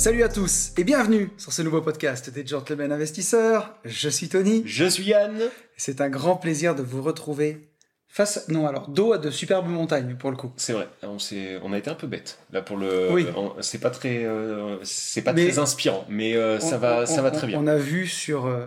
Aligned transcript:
Salut 0.00 0.22
à 0.22 0.30
tous 0.30 0.72
et 0.78 0.84
bienvenue 0.84 1.28
sur 1.36 1.52
ce 1.52 1.60
nouveau 1.60 1.82
podcast 1.82 2.30
des 2.30 2.46
Gentlemen 2.46 2.90
Investisseurs. 2.90 3.74
Je 3.84 4.08
suis 4.08 4.30
Tony. 4.30 4.62
Je 4.64 4.86
suis 4.86 5.04
Yann. 5.04 5.38
C'est 5.76 6.00
un 6.00 6.08
grand 6.08 6.36
plaisir 6.36 6.74
de 6.74 6.82
vous 6.82 7.02
retrouver 7.02 7.68
face, 8.08 8.48
non 8.48 8.66
alors, 8.66 8.88
dos 8.88 9.12
à 9.12 9.18
de 9.18 9.30
superbes 9.30 9.68
montagnes 9.68 10.16
pour 10.16 10.30
le 10.30 10.38
coup. 10.38 10.52
C'est 10.56 10.72
vrai, 10.72 10.88
on, 11.02 11.18
on 11.62 11.72
a 11.74 11.78
été 11.78 11.90
un 11.90 11.94
peu 11.94 12.06
bête. 12.06 12.38
Là 12.50 12.62
pour 12.62 12.78
le, 12.78 13.08
Oui. 13.12 13.26
c'est 13.60 13.78
pas 13.80 13.90
très, 13.90 14.24
euh, 14.24 14.78
c'est 14.84 15.20
pas 15.20 15.34
Mais- 15.34 15.48
très 15.48 15.58
inspirant, 15.58 16.06
mais 16.08 16.34
euh, 16.34 16.58
ça 16.60 16.78
va, 16.78 17.02
on- 17.02 17.06
ça 17.06 17.20
va 17.20 17.30
très 17.30 17.46
bien. 17.46 17.58
On 17.60 17.66
a 17.66 17.76
vu 17.76 18.06
sur 18.06 18.46
euh, 18.46 18.66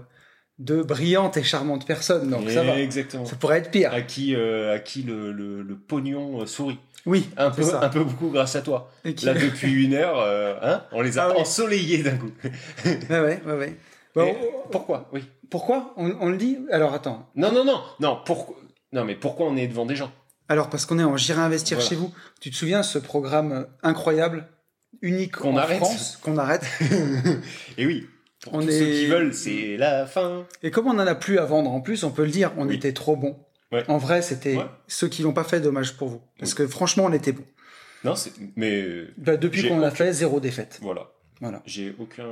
de 0.60 0.84
brillantes 0.84 1.36
et 1.38 1.44
charmantes 1.44 1.88
personnes, 1.88 2.30
donc 2.30 2.48
ça 2.52 2.62
va. 2.64 2.80
Exactement. 2.80 3.26
Ça 3.26 3.36
pourrait 3.38 3.58
être 3.58 3.72
pire. 3.72 3.92
À 3.92 4.02
qui, 4.04 4.36
euh, 4.36 4.76
à 4.76 4.80
qui 4.80 5.02
le, 5.02 5.32
le, 5.32 5.64
le 5.64 5.76
pognon 5.76 6.46
sourit. 6.46 6.78
Oui, 7.06 7.30
Un 7.38 7.52
peu, 7.52 7.64
ça. 7.64 7.84
un 7.84 7.90
peu 7.90 8.04
beaucoup 8.04 8.30
grâce 8.30 8.56
à 8.56 8.62
toi. 8.62 8.90
Là 9.04 9.34
depuis 9.34 9.72
une 9.84 9.94
heure, 9.94 10.20
euh, 10.20 10.56
hein, 10.62 10.84
on 10.94 11.02
les 11.02 11.18
a 11.18 11.28
Ah 11.32 11.38
ensoleillés 11.40 12.02
d'un 12.04 12.16
coup. 12.18 12.32
Ouais, 12.86 13.20
ouais, 13.20 13.42
ouais, 13.46 13.54
ouais. 13.58 13.76
Bon, 14.16 14.34
pourquoi? 14.72 15.10
Oui. 15.12 15.24
pourquoi? 15.50 15.94
On, 15.98 16.14
on 16.22 16.30
le 16.30 16.38
dit? 16.38 16.60
Alors 16.72 16.94
attends. 16.94 17.30
Non, 17.36 17.52
non, 17.52 17.66
non, 17.66 17.82
non. 18.00 18.20
Pourquoi 18.26 18.56
Non, 18.94 19.04
mais 19.06 19.16
pourquoi 19.16 19.48
on 19.48 19.58
est 19.58 19.68
devant 19.68 19.86
des 19.86 19.96
gens? 19.96 20.12
Alors 20.50 20.70
parce 20.70 20.86
qu'on 20.86 21.00
est 21.00 21.04
en 21.04 21.18
J'irai 21.18 21.42
investir 21.42 21.78
Voilà. 21.78 21.90
chez 21.90 21.96
vous. 21.96 22.14
Tu 22.40 22.52
te 22.52 22.56
souviens 22.56 22.84
ce 22.84 23.00
programme 23.00 23.52
euh, 23.52 23.64
incroyable, 23.82 24.48
unique 25.02 25.34
Qu'on 25.38 25.54
en 25.56 25.58
arrête. 25.58 25.78
France, 25.80 26.18
qu'on 26.22 26.38
arrête? 26.38 26.64
Et 27.78 27.86
oui. 27.86 28.08
Pour 28.44 28.56
On 28.56 28.60
tous 28.62 28.70
est- 28.70 28.80
ceux 28.80 28.86
qui 28.86 29.06
veulent, 29.08 29.34
c'est 29.34 29.78
la 29.78 30.06
fin. 30.06 30.46
Et 30.62 30.70
comme 30.72 30.88
on 30.88 30.92
en 31.00 31.00
a 31.00 31.16
plus 31.16 31.40
à 31.40 31.46
vendre 31.46 31.72
en 31.72 31.82
plus, 31.82 32.04
on 32.04 32.12
peut 32.12 32.24
le 32.26 32.30
dire, 32.32 32.52
on 32.58 32.68
Oui. 32.68 32.76
était 32.76 32.94
trop 32.94 33.16
bons. 33.16 33.38
Ouais. 33.74 33.84
En 33.90 33.98
vrai, 33.98 34.22
c'était 34.22 34.56
Ouais. 34.56 34.66
ceux 34.88 35.08
qui 35.10 35.22
l'ont 35.24 35.34
pas 35.34 35.44
fait, 35.44 35.60
dommage 35.60 35.98
pour 35.98 36.08
vous. 36.08 36.22
Parce 36.40 36.54
que 36.54 36.66
franchement, 36.68 37.06
on 37.08 37.14
était 37.14 37.32
bons. 37.34 37.46
Non, 38.06 38.16
c'est, 38.16 38.32
mais 38.56 38.84
Bah, 39.18 39.36
depuis 39.38 39.68
qu'on 39.68 39.80
l'a 39.80 39.88
aucun- 39.88 39.96
fait, 39.96 40.14
zéro 40.14 40.40
défaite. 40.40 40.80
voilà. 40.82 41.10
Voilà. 41.42 41.62
J'ai 41.66 41.94
aucun. 42.00 42.24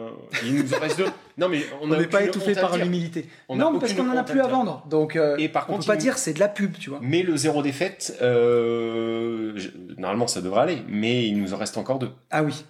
Il 0.45 0.55
nous 0.55 0.73
en 0.73 0.79
reste 0.79 0.97
deux. 0.99 1.05
Non, 1.37 1.49
mais 1.49 1.63
on 1.81 1.87
n'est 1.87 2.07
pas 2.07 2.23
étouffé 2.23 2.53
par 2.53 2.77
l'humilité. 2.77 3.25
Non, 3.49 3.77
parce 3.77 3.93
qu'on 3.93 4.07
en 4.09 4.15
a 4.15 4.21
à 4.21 4.23
plus 4.23 4.39
à 4.39 4.47
vendre. 4.47 4.85
Donc, 4.89 5.15
euh, 5.17 5.35
Et 5.37 5.49
par 5.49 5.63
on 5.69 5.73
contre, 5.73 5.85
peut 5.85 5.87
pas 5.93 5.95
il- 5.95 6.01
dire 6.01 6.17
c'est 6.17 6.31
de 6.33 6.39
la 6.39 6.47
pub, 6.47 6.77
tu 6.77 6.89
vois. 6.91 6.99
Mais 7.01 7.21
le 7.23 7.35
zéro 7.35 7.61
défaite, 7.61 8.15
euh, 8.21 9.57
normalement 9.97 10.27
ça 10.27 10.41
devrait 10.41 10.61
aller, 10.61 10.77
mais 10.87 11.25
il 11.27 11.37
nous 11.41 11.53
en 11.53 11.57
reste 11.57 11.77
encore 11.77 11.99
deux. 11.99 12.11
Ah 12.29 12.43
oui. 12.43 12.63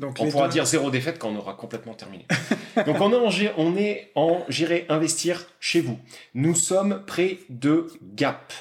Donc, 0.00 0.16
On 0.18 0.28
pourra 0.30 0.48
deux- 0.48 0.54
dire 0.54 0.66
zéro 0.66 0.90
défaite 0.90 1.18
quand 1.18 1.28
on 1.28 1.36
aura 1.36 1.52
complètement 1.54 1.94
terminé. 1.94 2.26
Donc 2.86 3.00
on 3.00 3.12
est 3.12 3.16
en, 3.16 3.54
on 3.58 3.76
est 3.76 4.10
en 4.14 4.44
J'irai 4.48 4.86
investir 4.88 5.46
chez 5.60 5.80
vous. 5.82 5.98
Nous 6.34 6.54
sommes 6.54 7.04
près 7.06 7.38
de 7.50 7.86
Gap, 8.16 8.52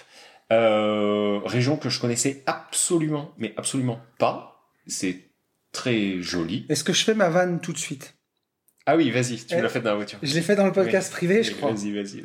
euh, 0.52 1.40
région 1.46 1.78
que 1.78 1.90
je 1.90 2.00
connaissais 2.00 2.44
absolument, 2.46 3.32
mais 3.38 3.54
absolument 3.58 4.00
pas. 4.18 4.70
C'est 4.88 5.18
très 5.72 6.22
joli. 6.22 6.66
Est-ce 6.70 6.84
que 6.84 6.94
je 6.94 7.04
fais 7.04 7.14
ma 7.14 7.30
vanne 7.30 7.60
tout 7.62 7.72
de 7.74 7.78
suite? 7.78 8.16
Ah 8.86 8.96
oui, 8.98 9.12
vas-y, 9.12 9.38
tu 9.38 9.46
Eh, 9.54 9.58
me 9.58 9.62
l'as 9.62 9.70
fait 9.70 9.82
dans 9.82 9.92
la 9.92 9.96
voiture. 9.98 10.18
Je 10.24 10.34
l'ai 10.34 10.42
fait 10.42 10.56
dans 10.56 10.66
le 10.66 10.72
podcast 10.72 11.12
privé, 11.12 11.44
je 11.44 11.52
crois. 11.54 11.72
Vas-y, 11.72 11.92
vas-y. 11.92 12.24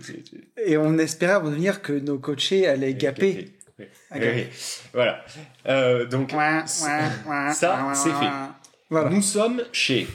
Et 0.64 0.76
on 0.78 0.96
espérait 0.98 1.36
revenir 1.36 1.82
que 1.82 1.92
nos 1.92 2.18
coachés 2.18 2.66
allaient 2.66 2.94
gaper. 2.94 3.52
Oui. 3.78 4.46
Voilà. 4.92 5.24
Euh, 5.66 6.06
donc, 6.06 6.32
Ouin, 6.32 6.64
ça, 6.66 6.86
ouin, 6.86 7.10
ouin, 7.26 7.52
ça, 7.52 7.84
ouin, 7.84 7.94
c'est 7.94 8.10
fait. 8.10 8.63
Voilà. 8.94 9.10
Nous 9.10 9.22
sommes 9.22 9.64
chez 9.72 10.06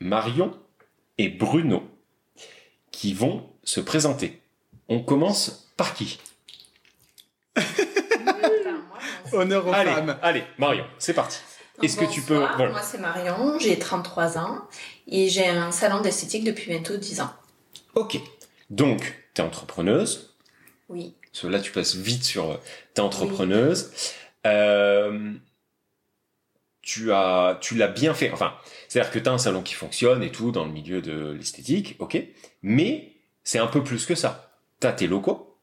Marion 0.00 0.58
et 1.18 1.28
Bruno 1.28 1.82
qui 2.90 3.12
vont 3.12 3.50
se 3.62 3.78
présenter. 3.78 4.40
On 4.88 5.00
commence 5.02 5.68
par 5.76 5.92
qui? 5.92 6.18
Honneur 9.32 9.66
aux 9.66 9.72
Allez, 9.72 9.90
femmes. 9.90 10.18
allez, 10.22 10.44
Marion, 10.56 10.86
c'est 10.98 11.12
parti. 11.12 11.40
Est-ce 11.82 11.98
que 11.98 12.06
tu 12.10 12.22
peux- 12.22 12.36
voilà. 12.56 12.70
Moi, 12.70 12.80
c'est 12.82 12.98
Marion, 12.98 13.58
j'ai 13.58 13.78
33 13.78 14.38
ans 14.38 14.62
et 15.06 15.28
j'ai 15.28 15.46
un 15.46 15.70
salon 15.70 16.00
d'esthétique 16.00 16.44
depuis 16.44 16.70
bientôt 16.70 16.96
10 16.96 17.20
ans. 17.20 17.32
Ok. 17.94 18.18
Donc, 18.70 19.14
t'es 19.34 19.42
entrepreneuse. 19.42 20.34
Oui. 20.88 21.14
Parce 21.30 21.42
que 21.42 21.46
là, 21.48 21.60
tu 21.60 21.70
passes 21.70 21.94
vite 21.96 22.24
sur. 22.24 22.50
euh, 22.52 22.56
T'es 22.94 23.00
entrepreneuse. 23.02 23.90
Euh, 24.46 25.32
tu 26.82 27.12
as, 27.12 27.58
tu 27.60 27.74
l'as 27.76 27.88
bien 27.88 28.12
fait. 28.14 28.30
Enfin, 28.32 28.54
c'est-à-dire 28.88 29.10
que 29.12 29.18
t'as 29.18 29.30
un 29.32 29.38
salon 29.38 29.62
qui 29.62 29.74
fonctionne 29.74 30.22
et 30.22 30.30
tout 30.30 30.50
dans 30.52 30.64
le 30.64 30.72
milieu 30.72 31.00
de 31.00 31.32
l'esthétique, 31.32 31.96
ok. 32.00 32.18
Mais 32.62 33.12
c'est 33.44 33.58
un 33.58 33.66
peu 33.66 33.82
plus 33.82 34.04
que 34.06 34.14
ça. 34.14 34.50
T'as 34.80 34.92
tes 34.92 35.06
locaux. 35.06 35.56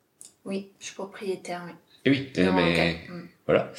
Oui, 0.45 0.71
je 0.79 0.85
suis 0.85 0.95
propriétaire, 0.95 1.63
oui. 1.67 1.73
Et 2.05 2.09
oui, 2.09 2.31
Non, 2.43 2.53
mais 2.53 3.03
ok. 3.05 3.09
Mm. 3.09 3.27
voilà. 3.45 3.71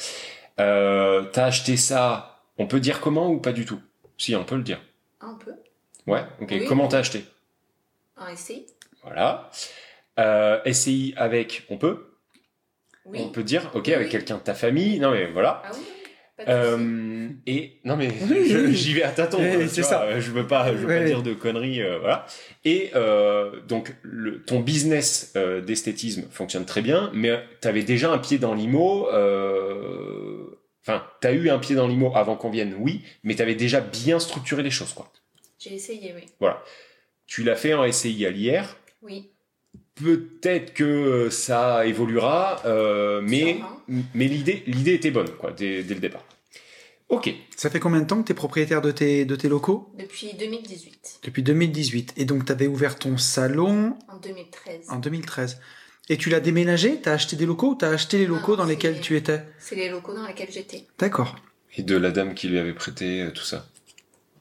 Euh, 0.59 1.23
t'as 1.33 1.45
acheté 1.45 1.75
ça. 1.77 2.43
On 2.57 2.67
peut 2.67 2.79
dire 2.79 3.01
comment 3.01 3.29
ou 3.31 3.39
pas 3.39 3.51
du 3.51 3.65
tout? 3.65 3.81
Si, 4.17 4.35
on 4.35 4.43
peut 4.43 4.55
le 4.55 4.63
dire. 4.63 4.79
Un 5.19 5.33
peu. 5.33 5.51
Ouais. 6.05 6.23
Ok. 6.39 6.49
Oui. 6.51 6.65
Comment 6.67 6.87
t'as 6.87 6.99
acheté? 6.99 7.25
Un 8.17 8.27
essai 8.29 8.67
Voilà. 9.03 9.49
Euh, 10.19 10.59
SCI 10.71 11.13
avec, 11.17 11.65
on 11.69 11.77
peut? 11.77 12.13
Oui. 13.05 13.19
On 13.23 13.29
peut 13.29 13.43
dire, 13.43 13.71
ok, 13.73 13.85
Oui, 13.87 13.93
avec 13.95 14.05
oui. 14.07 14.11
quelqu'un 14.11 14.35
de 14.37 14.41
ta 14.43 14.53
famille. 14.53 14.99
Non 14.99 15.09
mais 15.11 15.25
voilà. 15.31 15.63
Ah 15.65 15.71
oui, 15.73 15.83
Euh, 16.47 17.29
et 17.47 17.73
non 17.85 17.95
mais 17.97 18.09
Oui, 18.29 18.47
je- 18.49 18.57
oui. 18.57 18.75
j'y 18.75 18.93
vais 18.93 19.03
à 19.03 19.11
tâtons. 19.11 19.39
Oui, 19.41 19.49
quoi, 19.55 19.63
tu 19.63 19.69
c'est 19.69 19.83
ça. 19.83 20.03
euh, 20.03 20.19
Je 20.21 20.31
veux 20.31 20.47
pas, 20.47 20.71
je 20.71 20.77
veux 20.77 20.87
pas 20.87 21.03
dire 21.03 21.21
de 21.23 21.33
conneries, 21.33 21.81
euh, 21.81 21.99
voilà. 21.99 22.25
Et 22.65 22.91
euh, 22.95 23.59
donc 23.67 23.95
le, 24.01 24.41
ton 24.43 24.59
business 24.59 25.33
euh, 25.35 25.61
d'esthétisme 25.61 26.23
fonctionne 26.31 26.65
très 26.65 26.81
bien, 26.81 27.11
mais 27.13 27.39
tu 27.61 27.67
avais 27.67 27.83
déjà 27.83 28.11
un 28.11 28.17
pied 28.17 28.37
dans 28.37 28.53
l'IMO. 28.53 29.07
euh, 29.11 30.57
Enfin, 30.83 31.03
t'as 31.19 31.31
eu 31.33 31.49
un 31.51 31.59
pied 31.59 31.75
dans 31.75 31.87
l'IMO 31.87 32.11
avant 32.15 32.35
qu'on 32.35 32.49
vienne, 32.49 32.75
oui, 32.79 33.01
mais 33.23 33.35
t'avais 33.35 33.53
déjà 33.53 33.81
bien 33.81 34.17
structuré 34.19 34.63
les 34.63 34.71
choses, 34.71 34.93
quoi. 34.93 35.11
J'ai 35.59 35.75
essayé, 35.75 36.15
oui. 36.15 36.47
Tu 37.27 37.43
l'as 37.43 37.55
fait 37.55 37.75
en 37.75 37.85
SCI 37.89 38.25
à 38.25 38.31
l'IR. 38.31 38.77
Oui. 39.03 39.29
Peut-être 39.93 40.73
que 40.73 41.29
ça 41.29 41.85
évoluera, 41.85 42.61
euh, 42.65 43.21
mais 43.23 43.57
l'idée 44.15 44.63
l'idée 44.65 44.95
était 44.95 45.11
bonne, 45.11 45.29
quoi, 45.37 45.51
dès, 45.51 45.83
dès 45.83 45.93
le 45.93 45.99
départ. 45.99 46.23
Ok. 47.11 47.29
Ça 47.55 47.69
fait 47.69 47.79
combien 47.79 47.99
de 48.01 48.07
temps 48.07 48.21
que 48.21 48.27
tu 48.27 48.31
es 48.31 48.35
propriétaire 48.35 48.81
de 48.81 48.91
tes, 48.91 49.25
de 49.25 49.35
tes 49.35 49.49
locaux? 49.49 49.89
Depuis 49.99 50.33
2018. 50.33 51.19
Depuis 51.23 51.43
2018. 51.43 52.13
Et 52.17 52.25
donc, 52.25 52.45
tu 52.45 52.51
avais 52.51 52.67
ouvert 52.67 52.97
ton 52.97 53.17
salon 53.17 53.95
En 54.07 54.17
2013. 54.17 54.87
en 54.89 54.97
2013. 54.97 55.59
Et 56.09 56.17
tu 56.17 56.29
l'as 56.29 56.39
déménagé? 56.39 56.99
T'as 57.01 57.13
acheté 57.13 57.35
des 57.35 57.45
locaux? 57.45 57.71
Ou 57.71 57.75
t'as 57.75 57.89
acheté 57.91 58.17
les 58.17 58.25
locaux 58.25 58.51
Non, 58.53 58.63
dans 58.63 58.65
lesquels 58.65 58.99
tu 59.01 59.15
étais? 59.15 59.43
C'est 59.59 59.75
les 59.75 59.89
locaux 59.89 60.13
dans 60.13 60.25
lesquels 60.25 60.51
j'étais. 60.51 60.85
D'accord. 60.99 61.35
Et 61.77 61.83
de 61.83 61.95
la 61.95 62.11
dame 62.11 62.33
qui 62.33 62.47
lui 62.47 62.57
avait 62.59 62.73
prêté 62.73 63.21
euh, 63.21 63.31
tout 63.31 63.43
ça. 63.43 63.67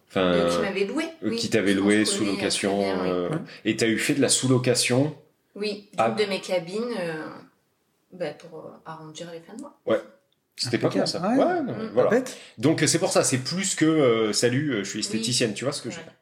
Enfin, 0.08 0.32
Euh, 0.32 0.48
qui 0.56 0.62
m'avait 0.62 0.84
loué. 0.86 1.04
euh, 1.22 1.28
oui. 1.30 1.36
qui 1.36 1.50
t'avait 1.50 1.74
loué 1.74 2.04
sous 2.04 2.24
euh, 2.24 2.32
location. 2.32 2.78
bien, 2.78 3.02
oui. 3.02 3.08
euh, 3.10 3.28
Ouais. 3.30 3.36
Et 3.64 3.76
t'as 3.76 3.86
eu 3.88 3.98
fait 3.98 4.14
de 4.14 4.20
la 4.20 4.28
sous-location. 4.28 5.14
Oui, 5.54 5.72
d'une 5.72 5.88
Ah. 5.98 6.10
de 6.10 6.24
mes 6.24 6.40
cabines 6.40 6.94
euh, 6.98 7.26
bah, 8.12 8.30
pour 8.30 8.70
arrondir 8.86 9.30
les 9.32 9.40
fins 9.40 9.54
de 9.54 9.60
mois. 9.60 9.78
C'était 10.62 10.78
pas 10.78 10.90
con 10.90 11.06
ça. 11.06 11.20
Ouais. 11.22 11.36
Ouais, 11.36 11.62
non, 11.62 11.72
Mm. 11.72 11.90
voilà. 11.94 12.10
Bête 12.10 12.36
Donc 12.58 12.82
c'est 12.86 12.98
pour 12.98 13.10
ça, 13.12 13.24
c'est 13.24 13.38
plus 13.38 13.74
que 13.74 13.84
euh, 13.86 14.32
salut, 14.34 14.72
euh, 14.74 14.84
je 14.84 14.90
suis 14.90 15.00
esthéticienne, 15.00 15.54
tu 15.54 15.64
vois 15.64 15.72
ce 15.72 15.80
que 15.82 15.90
je 15.90 15.96
veux 15.96 16.02
dire. 16.02 16.12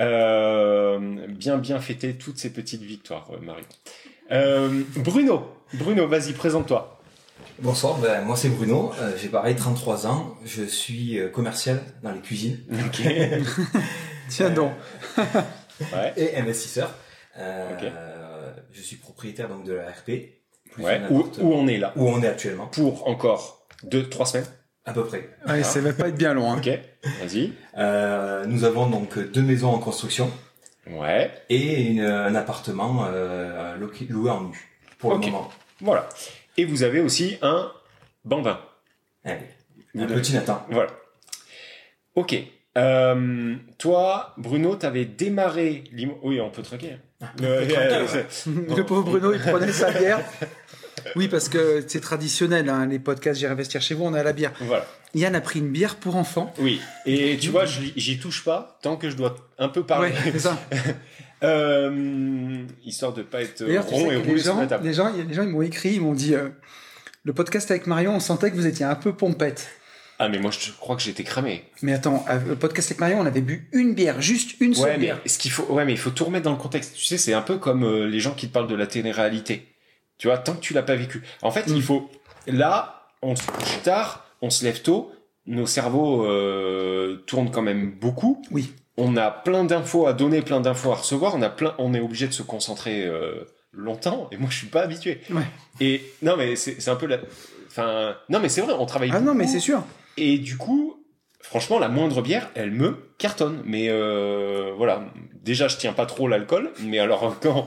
Euh, 0.00 0.98
bien 1.28 1.58
bien 1.58 1.78
fêter 1.80 2.14
toutes 2.16 2.38
ces 2.38 2.50
petites 2.52 2.82
victoires, 2.82 3.30
euh, 3.32 3.38
Marion. 3.40 3.64
Euh, 4.32 4.82
Bruno, 4.96 5.46
Bruno, 5.74 6.08
vas-y, 6.08 6.32
présente-toi. 6.32 6.98
Bonsoir, 7.60 7.98
ben, 7.98 8.22
moi 8.22 8.36
c'est 8.36 8.48
Bruno, 8.48 8.92
euh, 9.00 9.12
j'ai 9.20 9.28
pareil 9.28 9.54
33 9.54 10.06
ans, 10.06 10.36
je 10.44 10.64
suis 10.64 11.18
euh, 11.20 11.28
commercial 11.28 11.80
dans 12.02 12.10
les 12.12 12.20
cuisines 12.20 12.58
Ok. 12.86 13.02
Tiens 14.28 14.50
donc. 14.50 14.72
ouais. 15.18 16.12
et 16.16 16.36
investisseur. 16.36 16.94
Euh, 17.38 17.70
Ok. 17.76 17.92
Je 18.72 18.80
suis 18.80 18.96
propriétaire 18.96 19.48
donc 19.48 19.64
de 19.64 19.74
la 19.74 19.90
RP, 19.90 20.10
plus 20.72 20.82
Ouais. 20.84 21.00
Où, 21.10 21.24
on 21.40 21.66
est 21.68 21.78
là 21.78 21.92
où 21.96 22.08
on 22.08 22.22
est 22.22 22.26
actuellement, 22.28 22.66
Pour 22.66 23.08
encore 23.08 23.66
deux, 23.84 24.08
trois 24.08 24.26
semaines. 24.26 24.46
à 24.84 24.92
peu 24.92 25.04
près. 25.04 25.28
Ouais, 25.48 25.62
ça 25.62 25.80
va 25.80 25.92
pas 25.92 26.08
être 26.08 26.16
bien 26.16 26.34
long. 26.34 26.50
Hein. 26.52 26.58
Ok. 26.58 26.68
Vas-y. 27.20 27.52
Euh, 27.78 28.44
nous 28.46 28.64
avons 28.64 28.88
donc 28.88 29.18
deux 29.18 29.42
maisons 29.42 29.70
en 29.70 29.78
construction 29.78 30.30
Ouais. 30.90 31.30
et 31.48 31.82
une- 31.82 32.00
un 32.00 32.34
appartement 32.34 33.04
euh, 33.06 33.76
loué 34.08 34.30
en 34.30 34.42
nu 34.44 34.70
pour 34.98 35.12
Ok. 35.12 35.24
le 35.26 35.30
moment. 35.30 35.48
Voilà. 35.80 36.08
Et 36.56 36.64
vous 36.64 36.82
avez 36.82 37.00
aussi 37.00 37.38
un 37.42 37.70
bambin. 38.24 38.58
Allez, 39.24 39.38
Vous 39.94 40.02
un 40.02 40.06
petit 40.06 40.32
Nathan. 40.34 40.64
Voilà. 40.70 40.90
Ok. 42.14 42.36
Euh, 42.78 43.54
toi, 43.78 44.34
Bruno, 44.38 44.74
t'avais 44.76 45.04
démarré 45.04 45.84
Oui, 46.22 46.40
on 46.40 46.50
peut 46.50 46.62
traquer. 46.62 46.92
hein. 47.20 47.26
Euh, 47.42 47.66
euh, 47.70 48.06
c'est- 48.08 48.46
Le 48.46 48.84
pauvre 48.84 49.02
Bruno, 49.02 49.32
il 49.34 49.40
prenait 49.40 49.70
sa 49.72 49.90
bière. 49.92 50.20
Oui, 51.16 51.28
parce 51.28 51.48
que 51.48 51.82
c'est 51.86 52.00
traditionnel, 52.00 52.68
hein, 52.68 52.86
les 52.86 52.98
podcasts 52.98 53.40
J'irai 53.40 53.52
investir 53.52 53.80
chez 53.82 53.94
vous, 53.94 54.04
on 54.04 54.14
a 54.14 54.22
la 54.22 54.32
bière. 54.32 54.52
voilà. 54.60 54.86
Yann 55.14 55.34
a 55.34 55.40
pris 55.40 55.58
une 55.58 55.68
bière 55.70 55.96
pour 55.96 56.16
enfants. 56.16 56.54
Oui. 56.58 56.80
Et 57.06 57.36
tu 57.38 57.50
vois, 57.50 57.64
j'y 57.66 58.18
touche 58.18 58.44
pas 58.44 58.78
tant 58.82 58.96
que 58.96 59.10
je 59.10 59.16
dois 59.16 59.36
un 59.58 59.68
peu 59.68 59.84
parler. 59.84 60.10
Ouais, 60.10 60.32
c'est 60.32 60.38
ça. 60.38 60.58
Euh, 61.44 62.62
histoire 62.84 63.12
de 63.12 63.22
pas 63.22 63.42
être 63.42 63.64
rond 63.64 64.06
et 64.06 64.06
que 64.06 64.10
les 64.10 64.16
rouler 64.18 64.40
sur 64.40 64.52
gens, 64.54 64.60
la 64.60 64.66
table. 64.68 64.86
les 64.86 64.94
gens, 64.94 65.12
gens, 65.32 65.42
ils 65.42 65.48
m'ont 65.48 65.62
écrit, 65.62 65.94
ils 65.94 66.00
m'ont 66.00 66.12
dit, 66.12 66.36
euh, 66.36 66.50
le 67.24 67.32
podcast 67.32 67.68
avec 67.72 67.88
Marion, 67.88 68.14
on 68.14 68.20
sentait 68.20 68.52
que 68.52 68.54
vous 68.54 68.66
étiez 68.68 68.84
un 68.84 68.94
peu 68.94 69.12
pompette. 69.12 69.68
Ah, 70.20 70.28
mais 70.28 70.38
moi, 70.38 70.52
je 70.52 70.70
crois 70.70 70.94
que 70.94 71.02
j'étais 71.02 71.24
cramé. 71.24 71.64
Mais 71.82 71.94
attends, 71.94 72.24
euh, 72.30 72.38
le 72.50 72.54
podcast 72.54 72.92
avec 72.92 73.00
Marion, 73.00 73.18
on 73.18 73.26
avait 73.26 73.40
bu 73.40 73.68
une 73.72 73.92
bière, 73.92 74.22
juste 74.22 74.60
une 74.60 74.72
seule 74.72 74.84
Ouais, 74.84 74.92
mais 74.92 75.04
bière. 75.06 75.18
ce 75.26 75.36
qu'il 75.36 75.50
faut, 75.50 75.64
ouais, 75.64 75.84
mais 75.84 75.92
il 75.92 75.98
faut 75.98 76.10
tout 76.10 76.24
remettre 76.24 76.44
dans 76.44 76.52
le 76.52 76.58
contexte. 76.58 76.94
Tu 76.94 77.04
sais, 77.04 77.18
c'est 77.18 77.32
un 77.32 77.42
peu 77.42 77.56
comme 77.58 77.82
euh, 77.82 78.06
les 78.06 78.20
gens 78.20 78.34
qui 78.34 78.46
te 78.46 78.52
parlent 78.52 78.68
de 78.68 78.76
la 78.76 78.86
télé-réalité. 78.86 79.66
Tu 80.22 80.28
vois, 80.28 80.38
tant 80.38 80.52
que 80.54 80.60
tu 80.60 80.72
l'as 80.72 80.84
pas 80.84 80.94
vécu. 80.94 81.20
En 81.42 81.50
fait, 81.50 81.66
Mm. 81.66 81.74
il 81.74 81.82
faut. 81.82 82.08
Là, 82.46 83.08
on 83.22 83.34
se 83.34 83.44
couche 83.44 83.82
tard, 83.82 84.24
on 84.40 84.50
se 84.50 84.62
lève 84.64 84.80
tôt, 84.80 85.10
nos 85.46 85.66
cerveaux 85.66 86.24
euh, 86.26 87.16
tournent 87.26 87.50
quand 87.50 87.60
même 87.60 87.90
beaucoup. 87.90 88.40
Oui. 88.52 88.72
On 88.96 89.16
a 89.16 89.32
plein 89.32 89.64
d'infos 89.64 90.06
à 90.06 90.12
donner, 90.12 90.40
plein 90.40 90.60
d'infos 90.60 90.92
à 90.92 90.94
recevoir. 90.94 91.34
On 91.34 91.42
a 91.42 91.48
plein, 91.50 91.74
on 91.78 91.92
est 91.92 91.98
obligé 91.98 92.28
de 92.28 92.32
se 92.32 92.44
concentrer 92.44 93.04
euh, 93.04 93.42
longtemps. 93.72 94.28
Et 94.30 94.36
moi, 94.36 94.46
je 94.48 94.58
suis 94.58 94.68
pas 94.68 94.82
habitué. 94.82 95.22
Ouais. 95.28 95.42
Et 95.80 96.00
non, 96.22 96.36
mais 96.36 96.54
c'est 96.54 96.88
un 96.88 96.94
peu 96.94 97.06
la. 97.06 97.18
Enfin, 97.66 98.14
non, 98.28 98.38
mais 98.38 98.48
c'est 98.48 98.60
vrai, 98.60 98.74
on 98.78 98.86
travaille. 98.86 99.10
Ah 99.12 99.18
non, 99.18 99.34
mais 99.34 99.48
c'est 99.48 99.58
sûr. 99.58 99.82
Et 100.16 100.38
du 100.38 100.56
coup, 100.56 101.02
franchement, 101.40 101.80
la 101.80 101.88
moindre 101.88 102.22
bière, 102.22 102.48
elle 102.54 102.70
me 102.70 103.12
cartonne. 103.18 103.60
Mais 103.64 103.88
euh, 103.88 104.72
voilà, 104.76 105.02
déjà, 105.42 105.66
je 105.66 105.78
tiens 105.78 105.94
pas 105.94 106.06
trop 106.06 106.28
l'alcool. 106.28 106.70
Mais 106.80 107.00
alors, 107.00 107.34
quand, 107.42 107.66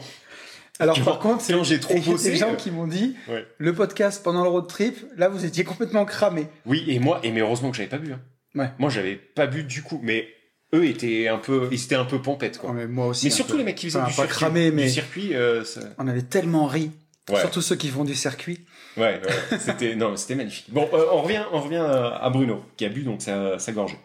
Alors 0.80 0.96
tu 0.96 1.02
par 1.04 1.14
vois, 1.22 1.22
contre, 1.32 1.48
quand 1.48 1.64
j'ai 1.64 1.76
il 1.76 1.80
trop 1.80 1.94
y 1.96 1.98
a 1.98 2.02
bossé... 2.02 2.32
des 2.32 2.36
gens 2.38 2.52
euh, 2.52 2.56
qui 2.56 2.70
m'ont 2.72 2.88
dit, 2.88 3.16
Ouais. 3.30 3.46
le 3.58 3.74
podcast 3.74 4.22
pendant 4.24 4.44
le 4.44 4.50
road 4.50 4.68
trip, 4.68 4.98
là, 5.16 5.30
vous 5.30 5.46
étiez 5.46 5.64
complètement 5.64 6.04
cramé. 6.06 6.48
Oui, 6.66 6.84
et 6.88 7.00
moi, 7.00 7.20
et 7.24 7.32
mais 7.32 7.40
heureusement 7.42 7.72
que 7.72 7.78
j'avais 7.78 7.90
pas 7.90 7.98
bu. 7.98 8.12
hein. 8.14 8.22
Ouais. 8.56 8.70
Moi, 8.80 8.90
j'avais 8.90 9.16
pas 9.16 9.48
bu 9.48 9.64
du 9.64 9.84
coup. 9.84 10.00
Mais 10.04 10.28
eux 10.74 10.86
étaient 10.86 11.28
un 11.30 11.38
peu... 11.38 11.70
Ils 11.72 11.82
étaient 11.84 11.96
un 11.96 12.04
peu 12.06 12.22
pompettes, 12.22 12.58
quoi. 12.58 12.72
Ouais, 12.72 12.76
mais 12.76 12.88
moi 12.88 13.08
aussi. 13.08 13.26
mais 13.26 13.30
surtout 13.32 13.54
peu. 13.54 13.58
les 13.60 13.64
mecs 13.64 13.76
qui 13.76 13.86
faisaient 13.88 14.00
Enfin, 14.00 14.10
du, 14.10 14.16
pas 14.16 14.22
circuit, 14.24 14.36
cramé, 14.38 14.70
du 14.70 14.76
mais- 14.76 14.90
circuit. 14.90 15.34
euh, 15.36 15.64
ça- 15.64 15.82
On 15.98 16.08
avait 16.08 16.22
tellement 16.24 16.66
ri. 16.66 16.92
Ouais. 17.30 17.40
Surtout 17.40 17.62
ceux 17.62 17.76
qui 17.76 17.88
font 17.88 18.04
du 18.04 18.14
circuit. 18.14 18.66
Ouais, 18.98 19.20
ouais, 19.26 19.58
c'était 19.60 19.96
non, 19.96 20.16
c'était 20.16 20.36
magnifique. 20.36 20.68
Bon, 20.72 20.88
euh, 20.94 21.06
on 21.12 21.22
revient, 21.24 21.44
on 21.54 21.60
revient 21.62 21.78
à 21.78 22.16
à 22.18 22.30
Bruno 22.30 22.64
qui 22.78 22.86
a 22.86 22.90
bu 22.90 23.02
donc 23.02 23.22
sa, 23.22 23.58
sa 23.60 23.72
gorgée. 23.72 23.98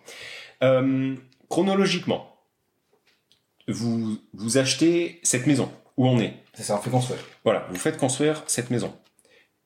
Euh, 0.63 1.15
chronologiquement, 1.49 2.35
vous 3.69 4.17
vous 4.33 4.59
achetez 4.59 5.21
cette 5.23 5.47
maison 5.47 5.71
où 6.01 6.07
on 6.09 6.19
est. 6.19 6.33
C'est 6.55 6.63
ça, 6.63 6.77
on 6.77 6.81
fait 6.81 6.89
construire. 6.89 7.21
Voilà, 7.45 7.67
vous 7.69 7.77
faites 7.77 7.99
construire 7.99 8.43
cette 8.47 8.71
maison. 8.71 8.97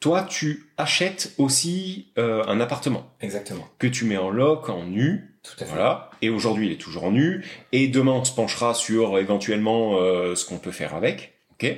Toi, 0.00 0.24
tu 0.24 0.68
achètes 0.76 1.32
aussi 1.38 2.12
euh, 2.18 2.42
un 2.48 2.58
appartement 2.60 3.14
Exactement. 3.20 3.64
que 3.78 3.86
tu 3.86 4.04
mets 4.04 4.16
en 4.16 4.30
loc, 4.30 4.68
en 4.68 4.84
nu, 4.84 5.38
Tout 5.44 5.52
à 5.60 5.64
fait. 5.64 5.70
voilà. 5.70 6.10
Et 6.22 6.30
aujourd'hui, 6.30 6.66
il 6.66 6.72
est 6.72 6.80
toujours 6.80 7.04
en 7.04 7.12
nu. 7.12 7.46
Et 7.70 7.86
demain, 7.86 8.10
on 8.10 8.24
se 8.24 8.32
penchera 8.34 8.74
sur 8.74 9.16
éventuellement 9.18 10.00
euh, 10.00 10.34
ce 10.34 10.44
qu'on 10.44 10.58
peut 10.58 10.72
faire 10.72 10.96
avec. 10.96 11.34
Ok. 11.52 11.72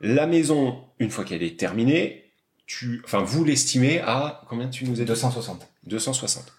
La 0.00 0.26
maison, 0.26 0.82
une 0.98 1.10
fois 1.10 1.24
qu'elle 1.24 1.42
est 1.42 1.58
terminée, 1.60 2.32
tu, 2.64 3.02
enfin, 3.04 3.18
vous 3.22 3.44
l'estimez 3.44 4.00
à 4.00 4.42
combien 4.48 4.68
tu 4.68 4.86
nous 4.86 4.94
as 4.94 5.04
dit? 5.04 5.04
260. 5.04 5.68
260. 5.84 6.54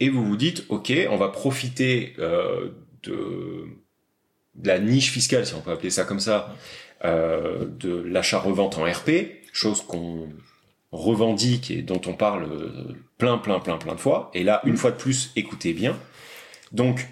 Et 0.00 0.08
vous 0.08 0.24
vous 0.24 0.36
dites, 0.36 0.64
ok, 0.70 0.92
on 1.08 1.16
va 1.16 1.28
profiter 1.28 2.14
euh, 2.18 2.70
de, 3.04 3.66
de 4.54 4.68
la 4.68 4.78
niche 4.78 5.10
fiscale, 5.10 5.46
si 5.46 5.54
on 5.54 5.60
peut 5.60 5.70
appeler 5.72 5.90
ça 5.90 6.04
comme 6.04 6.20
ça, 6.20 6.54
euh, 7.04 7.64
de 7.66 7.94
l'achat-revente 7.94 8.78
en 8.78 8.84
RP, 8.84 9.10
chose 9.52 9.82
qu'on 9.82 10.28
revendique 10.92 11.70
et 11.70 11.82
dont 11.82 12.00
on 12.06 12.14
parle 12.14 12.44
euh, 12.44 12.94
plein, 13.18 13.38
plein, 13.38 13.60
plein, 13.60 13.78
plein 13.78 13.94
de 13.94 14.00
fois. 14.00 14.30
Et 14.34 14.42
là, 14.42 14.60
une 14.64 14.76
fois 14.76 14.90
de 14.90 14.96
plus, 14.96 15.30
écoutez 15.36 15.72
bien. 15.72 15.96
Donc, 16.72 17.06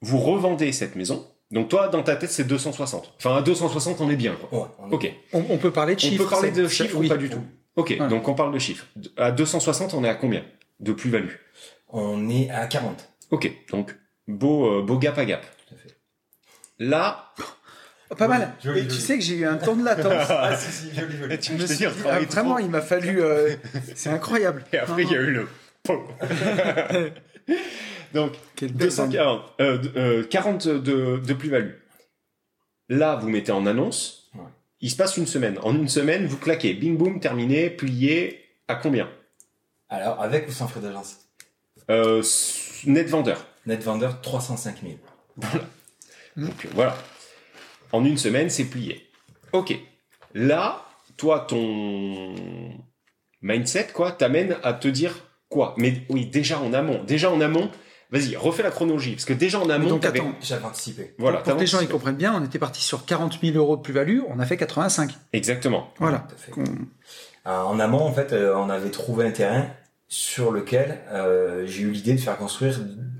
vous 0.00 0.18
revendez 0.18 0.72
cette 0.72 0.96
maison. 0.96 1.26
Donc 1.50 1.68
toi, 1.68 1.88
dans 1.88 2.02
ta 2.02 2.14
tête, 2.16 2.30
c'est 2.30 2.44
260. 2.46 3.12
Enfin, 3.18 3.36
à 3.36 3.42
260, 3.42 4.00
on 4.00 4.08
est 4.08 4.16
bien. 4.16 4.34
Quoi. 4.36 4.60
Ouais, 4.62 4.68
on 4.78 4.90
est- 4.90 4.94
Ok. 4.94 5.12
On, 5.32 5.44
on 5.50 5.58
peut 5.58 5.72
parler 5.72 5.94
de 5.96 6.00
On 6.00 6.08
chiffres. 6.08 6.24
peut 6.24 6.30
parler 6.30 6.50
de 6.52 6.68
chiffres 6.68 6.96
oui. 6.96 7.06
ou 7.06 7.08
pas 7.08 7.16
du 7.16 7.28
tout? 7.28 7.42
Ok, 7.76 7.96
Ouais. 7.98 8.08
donc 8.08 8.28
on 8.28 8.34
parle 8.34 8.52
de 8.54 8.58
chiffres. 8.58 8.86
À 9.16 9.32
260, 9.32 9.94
on 9.94 10.04
est 10.04 10.08
à 10.08 10.14
combien 10.14 10.44
de 10.78 10.92
plus-value 10.92 11.34
On 11.88 12.28
est 12.30 12.50
à 12.50 12.66
40. 12.66 13.08
Ok, 13.32 13.50
donc 13.70 13.96
beau, 14.28 14.78
euh, 14.78 14.82
beau 14.82 14.96
gap 14.96 15.18
à 15.18 15.24
gap. 15.24 15.44
Là, 16.80 17.32
Oh, 18.12 18.16
Pas 18.16 18.26
mal. 18.26 18.54
Joli, 18.64 18.80
Et 18.80 18.82
tu 18.84 18.88
joli. 18.90 19.00
sais 19.02 19.18
que 19.18 19.22
j'ai 19.24 19.36
eu 19.36 19.46
un 19.46 19.56
temps 19.56 19.76
de 19.76 19.84
latence. 19.84 20.26
Ah 20.30 20.56
si, 20.56 20.72
si, 20.72 20.92
joli, 20.98 21.16
joli. 21.16 21.38
Je 21.40 21.52
me 21.52 21.64
suis 21.64 21.76
dit, 21.76 21.86
ah, 22.08 22.18
vraiment, 22.18 22.58
il 22.58 22.68
m'a 22.68 22.80
fallu. 22.80 23.22
euh, 23.22 23.54
C'est 23.94 24.10
incroyable. 24.10 24.64
Et 24.72 24.78
après, 24.78 25.04
il 25.04 25.12
y 25.12 25.14
a 25.14 25.20
eu 25.20 25.30
le... 25.30 25.48
donc, 28.12 28.32
Quelle 28.56 28.72
belle 28.72 28.88
bande. 28.88 29.10
240, 29.10 29.52
euh, 29.60 29.78
d- 29.78 29.90
euh, 29.96 30.24
40 30.28 30.66
de, 30.68 31.18
de 31.18 31.34
plus-value. 31.34 31.70
Là, 32.88 33.14
vous 33.16 33.28
mettez 33.28 33.52
en 33.52 33.64
annonce. 33.66 34.28
Ouais. 34.34 34.40
Il 34.80 34.90
se 34.90 34.96
passe 34.96 35.16
une 35.16 35.26
semaine. 35.28 35.58
En 35.62 35.74
une 35.74 35.88
semaine, 35.88 36.26
vous 36.26 36.36
claquez. 36.36 36.74
Bing 36.74 36.96
boom, 36.98 37.20
terminé, 37.20 37.70
plié. 37.70 38.44
À 38.66 38.74
combien? 38.74 39.08
Alors, 39.88 40.20
avec 40.20 40.48
ou 40.48 40.52
sans 40.52 40.66
frais 40.66 40.80
d'agence? 40.80 41.18
Euh, 41.90 42.22
Net 42.86 43.08
vendeur. 43.08 43.46
Net 43.66 43.82
vendeur 43.84 44.20
305 44.20 44.78
000. 44.82 44.94
Donc 46.36 46.64
euh, 46.64 46.68
voilà. 46.74 46.96
En 47.92 48.04
une 48.04 48.18
semaine, 48.18 48.50
c'est 48.50 48.64
plié. 48.64 49.08
Ok. 49.52 49.74
Là, 50.34 50.84
toi, 51.16 51.40
ton 51.48 52.34
mindset, 53.42 53.88
quoi, 53.92 54.12
t'amène 54.12 54.56
à 54.62 54.72
te 54.72 54.88
dire 54.88 55.14
quoi? 55.48 55.74
Mais 55.76 56.02
oui, 56.08 56.26
déjà 56.26 56.60
en 56.60 56.72
amont. 56.72 57.02
Déjà 57.04 57.30
en 57.32 57.40
amont, 57.40 57.70
vas-y, 58.10 58.36
refais 58.36 58.62
la 58.62 58.70
chronologie. 58.70 59.12
Parce 59.12 59.24
que 59.24 59.32
déjà 59.32 59.58
en 59.58 59.68
amont, 59.70 59.88
Donc, 59.88 60.02
t'avais- 60.02 60.20
attends. 60.20 60.34
J'avais 60.40 60.64
anticipé. 60.64 61.14
Voilà, 61.18 61.38
pour 61.38 61.54
que 61.56 61.60
les 61.60 61.66
gens 61.66 61.80
ils 61.80 61.88
comprennent 61.88 62.16
bien, 62.16 62.34
on 62.34 62.44
était 62.44 62.58
parti 62.60 62.80
sur 62.82 63.04
40 63.06 63.38
000 63.42 63.56
euros 63.56 63.76
de 63.76 63.82
plus-value, 63.82 64.20
on 64.28 64.38
a 64.38 64.46
fait 64.46 64.56
85. 64.56 65.12
Exactement. 65.32 65.92
Voilà. 65.98 66.18
Tout 66.28 66.34
à 66.34 66.38
fait. 66.38 66.50
Qu'on- 66.52 66.64
Euh, 67.46 67.62
En 67.62 67.80
amont, 67.80 68.02
en 68.02 68.12
fait, 68.12 68.32
euh, 68.34 68.54
on 68.54 68.68
avait 68.68 68.90
trouvé 68.90 69.26
un 69.26 69.30
terrain 69.30 69.66
sur 70.12 70.50
lequel 70.50 70.98
euh, 71.12 71.64
j'ai 71.66 71.82
eu 71.82 71.90
l'idée 71.92 72.12
de 72.14 72.20
faire 72.20 72.36
construire 72.36 72.78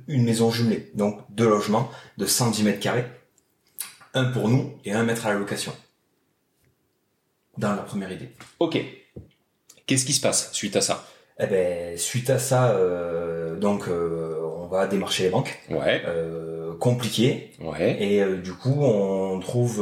une 0.09 0.25
maison 0.25 0.51
jumelée. 0.51 0.91
Donc 0.95 1.21
deux 1.31 1.49
logements 1.49 1.89
de 2.19 2.27
110 2.27 2.65
mètres 2.65 2.81
carrés. 2.81 3.07
Un 4.13 4.25
pour 4.25 4.49
nous 4.49 4.73
et 4.85 4.93
un 4.93 5.05
mètre 5.05 5.25
à 5.27 5.33
la 5.33 5.39
location. 5.39 5.73
Dans 7.57 7.71
la 7.77 7.83
première 7.83 8.11
idée. 8.11 8.31
Ok. 8.59 8.79
Qu'est-ce 9.87 10.05
qui 10.05 10.13
se 10.13 10.21
passe 10.21 10.53
suite 10.53 10.75
à 10.77 10.81
ça? 10.81 11.07
Eh 11.39 11.47
ben, 11.47 11.97
suite 11.97 12.29
à 12.29 12.39
ça, 12.39 12.73
euh, 12.73 13.57
donc 13.57 13.89
euh, 13.89 14.37
on 14.59 14.67
va 14.67 14.87
démarcher 14.87 15.23
les 15.25 15.31
banques. 15.31 15.59
Ouais, 15.71 16.03
Euh, 16.07 16.75
compliqué. 16.79 17.53
ouais. 17.61 17.97
Et 18.03 18.21
euh, 18.23 18.37
du 18.37 18.53
coup, 18.53 18.83
on 18.83 19.39
trouve 19.39 19.79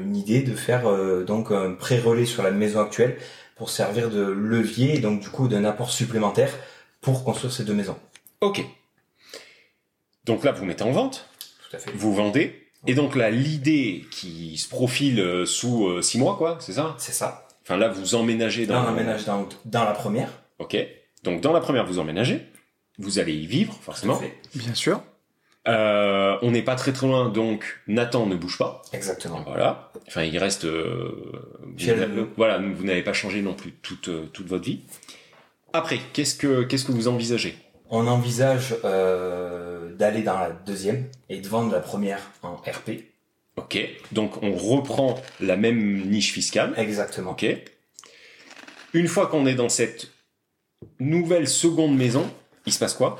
une 0.00 0.16
idée 0.16 0.42
de 0.42 0.54
faire 0.54 0.86
euh, 0.88 1.24
donc 1.24 1.50
un 1.50 1.72
pré-relais 1.74 2.24
sur 2.26 2.42
la 2.42 2.50
maison 2.50 2.80
actuelle 2.80 3.16
pour 3.56 3.70
servir 3.70 4.10
de 4.10 4.20
levier 4.22 4.96
et 4.96 4.98
donc 4.98 5.20
du 5.20 5.28
coup 5.28 5.48
d'un 5.48 5.64
apport 5.64 5.90
supplémentaire 5.90 6.52
pour 7.00 7.24
construire 7.24 7.52
ces 7.52 7.64
deux 7.64 7.74
maisons. 7.74 7.96
Ok. 8.40 8.64
Donc 10.24 10.44
là, 10.44 10.52
vous 10.52 10.64
mettez 10.64 10.84
en 10.84 10.92
vente, 10.92 11.28
Tout 11.68 11.76
à 11.76 11.78
fait. 11.78 11.90
vous 11.94 12.14
vendez. 12.14 12.60
Et 12.86 12.94
donc 12.94 13.14
là, 13.14 13.30
l'idée 13.30 14.04
qui 14.10 14.58
se 14.58 14.68
profile 14.68 15.20
euh, 15.20 15.46
sous 15.46 15.86
euh, 15.86 16.02
six 16.02 16.18
mois, 16.18 16.36
quoi, 16.36 16.58
c'est 16.60 16.72
ça? 16.74 16.94
C'est 16.98 17.12
ça. 17.12 17.46
Enfin 17.62 17.76
là, 17.78 17.88
vous 17.88 18.14
emménagez 18.14 18.66
dans... 18.66 18.74
Là, 18.74 18.86
on 18.88 18.92
emménage 18.92 19.24
dans, 19.24 19.48
dans 19.64 19.84
la 19.84 19.92
première. 19.92 20.30
Ok. 20.58 20.76
Donc 21.22 21.40
dans 21.40 21.52
la 21.52 21.60
première, 21.60 21.86
vous 21.86 21.98
emménagez. 21.98 22.42
Vous 22.98 23.18
allez 23.18 23.34
y 23.34 23.46
vivre, 23.46 23.74
forcément. 23.80 24.16
Tout 24.18 24.24
à 24.24 24.26
fait. 24.26 24.38
Bien 24.54 24.74
sûr. 24.74 25.02
Euh, 25.66 26.36
on 26.42 26.50
n'est 26.50 26.62
pas 26.62 26.74
très 26.76 26.92
très 26.92 27.06
loin, 27.06 27.28
donc 27.30 27.80
Nathan 27.86 28.26
ne 28.26 28.36
bouge 28.36 28.58
pas. 28.58 28.82
Exactement. 28.92 29.42
Voilà. 29.46 29.90
Enfin, 30.08 30.22
il 30.22 30.36
reste. 30.38 30.64
euh, 30.66 31.32
vous 31.62 31.86
le- 31.86 32.28
Voilà, 32.36 32.58
vous 32.58 32.84
n'avez 32.84 33.02
pas 33.02 33.14
changé 33.14 33.40
non 33.40 33.54
plus 33.54 33.72
toute 33.72 34.08
euh, 34.08 34.26
toute 34.32 34.46
votre 34.46 34.64
vie. 34.64 34.80
Après, 35.72 35.98
qu'est-ce 36.12 36.34
que 36.34 36.62
qu'est-ce 36.64 36.84
que 36.84 36.92
vous 36.92 37.08
envisagez? 37.08 37.56
On 37.90 38.06
envisage 38.06 38.74
euh, 38.84 39.94
d'aller 39.94 40.22
dans 40.22 40.38
la 40.38 40.50
deuxième 40.50 41.08
et 41.30 41.40
de 41.40 41.48
vendre 41.48 41.72
la 41.72 41.80
première 41.80 42.20
en 42.42 42.56
RP. 42.56 43.04
Ok. 43.56 43.78
Donc 44.12 44.42
on 44.42 44.52
reprend 44.54 45.14
la 45.40 45.56
même 45.56 46.08
niche 46.10 46.32
fiscale. 46.32 46.74
Exactement. 46.76 47.30
Ok. 47.32 47.46
Une 48.92 49.08
fois 49.08 49.26
qu'on 49.28 49.46
est 49.46 49.54
dans 49.54 49.68
cette 49.68 50.08
nouvelle 51.00 51.48
seconde 51.48 51.96
maison, 51.96 52.30
il 52.66 52.72
se 52.72 52.78
passe 52.78 52.94
quoi? 52.94 53.18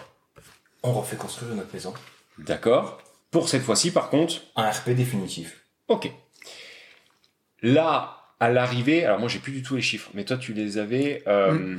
On 0.82 0.92
refait 0.92 1.16
construire 1.16 1.54
notre 1.54 1.72
maison 1.72 1.94
D'accord. 2.38 3.00
Pour 3.30 3.48
cette 3.48 3.62
fois-ci, 3.62 3.90
par 3.90 4.10
contre, 4.10 4.42
en 4.54 4.68
RP 4.70 4.90
définitif. 4.90 5.64
Ok. 5.88 6.10
Là, 7.62 8.18
à 8.40 8.50
l'arrivée, 8.50 9.04
alors 9.04 9.18
moi 9.18 9.28
j'ai 9.28 9.38
plus 9.38 9.52
du 9.52 9.62
tout 9.62 9.76
les 9.76 9.82
chiffres, 9.82 10.10
mais 10.14 10.24
toi 10.24 10.36
tu 10.36 10.52
les 10.52 10.78
avais. 10.78 11.22
euh, 11.26 11.76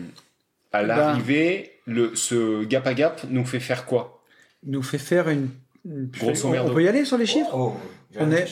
à 0.71 0.81
Ben- 0.81 0.87
l'arrivée, 0.87 1.79
le 1.85 2.15
ce 2.15 2.63
gap 2.65 2.85
à 2.87 2.93
gap 2.93 3.21
nous 3.29 3.45
fait 3.45 3.59
faire 3.59 3.85
quoi? 3.85 4.23
Nous 4.63 4.81
fait 4.83 4.97
faire 4.97 5.29
une. 5.29 5.49
une- 5.85 6.07
Grosso 6.07 6.47
on, 6.49 6.57
on 6.59 6.73
peut 6.73 6.83
y 6.83 6.87
aller 6.87 7.05
sur 7.05 7.17
les 7.17 7.25
chiffres? 7.27 7.51
Oh, 7.53 7.77
On 8.17 8.31
est, 8.31 8.47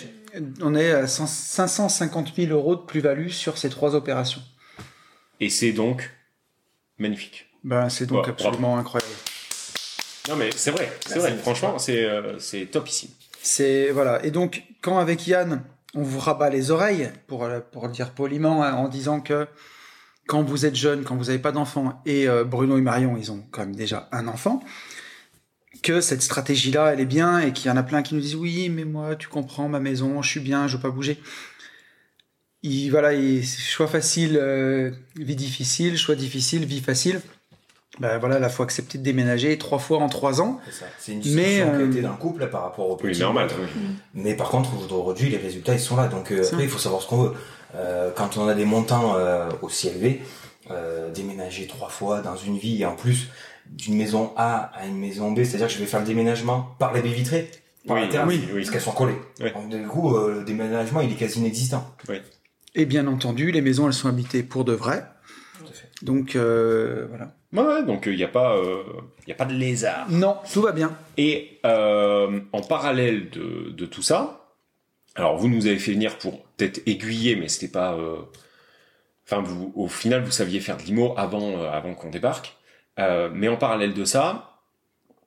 on 0.62 0.76
est 0.76 0.92
à 0.92 1.08
100 1.08 1.26
550 1.28 2.34
000 2.36 2.52
euros 2.52 2.76
de 2.76 2.82
plus-value 2.82 3.30
sur 3.30 3.58
ces 3.58 3.70
trois 3.70 3.96
opérations. 3.96 4.42
Et 5.40 5.50
c'est 5.50 5.72
donc 5.72 6.12
magnifique. 6.98 7.48
Ben, 7.64 7.90
c'est 7.90 8.06
donc 8.06 8.26
Ouais, 8.26 8.30
absolument 8.30 8.78
incroyable. 8.78 9.03
Non 10.30 10.36
mais 10.38 10.50
c'est 10.56 10.72
vrai, 10.72 10.92
c'est 11.06 11.20
vrai. 11.20 11.36
Franchement, 11.38 11.78
c'est 11.80 12.06
euh, 12.06 12.40
c'est 12.40 12.66
top 12.66 12.88
ici. 12.88 13.14
C'est 13.42 13.92
voilà. 13.92 14.24
Et 14.26 14.32
donc, 14.32 14.64
quand 14.82 14.98
avec 14.98 15.28
Yann, 15.28 15.64
on 15.96 16.02
vous 16.04 16.20
rabat 16.20 16.50
les 16.50 16.72
oreilles, 16.72 17.12
pour 17.28 17.46
le- 17.48 17.62
pour 17.62 17.88
le 17.88 17.94
dire 17.94 18.12
poliment, 18.12 18.64
hein, 18.64 18.74
en 18.74 18.88
disant 18.88 19.20
que 19.20 19.48
quand 20.28 20.42
vous 20.42 20.66
êtes 20.66 20.76
jeune, 20.76 21.04
quand 21.04 21.18
vous 21.18 21.26
n'avez 21.26 21.40
pas 21.40 21.52
d'enfant, 21.52 22.02
et 22.06 22.30
euh, 22.30 22.46
Bruno 22.46 22.78
et 22.78 22.82
Marion, 22.82 23.18
ils 23.18 23.32
ont 23.32 23.44
quand 23.52 23.62
même 23.62 23.76
déjà 23.76 24.08
un 24.14 24.30
enfant, 24.30 24.64
que 25.82 26.00
cette 26.00 26.22
stratégie-là, 26.22 26.94
elle 26.94 27.02
est 27.02 27.06
bien, 27.06 27.40
et 27.40 27.52
qu'il 27.52 27.68
y 27.68 27.72
en 27.72 27.76
a 27.78 27.84
plein 27.84 28.02
qui 28.02 28.16
nous 28.16 28.22
disent 28.22 28.36
oui, 28.36 28.70
mais 28.70 28.86
moi, 28.86 29.18
tu 29.18 29.28
comprends, 29.28 29.68
ma 29.68 29.82
maison, 29.82 30.22
je 30.22 30.30
suis 30.30 30.40
bien, 30.40 30.68
je 30.70 30.78
veux 30.78 30.82
pas 30.82 30.90
bouger. 30.92 31.20
Il, 32.62 32.90
voilà, 32.92 33.14
il, 33.14 33.46
choix 33.46 33.88
facile, 33.88 34.38
euh, 34.42 34.92
vie 35.18 35.36
difficile, 35.36 35.98
choix 35.98 36.16
difficile, 36.16 36.64
vie 36.66 36.80
facile. 36.80 37.20
Ben 38.00 38.18
voilà, 38.18 38.40
là, 38.40 38.50
faut 38.50 38.64
accepter 38.64 38.98
de 38.98 39.04
déménager 39.04 39.56
trois 39.60 39.78
fois 39.78 40.00
en 40.00 40.10
trois 40.10 40.42
ans. 40.42 40.60
C'est 40.98 41.12
une 41.12 41.20
Mais, 41.20 41.24
discussion 41.24 41.66
qui 41.92 41.98
euh, 41.98 42.00
a 42.00 42.02
d'un 42.10 42.16
couple 42.16 42.48
par 42.50 42.64
rapport 42.64 42.90
au 42.90 42.96
Oui, 43.04 43.12
petit. 43.12 43.22
normal. 43.22 43.48
oui. 43.60 43.68
Mais 44.16 44.36
par 44.36 44.50
contre, 44.50 44.72
aujourd'hui, 44.84 45.30
les 45.30 45.38
résultats, 45.38 45.74
ils 45.74 45.80
sont 45.80 45.96
là. 45.96 46.08
Donc 46.08 46.32
euh, 46.32 46.44
après, 46.44 46.64
il 46.64 46.70
faut 46.70 46.80
savoir 46.80 47.02
ce 47.04 47.08
qu'on 47.08 47.18
veut. 47.24 47.34
Euh, 47.76 48.12
quand 48.16 48.38
on 48.38 48.48
a 48.48 48.56
des 48.56 48.66
montants 48.66 49.14
euh, 49.16 49.48
aussi 49.62 49.90
élevés, 49.90 50.22
euh, 50.72 51.12
déménager 51.12 51.68
trois 51.68 51.90
fois 51.90 52.22
dans 52.22 52.36
une 52.36 52.58
vie, 52.58 52.82
et 52.82 52.86
en 52.86 52.96
plus 52.96 53.28
d'une 53.70 53.96
maison 53.96 54.32
A 54.38 54.72
à 54.76 54.86
une 54.88 54.98
maison 54.98 55.32
B, 55.32 55.44
c'est-à-dire 55.44 55.68
que 55.68 55.74
je 55.74 55.80
vais 55.80 55.86
faire 55.86 56.00
le 56.00 56.06
déménagement 56.06 56.76
par 56.80 56.94
les 56.94 57.02
baies 57.02 57.10
vitrées, 57.10 57.50
par 57.88 57.98
Oui, 57.98 58.10
la 58.12 58.26
oui, 58.26 58.42
oui. 58.54 58.60
parce 58.62 58.72
qu'elles 58.72 58.82
sont 58.82 58.92
collées. 58.92 59.18
Oui. 59.40 59.52
Donc 59.54 59.70
du 59.70 59.88
coup, 59.88 60.16
euh, 60.16 60.40
le 60.40 60.44
déménagement, 60.44 61.02
il 61.02 61.12
est 61.12 61.16
quasi 61.16 61.40
inexistant. 61.40 61.88
Et 62.76 62.86
bien 62.86 63.06
entendu, 63.06 63.52
les 63.52 63.62
maisons, 63.62 63.86
elles 63.88 63.94
sont 63.94 64.10
habitées 64.10 64.42
pour 64.42 64.66
de 64.66 64.74
vrai. 64.74 65.04
Tout 65.60 65.66
à 65.70 65.74
fait. 65.74 65.90
Donc 66.02 66.36
euh, 66.36 67.06
voilà. 67.10 67.36
Ouais, 67.54 67.84
donc 67.84 68.04
il 68.08 68.16
n'y 68.16 68.24
a 68.24 68.28
pas 68.28 68.56
euh, 68.58 68.84
y 69.28 69.32
a 69.32 69.36
pas 69.36 69.46
de 69.46 69.54
lézard. 69.54 70.10
Non, 70.10 70.38
tout 70.52 70.62
va 70.62 70.72
bien. 70.72 70.92
Et 71.18 71.60
euh, 71.66 72.40
en 72.52 72.62
parallèle 72.62 73.30
de, 73.30 73.70
de 73.70 73.86
tout 73.86 74.02
ça, 74.02 74.48
alors 75.16 75.38
vous 75.38 75.48
nous 75.48 75.68
avez 75.68 75.78
fait 75.78 75.92
venir 75.94 76.18
pour 76.18 76.44
peut-être 76.58 76.82
aiguiller, 76.88 77.36
mais 77.36 77.48
c'était 77.48 77.72
pas. 77.72 77.94
euh, 77.94 78.18
Enfin, 79.26 79.42
au 79.76 79.88
final, 79.88 80.22
vous 80.24 80.32
saviez 80.32 80.60
faire 80.60 80.76
de 80.76 80.82
l'IMO 80.84 81.14
avant, 81.16 81.52
euh, 81.58 81.72
avant 81.72 81.94
qu'on 81.94 82.10
débarque. 82.10 82.58
Euh, 83.00 83.30
mais 83.34 83.48
en 83.48 83.56
parallèle 83.56 83.94
de 83.94 84.04
ça, 84.04 84.60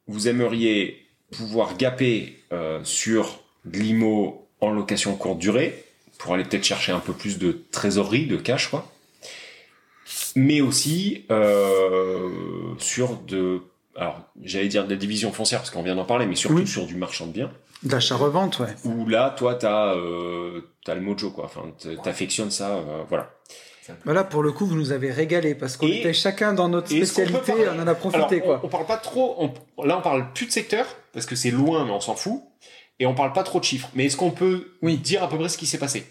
vous 0.07 0.29
aimeriez 0.29 1.07
pouvoir 1.35 1.79
gaper 1.79 2.37
euh, 2.53 2.81
sur 2.85 3.41
de 3.65 3.79
l'IMO 3.79 4.47
en 4.61 4.71
location 4.71 5.17
courte 5.17 5.39
durée 5.39 5.83
pour 6.19 6.35
aller 6.35 6.45
peut-être 6.45 6.65
chercher 6.65 6.93
un 6.93 7.01
peu 7.01 7.15
plus 7.15 7.39
de 7.39 7.65
trésorerie, 7.73 8.27
de 8.27 8.37
cash, 8.37 8.69
quoi. 8.69 8.87
Mais 10.37 10.61
aussi 10.61 11.25
euh, 11.31 12.29
sur 12.79 13.17
de 13.27 13.61
alors 13.97 14.21
j'allais 14.43 14.69
dire 14.69 14.85
de 14.85 14.91
la 14.91 14.97
division 14.97 15.33
foncière 15.33 15.61
parce 15.61 15.71
qu'on 15.71 15.83
vient 15.83 15.97
d'en 15.97 16.05
parler, 16.05 16.27
mais 16.27 16.35
surtout 16.37 16.57
Oui. 16.59 16.67
sur 16.67 16.87
du 16.87 16.97
marchand 16.97 17.27
de 17.27 17.33
biens, 17.33 17.51
D'achat-revente, 17.83 18.59
ouais. 18.59 18.75
où 18.85 19.07
là, 19.09 19.35
toi, 19.37 19.55
t'as 19.55 19.95
euh, 19.95 20.61
t'as 20.85 20.95
le 20.95 21.01
mojo, 21.01 21.31
quoi. 21.31 21.47
Enfin, 21.47 21.63
t'affectionnes 22.03 22.51
ça, 22.51 22.77
euh, 22.77 23.03
voilà. 23.09 23.31
Voilà, 24.05 24.25
pour 24.25 24.43
le 24.43 24.51
coup, 24.53 24.67
vous 24.67 24.75
nous 24.75 24.91
avez 24.93 25.11
régalé 25.13 25.55
parce 25.55 25.77
qu'on 25.77 25.87
était 25.87 26.13
chacun 26.13 26.53
dans 26.53 26.69
notre 26.69 26.89
spécialité, 26.89 27.39
parler- 27.53 27.69
on 27.75 27.81
en 27.81 27.87
a 27.87 27.95
profité, 27.95 28.43
Alors, 28.43 28.45
quoi. 28.45 28.61
on, 28.63 28.67
on 28.67 28.69
parle 28.69 28.87
pas 28.87 28.97
trop. 28.97 29.37
on- 29.39 29.85
là, 29.87 29.97
on 29.99 30.03
parle 30.03 30.33
plus 30.35 30.47
de 30.47 30.51
secteur 30.51 30.87
parce 31.13 31.25
que 31.25 31.37
c'est 31.37 31.51
loin, 31.53 31.85
mais 31.85 31.93
on 31.93 32.01
s'en 32.01 32.17
fout. 32.17 32.43
Et 32.99 33.07
on 33.07 33.15
parle 33.15 33.33
pas 33.33 33.43
trop 33.45 33.61
de 33.61 33.65
chiffres. 33.65 33.89
Mais 33.95 34.07
est-ce 34.07 34.17
qu'on 34.17 34.31
peut 34.33 34.73
Oui. 34.83 34.97
dire 34.97 35.23
à 35.23 35.29
peu 35.29 35.37
près 35.39 35.49
ce 35.51 35.57
qui 35.59 35.67
s'est 35.67 35.79
passé? 35.79 36.05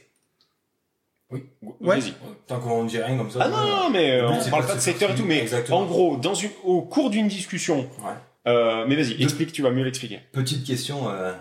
Oui. 1.31 1.43
Ouais. 1.81 1.99
Vas-y. 1.99 2.13
Tant 2.47 2.59
qu'on 2.59 2.83
dit 2.85 2.99
rien 2.99 3.17
comme 3.17 3.31
ça. 3.31 3.39
Ah 3.41 3.47
non, 3.49 3.57
non, 3.65 3.89
mais 3.89 4.19
euh, 4.19 4.29
on 4.29 4.39
c'est 4.39 4.49
parle 4.51 4.63
pas 4.65 4.71
de 4.71 4.75
de 4.75 4.79
se 4.79 4.85
secteur 4.85 5.11
et 5.11 5.15
tout, 5.15 5.25
mais 5.25 5.39
Exactement. 5.39 5.79
en 5.79 5.85
gros, 5.85 6.17
dans 6.17 6.35
une, 6.35 6.51
au 6.63 6.81
cours 6.83 7.09
d'une 7.09 7.27
discussion, 7.27 7.79
Ouais. 8.03 8.13
euh, 8.47 8.85
mais 8.87 8.95
vas-y, 8.95 9.21
explique, 9.23 9.51
tu 9.51 9.61
vas 9.63 9.71
mieux 9.71 9.83
l'expliquer. 9.83 10.19
Petite 10.31 10.63
question 10.65 11.09
euh, 11.09 11.33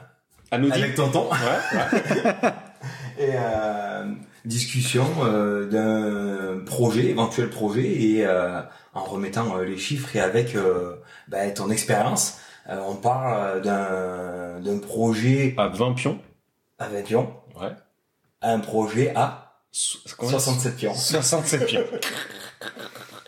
Anodine. 0.50 0.82
avec 0.82 0.94
tonton. 0.94 1.28
Ouais, 1.30 1.78
ouais. 1.78 2.50
et 3.18 3.32
euh, 3.34 4.06
discussion 4.46 5.04
d'un 5.70 6.60
projet, 6.64 7.06
éventuel 7.06 7.50
projet, 7.50 7.84
et 7.86 8.26
en 8.94 9.04
remettant 9.04 9.58
les 9.58 9.76
chiffres 9.78 10.16
et 10.16 10.20
avec 10.20 10.56
bah, 11.28 11.50
ton 11.50 11.70
expérience, 11.70 12.38
on 12.68 12.94
parle 12.94 13.60
d'un 13.60 14.60
d'un 14.60 14.78
projet 14.78 15.54
À 15.58 15.68
20 15.68 15.92
pions. 15.92 16.18
à 16.78 16.88
20 16.88 17.02
pions, 17.02 17.34
Ouais. 17.60 17.68
un 18.42 18.58
projet 18.60 19.12
à 19.14 19.43
So- 19.76 19.98
combien 20.16 20.38
67 20.38 20.76
pions. 20.76 20.94
67 20.94 21.66
pions. 21.66 21.84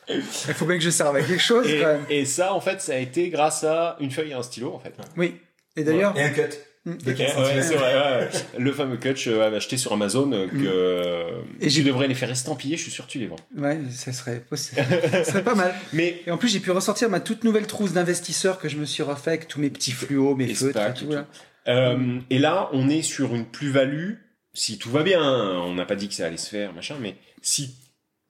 Il 0.09 0.23
faut 0.23 0.65
bien 0.67 0.79
que 0.79 0.85
je 0.85 0.91
serve 0.91 1.17
à 1.17 1.21
quelque 1.23 1.43
chose, 1.43 1.67
Et, 1.69 1.81
quand 1.81 1.87
même. 1.87 2.05
et 2.09 2.25
ça, 2.25 2.55
en 2.55 2.61
fait, 2.61 2.81
ça 2.81 2.93
a 2.93 2.99
été 2.99 3.29
grâce 3.31 3.65
à 3.65 3.97
une 3.99 4.12
feuille 4.12 4.31
et 4.31 4.35
un 4.35 4.43
stylo, 4.45 4.73
en 4.73 4.79
fait. 4.79 4.95
Oui. 5.17 5.35
Et 5.76 5.83
d'ailleurs, 5.83 6.17
Et 6.17 6.23
un 6.23 6.31
cut. 6.31 6.43
Mm. 6.85 6.97
De 6.99 7.11
Ouais, 7.11 7.15
4 7.17 7.41
ouais, 7.43 7.62
c'est 7.62 7.75
vrai, 7.75 7.95
ouais. 7.95 8.29
Le 8.61 8.73
fameux 8.73 8.97
clutch 8.97 9.26
euh, 9.26 9.57
acheté 9.57 9.76
sur 9.76 9.93
Amazon 9.93 10.31
euh, 10.31 10.47
que 10.47 10.53
euh, 10.65 11.41
Et 11.61 11.67
tu 11.67 11.83
devrais 11.83 12.07
les 12.07 12.15
faire 12.15 12.31
estampiller, 12.31 12.76
je 12.76 12.83
suis 12.83 12.93
sûr 12.93 13.05
que 13.07 13.11
tu 13.11 13.19
les 13.19 13.26
vends. 13.26 13.35
ouais, 13.59 13.81
ça 13.91 14.12
serait 14.12 14.38
possible. 14.38 14.81
ça 15.11 15.25
serait 15.25 15.43
pas 15.43 15.57
mal. 15.57 15.75
Mais 15.93 16.23
Et 16.29 16.31
en 16.31 16.37
plus, 16.38 16.49
j'ai 16.49 16.61
pu 16.61 16.71
ressortir 16.71 17.11
ma 17.11 17.19
toute 17.19 17.43
nouvelle 17.43 17.67
trousse 17.67 17.93
d'investisseurs 17.93 18.61
que 18.61 18.69
je 18.69 18.76
me 18.76 18.85
suis 18.85 19.03
refait 19.03 19.31
avec 19.31 19.49
tous 19.49 19.59
mes 19.59 19.69
petits 19.71 19.91
fluos, 19.91 20.37
mes 20.37 20.55
feutres 20.55 20.81
et 20.81 20.95
tout. 20.95 21.11
là. 21.11 21.26
euh, 21.67 22.21
et 22.31 22.38
là, 22.38 22.69
on 22.73 22.88
est 22.88 23.03
sur 23.03 23.35
une 23.35 23.47
plus-value. 23.47 24.12
Si 24.57 24.79
tout 24.79 24.91
va 24.91 25.03
bien, 25.03 25.23
hein, 25.23 25.59
on 25.65 25.75
n'a 25.75 25.85
pas 25.85 25.97
dit 25.97 26.09
que 26.09 26.15
ça 26.15 26.27
allait 26.27 26.37
se 26.39 26.49
faire, 26.49 26.73
machin, 26.73 26.97
mais 27.01 27.17
si, 27.43 27.77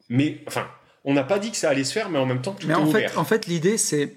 mais 0.08 0.42
enfin, 0.48 0.66
on 1.04 1.14
n'a 1.14 1.22
pas 1.22 1.38
dit 1.38 1.52
que 1.52 1.56
ça 1.56 1.70
allait 1.70 1.84
se 1.84 1.92
faire, 1.92 2.10
mais 2.10 2.18
en 2.18 2.26
même 2.26 2.42
temps, 2.42 2.54
tout 2.54 2.66
Mais 2.66 2.72
est 2.72 2.76
en 2.76 2.84
fait, 2.86 2.98
ouvert. 3.06 3.18
en 3.18 3.24
fait 3.24 3.46
l'idée, 3.46 3.78
c'est. 3.78 4.16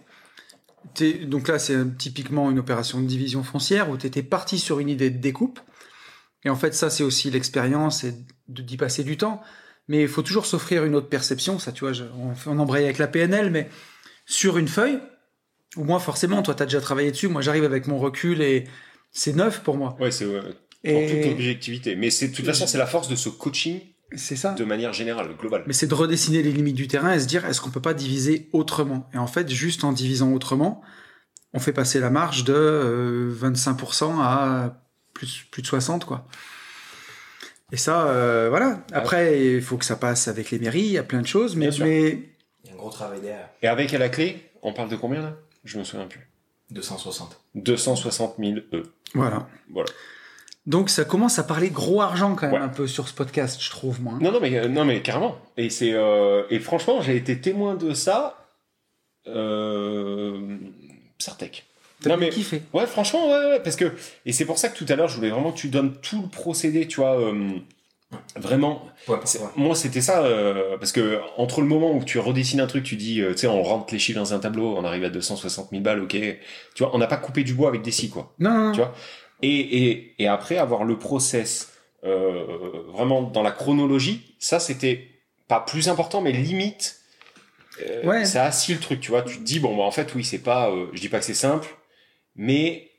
Donc 1.28 1.48
là, 1.48 1.60
c'est 1.60 1.98
typiquement 1.98 2.50
une 2.50 2.58
opération 2.58 3.00
de 3.00 3.06
division 3.06 3.44
foncière 3.44 3.90
où 3.90 3.98
tu 3.98 4.08
étais 4.08 4.24
parti 4.24 4.58
sur 4.58 4.80
une 4.80 4.90
idée 4.90 5.10
de 5.12 5.20
découpe. 5.20 5.60
Et 6.46 6.50
en 6.50 6.56
fait, 6.56 6.74
ça, 6.74 6.90
c'est 6.90 7.04
aussi 7.04 7.30
l'expérience 7.30 8.04
et 8.04 8.16
d'y 8.48 8.76
passer 8.78 9.04
du 9.04 9.16
temps. 9.18 9.42
Mais 9.88 10.02
il 10.04 10.08
faut 10.08 10.22
toujours 10.24 10.46
s'offrir 10.46 10.86
une 10.86 10.96
autre 10.96 11.10
perception. 11.10 11.60
Ça, 11.60 11.72
tu 11.72 11.86
vois, 11.88 11.94
on, 12.18 12.34
fait- 12.34 12.50
on 12.50 12.58
embraye 12.60 12.86
avec 12.86 12.98
la 12.98 13.08
PNL, 13.08 13.52
mais 13.52 13.70
sur 14.26 14.58
une 14.58 14.68
feuille, 14.68 15.00
ou 15.76 15.84
moi, 15.84 16.00
forcément, 16.00 16.42
toi, 16.42 16.56
tu 16.56 16.64
as 16.64 16.66
déjà 16.66 16.82
travaillé 16.82 17.12
dessus. 17.12 17.28
Moi, 17.28 17.42
j'arrive 17.42 17.66
avec 17.66 17.86
mon 17.88 18.00
recul 18.00 18.42
et 18.42 18.66
c'est 19.12 19.36
neuf 19.36 19.62
pour 19.62 19.78
moi. 19.78 19.96
Ouais, 20.00 20.12
c'est 20.12 20.26
en 20.86 20.90
Et 20.90 21.24
toute 21.24 21.32
objectivité. 21.34 21.96
Mais 21.96 22.10
c'est 22.10 22.30
de 22.30 22.36
toute 22.36 22.46
façon, 22.46 22.68
c'est 22.68 22.78
la 22.78 22.86
force 22.86 23.08
de 23.08 23.16
ce 23.16 23.30
coaching 23.30 23.82
c'est 24.16 24.36
ça. 24.36 24.54
de 24.54 24.64
manière 24.64 24.94
générale, 24.94 25.36
globale. 25.38 25.64
Mais 25.68 25.74
c'est 25.74 25.88
de 25.88 25.94
redessiner 25.94 26.42
les 26.42 26.52
limites 26.52 26.76
du 26.76 26.88
terrain 26.88 27.14
et 27.14 27.20
se 27.20 27.28
dire 27.28 27.46
est-ce 27.46 27.62
qu'on 27.62 27.70
peut 27.70 27.82
pas 27.82 27.94
diviser 27.94 28.50
autrement? 28.54 29.10
Et 29.14 29.18
en 29.18 29.28
fait, 29.28 29.50
juste 29.50 29.84
en 29.84 29.92
divisant 29.92 30.32
autrement, 30.34 30.82
on 31.54 31.60
fait 31.60 31.74
passer 31.74 32.00
la 32.00 32.10
marge 32.10 32.44
de 32.44 32.54
euh, 32.54 33.34
25% 33.40 34.20
à 34.20 34.82
plus, 35.14 35.46
plus 35.52 35.62
de 35.62 35.68
60 35.68 36.06
quoi. 36.06 36.26
Et 37.72 37.78
ça, 37.78 38.08
euh, 38.08 38.50
voilà. 38.50 38.84
Après, 38.92 39.46
il 39.56 39.62
faut 39.62 39.78
que 39.78 39.86
ça 39.86 39.96
passe 39.96 40.28
avec 40.28 40.50
les 40.50 40.58
mairies, 40.60 40.80
il 40.82 40.92
y 40.92 40.98
a 40.98 41.04
plein 41.04 41.22
de 41.22 41.28
choses, 41.28 41.56
mais, 41.56 41.68
Bien 41.68 41.72
sûr. 41.72 41.86
mais 41.86 42.32
Il 42.64 42.70
y 42.70 42.72
a 42.72 42.74
un 42.74 42.78
gros 42.78 42.90
travail 42.90 43.22
derrière. 43.22 43.50
Et 43.62 43.68
avec 43.68 43.94
à 43.94 44.00
la 44.00 44.10
clé, 44.10 44.50
on 44.64 44.74
parle 44.74 44.90
de 44.90 44.96
combien 44.96 45.22
là? 45.22 45.38
Je 45.66 45.78
me 45.78 45.84
souviens 45.84 46.08
plus. 46.08 46.28
260. 46.72 47.40
260 47.56 48.36
000 48.40 48.52
E. 48.74 48.84
voilà. 49.14 49.48
Voilà. 49.72 49.90
Donc 50.70 50.90
ça 50.92 51.04
commence 51.04 51.40
à 51.40 51.44
parler 51.44 51.70
gros 51.72 52.00
argent 52.02 52.36
quand 52.36 52.46
même 52.46 52.56
Ouais. 52.56 52.62
un 52.62 52.70
peu 52.70 52.86
sur 52.88 53.08
ce 53.10 53.14
podcast, 53.14 53.60
je 53.62 53.70
trouve 53.72 54.02
moi. 54.02 54.14
Non, 54.22 54.32
non, 54.32 54.40
mais, 54.40 54.56
euh, 54.58 54.68
non, 54.68 54.86
mais 54.86 55.02
carrément. 55.02 55.36
Et 55.58 55.70
c'est, 55.72 55.94
euh, 55.94 56.44
et 56.52 56.60
franchement, 56.60 57.02
j'ai 57.02 57.16
été 57.18 57.42
témoin 57.42 57.74
de 57.76 57.94
ça, 57.96 58.38
euh, 59.28 60.58
Sartec. 61.18 61.66
Non, 62.06 62.18
mais, 62.18 62.30
kiffé. 62.30 62.62
ouais, 62.74 62.86
franchement, 62.88 63.28
ouais, 63.28 63.46
ouais, 63.50 63.60
parce 63.62 63.76
que, 63.76 63.92
et 64.26 64.32
c'est 64.32 64.46
pour 64.46 64.58
ça 64.58 64.70
que 64.70 64.78
tout 64.78 64.86
à 64.88 64.96
l'heure, 64.96 65.10
je 65.10 65.16
voulais 65.18 65.32
vraiment 65.32 65.52
que 65.52 65.58
tu 65.58 65.68
donnes 65.68 65.96
tout 66.02 66.22
le 66.22 66.30
procédé, 66.30 66.88
tu 66.88 67.02
vois, 67.02 67.20
euh, 67.20 67.50
vraiment. 68.38 68.84
Ouais. 69.08 69.18
Moi, 69.58 69.76
c'était 69.76 70.00
ça, 70.02 70.24
euh, 70.24 70.78
parce 70.78 70.92
que 70.94 71.20
entre 71.38 71.62
le 71.62 71.68
moment 71.68 71.92
où 71.94 72.04
tu 72.04 72.18
redessines 72.20 72.62
un 72.62 72.68
truc, 72.68 72.84
tu 72.86 72.96
dis, 72.96 73.22
euh, 73.22 73.32
tu 73.32 73.40
sais, 73.40 73.48
on 73.48 73.64
rentre 73.64 73.92
les 73.94 74.00
chiffres 74.00 74.20
dans 74.20 74.34
un 74.34 74.40
tableau, 74.40 74.78
on 74.78 74.86
arrive 74.86 75.04
à 75.04 75.10
260 75.10 75.72
000 75.72 75.82
balles, 75.82 76.00
ok. 76.02 76.12
Tu 76.12 76.84
vois, 76.84 76.96
on 76.96 77.00
n'a 77.00 77.08
pas 77.08 77.18
coupé 77.18 77.44
du 77.44 77.54
bois 77.54 77.68
avec 77.70 77.82
des 77.82 77.92
scies, 77.92 78.10
quoi. 78.10 78.34
Non, 78.40 78.52
non, 78.52 78.66
non. 78.68 78.72
Tu 78.72 78.78
vois 78.78 78.94
Et, 79.42 79.88
et, 79.88 80.16
et 80.24 80.28
après, 80.28 80.58
avoir 80.58 80.84
le 80.84 80.98
process 81.00 81.74
euh, 82.04 82.84
vraiment 82.88 83.22
dans 83.22 83.42
la 83.42 83.52
chronologie, 83.52 84.36
ça, 84.40 84.60
c'était 84.60 85.08
pas 85.48 85.60
plus 85.62 85.90
important, 85.90 86.22
mais 86.22 86.32
limite, 86.32 87.00
euh, 87.82 88.04
Ouais. 88.06 88.26
ça 88.26 88.46
assis 88.46 88.74
le 88.74 88.80
truc, 88.80 89.00
tu 89.00 89.12
vois. 89.12 89.22
Tu 89.24 89.38
te 89.38 89.44
dis, 89.44 89.60
bon, 89.60 89.76
bah, 89.78 89.84
en 89.84 89.92
fait, 89.92 90.14
oui, 90.16 90.24
c'est 90.24 90.40
pas, 90.40 90.70
euh, 90.70 90.88
je 90.94 91.00
dis 91.02 91.10
pas 91.10 91.20
que 91.20 91.26
c'est 91.26 91.34
simple, 91.34 91.68
mais 92.36 92.92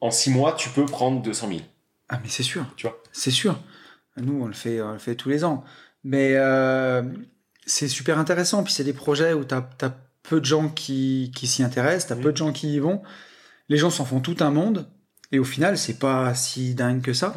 en 0.00 0.10
six 0.10 0.30
mois, 0.30 0.52
tu 0.52 0.68
peux 0.68 0.84
prendre 0.84 1.22
200 1.22 1.48
000. 1.48 1.60
Ah 2.08 2.18
mais 2.22 2.28
c'est 2.28 2.42
sûr. 2.42 2.64
Tu 2.76 2.86
vois. 2.86 3.02
C'est 3.12 3.30
sûr. 3.30 3.58
Nous 4.16 4.40
on 4.42 4.46
le 4.46 4.54
fait, 4.54 4.80
on 4.80 4.92
le 4.92 4.98
fait 4.98 5.14
tous 5.14 5.28
les 5.28 5.44
ans. 5.44 5.62
Mais 6.04 6.34
euh, 6.36 7.02
c'est 7.66 7.88
super 7.88 8.18
intéressant. 8.18 8.64
Puis 8.64 8.72
c'est 8.72 8.84
des 8.84 8.92
projets 8.94 9.32
où 9.34 9.44
tu 9.44 9.54
as, 9.54 9.68
peu 10.22 10.40
de 10.40 10.44
gens 10.46 10.68
qui, 10.68 11.32
qui 11.34 11.46
s'y 11.46 11.62
intéressent, 11.62 12.06
tu 12.06 12.12
as 12.12 12.16
peu 12.22 12.32
de 12.32 12.36
gens 12.36 12.52
qui 12.52 12.72
y 12.74 12.78
vont. 12.78 13.02
Les 13.68 13.76
gens 13.76 13.90
s'en 13.90 14.04
font 14.04 14.20
tout 14.20 14.36
un 14.40 14.50
monde. 14.50 14.88
Et 15.32 15.38
au 15.38 15.44
final, 15.44 15.76
c'est 15.78 15.98
pas 15.98 16.34
si 16.34 16.74
dingue 16.74 17.02
que 17.02 17.12
ça. 17.12 17.34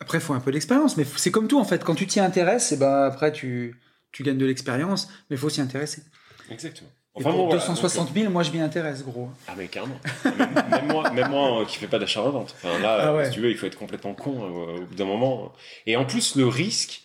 Après, 0.00 0.18
il 0.18 0.20
faut 0.20 0.32
un 0.34 0.40
peu 0.40 0.50
d'expérience. 0.52 0.96
Mais 0.96 1.04
c'est 1.16 1.30
comme 1.30 1.48
tout, 1.48 1.60
en 1.60 1.64
fait. 1.64 1.84
Quand 1.84 1.94
tu 1.94 2.06
t'y 2.06 2.20
intéresses, 2.20 2.72
et 2.72 2.76
ben 2.76 3.04
après, 3.04 3.32
tu, 3.32 3.76
tu 4.10 4.22
gagnes 4.22 4.38
de 4.38 4.46
l'expérience. 4.46 5.08
Mais 5.30 5.36
il 5.36 5.38
faut 5.38 5.48
s'y 5.50 5.60
intéresser. 5.60 6.02
Exactement. 6.50 6.88
Et 7.14 7.20
Enfin, 7.20 7.28
pour 7.30 7.40
bon, 7.40 7.46
voilà, 7.48 7.60
260 7.60 8.14
000, 8.14 8.30
moi, 8.32 8.42
je 8.42 8.50
m'y 8.52 8.60
intéresse, 8.60 9.04
gros. 9.04 9.28
ah 9.46 9.52
mais 9.56 9.66
carrément. 9.68 10.00
même, 10.24 10.48
même 10.70 10.86
moi, 10.86 11.10
même 11.10 11.28
moi 11.28 11.60
euh, 11.60 11.64
qui 11.66 11.76
fais 11.76 11.86
pas 11.86 11.98
d'achat-revente. 11.98 12.54
Enfin 12.56 12.78
là, 12.78 12.98
Ah 13.08 13.14
ouais. 13.14 13.26
si 13.26 13.32
tu 13.32 13.40
veux, 13.40 13.50
il 13.50 13.56
faut 13.58 13.66
être 13.66 13.78
complètement 13.78 14.14
con 14.14 14.42
euh, 14.42 14.78
au 14.78 14.86
bout 14.86 14.94
d'un 14.94 15.04
moment. 15.04 15.52
Et 15.84 15.96
en 15.96 16.06
plus, 16.06 16.36
le 16.36 16.46
risque 16.48 17.02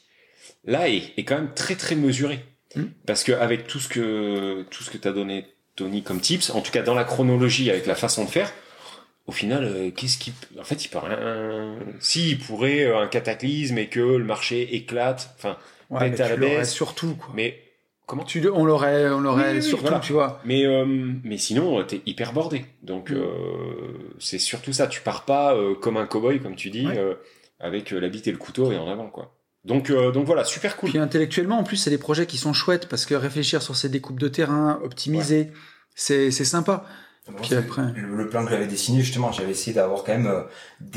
là 0.63 0.87
est, 0.89 1.11
est 1.17 1.25
quand 1.25 1.35
même 1.35 1.53
très 1.53 1.75
très 1.75 1.95
mesuré. 1.95 2.39
Hmm. 2.75 2.85
Parce 3.05 3.25
que 3.25 3.33
avec 3.33 3.67
tout 3.67 3.79
ce 3.79 3.89
que 3.89 4.65
tout 4.71 4.81
ce 4.83 4.89
que 4.89 4.97
t'as 4.97 5.11
donné 5.11 5.45
Tony 5.75 6.03
comme 6.03 6.21
tips, 6.21 6.51
en 6.51 6.61
tout 6.61 6.71
cas 6.71 6.83
dans 6.83 6.95
la 6.95 7.03
chronologie 7.03 7.69
avec 7.69 7.85
la 7.85 7.95
façon 7.95 8.23
de 8.23 8.29
faire, 8.29 8.51
au 9.27 9.31
final, 9.31 9.63
euh, 9.65 9.91
qu'est-ce 9.91 10.17
qui, 10.17 10.33
en 10.59 10.63
fait, 10.63 10.83
il 10.85 10.87
peut 10.89 10.97
rien. 10.99 11.75
Si, 11.99 12.31
il 12.31 12.39
pourrait 12.39 12.85
euh, 12.85 12.97
un 12.99 13.07
cataclysme 13.07 13.77
et 13.77 13.87
que 13.87 13.99
le 13.99 14.23
marché 14.23 14.75
éclate. 14.75 15.33
Enfin, 15.37 15.57
Ouais, 15.89 16.09
mais 16.09 16.19
à 16.21 16.27
la 16.29 16.33
tu 16.35 16.39
baisse. 16.41 16.73
surtout, 16.73 17.15
quoi. 17.15 17.29
mais 17.33 17.59
comment 18.07 18.23
Tu, 18.23 18.39
le- 18.41 18.53
on 18.53 18.65
l'aurait, 18.65 19.09
on 19.09 19.19
l'aurait 19.21 19.53
Oui, 19.55 19.63
surtout, 19.63 19.83
voilà. 19.83 19.99
tu 19.99 20.11
vois. 20.13 20.41
Mais 20.45 20.65
euh, 20.65 20.85
mais 21.23 21.37
sinon, 21.37 21.81
t'es 21.83 22.01
hyper 22.05 22.33
bordé. 22.33 22.65
Donc 22.83 23.11
Mm. 23.11 23.21
c'est 24.19 24.39
surtout 24.39 24.73
ça. 24.73 24.87
Tu 24.87 25.01
pars 25.01 25.23
pas 25.25 25.55
comme 25.81 25.97
un 25.97 26.05
cowboy, 26.05 26.39
comme 26.41 26.55
tu 26.55 26.69
dis, 26.69 26.87
Ouais. 26.87 27.17
avec 27.59 27.91
la 27.91 28.09
bite 28.09 28.27
et 28.27 28.31
le 28.31 28.37
couteau 28.37 28.71
et 28.71 28.77
en 28.77 28.87
avant 28.89 29.09
quoi. 29.09 29.33
Donc 29.65 29.89
euh, 29.89 30.11
donc 30.11 30.25
voilà, 30.25 30.43
super 30.45 30.77
cool. 30.77 30.89
Puis 30.89 30.99
intellectuellement, 30.99 31.59
en 31.59 31.63
plus, 31.63 31.77
c'est 31.77 31.89
des 31.89 31.97
projets 31.97 32.25
qui 32.25 32.37
sont 32.37 32.53
chouettes 32.53 32.87
parce 32.87 33.05
que 33.05 33.15
réfléchir 33.15 33.61
sur 33.61 33.75
ces 33.75 33.89
découpes 33.89 34.19
de 34.19 34.27
terrain, 34.29 34.79
optimiser, 34.83 35.51
c'est, 35.95 36.31
c'est 36.31 36.45
sympa. 36.45 36.85
Puis 37.41 37.55
après- 37.55 37.93
le, 37.95 38.29
plan 38.29 38.43
que 38.45 38.51
j'avais 38.51 38.67
dessiné, 38.67 39.01
justement, 39.01 39.31
j'avais 39.31 39.51
essayé 39.51 39.73
d'avoir 39.73 40.03
quand 40.03 40.13
même 40.13 40.27
euh, 40.27 40.43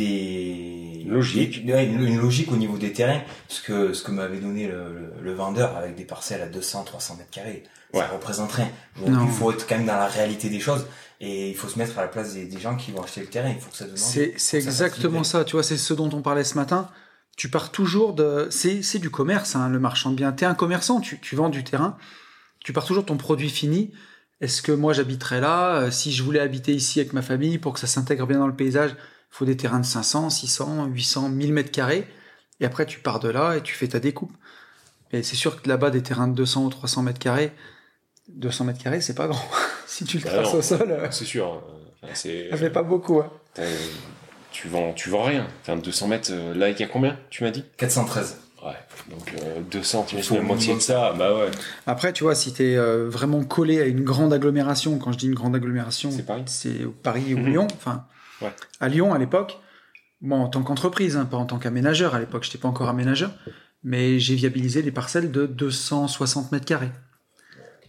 des 0.05 1.05
Logique. 1.07 1.65
des- 1.65 1.73
ouais, 1.73 1.87
une, 1.87 2.19
logique 2.21 2.51
au 2.53 2.57
niveau 2.57 2.79
des 2.79 2.93
terrains, 2.93 3.21
ce 3.49 3.63
que 3.63 3.93
ce 3.93 4.03
que 4.03 4.11
m'avait 4.11 4.39
donné 4.39 4.69
le, 4.69 5.13
le, 5.21 5.35
vendeur 5.35 5.77
avec 5.77 5.97
des 5.97 6.05
parcelles 6.05 6.43
à 6.43 6.47
200, 6.47 6.85
300 6.85 7.17
mètres 7.17 7.31
carrés, 7.31 7.65
Ouais. 7.93 8.01
ça 8.01 8.09
représente 8.09 8.53
rien. 8.53 8.69
Donc, 9.05 9.17
il 9.25 9.31
faut 9.33 9.51
être 9.51 9.67
quand 9.67 9.77
même 9.77 9.87
dans 9.87 9.97
la 9.97 10.07
réalité 10.07 10.49
des 10.49 10.61
choses 10.61 10.87
et 11.21 11.51
il 11.51 11.57
faut 11.57 11.67
se 11.69 11.77
mettre 11.79 11.99
à 11.99 12.03
la 12.03 12.09
place 12.09 12.35
des, 12.35 12.45
des 12.47 12.61
gens 12.61 12.77
qui 12.77 12.93
vont 12.93 13.03
acheter 13.03 13.21
le 13.21 13.27
terrain. 13.27 13.51
Il 13.51 13.59
faut 13.61 13.71
que 13.71 13.77
ça 13.77 13.85
demande. 13.85 13.99
C'est, 13.99 14.57
exactement 14.57 15.25
ça, 15.25 15.45
tu 15.45 15.53
vois, 15.53 15.65
c'est 15.65 15.77
ce 15.77 15.93
dont 15.95 16.09
on 16.13 16.23
parlait 16.23 16.45
ce 16.45 16.55
matin. 16.55 16.89
Tu 17.37 17.49
pars 17.49 17.73
toujours 17.73 18.13
de. 18.15 18.47
C'est, 18.51 18.83
c'est 18.83 18.99
du 19.01 19.11
commerce, 19.11 19.57
hein, 19.57 19.69
le 19.69 19.81
marchand 19.81 20.11
de 20.11 20.17
biens. 20.17 20.31
T'es 20.31 20.47
un 20.47 20.55
commerçant, 20.55 21.01
tu, 21.01 21.19
tu 21.21 21.35
vends 21.37 21.49
du 21.49 21.65
terrain, 21.65 21.97
tu 22.63 22.73
pars 22.73 22.85
toujours 22.85 23.03
de 23.03 23.09
ton 23.09 23.17
produit 23.17 23.51
fini. 23.51 23.93
Est-ce 24.40 24.62
que 24.62 24.73
moi 24.73 24.92
j'habiterais 24.92 25.40
là? 25.40 25.76
Euh, 25.82 25.90
Si 25.90 26.12
je 26.12 26.23
voulais 26.23 26.40
habiter 26.40 26.73
ici 26.75 27.00
avec 27.00 27.12
ma 27.12 27.23
famille 27.23 27.59
pour 27.59 27.75
que 27.75 27.80
ça 27.80 27.87
s'intègre 27.87 28.26
bien 28.26 28.38
dans 28.38 28.47
le 28.47 28.54
paysage, 28.56 28.92
il 28.92 28.97
faut 29.37 29.44
des 29.44 29.56
terrains 29.56 29.80
de 29.80 29.87
500, 29.87 30.30
600, 30.30 30.87
800, 30.87 31.28
1000 31.28 31.52
mètres 31.52 31.70
carrés. 31.70 32.06
Et 32.61 32.64
après, 32.66 32.87
tu 32.87 33.00
pars 33.00 33.20
de 33.20 33.28
là 33.28 33.56
et 33.56 33.62
tu 33.62 33.75
fais 33.75 33.88
ta 33.88 34.00
découpe. 34.00 34.32
Et 35.12 35.23
c'est 35.23 35.37
sûr 35.37 35.61
que 35.61 35.68
là-bas, 35.68 35.90
des 35.90 36.02
terrains 36.02 36.28
de 36.28 36.35
200 36.35 36.64
ou 36.64 36.70
300 36.70 37.02
mètres 37.02 37.18
carrés, 37.18 37.52
200 38.28 38.64
mètres 38.64 38.82
carrés, 38.82 39.00
c'est 39.00 39.14
pas 39.14 39.26
grand. 39.28 39.44
si 39.87 40.04
tu 40.04 40.18
le 40.18 40.25
Bah 40.25 40.30
traces 40.30 40.52
non. 40.52 40.59
au 40.59 40.62
sol, 40.62 40.90
euh, 40.90 41.09
C'est 41.11 41.25
sûr. 41.25 41.52
euh, 41.54 42.06
enfin, 42.09 42.14
ça 42.14 42.56
fait 42.56 42.70
pas 42.70 42.82
beaucoup. 42.82 43.20
hein. 43.20 43.30
Tu 44.52 44.68
vends 44.68 44.92
tu 44.94 45.11
vends 45.11 45.23
rien. 45.23 45.47
Enfin 45.62 45.76
200 45.76 46.09
mètres. 46.09 46.30
euh, 46.32 46.54
là 46.54 46.70
il 46.70 46.78
y 46.78 46.82
a 46.82 46.87
combien 46.87 47.18
Tu 47.30 47.44
m'as 47.44 47.50
dit? 47.50 47.64
413. 47.76 48.37
Ouais. 48.64 48.75
Donc 49.11 49.35
euh, 49.43 49.61
200. 49.71 50.05
Tu 50.09 50.23
faut 50.23 50.35
la 50.37 50.43
moitié 50.43 50.75
de 50.75 50.81
ça. 50.81 51.12
Bah 51.14 51.35
ouais. 51.35 51.51
Après, 51.87 52.12
tu 52.12 52.25
vois, 52.25 52.35
si 52.35 52.53
tu 52.53 52.62
es 52.62 52.77
vraiment 53.07 53.42
collé 53.44 53.81
à 53.81 53.87
une 53.87 54.05
grande 54.05 54.33
agglomération, 54.33 54.99
quand 54.99 55.12
je 55.12 55.18
dis 55.18 55.27
une 55.27 55.35
grande 55.35 55.57
agglomération, 55.57 56.11
C'est 56.11 56.27
Paris. 56.27 56.42
c'est 56.46 56.87
Paris 57.03 57.35
ou 57.35 57.38
Mhm. 57.38 57.46
Lyon, 57.46 57.66
enfin, 57.75 58.05
Ouais. 58.42 58.53
à 58.81 58.88
Lyon 58.88 59.14
à 59.14 59.18
l'époque, 59.18 59.59
bon, 60.20 60.40
en 60.42 60.49
tant 60.49 60.62
qu'entreprise, 60.62 61.16
hein, 61.16 61.25
pas 61.25 61.37
en 61.38 61.46
tant 61.46 61.59
qu'aménageur, 61.59 62.14
à 62.14 62.18
l'époque, 62.20 62.44
je 62.44 62.49
n'étais 62.51 62.59
pas 62.59 62.68
encore 62.68 62.88
aménageur, 62.88 63.33
mais 63.83 64.18
j'ai 64.18 64.35
viabilisé 64.35 64.83
des 64.83 64.92
parcelles 64.92 65.31
de 65.31 65.46
260 65.46 66.53
mètres 66.53 66.66
carrés. 66.66 66.90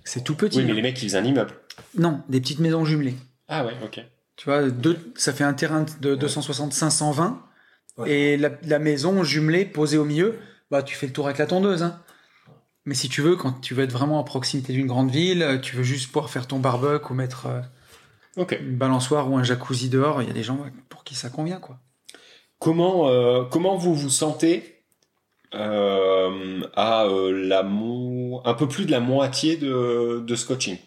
C'est 0.04 0.24
tout 0.24 0.36
petit. 0.36 0.58
Oui 0.60 0.66
mais 0.66 0.72
hein. 0.72 0.76
les 0.76 0.82
mecs 0.82 1.02
ils 1.02 1.08
faisaient 1.10 1.18
un 1.20 1.24
immeuble. 1.26 1.52
Non, 1.98 2.22
des 2.30 2.40
petites 2.42 2.60
maisons 2.60 2.86
jumelées. 2.86 3.16
Ah 3.48 3.66
ouais. 3.66 3.74
Ok. 3.84 4.00
Tu 4.38 4.46
vois, 4.46 4.70
deux, 4.70 4.98
ça 5.16 5.34
fait 5.34 5.44
un 5.44 5.54
terrain 5.54 5.86
de 6.00 6.16
260, 6.16 6.74
520, 6.74 7.44
Ouais. 7.98 8.10
et 8.10 8.38
la, 8.38 8.50
la 8.64 8.80
maison 8.80 9.22
jumelée 9.24 9.66
posée 9.66 9.98
au 9.98 10.06
milieu, 10.06 10.36
bah 10.72 10.82
tu 10.84 10.96
fais 10.96 11.06
le 11.08 11.14
tour 11.14 11.26
avec 11.26 11.38
la 11.38 11.46
tondeuse. 11.46 11.84
Hein. 11.84 12.00
Mais 12.86 12.96
si 12.96 13.10
tu 13.10 13.22
veux, 13.22 13.36
quand 13.36 13.62
tu 13.62 13.76
veux 13.76 13.84
être 13.84 13.92
vraiment 13.92 14.20
à 14.20 14.24
proximité 14.24 14.74
d'une 14.74 14.88
grande 14.88 15.12
ville, 15.12 15.44
euh, 15.44 15.60
tu 15.60 15.76
veux 15.76 15.84
juste 15.84 16.08
pouvoir 16.08 16.30
faire 16.32 16.48
ton 16.48 16.58
barbecue 16.60 17.12
ou 17.12 17.16
mettre 17.16 17.46
euh, 17.46 17.62
une 18.60 18.78
balançoire 18.78 19.30
ou 19.30 19.38
un 19.38 19.44
jacuzzi 19.44 19.90
dehors, 19.90 20.22
il 20.22 20.28
y 20.28 20.32
a 20.32 20.34
des 20.34 20.42
gens 20.44 20.58
pour 20.90 21.04
qui 21.04 21.14
ça 21.14 21.30
convient, 21.30 21.60
quoi. 21.60 21.78
Comment, 22.58 23.08
euh, 23.10 23.44
comment 23.44 23.76
vous 23.76 23.94
vous 23.96 24.10
sentez 24.10 24.84
euh, 25.54 26.62
à 26.76 27.04
euh, 27.06 27.32
la 27.48 27.64
mo- 27.64 28.42
un 28.46 28.54
peu 28.54 28.68
plus 28.68 28.86
de 28.86 28.92
la 28.92 29.00
moitié 29.00 29.58
de, 29.58 30.24
de 30.26 30.36
ce 30.36 30.46
coaching 30.46 30.78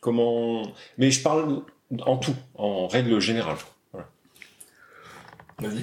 Comment 0.00 0.62
Mais 0.98 1.10
je 1.10 1.22
parle 1.22 1.62
en 2.04 2.16
tout, 2.16 2.34
en 2.54 2.86
règle 2.88 3.18
générale. 3.20 3.56
Voilà. 3.92 4.08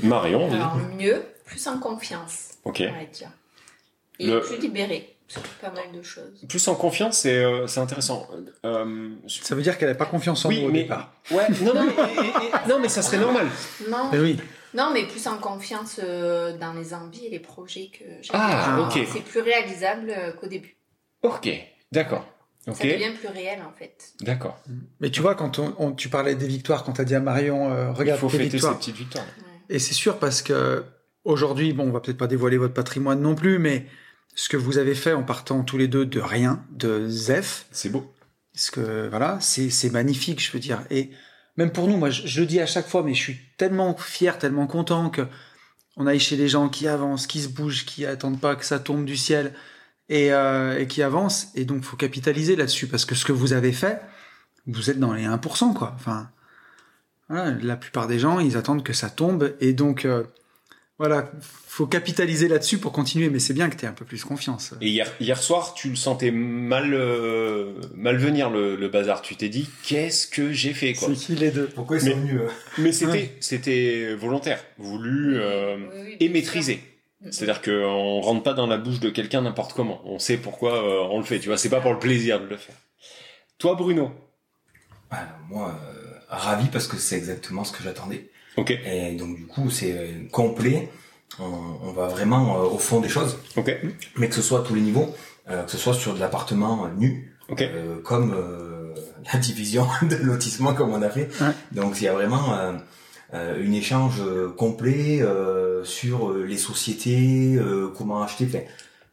Marion. 0.03 0.51
Alors 0.51 0.77
mieux, 0.97 1.23
plus 1.45 1.67
en 1.67 1.79
confiance, 1.79 2.55
ok. 2.63 2.83
on 2.89 2.93
va 2.99 3.05
dire. 3.05 3.29
Et 4.19 4.27
Le- 4.27 4.41
plus 4.41 4.57
libéré 4.57 5.15
sur 5.27 5.41
pas 5.61 5.69
mal 5.71 5.91
de 5.93 6.01
choses. 6.01 6.45
Plus 6.47 6.65
en 6.69 6.75
confiance, 6.75 7.19
c'est 7.19 7.43
euh, 7.43 7.67
c'est 7.67 7.79
intéressant. 7.81 8.27
Euh, 8.65 9.09
Ça 9.27 9.55
veut 9.55 9.61
dire 9.61 9.77
qu'elle 9.77 9.89
n'a 9.89 9.95
pas 9.95 10.05
confiance 10.05 10.45
en 10.45 10.49
Oui, 10.49 10.61
nous 10.61 10.69
au 10.69 10.71
départ. 10.71 11.13
ouais, 11.31 11.47
non, 11.61 11.73
non, 11.73 11.85
mais, 11.85 11.91
et- 11.93 12.17
et- 12.19 12.29
et- 12.29 12.69
non, 12.69 12.79
mais 12.79 12.89
ça 12.89 13.01
serait 13.01 13.17
normal. 13.19 13.47
Non, 13.89 14.09
Mais 14.11 14.19
oui, 14.19 14.37
non, 14.73 14.91
mais 14.93 15.05
plus 15.05 15.27
en 15.27 15.37
confiance 15.37 15.99
euh, 16.01 16.57
dans 16.57 16.73
les 16.73 16.93
envies 16.93 17.25
et 17.25 17.29
les 17.29 17.39
projets 17.39 17.89
que 17.91 18.05
j'ai. 18.21 18.29
Ah, 18.33 18.87
ok, 18.87 19.05
C'est 19.11 19.23
plus 19.23 19.41
réalisable 19.41 20.09
euh, 20.09 20.31
qu'au 20.31 20.47
début. 20.47 20.77
ok, 21.23 21.49
d'accord, 21.91 22.25
Ça 22.65 22.71
ok, 22.71 22.81
devient 22.83 23.11
plus 23.19 23.27
réel 23.27 23.59
en 23.67 23.77
fait. 23.77 24.13
d'accord. 24.21 24.57
mais 25.01 25.09
tu 25.11 25.21
vois, 25.21 25.35
quand 25.35 25.59
on, 25.59 25.75
on- 25.77 25.91
tu 25.91 26.07
parlais 26.09 26.35
des 26.35 26.47
victoires, 26.47 26.83
quand 26.85 26.93
tu 26.93 27.01
as 27.01 27.05
dit 27.05 27.15
à 27.15 27.19
Marion, 27.19 27.71
euh, 27.71 27.91
Il 27.93 27.99
regarde 27.99 28.19
faut 28.21 28.27
tes 28.27 28.37
fêter 28.37 28.45
ces 28.51 28.57
victoires. 28.57 28.77
petites 28.79 28.95
victoires. 28.95 29.25
Ouais. 29.25 29.75
Et 29.75 29.79
c'est 29.79 29.93
sûr 29.93 30.17
parce 30.19 30.41
que 30.41 30.85
aujourd'hui, 31.25 31.73
bon, 31.73 31.83
on 31.87 31.91
va 31.91 31.99
peut-être 31.99 32.17
pas 32.17 32.27
dévoiler 32.27 32.57
votre 32.57 32.73
patrimoine 32.73 33.19
non 33.21 33.35
plus, 33.35 33.59
mais 33.59 33.85
ce 34.37 34.49
que 34.49 34.57
vous 34.57 34.77
avez 34.77 34.93
fait 34.95 35.13
en 35.13 35.23
partant 35.23 35.63
tous 35.63 35.77
les 35.79 35.87
deux 35.87 36.05
de 36.05 36.19
rien, 36.19 36.63
de 36.71 37.07
Zef, 37.09 37.65
C'est 37.71 37.89
beau. 37.89 38.13
Parce 38.53 38.69
que 38.69 39.07
voilà, 39.09 39.39
c'est 39.41 39.69
c'est 39.71 39.89
magnifique, 39.89 40.43
je 40.45 40.51
veux 40.51 40.59
dire. 40.59 40.83
Et 40.91 41.09
même 41.57 41.71
pour 41.71 41.87
nous, 41.87 41.97
moi, 41.97 42.11
je, 42.11 42.27
je 42.27 42.41
le 42.41 42.45
dis 42.45 42.59
à 42.59 42.67
chaque 42.67 42.87
fois, 42.87 43.03
mais 43.03 43.15
je 43.15 43.19
suis 43.21 43.39
tellement 43.57 43.95
fier, 43.97 44.37
tellement 44.37 44.67
content 44.67 45.09
que 45.09 45.23
on 45.97 46.05
aille 46.07 46.19
chez 46.19 46.37
des 46.37 46.47
gens 46.47 46.69
qui 46.69 46.87
avancent, 46.87 47.25
qui 47.27 47.41
se 47.41 47.49
bougent, 47.49 47.85
qui 47.85 48.05
attendent 48.05 48.39
pas 48.39 48.55
que 48.55 48.65
ça 48.65 48.79
tombe 48.79 49.05
du 49.05 49.17
ciel 49.17 49.53
et, 50.09 50.31
euh, 50.33 50.79
et 50.79 50.87
qui 50.87 51.01
avancent. 51.01 51.49
Et 51.55 51.65
donc, 51.65 51.83
faut 51.83 51.97
capitaliser 51.97 52.55
là-dessus 52.55 52.87
parce 52.87 53.05
que 53.05 53.15
ce 53.15 53.25
que 53.25 53.31
vous 53.33 53.53
avez 53.53 53.73
fait, 53.73 54.01
vous 54.67 54.91
êtes 54.91 54.99
dans 54.99 55.13
les 55.13 55.25
1%, 55.25 55.73
quoi. 55.73 55.93
Enfin, 55.95 56.29
voilà, 57.29 57.51
la 57.61 57.77
plupart 57.77 58.07
des 58.07 58.19
gens, 58.19 58.39
ils 58.39 58.57
attendent 58.57 58.83
que 58.83 58.93
ça 58.93 59.09
tombe 59.09 59.55
et 59.59 59.73
donc. 59.73 60.05
euh, 60.05 60.23
voilà, 60.99 61.31
faut 61.67 61.85
capitaliser 61.85 62.47
là-dessus 62.47 62.79
pour 62.79 62.91
continuer, 62.91 63.29
mais 63.29 63.37
c'est 63.39 63.53
bien 63.53 63.69
que 63.69 63.75
tu 63.75 63.85
aies 63.85 63.87
un 63.87 63.93
peu 63.93 64.05
plus 64.05 64.23
confiance. 64.23 64.73
Et 64.81 64.87
hier, 64.89 65.07
hier 65.19 65.37
soir, 65.41 65.73
tu 65.75 65.89
le 65.89 65.95
sentais 65.95 66.31
mal, 66.31 66.93
euh, 66.93 67.73
mal 67.93 68.17
venir 68.17 68.49
le, 68.49 68.75
le 68.75 68.87
bazar. 68.89 69.21
Tu 69.21 69.35
t'es 69.35 69.49
dit, 69.49 69.69
qu'est-ce 69.83 70.27
que 70.27 70.51
j'ai 70.51 70.73
fait, 70.73 70.93
quoi? 70.93 71.09
C'est 71.09 71.15
qui 71.15 71.35
les 71.35 71.51
deux? 71.51 71.67
Pourquoi 71.67 71.97
ils 71.97 72.03
Mais- 72.05 72.11
sont 72.11 72.17
venus 72.21 72.41
euh 72.41 72.47
Mais 72.79 72.91
c'était, 72.91 73.35
c'était 73.41 74.15
volontaire, 74.15 74.63
voulu 74.79 75.37
euh, 75.39 75.77
Oui, 75.77 75.99
oui, 76.05 76.17
et 76.19 76.29
maîtrisé. 76.29 76.81
C'est-à-dire 77.31 77.61
qu'on 77.63 78.21
rentre 78.21 78.43
pas 78.43 78.53
dans 78.53 78.67
la 78.67 78.77
bouche 78.77 78.99
de 78.99 79.09
quelqu'un 79.09 79.41
n'importe 79.41 79.73
comment. 79.73 80.01
On 80.05 80.19
sait 80.19 80.37
pourquoi 80.37 80.75
euh, 80.83 81.07
on 81.11 81.17
le 81.17 81.25
fait. 81.25 81.39
Tu 81.39 81.47
vois, 81.47 81.57
c'est 81.57 81.69
pas 81.69 81.81
pour 81.81 81.91
le 81.93 81.99
plaisir 81.99 82.39
de 82.39 82.45
le 82.45 82.57
faire. 82.57 82.75
Toi, 83.57 83.73
Bruno? 83.75 84.11
Ouais, 85.11 85.17
Moi, 85.49 85.75
euh, 85.83 86.11
ravi 86.29 86.67
parce 86.71 86.87
que 86.87 86.97
c'est 86.97 87.17
exactement 87.17 87.63
ce 87.63 87.71
que 87.71 87.83
j'attendais. 87.83 88.29
Ok. 88.57 88.71
Et 88.71 89.11
donc 89.15 89.35
du 89.37 89.45
coup, 89.45 89.69
c'est 89.69 89.93
euh, 89.93 90.07
complet. 90.31 90.89
On, 91.39 91.43
on 91.83 91.91
va 91.91 92.07
vraiment 92.07 92.57
euh, 92.59 92.65
au 92.65 92.77
fond 92.77 92.99
des 92.99 93.09
choses, 93.09 93.37
Ok. 93.55 93.71
mais 94.15 94.27
que 94.29 94.35
ce 94.35 94.41
soit 94.41 94.59
à 94.59 94.63
tous 94.63 94.73
les 94.73 94.81
niveaux, 94.81 95.13
euh, 95.49 95.63
que 95.63 95.71
ce 95.71 95.77
soit 95.77 95.93
sur 95.93 96.13
de 96.15 96.19
l'appartement 96.19 96.85
euh, 96.85 96.89
nu, 96.97 97.35
Ok. 97.49 97.61
euh, 97.61 98.01
comme 98.01 98.33
euh, 98.33 98.93
la 99.33 99.39
division 99.39 99.87
de 100.01 100.15
lotissement 100.15 100.73
comme 100.73 100.91
on 100.93 101.01
a 101.01 101.09
fait. 101.09 101.29
Ouais. 101.41 101.51
Donc 101.73 101.99
il 102.01 102.05
y 102.05 102.07
a 102.07 102.13
vraiment 102.13 102.53
euh, 102.57 102.73
euh, 103.33 103.61
une 103.63 103.73
échange 103.75 104.21
euh, 104.21 104.49
complet 104.49 105.21
euh, 105.21 105.83
sur 105.83 106.31
euh, 106.31 106.43
les 106.45 106.57
sociétés, 106.57 107.55
euh, 107.57 107.89
comment 107.95 108.23
acheter. 108.23 108.45
Enfin, 108.47 108.63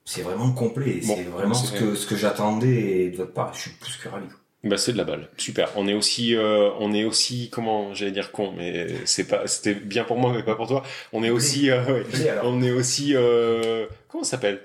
c'est 0.07 0.23
vraiment 0.23 0.53
complet. 0.53 1.01
Bon, 1.05 1.17
c'est 1.17 1.25
vraiment 1.25 1.55
ce 1.55 1.73
que 1.73 1.95
ce 1.95 2.07
que 2.07 2.17
j'attendais 2.17 3.11
de 3.11 3.17
votre 3.17 3.33
part. 3.33 3.53
Je 3.55 3.61
suis 3.63 3.71
plus 3.73 3.97
que 3.97 4.09
ravi. 4.09 4.27
Bah 4.65 4.79
c'est 4.79 4.93
de 4.93 4.97
la 4.99 5.05
balle. 5.05 5.29
Super. 5.37 5.71
On 5.77 5.87
est 5.87 5.95
aussi, 5.95 6.35
euh, 6.35 6.71
on 6.81 6.93
est 6.95 7.05
aussi, 7.05 7.51
comment, 7.51 7.93
j'allais 7.95 8.13
dire 8.13 8.33
con, 8.33 8.53
mais 8.57 8.87
c'est 9.05 9.25
pas, 9.29 9.47
c'était 9.47 9.75
bien 9.75 10.05
pour 10.05 10.17
moi, 10.19 10.33
mais 10.33 10.43
pas 10.43 10.55
pour 10.57 10.67
toi. 10.67 10.83
On 11.13 11.23
est 11.23 11.31
aussi, 11.31 11.71
euh, 11.71 11.85
ouais. 11.85 12.05
On 12.43 12.63
est 12.63 12.71
aussi, 12.71 13.13
euh, 13.15 13.87
comment 14.09 14.25
ça 14.25 14.33
s'appelle? 14.33 14.63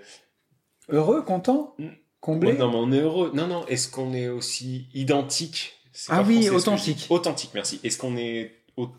Heureux, 0.90 1.22
content 1.22 1.76
Comblé? 2.22 2.52
Ouais, 2.54 2.58
non, 2.58 2.70
mais 2.70 2.78
on 2.78 2.92
est 2.92 3.02
heureux. 3.02 3.32
Non, 3.34 3.48
non. 3.48 3.66
Est-ce 3.68 3.90
qu'on 3.90 4.14
est 4.14 4.28
aussi 4.30 4.88
identique? 4.94 5.74
C'est 5.94 6.12
Ah 6.14 6.18
pas 6.18 6.24
oui, 6.28 6.44
français, 6.44 6.50
authentique. 6.56 7.06
Authentique, 7.10 7.52
merci. 7.54 7.80
Est-ce 7.84 7.98
qu'on 7.98 8.16
est 8.18 8.52
au- 8.78 8.90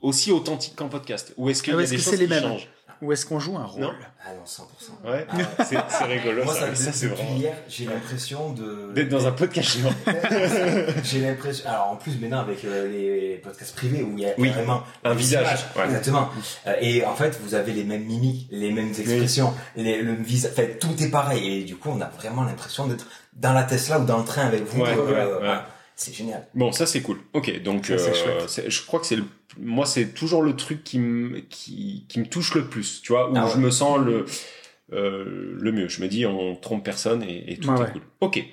aussi 0.00 0.30
authentique 0.32 0.74
qu'en 0.76 0.88
podcast? 0.88 1.32
Ou 1.36 1.48
est-ce 1.50 1.62
qu'il 1.62 1.72
Ah, 1.74 1.76
y 1.76 1.80
a 1.80 1.82
est-ce 1.82 1.90
des 1.92 1.96
que 1.96 2.02
choses 2.02 2.12
c'est 2.12 2.18
les 2.18 2.24
qui 2.26 2.30
mêmes? 2.30 2.42
changent? 2.42 2.68
Ou 3.02 3.12
est-ce 3.12 3.26
qu'on 3.26 3.38
joue 3.40 3.56
un 3.56 3.64
rôle? 3.64 3.82
Non. 3.82 3.92
Ah 4.26 4.30
non, 4.34 4.44
100%. 4.44 5.12
Ouais, 5.12 5.26
Ah 5.30 5.36
ouais. 5.36 5.44
c'est 5.66 5.76
c'est 5.88 6.04
rigolo. 6.04 6.44
Moi, 6.44 6.54
ça, 6.54 6.74
ça, 6.74 6.92
c'est 6.92 7.06
vraiment. 7.08 7.36
hier, 7.36 7.54
j'ai 7.68 7.84
l'impression 7.84 8.52
de... 8.52 8.92
D'être 8.94 9.08
dans 9.10 9.26
un 9.26 9.32
podcast 9.32 9.76
géant. 9.76 9.90
J'ai 11.04 11.20
l'impression. 11.20 11.68
Alors 11.68 11.88
en 11.90 11.96
plus 11.96 12.18
maintenant 12.18 12.40
avec 12.40 12.64
euh, 12.64 12.88
les 12.88 13.36
podcasts 13.42 13.74
privés 13.76 14.02
où 14.02 14.12
il 14.16 14.20
y 14.24 14.26
a 14.26 14.30
Oui, 14.38 14.48
vraiment 14.50 14.82
un 15.04 15.14
visage, 15.14 15.66
ouais. 15.76 15.84
Exactement. 15.84 16.28
Euh, 16.66 16.74
et 16.80 17.04
en 17.04 17.14
fait 17.14 17.38
vous 17.42 17.54
avez 17.54 17.72
les 17.72 17.84
mêmes 17.84 18.04
mimiques, 18.04 18.48
les 18.50 18.72
mêmes 18.72 18.88
expressions, 18.98 19.52
les, 19.76 20.00
le 20.02 20.14
visage. 20.14 20.52
En 20.52 20.54
fait 20.54 20.78
tout 20.78 21.02
est 21.02 21.10
pareil 21.10 21.60
et 21.60 21.64
du 21.64 21.76
coup 21.76 21.90
on 21.92 22.00
a 22.00 22.06
vraiment 22.08 22.44
l'impression 22.44 22.86
d'être 22.86 23.06
dans 23.34 23.52
la 23.52 23.64
Tesla 23.64 23.98
ou 24.00 24.04
dans 24.04 24.18
le 24.18 24.24
train 24.24 24.46
avec 24.46 24.64
vous. 24.64 24.80
Ouais, 24.82 24.96
Euh, 24.96 25.04
ouais, 25.06 25.42
ouais. 25.42 25.48
ah, 25.50 25.66
C'est 25.96 26.12
génial. 26.14 26.46
Bon, 26.54 26.72
ça 26.72 26.86
c'est 26.86 27.02
cool. 27.02 27.18
Ok, 27.34 27.62
donc 27.62 27.86
Ça, 27.86 27.92
euh, 27.94 28.46
je 28.68 28.82
crois 28.86 28.98
que 29.00 29.06
c'est 29.06 29.16
le, 29.16 29.24
moi 29.60 29.86
c'est 29.86 30.06
toujours 30.14 30.42
le 30.42 30.56
truc 30.56 30.82
qui 30.82 30.98
me 30.98 31.38
qui, 31.40 32.04
qui 32.08 32.18
me 32.20 32.26
touche 32.26 32.54
le 32.54 32.64
plus, 32.64 33.00
tu 33.02 33.12
vois, 33.12 33.30
où 33.30 33.34
Ah 33.36 33.44
ouais. 33.46 33.50
je 33.54 33.58
me 33.58 33.70
sens 33.70 34.00
le 34.00 34.26
euh, 34.92 35.54
le 35.58 35.72
mieux. 35.72 35.88
Je 35.88 36.02
me 36.02 36.08
dis 36.08 36.26
on 36.26 36.56
trompe 36.56 36.84
personne 36.84 37.22
et, 37.22 37.52
et 37.52 37.56
tout 37.58 37.68
Ouais, 37.70 37.76
est 37.76 37.80
ouais. 37.82 37.92
cool. 37.92 38.02
Ok. 38.20 38.44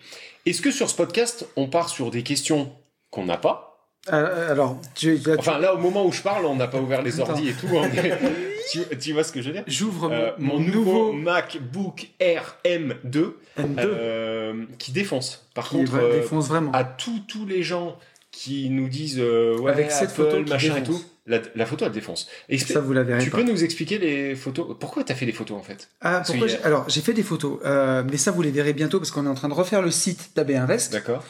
Est-ce 0.45 0.61
que 0.61 0.71
sur 0.71 0.89
ce 0.89 0.95
podcast 0.95 1.47
on 1.55 1.67
part 1.67 1.89
sur 1.89 2.11
des 2.11 2.23
questions 2.23 2.71
qu'on 3.09 3.25
n'a 3.25 3.37
pas? 3.37 3.67
Euh, 4.11 4.51
alors, 4.51 4.79
tu, 4.95 5.15
là, 5.17 5.33
tu- 5.35 5.39
Enfin 5.39 5.59
là 5.59 5.75
au 5.75 5.77
moment 5.77 6.05
où 6.05 6.11
je 6.11 6.21
parle, 6.21 6.45
on 6.45 6.55
n'a 6.55 6.67
pas 6.67 6.79
ouvert 6.79 7.01
les 7.03 7.19
ordis 7.19 7.49
et 7.49 7.53
tout. 7.53 7.67
on 7.71 7.83
est- 7.85 8.17
tu, 8.71 8.79
tu 8.97 9.13
vois 9.13 9.23
ce 9.23 9.31
que 9.31 9.41
je 9.41 9.47
veux 9.47 9.53
dire? 9.53 9.63
J'ouvre 9.67 10.09
mon, 10.09 10.15
Euh, 10.15 10.31
mon 10.37 10.59
nouveau 10.59 11.13
MacBook 11.13 12.07
Air 12.19 12.57
M2 12.65 13.33
M2 13.57 13.79
euh, 13.79 14.65
qui 14.79 14.91
défonce. 14.91 15.47
Par 15.53 15.69
qui 15.69 15.75
contre, 15.77 15.95
euh, 15.95 16.19
défonce 16.19 16.47
vraiment. 16.47 16.71
à 16.73 16.83
tous 16.83 17.19
tous 17.27 17.45
les 17.45 17.63
gens 17.63 17.97
qui 18.31 18.69
nous 18.69 18.87
disent 18.87 19.19
ouais, 19.19 19.71
Avec 19.71 19.91
cette 19.91 20.11
Apple, 20.11 20.23
photo 20.23 20.43
qui 20.43 20.49
machin 20.51 20.75
et 20.77 20.83
tout, 20.83 21.01
la, 21.27 21.39
la 21.55 21.65
photo 21.65 21.85
elle 21.85 21.91
défonce. 21.91 22.29
Ça, 22.59 22.79
vous 22.79 22.93
la 22.93 23.03
verrez 23.03 23.23
tu 23.23 23.29
pas. 23.29 23.37
peux 23.37 23.43
nous 23.43 23.63
expliquer 23.63 23.97
les 23.97 24.35
photos? 24.35 24.75
Pourquoi 24.79 25.03
t'as 25.03 25.15
fait 25.15 25.25
des 25.25 25.33
photos 25.33 25.57
en 25.57 25.63
fait? 25.63 25.89
Ah, 26.01 26.23
pourquoi 26.25 26.47
a- 26.47 26.65
Alors, 26.65 26.89
j'ai 26.89 27.01
fait 27.01 27.13
des 27.13 27.23
photos, 27.23 27.59
euh, 27.65 28.03
mais 28.09 28.17
ça, 28.17 28.31
vous 28.31 28.41
les 28.41 28.51
verrez 28.51 28.73
bientôt 28.73 28.99
parce 28.99 29.11
qu'on 29.11 29.25
est 29.25 29.29
en 29.29 29.33
train 29.35 29.49
de 29.49 29.53
refaire 29.53 29.81
le 29.81 29.91
site 29.91 30.31
d'AB 30.35 30.51
Invest, 30.51 30.93
D'accord. 30.93 31.23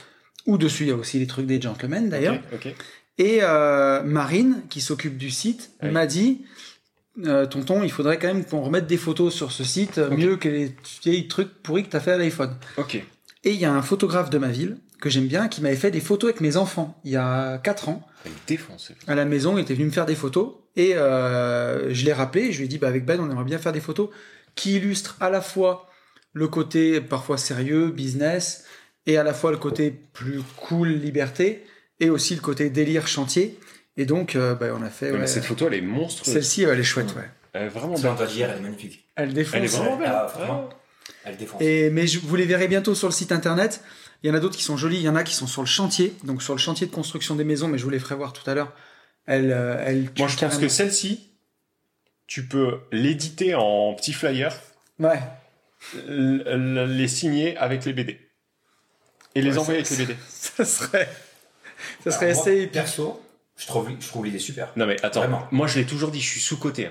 où 0.46 0.58
dessus, 0.58 0.84
il 0.84 0.89
y 0.89 0.91
a 0.91 0.96
aussi 0.96 1.17
les 1.20 1.28
trucs 1.28 1.48
des 1.48 1.60
gentlemen 1.60 2.10
d'ailleurs. 2.10 2.36
Ok. 2.54 2.67
ok. 2.67 2.76
Et 3.17 3.39
euh, 3.41 4.02
Marine, 4.04 4.62
qui 4.70 4.80
s'occupe 4.82 5.17
du 5.17 5.30
site, 5.32 5.72
Oui. 5.84 5.89
m'a 5.91 6.06
dit 6.06 6.41
euh, 7.26 7.46
Tonton, 7.46 7.84
il 7.84 7.92
faudrait 7.92 8.18
quand 8.20 8.28
même 8.28 8.46
qu'on 8.46 8.62
remette 8.62 8.88
des 8.88 8.98
photos 8.98 9.34
sur 9.34 9.52
ce 9.52 9.64
site, 9.64 9.98
euh, 9.98 10.10
mieux 10.10 10.38
que 10.38 10.50
les 10.50 10.76
vieilles 11.04 11.28
trucs 11.28 11.54
pourris 11.62 11.84
que 11.84 11.90
tu 11.90 11.98
as 11.98 12.00
fait 12.00 12.12
à 12.12 12.18
l'iPhone. 12.18 12.56
Ok. 12.78 12.96
Et 13.44 13.52
il 13.52 13.60
y 13.60 13.66
a 13.66 13.74
un 13.74 13.82
photographe 13.82 14.30
de 14.30 14.38
ma 14.38 14.50
ville, 14.50 14.78
que 15.00 15.10
j'aime 15.10 15.28
bien, 15.28 15.48
qui 15.48 15.62
m'avait 15.62 15.76
fait 15.76 15.92
des 15.92 16.00
photos 16.00 16.30
avec 16.30 16.42
mes 16.42 16.58
enfants, 16.58 17.00
il 17.04 17.12
y 17.12 17.18
a 17.18 17.58
4 17.58 17.90
ans. 17.90 18.08
Elle 18.26 18.32
défonce. 18.48 18.92
À 19.08 19.16
la 19.16 19.26
maison, 19.26 19.58
il 19.58 19.62
était 19.62 19.74
venu 19.74 19.88
me 19.88 19.92
faire 19.92 20.06
des 20.06 20.16
photos, 20.16 20.54
et 20.76 20.96
euh, 20.96 21.94
je 21.94 22.06
l'ai 22.06 22.14
rappelé, 22.14 22.52
je 22.52 22.60
lui 22.60 22.66
ai 22.66 22.68
dit 22.68 22.78
bah, 22.78 22.88
Avec 22.88 23.06
Ben, 23.06 23.20
on 23.20 23.30
aimerait 23.30 23.46
bien 23.46 23.58
faire 23.58 23.74
des 23.74 23.82
photos 23.82 24.10
qui 24.56 24.76
illustrent 24.76 25.18
à 25.20 25.30
la 25.30 25.42
fois 25.42 25.90
le 26.34 26.48
côté 26.48 27.02
parfois 27.02 27.38
sérieux, 27.38 27.90
business, 27.90 28.66
et 29.08 29.18
à 29.18 29.24
la 29.24 29.34
fois 29.34 29.52
le 29.52 29.58
côté 29.58 29.92
plus 29.92 30.42
cool, 30.58 30.90
liberté, 30.90 31.66
et 32.00 32.10
aussi 32.10 32.36
le 32.36 32.42
côté 32.42 32.70
délire, 32.70 33.08
chantier. 33.08 33.58
Et 33.97 34.06
donc, 34.06 34.36
euh, 34.36 34.56
bah, 34.56 34.67
on 34.77 34.82
a 34.82 34.89
fait... 34.89 35.08
Ouais, 35.08 35.12
mais 35.13 35.19
ouais, 35.21 35.27
cette 35.27 35.43
photo 35.45 35.67
elle 35.67 35.73
est 35.75 35.82
monstrueuse. 35.82 36.34
Celle-ci, 36.34 36.63
elle 36.63 36.80
est 36.80 36.84
chouette, 36.84 37.13
ouais. 37.15 37.30
Elle 37.54 37.63
est 37.63 37.67
vraiment 37.67 37.95
belle. 37.99 38.27
d'hier, 38.27 38.49
elle 38.49 38.60
est 38.60 38.62
magnifique. 38.62 39.06
Elle 39.15 39.34
défonce. 39.34 39.56
Elle 39.58 39.63
est 39.65 39.67
vraiment 39.67 39.97
belle. 39.97 40.12
Ah, 40.13 40.32
vraiment. 40.34 40.69
Elle 41.25 41.36
défonce. 41.38 41.62
Et, 41.62 41.89
mais 41.89 42.08
je, 42.08 42.19
vous 42.19 42.36
les 42.36 42.45
verrez 42.45 42.67
bientôt 42.69 42.95
sur 42.95 43.08
le 43.08 43.13
site 43.13 43.32
internet. 43.34 43.82
Il 44.23 44.30
y 44.30 44.32
en 44.32 44.36
a 44.36 44.39
d'autres 44.39 44.56
qui 44.56 44.63
sont 44.63 44.77
jolies, 44.77 44.97
il 44.97 45.01
y 45.01 45.10
en 45.10 45.15
a 45.15 45.23
qui 45.23 45.36
sont 45.36 45.47
sur 45.47 45.62
le 45.62 45.67
chantier, 45.67 46.13
donc 46.23 46.41
sur 46.43 46.54
le 46.54 46.60
chantier 46.60 46.88
de 46.88 46.91
construction 46.91 47.36
des 47.36 47.43
maisons, 47.43 47.67
mais 47.67 47.77
je 47.77 47.84
vous 47.84 47.89
les 47.89 47.99
ferai 47.99 48.15
voir 48.15 48.32
tout 48.34 48.47
à 48.49 48.54
l'heure. 48.54 48.71
Elle, 49.25 49.51
euh, 49.51 49.84
elle 49.86 50.10
Moi 50.17 50.27
je 50.27 50.38
pense 50.38 50.58
que 50.58 50.67
celle-ci, 50.67 51.27
tu 52.27 52.45
peux 52.47 52.80
l'éditer 52.91 53.56
en 53.56 53.93
petit 53.95 54.13
flyer, 54.13 54.56
Ouais. 54.99 55.19
l- 56.08 56.43
l- 56.45 56.86
les 56.97 57.08
signer 57.08 57.58
avec 57.58 57.84
les 57.86 57.93
BD. 57.93 58.19
Et 59.36 59.41
les 59.41 59.51
Ouais, 59.54 59.58
envoyer 59.58 59.84
ça- 59.84 59.95
avec 59.95 60.08
les 60.08 60.13
BD. 60.13 60.19
Ça 60.30 60.65
serait, 60.65 61.10
ça 62.04 62.12
serait 62.12 62.25
Alors, 62.27 62.36
moi, 62.36 62.41
assez 62.43 62.58
épique. 62.62 62.71
Perso, 62.73 63.21
je 63.62 63.67
trouve, 63.67 63.89
je 64.00 64.08
trouve 64.08 64.26
l'idée 64.26 64.39
super. 64.39 64.71
Non 64.76 64.86
mais 64.88 64.97
attends, 65.04 65.19
Vraiment. 65.21 65.47
moi 65.52 65.67
je 65.67 65.80
l'ai 65.80 65.86
toujours 65.86 66.12
dit, 66.12 66.19
je 66.19 66.28
suis 66.30 66.39
sous-côté. 66.41 66.89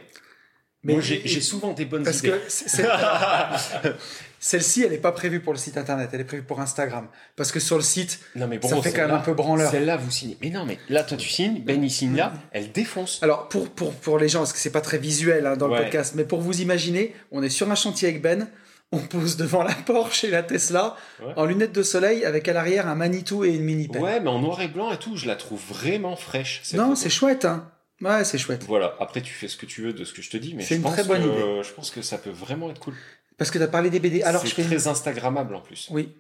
Mais- 0.83 0.94
moi 0.94 1.02
j'ai 1.02 1.20
j'ai 1.26 1.40
souvent 1.42 1.72
des 1.74 1.85
bonnes 1.85 2.04
Parce 2.04 2.20
idées. 2.20 2.30
que 2.30 2.40
c'est- 2.48 2.68
c'est- 2.68 2.87
celle-ci, 4.38 4.83
elle 4.83 4.92
n'est 4.92 4.98
pas 4.98 5.12
prévue 5.12 5.40
pour 5.40 5.52
le 5.52 5.59
site 5.59 5.76
internet, 5.76 6.09
elle 6.12 6.20
est 6.22 6.24
prévue 6.24 6.42
pour 6.42 6.61
Instagram. 6.61 7.09
Parce 7.37 7.52
que 7.52 7.61
sur 7.61 7.76
le 7.76 7.83
site, 7.83 8.20
Non 8.35 8.46
mais 8.46 8.59
ça 8.62 8.80
fait 8.80 8.92
quand 8.92 9.02
même 9.02 9.11
un 9.11 9.18
peu 9.18 9.35
branleur. 9.35 9.70
Celle-là, 9.70 9.96
vous 9.98 10.11
signez. 10.11 10.38
Mais 10.40 10.48
non, 10.50 10.64
mais 10.64 10.78
là, 10.88 11.02
toi, 11.04 11.16
tu 11.18 11.28
signes, 11.28 11.61
Ben, 11.62 11.83
il 11.83 11.90
signe 11.90 12.16
là, 12.16 12.33
elle 12.52 12.72
défonce. 12.72 13.18
Alors 13.22 13.48
pour, 13.48 13.68
pour, 13.70 13.92
pour 13.92 14.18
les 14.18 14.28
gens, 14.28 14.38
parce 14.38 14.52
que 14.54 14.59
c'est 14.59 14.70
pas 14.72 14.80
très 14.80 14.96
visuel 14.98 15.46
hein, 15.46 15.56
dans 15.56 15.68
le 15.68 15.76
podcast, 15.76 16.14
mais 16.16 16.24
pour 16.24 16.40
vous 16.40 16.61
imaginer, 16.62 17.14
on 17.30 17.42
est 17.42 17.50
sur 17.50 17.70
un 17.70 17.74
chantier 17.74 18.09
avec 18.09 18.22
Ben, 18.22 18.48
on 18.92 18.98
pose 18.98 19.37
devant 19.37 19.62
la 19.62 19.74
Porsche 19.74 20.24
et 20.24 20.31
la 20.31 20.42
Tesla, 20.42 20.96
Ouais. 21.22 21.33
en 21.37 21.44
lunettes 21.44 21.72
de 21.72 21.83
soleil, 21.83 22.24
avec 22.24 22.48
à 22.48 22.53
l'arrière 22.53 22.88
un 22.88 22.94
Manitou 22.94 23.44
et 23.44 23.50
une 23.55 23.62
mini 23.62 23.88
pen. 23.88 24.03
Ouais, 24.03 24.20
mais 24.20 24.29
en 24.31 24.40
noir 24.40 24.61
et 24.62 24.68
blanc 24.68 24.90
et 24.92 24.98
tout, 24.98 25.16
je 25.16 25.26
la 25.26 25.37
trouve 25.37 25.61
vraiment 25.68 26.16
fraîche. 26.16 26.62
non, 26.74 26.94
c'est 26.96 27.11
chouette, 27.11 27.44
hein. 27.44 27.70
Ouais, 28.00 28.24
c'est 28.24 28.38
chouette. 28.38 28.64
Voilà, 28.64 28.94
après, 28.98 29.20
tu 29.20 29.33
fais 29.35 29.46
ce 29.46 29.57
que 29.59 29.66
tu 29.66 29.83
veux 29.83 29.92
de 29.92 30.05
ce 30.05 30.14
que 30.14 30.22
je 30.22 30.31
te 30.31 30.37
dis, 30.38 30.55
mais 30.55 30.62
C'est 30.62 30.70
je 30.70 30.74
une 30.76 30.83
pense 30.83 30.94
très 30.94 31.05
bonne 31.05 31.22
que, 31.22 31.29
idée. 31.29 31.62
Je 31.62 31.72
pense 31.74 31.90
que 31.90 32.00
ça 32.03 32.16
peut 32.18 32.31
vraiment 32.31 32.70
être 32.70 32.81
cool. 32.81 32.94
Parce 33.37 33.50
que 33.50 33.59
t'as 33.59 33.68
parlé 33.68 33.90
des 33.90 34.00
BD. 34.00 34.22
Alors 34.22 34.44
je 34.46 34.55
fais 34.55 34.64
très 34.64 34.87
Instagrammable 34.88 35.55
en 35.55 35.61
plus. 35.61 35.88
Oui. 35.90 36.11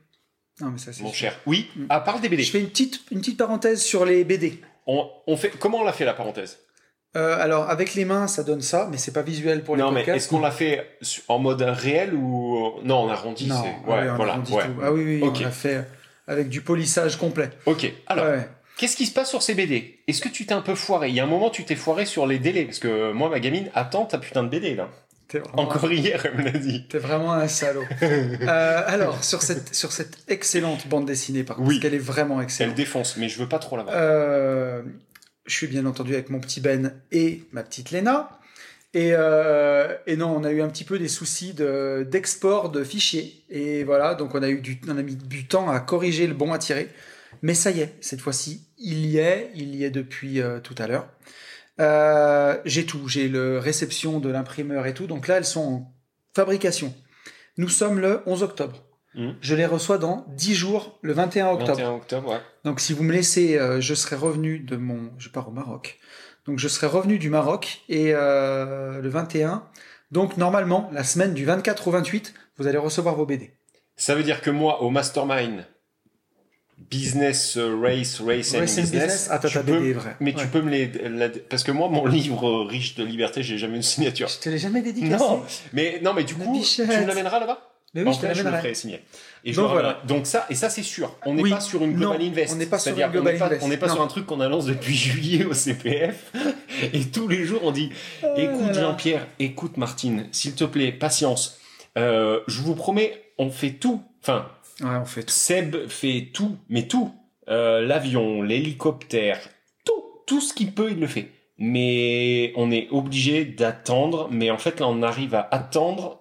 Non, 0.60 0.68
mais 0.70 0.78
ça 0.78 0.92
c'est 0.92 1.02
Mon 1.02 1.12
cher. 1.12 1.38
Oui, 1.46 1.70
Mm. 1.74 1.86
à 1.88 2.00
part 2.00 2.20
des 2.20 2.28
BD. 2.28 2.42
Je 2.42 2.50
fais 2.50 2.60
une 2.60 2.68
petite, 2.68 3.00
une 3.10 3.20
petite 3.20 3.38
parenthèse 3.38 3.82
sur 3.82 4.04
les 4.04 4.24
BD. 4.24 4.60
On, 4.86 5.08
on 5.26 5.36
fait, 5.38 5.50
comment 5.58 5.78
on 5.80 5.84
l'a 5.84 5.92
fait 5.94 6.04
la 6.04 6.12
parenthèse? 6.14 6.58
Euh, 7.16 7.36
alors 7.42 7.68
avec 7.68 7.94
les 7.94 8.04
mains, 8.04 8.28
ça 8.28 8.44
donne 8.44 8.60
ça, 8.60 8.88
mais 8.90 8.96
c'est 8.96 9.12
pas 9.12 9.22
visuel 9.22 9.64
pour 9.64 9.74
les 9.76 9.82
Non, 9.82 9.90
mais 9.90 10.00
podcasts. 10.02 10.16
est-ce 10.16 10.28
qu'on 10.28 10.40
l'a 10.40 10.52
fait 10.52 10.86
en 11.28 11.38
mode 11.40 11.60
réel 11.62 12.14
ou. 12.14 12.70
Non, 12.84 13.04
on 13.04 13.08
arrondit. 13.08 13.48
Non, 13.48 13.60
c'est- 13.62 13.74
ah 13.86 13.90
Ouais, 13.90 14.10
on 14.10 14.16
voilà. 14.16 14.32
arrondit 14.34 14.52
ouais. 14.52 14.64
tout. 14.64 14.80
Ah 14.82 14.92
oui, 14.92 15.04
oui, 15.04 15.20
Ok. 15.22 15.36
on 15.40 15.42
l'a 15.44 15.50
fait 15.50 15.84
avec 16.28 16.48
du 16.48 16.60
polissage 16.60 17.16
complet. 17.16 17.50
Ok, 17.66 17.92
alors. 18.06 18.26
Qu'est-ce 18.76 18.96
qui 18.96 19.04
se 19.04 19.12
passe 19.12 19.28
sur 19.28 19.42
ces 19.42 19.54
BD 19.54 19.98
Est-ce 20.08 20.22
que 20.22 20.28
tu 20.30 20.46
t'es 20.46 20.54
un 20.54 20.62
peu 20.62 20.74
foiré? 20.74 21.10
Il 21.10 21.14
y 21.14 21.20
a 21.20 21.24
un 21.24 21.26
moment, 21.26 21.50
tu 21.50 21.64
t'es 21.64 21.74
foiré 21.76 22.06
sur 22.06 22.26
les 22.26 22.38
délais. 22.38 22.64
Parce 22.64 22.78
que 22.78 23.12
moi, 23.12 23.28
ma 23.28 23.38
gamine 23.38 23.70
attend 23.74 24.06
ta 24.06 24.16
putain 24.16 24.42
de 24.42 24.48
BD, 24.48 24.74
là. 24.74 24.88
T'es 25.28 25.42
Encore 25.52 25.92
hier, 25.92 26.24
elle 26.24 26.38
me 26.38 26.44
l'a 26.44 26.58
dit. 26.58 26.86
t'es 26.88 26.96
vraiment 26.98 27.32
un 27.34 27.46
salaud. 27.46 27.84
Euh, 28.02 28.82
alors 28.86 29.22
sur 29.22 29.42
cette, 29.42 29.74
sur 29.74 29.92
cette 29.92 30.16
excellente 30.28 30.86
bande 30.88 31.04
dessinée, 31.04 31.42
par 31.44 31.56
contre, 31.56 31.68
Oui. 31.68 31.74
parce 31.76 31.82
qu'elle 31.82 31.94
est 31.94 32.02
vraiment 32.02 32.38
Elle 32.38 32.44
excellente. 32.44 32.74
défonce, 32.74 33.16
mais 33.18 33.28
je 33.28 33.38
veux 33.38 33.48
pas 33.48 33.58
trop 33.58 33.76
la 33.76 33.82
voir. 33.82 33.94
Euh, 33.98 34.82
je 35.46 35.54
suis 35.54 35.66
bien 35.66 35.86
entendu 35.86 36.14
avec 36.14 36.30
mon 36.30 36.40
petit 36.40 36.60
Ben 36.60 37.00
et 37.12 37.44
ma 37.52 37.62
petite 37.62 37.90
Léna. 37.90 38.40
Et, 38.92 39.10
euh, 39.12 39.96
et 40.06 40.16
non, 40.16 40.34
on 40.36 40.42
a 40.42 40.50
eu 40.50 40.62
un 40.62 40.68
petit 40.68 40.84
peu 40.84 40.98
des 40.98 41.08
soucis 41.08 41.54
de- 41.54 42.06
d'export 42.10 42.70
de, 42.70 42.82
fichiers. 42.82 43.44
Et 43.48 43.84
voilà, 43.84 44.14
donc 44.14 44.34
on 44.34 44.42
a, 44.42 44.48
eu 44.48 44.60
mis 45.04 45.16
du 45.16 45.46
temps 45.46 45.70
à 45.70 45.78
corriger 45.80 46.26
le 46.26 46.34
bon 46.34 46.52
à 46.52 46.58
tirer. 46.58 46.88
Mais 47.42 47.54
ça 47.54 47.70
y 47.70 47.80
est, 47.80 47.94
cette 48.00 48.20
fois-ci, 48.20 48.66
il 48.78 49.06
y 49.06 49.18
est. 49.18 49.50
Il 49.54 49.74
y 49.76 49.84
est 49.84 49.90
depuis 49.90 50.40
euh, 50.40 50.58
tout 50.60 50.74
à 50.78 50.86
l'heure. 50.88 51.08
Euh, 51.80 52.58
j'ai 52.64 52.84
tout. 52.84 53.08
J'ai 53.08 53.28
le 53.28 53.58
réception 53.58 54.18
de 54.20 54.28
l'imprimeur 54.28 54.86
et 54.86 54.94
tout. 54.94 55.06
Donc 55.06 55.28
là, 55.28 55.36
elles 55.36 55.44
sont 55.44 55.60
en 55.60 55.94
fabrication. 56.34 56.94
Nous 57.56 57.68
sommes 57.68 58.00
le 58.00 58.22
11 58.26 58.42
octobre. 58.42 58.89
Mhm. 59.14 59.34
Je 59.40 59.54
les 59.56 59.66
reçois 59.66 59.98
dans 59.98 60.24
10 60.28 60.54
jours, 60.54 60.98
le 61.02 61.12
21 61.12 61.48
octobre. 61.50 61.72
21 61.72 61.90
octobre, 61.94 62.30
ouais. 62.30 62.40
Donc 62.64 62.78
si 62.80 62.92
vous 62.92 63.02
me 63.02 63.12
laissez, 63.12 63.58
euh, 63.58 63.80
je 63.80 63.94
serai 63.94 64.14
revenu 64.16 64.60
de 64.60 64.76
mon... 64.76 65.10
Je 65.18 65.28
pars 65.28 65.48
au 65.48 65.52
Maroc. 65.52 65.98
Donc 66.46 66.58
je 66.58 66.68
serai 66.68 66.86
revenu 66.86 67.18
du 67.18 67.28
Maroc 67.30 67.80
et 67.88 68.12
euh, 68.14 69.00
le 69.00 69.08
21. 69.08 69.64
Donc 70.12 70.36
normalement, 70.36 70.88
la 70.92 71.04
semaine 71.04 71.34
du 71.34 71.44
24 71.44 71.88
au 71.88 71.90
28, 71.90 72.34
vous 72.58 72.66
allez 72.66 72.78
recevoir 72.78 73.14
vos 73.16 73.26
BD. 73.26 73.52
Ça 73.96 74.14
veut 74.14 74.22
dire 74.22 74.40
que 74.40 74.50
moi, 74.50 74.82
au 74.82 74.90
mastermind, 74.90 75.64
business, 76.90 77.56
euh, 77.58 77.76
race, 77.80 78.20
race 78.20 78.54
and 78.54 78.58
Race 78.60 78.78
and 78.78 78.82
business, 78.82 78.90
business? 78.90 79.28
Ah, 79.30 79.38
tu 79.38 79.58
peux- 79.58 79.62
BD 79.80 79.90
est 79.90 79.92
vraie. 79.92 80.16
mais 80.20 80.34
Ouais. 80.34 80.40
tu 80.42 80.48
peux 80.48 80.62
me 80.62 80.70
les, 80.70 80.86
la- 81.08 81.28
parce 81.28 81.62
que 81.62 81.72
moi, 81.72 81.88
mon 81.88 82.06
livre 82.06 82.64
riche 82.64 82.94
de 82.94 83.04
liberté, 83.04 83.42
j'ai 83.42 83.58
jamais 83.58 83.76
une 83.76 83.82
signature. 83.82 84.28
Je 84.28 84.38
te 84.38 84.48
l'ai 84.48 84.58
jamais 84.58 84.80
dédicacé. 84.82 85.22
Non, 85.24 85.42
mais 85.72 86.00
non, 86.02 86.14
mais 86.14 86.24
du 86.24 86.34
coup, 86.34 86.58
tu 86.62 86.82
me 86.86 87.06
l'amèneras 87.06 87.38
là-bas? 87.40 87.66
Mais 87.94 88.02
oui, 88.02 88.08
En 88.08 88.12
je 88.12 88.20
te 88.20 88.26
vrai, 88.26 88.34
je 88.36 88.42
le 88.44 88.50
ferai 88.50 88.74
signer. 88.74 89.00
Et 89.44 89.52
Donc 89.52 89.70
voilà. 89.70 90.00
Donc 90.06 90.26
ça, 90.26 90.46
et 90.48 90.54
ça 90.54 90.70
c'est 90.70 90.82
sûr. 90.84 91.16
On 91.26 91.34
n'est 91.34 91.42
Oui. 91.42 91.50
pas 91.50 91.60
sur 91.60 91.82
une 91.82 91.94
global 91.94 92.18
Non, 92.20 92.26
invest. 92.26 92.52
on 92.52 92.56
n'est 92.56 92.66
pas 92.66 92.78
sur 92.78 92.96
une 92.96 93.06
global 93.10 93.34
on 93.34 93.38
pas- 93.38 93.44
invest. 93.46 93.62
On 93.64 93.68
n'est 93.68 93.76
pas 93.76 93.88
Non. 93.88 93.94
sur 93.94 94.02
un 94.02 94.06
truc 94.06 94.26
qu'on 94.26 94.40
annonce 94.40 94.66
depuis 94.66 94.94
juillet 94.96 95.44
au 95.44 95.54
CPF. 95.54 96.32
et 96.92 97.04
tous 97.06 97.26
les 97.26 97.44
jours 97.44 97.60
on 97.64 97.72
dit, 97.72 97.90
écoute 98.36 98.60
là 98.60 98.72
là. 98.72 98.80
Jean-Pierre, 98.82 99.26
écoute 99.40 99.76
Martine, 99.76 100.28
s'il 100.30 100.54
te 100.54 100.64
plaît, 100.64 100.92
patience. 100.92 101.58
Euh, 101.98 102.40
je 102.46 102.60
vous 102.60 102.76
promets, 102.76 103.20
on 103.38 103.50
fait 103.50 103.72
tout. 103.72 104.02
Enfin, 104.22 104.46
Ouais, 104.82 104.96
on 105.02 105.04
fait 105.04 105.24
tout. 105.24 105.32
Seb 105.34 105.88
fait 105.88 106.28
tout, 106.32 106.56
mais 106.68 106.86
tout. 106.86 107.12
Euh, 107.48 107.80
L'avion, 107.82 108.40
l'hélicoptère, 108.42 109.40
tout, 109.84 110.02
tout 110.26 110.40
ce 110.40 110.54
qu'il 110.54 110.72
peut, 110.72 110.92
il 110.92 111.00
le 111.00 111.06
fait. 111.08 111.28
Mais 111.58 112.52
on 112.56 112.70
est 112.70 112.88
obligé 112.90 113.44
d'attendre. 113.44 114.28
Mais 114.30 114.50
en 114.50 114.56
fait, 114.58 114.80
là, 114.80 114.86
on 114.88 115.02
arrive 115.02 115.34
à 115.34 115.46
attendre 115.50 116.19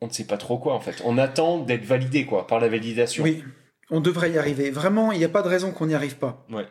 on 0.00 0.06
ne 0.06 0.12
sait 0.12 0.24
pas 0.24 0.36
trop 0.38 0.58
quoi 0.58 0.74
en 0.74 0.80
fait. 0.80 1.02
On 1.04 1.18
attend 1.18 1.58
d'être 1.58 1.84
validé 1.84 2.24
quoi 2.26 2.46
par 2.46 2.60
la 2.60 2.68
validation. 2.68 3.22
Oui, 3.24 3.44
on 3.90 4.00
devrait 4.00 4.30
y 4.30 4.38
arriver. 4.38 4.70
Vraiment, 4.70 5.12
il 5.12 5.18
n'y 5.18 5.24
a 5.24 5.28
pas 5.28 5.42
de 5.42 5.48
raison 5.48 5.72
qu'on 5.72 5.86
n'y 5.86 5.94
arrive 5.94 6.16
pas. 6.16 6.46
Ouais. 6.50 6.66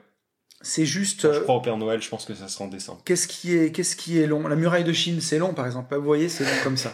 C'est 0.62 0.86
juste. 0.86 1.22
Je 1.22 1.28
euh, 1.40 1.42
crois 1.42 1.56
au 1.56 1.62
Père 1.62 1.78
Noël, 1.78 2.02
je 2.02 2.10
pense 2.10 2.26
que 2.26 2.34
ça 2.34 2.48
sera 2.48 2.66
en 2.66 2.68
décembre. 2.68 3.02
Qu'est-ce 3.06 3.28
qui 3.28 3.56
est, 3.56 3.72
qu'est-ce 3.72 3.96
qui 3.96 4.20
est 4.20 4.28
long? 4.28 4.48
La 4.48 4.56
muraille 4.58 4.84
de 4.84 4.92
Chine, 4.94 5.22
c'est 5.22 5.38
long, 5.38 5.54
par 5.54 5.66
exemple. 5.66 5.96
Vous 5.96 6.04
voyez, 6.04 6.28
c'est 6.28 6.44
long 6.44 6.64
comme 6.64 6.76
ça. 6.78 6.94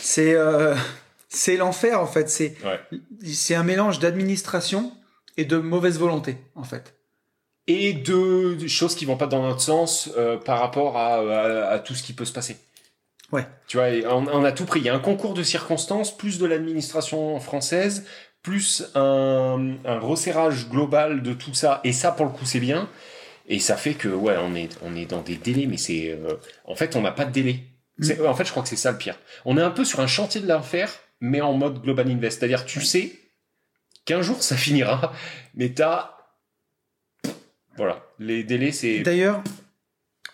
C'est, 0.00 0.34
euh, 0.34 0.74
c'est 1.28 1.56
l'enfer 1.56 2.00
en 2.00 2.06
fait. 2.06 2.28
C'est, 2.28 2.56
Ouais. 2.64 2.80
c'est 3.32 3.54
un 3.54 3.62
mélange 3.64 3.98
d'administration 3.98 4.92
et 5.36 5.44
de 5.44 5.56
mauvaise 5.56 5.98
volonté 5.98 6.36
en 6.54 6.64
fait. 6.64 6.94
Et 7.66 7.92
de 7.92 8.54
de 8.54 8.66
choses 8.68 8.94
qui 8.94 9.04
vont 9.04 9.16
pas 9.16 9.26
dans 9.26 9.42
notre 9.42 9.60
sens 9.60 10.10
euh, 10.16 10.36
par 10.38 10.58
rapport 10.60 10.96
à, 10.96 11.16
à- 11.16 11.68
à 11.70 11.78
tout 11.78 11.94
ce 11.94 12.02
qui 12.02 12.12
peut 12.12 12.24
se 12.24 12.32
passer. 12.32 12.56
Ouais. 13.32 13.46
Tu 13.66 13.76
vois, 13.76 13.86
on, 14.14 14.26
on 14.28 14.44
a 14.44 14.52
tout 14.52 14.64
pris. 14.64 14.80
Il 14.80 14.86
y 14.86 14.88
a 14.88 14.94
un 14.94 14.98
concours 15.00 15.34
de 15.34 15.42
circonstances, 15.42 16.16
plus 16.16 16.38
de 16.38 16.46
l'administration 16.46 17.38
française, 17.40 18.04
plus 18.42 18.84
un, 18.94 19.76
un 19.84 19.98
resserrage 19.98 20.68
global 20.68 21.22
de 21.22 21.32
tout 21.34 21.54
ça. 21.54 21.80
Et 21.84 21.92
ça, 21.92 22.10
pour 22.12 22.26
le 22.26 22.32
coup, 22.32 22.44
c'est 22.46 22.60
bien. 22.60 22.88
Et 23.48 23.58
ça 23.58 23.76
fait 23.76 23.94
que, 23.94 24.08
ouais, 24.08 24.36
on 24.38 24.54
est, 24.54 24.76
on 24.82 24.94
est 24.96 25.06
dans 25.06 25.22
des 25.22 25.36
délais, 25.36 25.66
mais 25.66 25.76
c'est, 25.76 26.10
euh, 26.10 26.34
en 26.64 26.74
fait, 26.74 26.96
on 26.96 27.02
n'a 27.02 27.12
pas 27.12 27.24
de 27.24 27.32
délai. 27.32 27.64
C'est- 28.00 28.24
En 28.26 28.34
fait, 28.34 28.44
je 28.44 28.50
crois 28.50 28.62
que 28.62 28.68
c'est 28.68 28.76
ça 28.76 28.92
le 28.92 28.98
pire. 28.98 29.18
On 29.44 29.58
est 29.58 29.62
un 29.62 29.70
peu 29.70 29.84
sur 29.84 30.00
un 30.00 30.06
chantier 30.06 30.40
de 30.40 30.48
l'enfer, 30.48 30.92
mais 31.20 31.40
en 31.40 31.52
mode 31.52 31.82
Global 31.82 32.08
Invest. 32.10 32.38
C'est-à-dire, 32.38 32.64
tu 32.64 32.80
sais 32.80 33.12
qu'un 34.06 34.22
jour, 34.22 34.42
ça 34.42 34.56
finira, 34.56 35.12
mais 35.54 35.68
t'as, 35.70 36.16
voilà, 37.76 38.02
les 38.18 38.42
délais, 38.44 38.72
c'est, 38.72 39.00
D'ailleurs, 39.00 39.42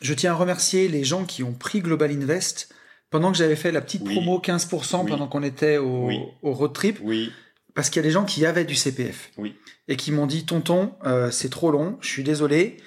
je 0.01 0.15
tiens 0.15 0.33
à 0.33 0.35
remercier 0.37 0.89
les 0.89 1.05
gens 1.05 1.25
qui 1.25 1.43
ont 1.43 1.53
pris 1.53 1.81
Global 1.81 2.11
Invest 2.11 2.73
pendant 3.11 3.31
que 3.33 3.39
j'avais 3.39 3.57
fait 3.57 3.73
la 3.73 3.81
petite 3.81 4.03
Oui. 4.05 4.15
promo 4.15 4.39
15% 4.41 5.05
Oui. 5.05 5.11
pendant 5.11 5.27
qu'on 5.29 5.43
était 5.43 5.77
au, 5.79 6.07
Oui. 6.07 6.19
au 6.43 6.53
road 6.53 6.73
trip. 6.73 6.99
oui, 7.03 7.33
Parce 7.75 7.91
qu'il 7.91 8.01
y 8.01 8.05
a 8.05 8.09
des 8.09 8.13
gens 8.13 8.25
qui 8.25 8.47
avaient 8.47 8.65
du 8.65 8.75
CPF. 8.75 9.31
Oui. 9.37 9.55
Et 9.89 9.97
qui 9.97 10.11
m'ont 10.13 10.27
dit, 10.27 10.47
tonton, 10.47 10.95
euh, 11.05 11.31
c'est 11.31 11.51
trop 11.51 11.71
long, 11.71 11.99
je 12.01 12.09
suis 12.09 12.23
désolé. 12.23 12.79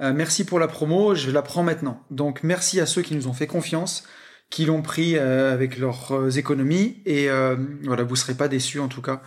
Euh, 0.00 0.12
merci 0.12 0.44
pour 0.44 0.58
la 0.58 0.68
promo, 0.68 1.14
je 1.14 1.30
la 1.30 1.40
prends 1.42 1.62
maintenant. 1.62 2.00
Donc 2.10 2.42
merci 2.42 2.80
à 2.80 2.86
ceux 2.86 3.02
qui 3.02 3.14
nous 3.14 3.26
ont 3.26 3.32
fait 3.32 3.46
confiance, 3.46 4.04
qui 4.50 4.66
l'ont 4.66 4.82
pris 4.82 5.16
euh, 5.16 5.52
avec 5.52 5.78
leurs 5.78 6.12
euh, 6.12 6.30
économies. 6.30 7.02
Et 7.06 7.28
euh, 7.30 7.56
voilà, 7.84 8.02
vous 8.02 8.16
serez 8.16 8.34
pas 8.34 8.48
déçus 8.48 8.80
en 8.80 8.88
tout 8.88 9.00
cas. 9.02 9.22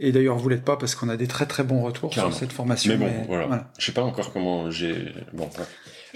Et 0.00 0.10
d'ailleurs, 0.12 0.36
vous 0.38 0.48
l'êtes 0.48 0.64
pas 0.64 0.76
parce 0.76 0.94
qu'on 0.96 1.08
a 1.08 1.16
des 1.16 1.28
très 1.28 1.46
très 1.46 1.62
bons 1.62 1.82
retours 1.82 2.12
sur 2.12 2.32
cette 2.34 2.52
formation. 2.52 2.96
Mais 2.98 3.06
bon, 3.18 3.24
voilà. 3.28 3.70
Je 3.78 3.86
sais 3.86 3.92
pas 3.92 4.02
encore 4.02 4.32
comment 4.32 4.70
j'ai. 4.70 5.12
Bon. 5.32 5.48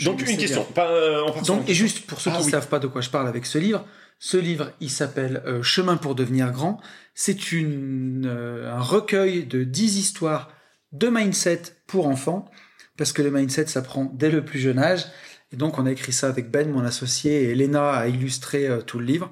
Donc 0.04 0.20
une 0.28 0.36
question. 0.36 0.64
Pas, 0.64 0.90
euh, 0.90 1.22
en 1.22 1.42
Donc, 1.42 1.68
et 1.68 1.74
juste 1.74 2.06
pour 2.06 2.20
ceux 2.20 2.30
Ah 2.32 2.38
qui 2.38 2.44
oui. 2.44 2.50
savent 2.50 2.68
pas 2.68 2.78
de 2.78 2.86
quoi 2.86 3.00
je 3.00 3.10
parle 3.10 3.28
avec 3.28 3.46
ce 3.46 3.58
livre, 3.58 3.84
ce 4.18 4.36
livre, 4.36 4.72
il 4.80 4.90
s'appelle 4.90 5.42
euh, 5.46 5.62
Chemin 5.62 5.96
pour 5.96 6.14
devenir 6.14 6.50
grand. 6.52 6.80
C'est 7.14 7.52
une 7.52 8.26
euh, 8.26 8.72
un 8.72 8.80
recueil 8.80 9.44
de 9.46 9.64
10 9.64 9.98
histoires 9.98 10.50
de 10.92 11.08
mindset 11.08 11.62
pour 11.86 12.06
enfants, 12.08 12.50
parce 12.96 13.12
que 13.12 13.22
le 13.22 13.30
mindset 13.30 13.66
s'apprend 13.66 14.10
dès 14.14 14.30
le 14.30 14.44
plus 14.44 14.58
jeune 14.58 14.78
âge. 14.78 15.04
Et 15.52 15.56
donc, 15.56 15.78
on 15.78 15.86
a 15.86 15.90
écrit 15.92 16.12
ça 16.12 16.28
avec 16.28 16.50
Ben, 16.50 16.70
mon 16.70 16.84
associé, 16.84 17.44
et 17.44 17.50
Elena 17.52 17.90
a 17.90 18.06
illustré 18.08 18.68
tout 18.86 18.98
le 18.98 19.04
livre. 19.06 19.30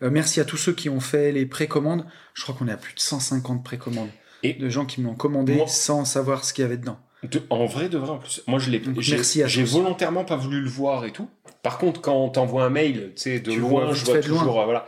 Merci 0.00 0.40
à 0.40 0.46
tous 0.46 0.56
ceux 0.56 0.72
qui 0.72 0.88
ont 0.88 1.00
fait 1.00 1.30
les 1.32 1.44
précommandes. 1.44 2.06
Je 2.32 2.42
crois 2.42 2.54
qu'on 2.54 2.66
est 2.68 2.72
à 2.72 2.78
plus 2.78 2.94
de 2.94 3.00
150 3.00 3.62
précommandes. 3.62 4.08
Et- 4.42 4.54
de 4.54 4.68
gens 4.70 4.86
qui 4.86 5.02
me 5.02 5.06
l'ont 5.06 5.14
commandé 5.14 5.56
Moi- 5.56 5.66
sans 5.68 6.06
savoir 6.06 6.44
ce 6.46 6.54
qu'il 6.54 6.62
y 6.62 6.64
avait 6.64 6.78
dedans. 6.78 6.98
De- 7.22 7.42
en 7.50 7.66
vrai, 7.66 7.88
de 7.88 7.98
vrai, 7.98 8.10
en 8.10 8.18
plus. 8.18 8.42
Moi, 8.46 8.58
je 8.58 8.70
l'ai. 8.70 8.82
J'ai 8.98 9.16
merci 9.16 9.42
à 9.42 9.46
j'ai 9.46 9.62
tous. 9.62 9.72
volontairement 9.74 10.24
pas 10.24 10.36
voulu 10.36 10.60
le 10.60 10.68
voir 10.70 11.04
et 11.04 11.12
tout. 11.12 11.28
Par 11.62 11.76
contre, 11.78 12.00
quand 12.00 12.14
on 12.16 12.28
t'envoie 12.30 12.64
un 12.64 12.70
mail, 12.70 13.12
tu 13.14 13.22
sais, 13.22 13.40
de 13.40 13.50
Tu 13.50 13.58
loin, 13.58 13.84
vois 13.86 13.92
je 13.92 14.04
vois 14.04 14.14
loin. 14.14 14.22
toujours, 14.22 14.60
euh, 14.60 14.64
voilà. 14.64 14.86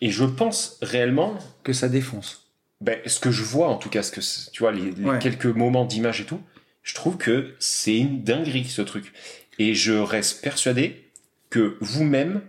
Et 0.00 0.10
je 0.10 0.24
pense 0.24 0.78
réellement, 0.82 1.38
Que 1.62 1.72
ça 1.72 1.88
défonce. 1.88 2.48
ben, 2.80 2.98
ce 3.06 3.20
que 3.20 3.30
je 3.30 3.44
vois, 3.44 3.68
en 3.68 3.76
tout 3.76 3.88
cas, 3.90 4.02
ce 4.02 4.10
que, 4.10 4.20
tu 4.50 4.62
vois, 4.62 4.72
les, 4.72 4.90
les 4.90 5.04
Ouais. 5.04 5.18
quelques 5.20 5.46
moments 5.46 5.84
d'image 5.84 6.20
et 6.22 6.24
tout, 6.24 6.40
je 6.82 6.94
trouve 6.94 7.16
que 7.18 7.54
c'est 7.60 7.96
une 7.96 8.22
dinguerie, 8.24 8.64
ce 8.64 8.82
truc. 8.82 9.12
Et 9.60 9.74
je 9.74 9.92
reste 9.92 10.42
persuadé 10.42 11.04
que 11.50 11.76
vous-même, 11.80 12.40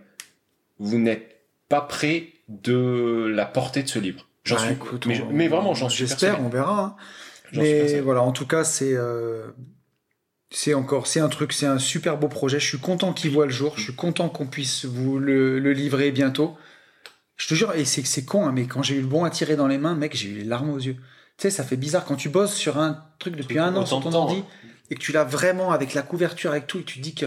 vous 0.80 0.98
n'êtes 0.98 1.36
pas 1.68 1.80
prêt 1.82 2.28
de 2.48 3.30
la 3.32 3.44
portée 3.46 3.82
de 3.84 3.88
ce 3.88 3.98
livre. 3.98 4.26
J'en 4.44 4.56
Bah, 4.56 4.62
suis, 4.62 4.72
écoute, 4.72 5.06
mais, 5.06 5.20
on- 5.20 5.30
mais 5.32 5.46
vraiment, 5.48 5.74
j'en 5.74 5.88
suis 5.88 6.06
J'espère, 6.06 6.40
on 6.44 6.48
verra. 6.48 6.80
hein. 6.82 6.96
Mais 7.52 8.00
voilà, 8.00 8.22
en 8.22 8.32
tout 8.32 8.46
cas, 8.46 8.64
c'est 8.64 8.94
euh, 8.94 9.50
c'est 10.50 10.74
encore, 10.74 11.06
c'est 11.06 11.20
un 11.20 11.28
truc, 11.28 11.52
c'est 11.52 11.66
un 11.66 11.78
super 11.78 12.18
beau 12.18 12.28
projet. 12.28 12.60
Je 12.60 12.66
suis 12.66 12.78
content 12.78 13.12
qu'il 13.12 13.30
voit 13.30 13.46
le 13.46 13.52
jour. 13.52 13.74
Je 13.76 13.84
suis 13.84 13.94
content 13.94 14.28
qu'on 14.28 14.46
puisse 14.46 14.84
vous 14.84 15.18
le, 15.18 15.58
le 15.58 15.72
livrer 15.72 16.10
bientôt. 16.10 16.56
Je 17.36 17.48
te 17.48 17.54
jure, 17.54 17.72
et 17.74 17.84
c'est 17.84 18.04
c'est 18.06 18.24
con, 18.24 18.46
hein, 18.46 18.52
mais 18.52 18.66
quand 18.66 18.82
j'ai 18.82 18.94
eu 18.96 19.00
le 19.00 19.06
bon 19.06 19.24
à 19.24 19.30
tirer 19.30 19.56
dans 19.56 19.66
les 19.66 19.78
mains, 19.78 19.94
mec, 19.94 20.14
j'ai 20.14 20.28
eu 20.28 20.34
les 20.34 20.44
larmes 20.44 20.70
aux 20.70 20.78
yeux. 20.78 20.96
Tu 21.38 21.42
sais, 21.42 21.50
ça 21.50 21.64
fait 21.64 21.76
bizarre 21.76 22.04
quand 22.04 22.16
tu 22.16 22.28
bosses 22.28 22.54
sur 22.54 22.78
un 22.78 23.04
truc 23.18 23.36
depuis 23.36 23.58
un 23.58 23.74
an 23.74 23.86
sur 23.86 24.00
ton 24.00 24.10
temps, 24.10 24.24
ordi 24.24 24.40
hein. 24.40 24.68
et 24.90 24.94
que 24.94 25.00
tu 25.00 25.12
l'as 25.12 25.24
vraiment 25.24 25.72
avec 25.72 25.94
la 25.94 26.02
couverture, 26.02 26.50
avec 26.50 26.66
tout, 26.66 26.78
et 26.80 26.84
tu 26.84 26.98
te 26.98 27.02
dis 27.02 27.14
que 27.14 27.26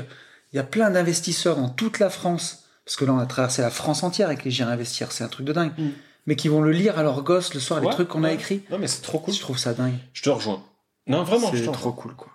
il 0.54 0.56
y 0.56 0.60
a 0.60 0.64
plein 0.64 0.90
d'investisseurs 0.92 1.58
dans 1.58 1.70
toute 1.70 2.00
la 2.00 2.10
France, 2.10 2.66
parce 2.86 2.96
que 2.96 3.04
là 3.04 3.14
on 3.14 3.18
a 3.20 3.26
traversé 3.26 3.62
la 3.62 3.72
France 3.72 4.04
entière 4.04 4.28
avec 4.28 4.46
les 4.46 4.52
J'irai 4.52 4.72
investir, 4.72 5.12
c'est 5.12 5.24
un 5.24 5.28
truc 5.28 5.46
de 5.46 5.52
dingue, 5.54 5.72
Mm. 5.78 5.90
Mais 6.26 6.36
qui 6.36 6.48
vont 6.48 6.62
le 6.62 6.72
lire 6.72 6.98
à 6.98 7.04
leurs 7.04 7.24
gosses 7.24 7.54
le 7.54 7.60
soir, 7.60 7.80
les 7.82 7.90
trucs 7.90 8.08
qu'on 8.08 8.24
a 8.24 8.32
écrits. 8.32 8.64
Non, 8.72 8.78
mais 8.80 8.88
c'est 8.88 9.02
trop 9.02 9.20
cool. 9.20 9.34
Je 9.34 9.40
trouve 9.40 9.58
ça 9.58 9.74
dingue. 9.74 9.98
Je 10.14 10.22
te 10.22 10.30
rejoins. 10.30 10.64
Non, 11.08 11.24
vraiment, 11.24 11.52
je 11.54 11.64
c'est 11.64 11.72
trop 11.72 11.92
cool, 11.92 12.16
quoi. 12.16 12.32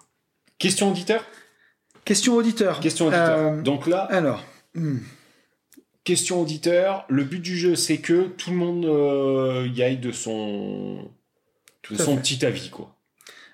Question 0.59 0.91
auditeur 0.91 1.25
Question 2.05 2.37
auditeur. 2.37 2.81
Question 2.81 3.07
auditeur. 3.07 3.39
Euh, 3.39 3.63
Donc 3.63 3.87
là, 3.87 4.03
alors, 4.11 4.43
hmm, 4.75 4.99
question 6.05 6.41
auditeur. 6.41 7.05
Le 7.09 7.25
but 7.25 7.41
du 7.41 7.57
jeu, 7.57 7.75
c'est 7.75 7.99
que 7.99 8.29
tout 8.29 8.51
le 8.51 8.57
monde 8.57 8.85
euh, 8.85 9.69
y 9.75 9.83
aille 9.83 9.99
de 9.99 10.13
son, 10.13 11.09
de 11.91 11.97
son 11.97 12.17
fait. 12.17 12.23
petit 12.23 12.47
avis, 12.47 12.71
quoi. 12.71 12.95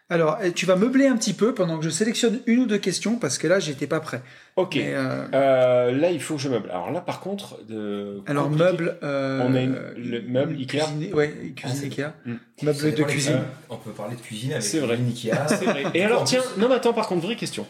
Alors, 0.08 0.38
eh, 0.42 0.52
tu 0.52 0.66
vas 0.66 0.76
meubler 0.76 1.06
un 1.06 1.16
petit 1.16 1.32
peu 1.32 1.52
pendant 1.54 1.78
que 1.78 1.84
je 1.84 1.90
sélectionne 1.90 2.40
une 2.46 2.60
ou 2.60 2.66
deux 2.66 2.78
questions 2.78 3.16
parce 3.18 3.38
que 3.38 3.46
là, 3.48 3.58
j'étais 3.58 3.86
pas 3.88 3.98
prêt. 4.00 4.22
Ok. 4.56 4.76
Mais, 4.76 4.92
euh, 4.94 5.26
Euh, 5.34 5.90
là, 5.92 6.10
il 6.12 6.20
faut 6.20 6.36
que 6.36 6.40
je 6.40 6.48
meuble. 6.48 6.70
Alors 6.70 6.90
là, 6.92 7.00
par 7.00 7.20
contre, 7.20 7.58
de... 7.68 8.20
alors, 8.26 8.44
compliqué. 8.44 8.64
meuble. 8.64 8.98
euh, 9.02 9.42
On 9.44 9.54
a 9.54 9.60
une- 9.62 9.78
le 9.96 10.22
meuble 10.22 10.54
Ikea 10.54 10.78
cuisine- 10.78 11.14
Ouais, 11.14 11.52
cuisine 11.56 11.78
Ah, 11.82 11.84
Ikea. 11.84 12.12
Hmm. 12.24 12.36
Meuble 12.62 12.94
de 12.94 13.02
cuisine. 13.02 13.40
On 13.68 13.76
peut 13.76 13.90
parler 13.90 14.14
de 14.16 14.20
cuisine 14.20 14.52
avec 14.52 14.62
C'est 14.62 14.78
vrai. 14.78 14.96
Ikea. 14.96 15.30
C'est 15.48 15.64
vrai. 15.64 15.84
Et 15.94 16.02
alors, 16.04 16.24
tiens, 16.24 16.42
non, 16.58 16.68
mais 16.68 16.76
attends, 16.76 16.92
par 16.92 17.08
contre, 17.08 17.22
vraie 17.26 17.36
question. 17.36 17.66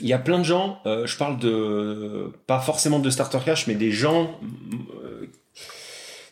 Il 0.00 0.06
y 0.08 0.12
a 0.12 0.18
plein 0.18 0.38
de 0.38 0.44
gens, 0.44 0.80
euh, 0.86 1.06
je 1.06 1.16
parle 1.16 1.38
de, 1.38 2.32
pas 2.46 2.60
forcément 2.60 2.98
de 2.98 3.10
Starter 3.10 3.38
Cash, 3.44 3.66
mais 3.66 3.74
des 3.74 3.90
gens, 3.92 4.38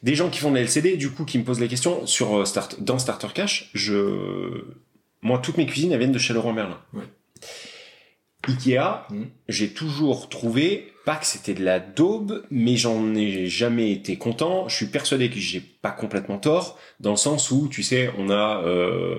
des 0.02 0.14
gens 0.14 0.30
qui 0.30 0.38
font 0.40 0.50
des 0.52 0.60
LCD, 0.60 0.96
du 0.96 1.10
coup, 1.10 1.24
qui 1.24 1.38
me 1.38 1.44
posent 1.44 1.60
les 1.60 1.68
questions 1.68 2.06
sur 2.06 2.46
Start, 2.46 2.76
dans 2.80 2.98
Starter 2.98 3.28
Cash, 3.34 3.70
je, 3.74 4.64
moi, 5.22 5.38
toutes 5.38 5.56
mes 5.58 5.66
cuisines, 5.66 5.92
elles 5.92 5.98
viennent 5.98 6.12
de 6.12 6.18
chez 6.18 6.32
Leroy 6.34 6.52
Merlin. 6.52 6.80
Ouais. 6.92 7.04
Ikea, 8.48 9.06
Mhm. 9.10 9.28
j'ai 9.48 9.68
toujours 9.70 10.28
trouvé, 10.30 10.92
pas 11.04 11.16
que 11.16 11.26
c'était 11.26 11.52
de 11.54 11.62
la 11.64 11.78
daube, 11.78 12.44
mais 12.50 12.76
j'en 12.76 13.14
ai 13.14 13.46
jamais 13.46 13.92
été 13.92 14.16
content. 14.16 14.66
Je 14.68 14.76
suis 14.76 14.86
persuadé 14.86 15.28
que 15.28 15.38
j'ai 15.38 15.60
pas 15.60 15.90
complètement 15.90 16.38
tort, 16.38 16.78
dans 17.00 17.10
le 17.10 17.16
sens 17.16 17.50
où, 17.50 17.68
tu 17.68 17.82
sais, 17.82 18.10
on 18.16 18.30
a, 18.30 18.62
euh, 18.64 19.18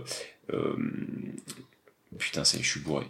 euh, 0.54 0.76
putain, 2.18 2.44
c'est, 2.44 2.62
je 2.64 2.68
suis 2.70 2.80
bourré. 2.80 3.06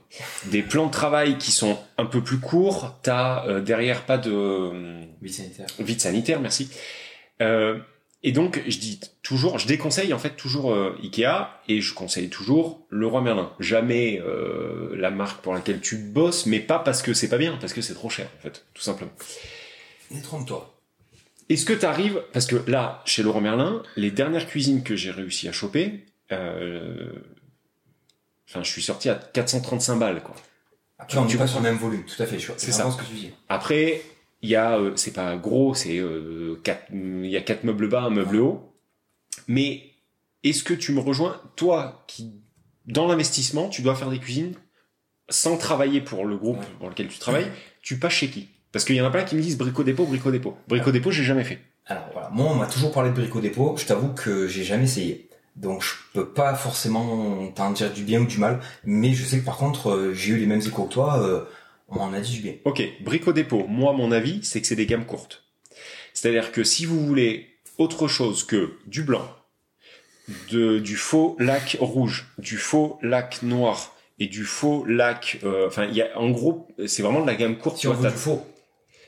Des 0.48 0.62
plans 0.64 0.88
de 0.88 0.92
travail 0.92 1.38
qui 1.38 1.52
sont 1.52 1.80
un 1.98 2.06
peu 2.06 2.22
plus 2.22 2.40
courts. 2.40 3.00
T'as 3.04 3.46
euh, 3.48 3.62
derrière 3.62 4.06
pas 4.06 4.18
de 4.18 4.32
euh, 4.34 5.02
Vie 5.22 5.32
sanitaire. 5.34 5.68
vide 5.80 6.02
sanitaire, 6.02 6.42
merci. 6.42 6.70
Euh, 7.42 7.80
et 8.24 8.32
donc, 8.32 8.62
je 8.68 8.78
dis 8.78 9.00
toujours, 9.24 9.58
je 9.58 9.68
déconseille 9.68 10.14
en 10.14 10.20
fait 10.20 10.36
toujours 10.36 10.72
euh, 10.74 10.96
Ikea 11.02 11.50
et 11.68 11.82
je 11.82 11.94
conseille 11.94 12.30
toujours 12.30 12.86
Leroy 12.92 13.22
Merlin. 13.22 13.52
Jamais 13.60 14.22
euh, 14.24 14.96
la 14.96 15.10
marque 15.10 15.42
pour 15.42 15.54
laquelle 15.54 15.82
tu 15.82 15.98
bosses, 15.98 16.46
mais 16.46 16.60
pas 16.60 16.78
parce 16.80 17.02
que 17.02 17.14
c'est 17.14 17.30
pas 17.30 17.40
bien, 17.40 17.58
parce 17.60 17.74
que 17.74 17.82
c'est 17.82 17.96
trop 17.96 18.10
cher 18.10 18.28
en 18.38 18.42
fait, 18.44 18.66
tout 18.74 18.84
simplement. 18.84 19.12
Détrompe-toi. 20.12 20.78
Est-ce 21.50 21.66
que 21.66 21.74
tu 21.74 21.86
arrives 21.86 22.22
parce 22.32 22.46
que 22.46 22.58
là, 22.70 23.02
chez 23.06 23.24
Leroy 23.24 23.42
Merlin, 23.42 23.82
les 23.96 24.12
dernières 24.12 24.48
cuisines 24.48 24.84
que 24.84 24.96
j'ai 24.96 25.12
réussi 25.12 25.48
à 25.50 25.52
choper, 25.52 26.06
euh, 26.32 27.12
enfin, 28.48 28.64
je 28.64 28.70
suis 28.70 28.84
sorti 28.84 29.10
à 29.10 29.16
435 29.16 29.96
balles 29.98 30.22
quoi. 30.22 30.36
Après, 31.00 31.18
on 31.18 31.26
Tu 31.26 31.34
n'est 31.34 31.40
pas 31.40 31.48
sur 31.48 31.58
le 31.58 31.64
même 31.64 31.78
volume. 31.78 32.04
Tout 32.06 32.22
à 32.22 32.28
fait. 32.28 32.38
Je 32.38 32.52
C'est 32.58 32.72
ça. 32.72 32.90
ce 32.92 32.96
que 32.98 33.04
tu 33.06 33.14
dis. 33.14 33.32
Après, 33.50 34.02
il 34.42 34.50
y 34.50 34.56
a, 34.56 34.78
euh, 34.78 34.94
c'est 34.96 35.14
pas 35.14 35.36
gros, 35.36 35.74
c'est 35.74 35.98
euh, 35.98 36.60
quatre, 36.64 36.86
il 36.92 37.28
y 37.28 37.38
a 37.38 37.42
quatre 37.42 37.64
meubles 37.64 37.90
bas, 37.90 38.04
un 38.04 38.10
meuble 38.10 38.38
haut. 38.38 38.74
Mais 39.48 39.92
est-ce 40.44 40.64
que 40.64 40.74
tu 40.74 40.94
me 40.94 41.00
rejoins, 41.00 41.40
toi, 41.56 42.04
qui 42.08 42.34
dans 42.88 43.08
l'investissement, 43.08 43.70
tu 43.70 43.82
dois 43.82 43.96
faire 43.96 44.10
des 44.10 44.20
cuisines 44.20 44.56
sans 45.30 45.58
travailler 45.58 46.02
pour 46.02 46.26
le 46.26 46.36
groupe 46.36 46.64
dans 46.80 46.90
lequel 46.90 47.08
tu 47.08 47.20
travailles, 47.20 47.52
tu 47.82 48.00
passes 48.00 48.14
chez 48.14 48.30
qui? 48.30 48.50
Parce 48.72 48.86
qu'il 48.86 48.96
y 48.96 49.02
en 49.02 49.06
a 49.06 49.12
plein 49.12 49.24
qui 49.24 49.36
me 49.36 49.42
disent 49.42 49.58
brico 49.58 49.84
dépôt, 49.84 50.06
brico 50.06 50.32
dépôt. 50.32 50.58
Brico 50.68 50.92
dépôt, 50.92 51.12
j'ai 51.12 51.24
jamais 51.24 51.44
fait. 51.44 51.60
Alors 51.86 52.10
voilà, 52.14 52.30
moi 52.30 52.48
on 52.52 52.56
m'a 52.56 52.68
toujours 52.68 52.92
parlé 52.92 53.10
de 53.10 53.16
Brico 53.16 53.42
Dépôt, 53.42 53.76
je 53.78 53.86
t'avoue 53.86 54.14
que 54.14 54.48
j'ai 54.48 54.64
jamais 54.64 54.84
essayé. 54.84 55.30
Donc 55.56 55.84
je 55.84 55.92
peux 56.14 56.30
pas 56.30 56.56
forcément 56.56 57.48
t'en 57.54 57.72
dire 57.72 57.92
du 57.92 58.04
bien 58.04 58.22
ou 58.22 58.26
du 58.26 58.38
mal, 58.38 58.62
mais 58.86 59.14
je 59.14 59.26
sais 59.26 59.40
que 59.40 59.46
par 59.46 59.58
contre 59.58 59.90
euh, 59.90 60.14
j'ai 60.14 60.34
eu 60.34 60.38
les 60.38 60.46
mêmes 60.46 60.62
échos 60.62 60.86
que 60.86 60.94
toi, 60.94 61.22
euh, 61.22 61.44
on 61.92 61.96
m'en 61.96 62.14
a 62.14 62.20
dit 62.20 62.32
du 62.32 62.42
bien. 62.42 62.54
Ok, 62.66 62.82
brico 63.02 63.34
dépôt. 63.34 63.66
Moi, 63.68 63.94
mon 63.94 64.12
avis, 64.12 64.44
c'est 64.44 64.62
que 64.62 64.68
c'est 64.68 64.76
des 64.76 64.86
gammes 64.86 65.06
courtes. 65.06 65.44
C'est-à-dire 66.14 66.52
que 66.52 66.64
si 66.64 66.86
vous 66.86 67.06
voulez 67.06 67.48
autre 67.78 68.08
chose 68.08 68.44
que 68.44 68.74
du 68.88 69.04
blanc, 69.04 69.28
de, 70.50 70.80
du 70.80 70.96
faux 70.96 71.36
lac 71.40 71.78
rouge, 71.80 72.28
du 72.38 72.58
faux 72.58 72.98
lac 73.02 73.44
noir 73.44 73.96
et 74.20 74.28
du 74.28 74.46
faux 74.46 74.86
lac, 74.86 75.40
euh, 75.44 75.68
enfin, 75.68 75.86
il 75.86 75.96
y 75.96 76.02
a, 76.02 76.18
en 76.18 76.30
gros, 76.30 76.68
c'est 76.88 77.02
vraiment 77.02 77.22
de 77.22 77.28
la 77.28 77.36
gamme 77.36 77.58
courte. 77.58 77.78
Si 77.78 77.82
tu 77.82 77.88
on 77.88 77.94
veut 77.94 78.10
du 78.10 78.16
faux. 78.16 78.46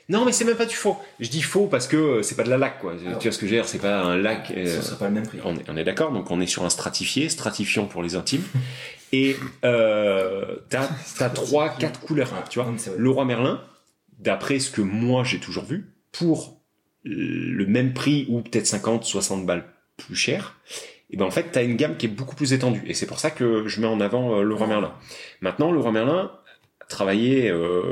Non, 0.08 0.24
mais 0.24 0.32
c'est 0.32 0.44
même 0.44 0.56
pas 0.56 0.66
du 0.66 0.74
faux. 0.74 0.96
Je 1.18 1.28
dis 1.30 1.40
faux 1.42 1.66
parce 1.66 1.86
que 1.88 1.96
euh, 1.96 2.22
c'est 2.22 2.34
pas 2.34 2.42
de 2.42 2.50
la 2.50 2.58
lac, 2.58 2.78
quoi. 2.78 2.94
Ah 3.06 3.14
tu 3.16 3.28
vois 3.28 3.32
ce 3.32 3.38
que 3.38 3.46
je 3.46 3.50
veux 3.52 3.56
dire? 3.56 3.66
C'est 3.68 3.78
pas 3.78 4.02
un 4.02 4.16
lac. 4.16 4.52
euh, 4.54 4.82
serait 4.82 4.98
pas 4.98 5.08
le 5.08 5.14
même 5.14 5.26
prix. 5.26 5.38
on 5.44 5.56
est, 5.56 5.68
on 5.68 5.76
est 5.76 5.84
d'accord, 5.84 6.12
donc 6.12 6.30
on 6.30 6.40
est 6.40 6.46
sur 6.46 6.64
un 6.64 6.70
stratifié, 6.70 7.28
stratifiant 7.28 7.86
pour 7.86 8.02
les 8.02 8.14
intimes. 8.16 8.42
Et 9.12 9.36
euh, 9.64 10.56
t'as 10.70 10.88
t'as 11.18 11.30
trois, 11.30 11.68
quatre 11.70 12.00
couleurs, 12.00 12.32
Ouais, 12.32 12.38
tu 12.50 12.58
vois. 12.60 12.70
Le 12.96 13.10
roi 13.10 13.24
Merlin, 13.24 13.60
d'après 14.18 14.58
ce 14.58 14.70
que 14.70 14.80
moi 14.82 15.22
j'ai 15.24 15.38
toujours 15.38 15.64
vu, 15.64 15.94
pour 16.10 16.60
le 17.04 17.64
même 17.66 17.92
prix 17.94 18.26
ou 18.28 18.40
peut-être 18.40 18.66
50, 18.66 19.04
60 19.04 19.46
balles 19.46 19.64
plus 19.96 20.16
cher, 20.16 20.56
et 21.10 21.16
ben 21.16 21.26
en 21.26 21.30
fait 21.30 21.50
t'as 21.52 21.62
une 21.62 21.76
gamme 21.76 21.96
qui 21.96 22.06
est 22.06 22.08
beaucoup 22.08 22.34
plus 22.34 22.52
étendue. 22.52 22.82
Et 22.86 22.94
c'est 22.94 23.06
pour 23.06 23.20
ça 23.20 23.30
que 23.30 23.68
je 23.68 23.80
mets 23.80 23.86
en 23.86 24.00
avant 24.00 24.38
euh, 24.38 24.42
le 24.42 24.54
roi 24.54 24.66
Merlin. 24.66 24.92
Maintenant, 25.40 25.70
le 25.70 25.78
roi 25.78 25.92
Merlin 25.92 26.32
a 26.94 26.96
travaillé, 26.96 27.50
euh, 27.50 27.82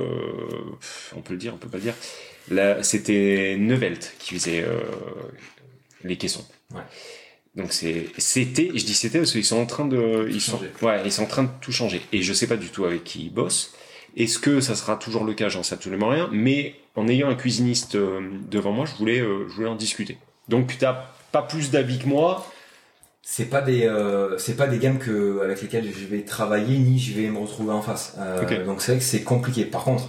on 1.16 1.20
peut 1.20 1.34
le 1.34 1.38
dire, 1.38 1.52
on 1.54 1.58
peut 1.58 1.68
pas 1.68 1.78
le 1.78 1.82
dire. 1.82 1.94
Là, 2.50 2.82
c'était 2.82 3.56
Neuvelt 3.58 4.14
qui 4.18 4.34
faisait 4.34 4.62
euh, 4.62 4.80
les 6.04 6.16
caissons. 6.16 6.44
Ouais. 6.74 6.82
Donc 7.54 7.72
c'est 7.72 8.06
c'était, 8.16 8.70
je 8.74 8.84
dis 8.84 8.94
c'était 8.94 9.18
parce 9.18 9.32
qu'ils 9.32 9.44
sont 9.44 9.58
en 9.58 9.66
train 9.66 9.84
de 9.84 10.26
ils 10.30 10.40
sont 10.40 10.58
ouais, 10.80 11.02
ils 11.04 11.12
sont 11.12 11.24
en 11.24 11.26
train 11.26 11.42
de 11.42 11.50
tout 11.60 11.72
changer 11.72 12.00
et 12.10 12.22
je 12.22 12.32
sais 12.32 12.46
pas 12.46 12.56
du 12.56 12.68
tout 12.68 12.84
avec 12.86 13.04
qui 13.04 13.24
ils 13.24 13.32
bossent. 13.32 13.74
Est-ce 14.16 14.38
que 14.38 14.60
ça 14.60 14.74
sera 14.74 14.96
toujours 14.96 15.24
le 15.24 15.34
cas? 15.34 15.48
J'en 15.50 15.62
sais 15.62 15.74
absolument 15.74 16.08
rien, 16.08 16.30
mais 16.32 16.74
en 16.96 17.08
ayant 17.08 17.28
un 17.28 17.34
cuisiniste 17.34 17.94
euh, 17.94 18.20
devant 18.50 18.72
moi, 18.72 18.86
je 18.86 18.94
voulais 18.94 19.20
euh, 19.20 19.46
je 19.48 19.54
voulais 19.54 19.68
en 19.68 19.74
discuter. 19.74 20.16
Donc 20.48 20.78
t'as 20.78 21.10
pas 21.30 21.42
plus 21.42 21.70
d'avis 21.70 21.98
que 21.98 22.06
moi. 22.06 22.50
C'est 23.24 23.46
pas 23.46 23.60
des 23.62 23.86
euh, 23.86 24.36
c'est 24.36 24.56
pas 24.56 24.66
des 24.66 24.78
gammes 24.78 24.98
que 24.98 25.40
avec 25.44 25.62
lesquelles 25.62 25.88
je 25.92 26.06
vais 26.06 26.22
travailler 26.22 26.76
ni 26.78 26.98
je 26.98 27.14
vais 27.14 27.28
me 27.28 27.38
retrouver 27.38 27.72
en 27.72 27.80
face. 27.82 28.16
Euh. 28.18 28.64
Donc 28.66 28.82
c'est 28.82 28.92
vrai 28.92 28.98
que 28.98 29.04
c'est 29.04 29.22
compliqué. 29.22 29.64
Par 29.64 29.84
contre, 29.84 30.08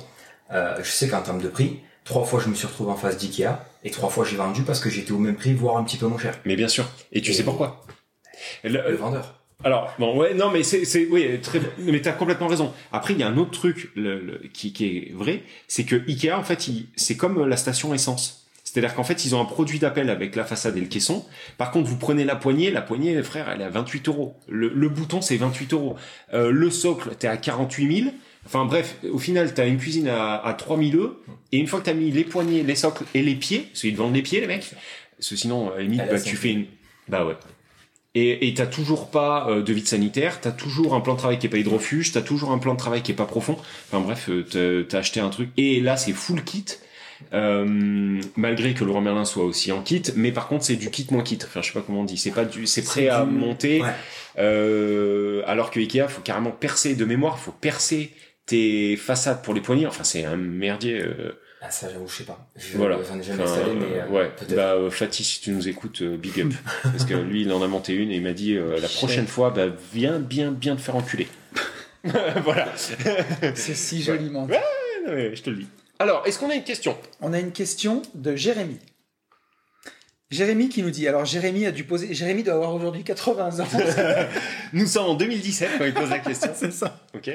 euh, 0.52 0.76
je 0.82 0.90
sais 0.90 1.08
qu'en 1.08 1.22
termes 1.22 1.42
de 1.42 1.48
prix, 1.48 1.80
trois 2.06 2.26
fois 2.26 2.40
je 2.44 2.50
me 2.50 2.56
suis 2.56 2.66
retrouvé 2.66 2.92
en 2.92 2.96
face 2.96 3.18
d'Ikea 3.18 3.60
et 3.84 3.92
trois 3.92 4.10
fois 4.10 4.26
j'ai 4.26 4.36
vendu 4.36 4.64
parce 4.64 4.80
que 4.80 4.90
j'étais 4.90 5.12
au 5.12 5.20
même 5.20 5.36
prix, 5.36 5.54
voire 5.54 5.78
un 5.78 5.84
petit 5.84 5.98
peu 5.98 6.08
moins 6.08 6.18
cher. 6.18 6.40
Mais 6.46 6.56
bien 6.56 6.68
sûr. 6.68 6.86
Et 7.12 7.22
tu 7.22 7.32
Et- 7.32 7.34
sais 7.36 7.44
pourquoi? 7.44 7.86
Le- 8.64 8.72
Le 8.90 8.96
vendeur. 8.96 9.40
Alors 9.64 9.94
bon 10.00 10.18
ouais 10.18 10.34
non 10.34 10.50
mais 10.52 10.64
c'est 10.64 10.84
c'est 10.84 11.08
oui 11.10 11.40
très 11.42 11.62
mais 11.78 12.02
t'as 12.02 12.12
complètement 12.12 12.48
raison. 12.48 12.74
Après 12.92 13.14
il 13.14 13.20
y 13.20 13.24
a 13.24 13.28
un 13.28 13.38
autre 13.38 13.52
truc 13.52 13.92
le, 13.96 14.20
le- 14.20 14.42
qui 14.52 14.74
qui 14.74 14.86
est 14.98 15.14
vrai, 15.14 15.44
c'est 15.70 15.86
que 15.86 15.96
Ikea 16.10 16.32
en 16.34 16.44
fait 16.44 16.68
il- 16.68 16.88
c'est 16.98 17.16
comme 17.16 17.46
la 17.48 17.56
station 17.58 17.94
essence. 17.94 18.43
C'est-à-dire 18.74 18.96
qu'en 18.96 19.04
fait 19.04 19.24
ils 19.24 19.36
ont 19.36 19.40
un 19.42 19.46
produit 19.46 19.78
d'appel 19.78 20.10
avec 20.10 20.36
la 20.36 20.44
façade 20.46 20.76
et 20.78 20.80
le 20.82 20.88
caisson. 20.88 21.24
Par 21.60 21.70
contre 21.70 21.88
vous 21.90 21.98
prenez 21.98 22.24
la 22.26 22.36
poignée, 22.36 22.72
la 22.72 22.82
poignée 22.82 23.22
frère 23.22 23.48
elle 23.54 23.62
est 23.62 23.66
à 23.66 23.70
28 23.70 24.08
euros. 24.08 24.36
Le, 24.50 24.70
le 24.74 24.90
bouton 24.90 25.22
c'est 25.22 25.38
28 25.38 25.74
euros. 25.74 25.96
Euh, 26.34 26.50
le 26.50 26.72
socle 26.72 27.12
t'es 27.20 27.28
à 27.28 27.38
48 27.38 27.98
000. 28.04 28.12
Enfin 28.48 28.66
bref 28.66 28.96
au 29.12 29.20
final 29.20 29.54
t'as 29.54 29.68
une 29.68 29.78
cuisine 29.78 30.08
à, 30.08 30.38
à 30.38 30.54
3000 30.54 30.96
euros 30.96 31.12
et 31.52 31.58
une 31.60 31.68
fois 31.68 31.82
que 31.82 31.86
t'as 31.86 31.94
mis 31.94 32.10
les 32.10 32.24
poignées, 32.24 32.64
les 32.64 32.76
socles 32.76 33.04
et 33.14 33.22
les 33.22 33.36
pieds, 33.36 33.60
parce 33.72 33.82
qu'ils 33.82 33.94
te 33.94 33.98
vendent 34.00 34.16
les 34.16 34.24
pieds 34.24 34.42
les 34.42 34.48
mecs. 34.48 34.72
Parce 35.18 35.30
que 35.30 35.36
sinon 35.36 35.72
à 35.72 35.76
la 35.78 35.84
limite 35.84 36.02
Elle 36.04 36.10
a 36.10 36.14
bah, 36.14 36.20
tu 36.22 36.36
fais 36.36 36.50
une 36.52 36.66
bah 37.08 37.26
ouais. 37.26 37.36
Et 38.16 38.54
t'as 38.56 38.68
toujours 38.68 39.10
pas 39.10 39.48
euh, 39.50 39.64
de 39.64 39.74
vide 39.74 39.88
sanitaire, 39.88 40.40
t'as 40.40 40.52
toujours 40.52 40.94
un 40.94 41.00
plan 41.02 41.14
de 41.14 41.18
travail 41.20 41.40
qui 41.40 41.48
est 41.48 41.50
pas 41.50 41.58
hydrofuge, 41.58 42.12
t'as 42.12 42.22
toujours 42.22 42.52
un 42.52 42.60
plan 42.60 42.74
de 42.74 42.78
travail 42.80 43.02
qui 43.02 43.12
est 43.12 43.16
pas 43.16 43.26
profond. 43.26 43.58
Enfin 43.92 44.02
bref, 44.02 44.30
euh, 44.30 44.44
t'as- 44.44 44.88
t'as 44.88 45.00
acheté 45.00 45.20
un 45.20 45.30
truc. 45.30 45.50
Et 45.58 45.80
là, 45.80 45.98
c'est 45.98 46.12
full 46.14 46.44
kit, 46.44 46.66
euh, 47.34 48.20
malgré 48.36 48.74
que 48.74 48.84
Laurent 48.84 49.02
Merlin 49.02 49.26
soit 49.26 49.44
aussi 49.46 49.72
en 49.72 49.82
kit. 49.82 50.02
Mais 50.16 50.32
par 50.32 50.48
contre, 50.48 50.66
c'est 50.66 50.76
du 50.76 50.90
kit 50.90 51.08
moins 51.12 51.24
kit. 51.24 51.40
Enfin, 51.44 51.62
je 51.62 51.68
sais 51.68 51.74
pas 51.74 51.84
comment 51.86 52.02
on 52.02 52.06
dit. 52.06 52.18
C'est 52.18 52.32
pas 52.32 52.46
du, 52.46 52.66
c'est 52.68 52.84
prêt 52.84 53.08
à 53.10 53.24
du- 53.24 53.32
monter. 53.32 53.82
Ouais. 53.82 53.90
Euh, 54.40 55.42
alors 55.46 55.72
que 55.72 55.80
Ikea, 55.80 56.08
faut 56.08 56.22
carrément 56.22 56.52
percer 56.52 56.96
de 56.96 57.06
mémoire, 57.06 57.40
faut 57.40 57.52
percer 57.52 58.12
tes 58.46 58.96
façades 58.98 59.42
pour 59.42 59.54
les 59.54 59.62
poignées. 59.62 59.88
Enfin, 59.88 60.04
c'est 60.04 60.26
un 60.26 60.36
merdier. 60.38 61.00
euh, 61.02 61.40
Ah 61.62 61.72
ça 61.72 61.88
j'avoue 61.92 62.08
je 62.08 62.16
sais 62.16 62.24
pas. 62.26 62.46
Je, 62.58 62.78
voilà. 62.78 62.98
J'en 63.08 63.20
ai 63.20 63.24
jamais 63.24 63.44
Enfin, 63.44 63.54
installé 63.54 63.74
mais 63.76 64.00
euh, 64.00 64.04
euh, 64.06 64.10
ouais. 64.10 64.32
Bah, 64.56 64.74
euh, 64.74 64.90
Fatih, 64.90 65.24
si 65.24 65.40
tu 65.42 65.52
nous 65.52 65.68
écoutes, 65.70 66.02
euh, 66.02 66.18
big 66.18 66.42
up. 66.42 66.54
Parce 66.84 67.06
que 67.06 67.14
lui, 67.14 67.42
il 67.44 67.52
en 67.54 67.62
a 67.62 67.68
monté 67.68 67.94
une 67.94 68.12
et 68.12 68.16
il 68.18 68.22
m'a 68.24 68.34
dit 68.34 68.56
euh, 68.56 68.80
la 68.82 68.88
prochaine 68.90 69.28
fois, 69.28 69.50
bah, 69.52 69.68
viens 69.94 70.20
bien, 70.20 70.52
bien 70.52 70.76
te 70.76 70.82
faire 70.82 70.96
enculer. 70.96 71.28
voilà. 72.44 72.68
C'est 72.76 73.76
si 73.76 74.02
joliment. 74.04 74.46
dit. 74.46 74.54
Ouais. 74.54 74.62
Ouais, 75.14 75.32
je 75.36 75.42
te 75.42 75.50
le 75.50 75.58
dis. 75.58 75.68
Alors, 76.04 76.24
est-ce 76.26 76.38
qu'on 76.38 76.50
a 76.50 76.56
une 76.56 76.66
question? 76.66 76.98
On 77.22 77.32
a 77.32 77.40
une 77.40 77.54
question 77.54 78.02
de 78.14 78.36
Jérémy. 78.36 78.78
Jérémy 80.32 80.68
qui 80.68 80.84
nous 80.84 80.90
dit, 80.90 81.08
alors 81.08 81.24
Jérémy 81.24 81.66
a 81.66 81.72
dû 81.72 81.86
poser, 81.86 82.14
Jérémy 82.14 82.44
doit 82.44 82.56
avoir 82.56 82.76
aujourd'hui 82.76 83.06
80 83.06 83.62
ans. 83.62 83.68
Nous 84.74 84.86
sommes 84.86 85.06
en 85.06 85.14
2017 85.14 85.70
quand 85.78 85.86
il 85.86 85.94
pose 85.94 86.10
la 86.10 86.20
question. 86.20 86.52
c'est 86.58 86.74
ça. 86.74 87.00
Ok. 87.16 87.30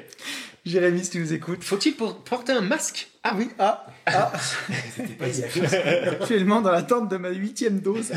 Jérémy, 0.67 1.03
si 1.03 1.13
tu 1.13 1.19
nous 1.19 1.33
écoutes. 1.33 1.65
Faut-il 1.65 1.97
por- 1.97 2.23
porter 2.25 2.53
un 2.53 2.61
masque? 2.61 3.09
Ah 3.25 3.33
oui, 3.39 3.49
ah, 3.59 3.87
ah, 4.05 4.33
C'était 4.97 5.15
pas 5.15 6.11
actuellement 6.11 6.61
dans 6.61 6.73
l'attente 6.73 7.09
de 7.09 7.17
ma 7.17 7.31
huitième 7.31 7.81
dose. 7.81 8.11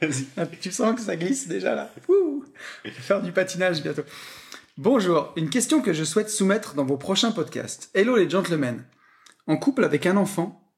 Vas-y. 0.00 0.26
Tu 0.60 0.70
sens 0.70 0.94
que 0.94 1.00
ça 1.00 1.16
glisse 1.16 1.48
déjà 1.48 1.74
là. 1.74 1.90
Ouh. 2.08 2.44
Faire 2.84 3.22
du 3.22 3.32
patinage 3.32 3.82
bientôt. 3.82 4.04
Bonjour, 4.78 5.32
une 5.36 5.50
question 5.50 5.82
que 5.82 5.92
je 5.92 6.04
souhaite 6.04 6.30
soumettre 6.30 6.74
dans 6.74 6.84
vos 6.84 6.96
prochains 6.96 7.32
podcasts. 7.32 7.90
Hello 7.94 8.16
les 8.16 8.28
gentlemen. 8.28 8.84
En 9.46 9.56
couple 9.56 9.84
avec 9.84 10.06
un 10.06 10.16
enfant. 10.16 10.72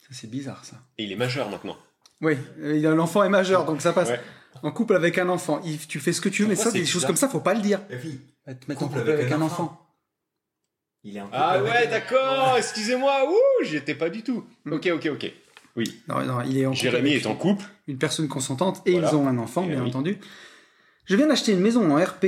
Ça 0.00 0.08
c'est 0.10 0.28
bizarre 0.30 0.64
ça. 0.64 0.76
Et 0.98 1.04
il 1.04 1.12
est 1.12 1.16
majeur 1.16 1.48
maintenant. 1.50 1.76
Oui, 2.20 2.36
l'enfant 2.58 3.22
est 3.24 3.28
majeur 3.30 3.64
donc 3.64 3.80
ça 3.80 3.92
passe. 3.92 4.10
Ouais. 4.10 4.20
En 4.62 4.72
couple 4.72 4.96
avec 4.96 5.16
un 5.16 5.28
enfant, 5.28 5.62
Yves, 5.64 5.86
tu 5.86 6.00
fais 6.00 6.12
ce 6.12 6.20
que 6.20 6.28
tu 6.28 6.42
veux, 6.42 6.48
mais 6.48 6.56
ça, 6.56 6.70
c'est 6.70 6.80
des 6.80 6.84
choses 6.86 7.06
comme 7.06 7.16
ça, 7.16 7.28
faut 7.28 7.40
pas 7.40 7.54
le 7.54 7.60
dire. 7.62 7.80
Va 8.46 8.54
te 8.54 8.66
mettre 8.68 8.82
en 8.82 8.88
Couple 8.88 8.98
avec, 9.00 9.14
avec 9.20 9.32
un 9.32 9.40
enfant. 9.40 9.86
il 11.04 11.16
est 11.16 11.20
en 11.20 11.26
couple 11.26 11.36
Ah 11.38 11.50
avec 11.52 11.72
ouais, 11.72 11.86
d'accord. 11.86 12.56
Excusez-moi. 12.58 13.30
Ouh, 13.30 13.64
j'y 13.64 13.76
étais 13.76 13.94
pas 13.94 14.10
du 14.10 14.22
tout. 14.22 14.44
Ok, 14.70 14.90
ok, 14.92 15.08
ok. 15.12 15.32
Non, 16.08 16.24
non, 16.26 16.42
il 16.42 16.58
est 16.58 16.66
en 16.66 16.70
couple 16.72 16.82
Jérémy 16.82 17.12
est 17.12 17.26
en 17.26 17.36
couple. 17.36 17.64
une 17.86 17.96
personne 17.96 18.28
consentante 18.28 18.82
et 18.84 18.92
Voilà. 18.92 19.08
ils 19.10 19.14
ont 19.14 19.26
un 19.28 19.38
enfant, 19.38 19.62
Et 19.64 19.68
bien 19.68 19.82
oui. 19.82 19.88
entendu. 19.88 20.18
Je 21.06 21.14
viens 21.16 21.28
d'acheter 21.28 21.52
une 21.52 21.60
maison 21.60 21.90
en 21.90 21.96
RP 22.04 22.24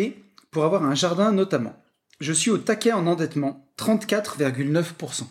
pour 0.52 0.64
avoir 0.64 0.84
un 0.84 0.94
jardin 0.94 1.32
notamment. 1.32 1.74
Je 2.20 2.32
suis 2.32 2.50
au 2.52 2.58
taquet 2.58 2.92
en 2.92 3.06
endettement, 3.08 3.72
34,9%. 3.78 5.24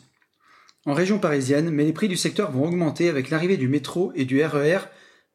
En 0.86 0.94
région 0.94 1.20
parisienne, 1.20 1.70
mais 1.70 1.86
les 1.86 1.94
prix 1.94 2.08
du 2.10 2.18
secteur 2.18 2.52
vont 2.52 2.66
augmenter 2.68 3.08
avec 3.08 3.30
l'arrivée 3.30 3.56
du 3.58 3.68
métro 3.70 4.12
et 4.16 4.26
du 4.26 4.44
RER 4.44 4.80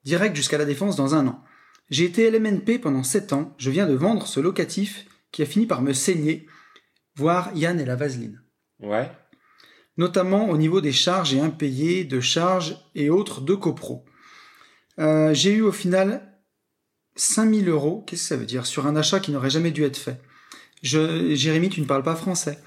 direct 0.05 0.37
jusqu'à 0.37 0.59
la 0.59 0.65
Défense 0.65 0.97
dans 0.97 1.15
un 1.15 1.27
an. 1.29 1.43
J'ai 1.89 2.05
été 2.05 2.29
LMNP 2.31 2.81
pendant 2.81 3.05
7 3.05 3.33
ans, 3.33 3.55
je 3.59 3.71
viens 3.71 3.87
de 3.87 3.95
vendre 3.95 4.27
ce 4.27 4.41
locatif 4.41 5.07
qui 5.31 5.43
a 5.43 5.47
fini 5.47 5.67
par 5.67 5.83
me 5.83 5.93
saigner, 5.93 6.47
voire 7.15 7.51
Yann 7.55 7.81
et 7.81 7.85
la 7.85 7.97
vaseline 7.97 8.43
Ouais. 8.81 9.11
notamment 9.97 10.51
au 10.51 10.59
niveau 10.59 10.81
des 10.83 10.93
charges 10.93 11.33
et 11.33 11.41
impayés 11.41 12.05
de 12.05 12.21
charges 12.21 12.77
et 12.95 13.09
autres 13.09 13.41
de 13.41 13.55
copro. 13.55 14.05
Euh, 14.99 15.33
j'ai 15.33 15.53
eu 15.55 15.63
au 15.63 15.73
final 15.73 16.36
5000 17.17 17.69
euros, 17.69 18.05
qu'est-ce 18.07 18.23
que 18.23 18.29
ça 18.29 18.37
veut 18.37 18.47
dire, 18.47 18.67
sur 18.67 18.87
un 18.87 18.97
achat 18.97 19.21
qui 19.21 19.33
n'aurait 19.33 19.51
jamais 19.51 19.71
dû 19.71 19.85
être 19.85 19.97
fait. 19.97 20.21
Je, 20.83 21.35
Jérémy, 21.35 21.69
tu 21.69 21.81
ne 21.81 21.87
parles 21.87 22.03
pas 22.03 22.15
français. 22.15 22.59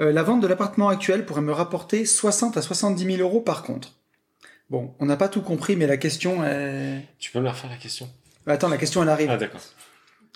Euh, 0.00 0.12
la 0.12 0.22
vente 0.22 0.40
de 0.40 0.46
l'appartement 0.46 0.88
actuel 0.88 1.26
pourrait 1.26 1.42
me 1.42 1.52
rapporter 1.52 2.04
60 2.04 2.56
à 2.56 2.62
70 2.62 3.16
000 3.16 3.18
euros 3.18 3.40
par 3.40 3.62
contre. 3.62 3.94
Bon, 4.70 4.94
on 4.98 5.06
n'a 5.06 5.16
pas 5.16 5.28
tout 5.28 5.42
compris, 5.42 5.76
mais 5.76 5.86
la 5.86 5.96
question 5.96 6.44
est... 6.44 7.04
Tu 7.18 7.30
peux 7.30 7.40
me 7.40 7.44
la 7.44 7.52
refaire 7.52 7.70
la 7.70 7.76
question? 7.76 8.08
Attends, 8.46 8.68
la 8.68 8.78
question 8.78 9.02
elle 9.02 9.08
arrive. 9.08 9.30
Ah 9.30 9.36
d'accord. 9.36 9.60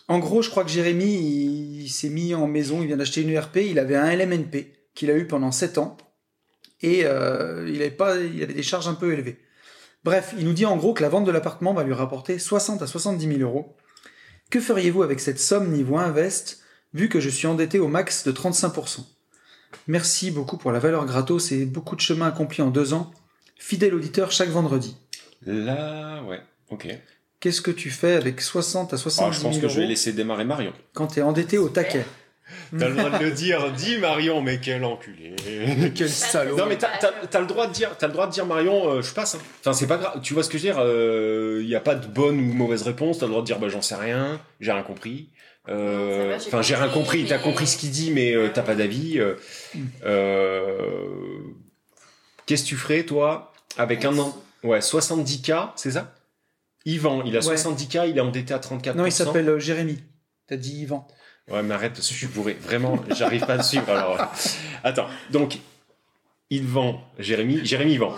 En 0.08 0.18
gros, 0.18 0.42
je 0.42 0.50
crois 0.50 0.64
que 0.64 0.70
Jérémy, 0.70 1.14
il, 1.14 1.82
il 1.82 1.88
s'est 1.88 2.10
mis 2.10 2.34
en 2.34 2.46
maison, 2.46 2.82
il 2.82 2.88
vient 2.88 2.96
d'acheter 2.96 3.22
une 3.22 3.30
ERP, 3.30 3.56
il 3.56 3.78
avait 3.78 3.96
un 3.96 4.14
LMNP 4.14 4.72
qu'il 4.94 5.10
a 5.10 5.16
eu 5.16 5.26
pendant 5.26 5.50
7 5.50 5.78
ans, 5.78 5.96
et 6.82 7.02
euh, 7.04 7.68
il, 7.68 7.80
avait 7.80 7.90
pas, 7.90 8.16
il 8.16 8.42
avait 8.42 8.54
des 8.54 8.62
charges 8.62 8.88
un 8.88 8.94
peu 8.94 9.12
élevées. 9.12 9.38
Bref, 10.04 10.34
il 10.38 10.44
nous 10.44 10.52
dit 10.52 10.66
en 10.66 10.76
gros 10.76 10.92
que 10.94 11.02
la 11.02 11.08
vente 11.08 11.24
de 11.24 11.30
l'appartement 11.30 11.72
va 11.74 11.82
lui 11.82 11.94
rapporter 11.94 12.38
60 12.38 12.82
à 12.82 12.86
70 12.86 13.26
000 13.38 13.40
euros. 13.40 13.74
Que 14.50 14.60
feriez-vous 14.60 15.02
avec 15.02 15.20
cette 15.20 15.40
somme 15.40 15.70
niveau 15.72 15.96
invest, 15.96 16.60
vu 16.92 17.08
que 17.08 17.20
je 17.20 17.30
suis 17.30 17.46
endetté 17.46 17.78
au 17.78 17.88
max 17.88 18.24
de 18.24 18.32
35% 18.32 19.00
Merci 19.88 20.30
beaucoup 20.30 20.56
pour 20.56 20.70
la 20.72 20.78
valeur 20.78 21.04
gratos 21.06 21.50
et 21.52 21.64
beaucoup 21.66 21.96
de 21.96 22.00
chemin 22.00 22.26
accompli 22.28 22.62
en 22.62 22.70
deux 22.70 22.92
ans. 22.94 23.10
Fidèle 23.56 23.94
auditeur 23.94 24.30
chaque 24.30 24.50
vendredi. 24.50 24.96
Là, 25.46 26.22
ouais. 26.24 26.40
Ok. 26.70 26.86
Qu'est-ce 27.40 27.60
que 27.60 27.70
tu 27.70 27.90
fais 27.90 28.12
avec 28.14 28.40
60 28.40 28.92
à 28.92 28.96
Ah, 28.96 28.98
70 28.98 29.34
je 29.36 29.40
000 29.40 29.52
pense 29.52 29.60
que 29.62 29.68
je 29.68 29.74
vais 29.74 29.80
euros? 29.82 29.88
laisser 29.90 30.12
démarrer 30.12 30.44
Marion. 30.44 30.72
quand 30.92 31.08
t'es 31.08 31.22
endetté 31.22 31.58
au 31.58 31.68
taquet 31.68 32.04
T'as 32.78 32.88
le 32.88 32.94
droit 32.96 33.10
de 33.18 33.24
le 33.24 33.30
dire. 33.30 33.72
Dis 33.72 33.96
Marion, 33.98 34.42
mais 34.42 34.58
quel 34.60 34.84
enculé. 34.84 35.34
Quel 35.94 36.08
salaud 36.10 36.56
Non 36.56 36.66
mais 36.66 36.76
t'as, 36.76 36.96
t'as, 36.98 37.12
t'as 37.30 37.40
le 37.40 37.46
droit 37.46 37.66
de 37.66 37.72
dire, 37.72 37.96
t'as 37.98 38.06
le 38.06 38.12
droit 38.12 38.26
de 38.26 38.32
dire 38.32 38.44
Marion, 38.46 38.90
euh, 38.90 39.02
je 39.02 39.12
passe. 39.14 39.34
hein. 39.36 39.38
Enfin 39.60 39.72
c'est 39.72 39.86
pas 39.86 39.96
grave. 39.96 40.20
Tu 40.22 40.34
vois 40.34 40.42
ce 40.42 40.48
que 40.50 40.58
je 40.58 40.66
veux 40.68 40.72
dire 40.72 41.60
Il 41.62 41.66
n'y 41.66 41.74
a 41.74 41.80
pas 41.80 41.94
de 41.94 42.06
bonne 42.06 42.38
ou 42.38 42.52
mauvaise 42.52 42.82
réponse. 42.82 43.18
T'as 43.18 43.26
le 43.26 43.30
droit 43.30 43.42
de 43.42 43.46
dire 43.46 43.58
bah 43.58 43.68
j'en 43.68 43.82
sais 43.82 43.94
rien, 43.94 44.40
j'ai 44.60 44.72
rien 44.72 44.82
compris. 44.82 45.30
Euh, 45.70 46.20
Ça 46.20 46.28
va, 46.28 46.38
j'ai 46.38 46.46
Enfin 46.48 46.62
j'ai 46.62 46.74
rien 46.74 46.88
compris, 46.88 47.20
compris. 47.20 47.24
T'as 47.26 47.36
mais- 47.38 47.42
compris 47.42 47.66
ce 47.66 47.78
qu'il 47.78 47.90
dit, 47.90 48.10
mais 48.10 48.34
euh, 48.34 48.50
t'as 48.52 48.62
pas 48.62 48.74
d'avis. 48.74 49.18
euh, 49.18 49.34
Mm. 49.74 49.80
euh, 50.04 51.38
qu'est-ce 52.46 52.64
que 52.64 52.68
tu 52.68 52.76
ferais, 52.76 53.04
toi, 53.04 53.52
avec 53.78 54.04
un 54.04 54.16
an? 54.18 54.36
Ouais, 54.62 54.80
70K, 54.80 55.70
c'est 55.76 55.92
ça? 55.92 56.14
Yvan, 56.86 57.22
il 57.24 57.34
a 57.36 57.40
Ouais. 57.40 57.56
70K, 57.56 58.08
il 58.10 58.18
est 58.18 58.20
endetté 58.20 58.52
à 58.52 58.58
34%. 58.58 58.94
Non, 58.96 59.06
il 59.06 59.12
s'appelle 59.12 59.48
euh, 59.48 59.58
Jérémy. 59.58 59.98
T'as 60.46 60.56
dit 60.56 60.82
Yvan. 60.82 61.06
Ouais, 61.50 61.62
mais 61.62 61.74
arrête, 61.74 61.92
parce 61.92 62.08
que 62.08 62.14
je 62.14 62.18
suis 62.18 62.26
bourré. 62.26 62.54
Vraiment, 62.54 63.02
j'arrive 63.10 63.44
pas 63.44 63.54
à 63.54 63.58
te 63.58 63.64
suivre. 63.64 63.90
Alors, 63.90 64.18
attends. 64.82 65.08
Donc, 65.30 65.58
il 66.50 66.66
vend 66.66 67.02
Jérémy. 67.18 67.64
Jérémy 67.64 67.98
vend. 67.98 68.14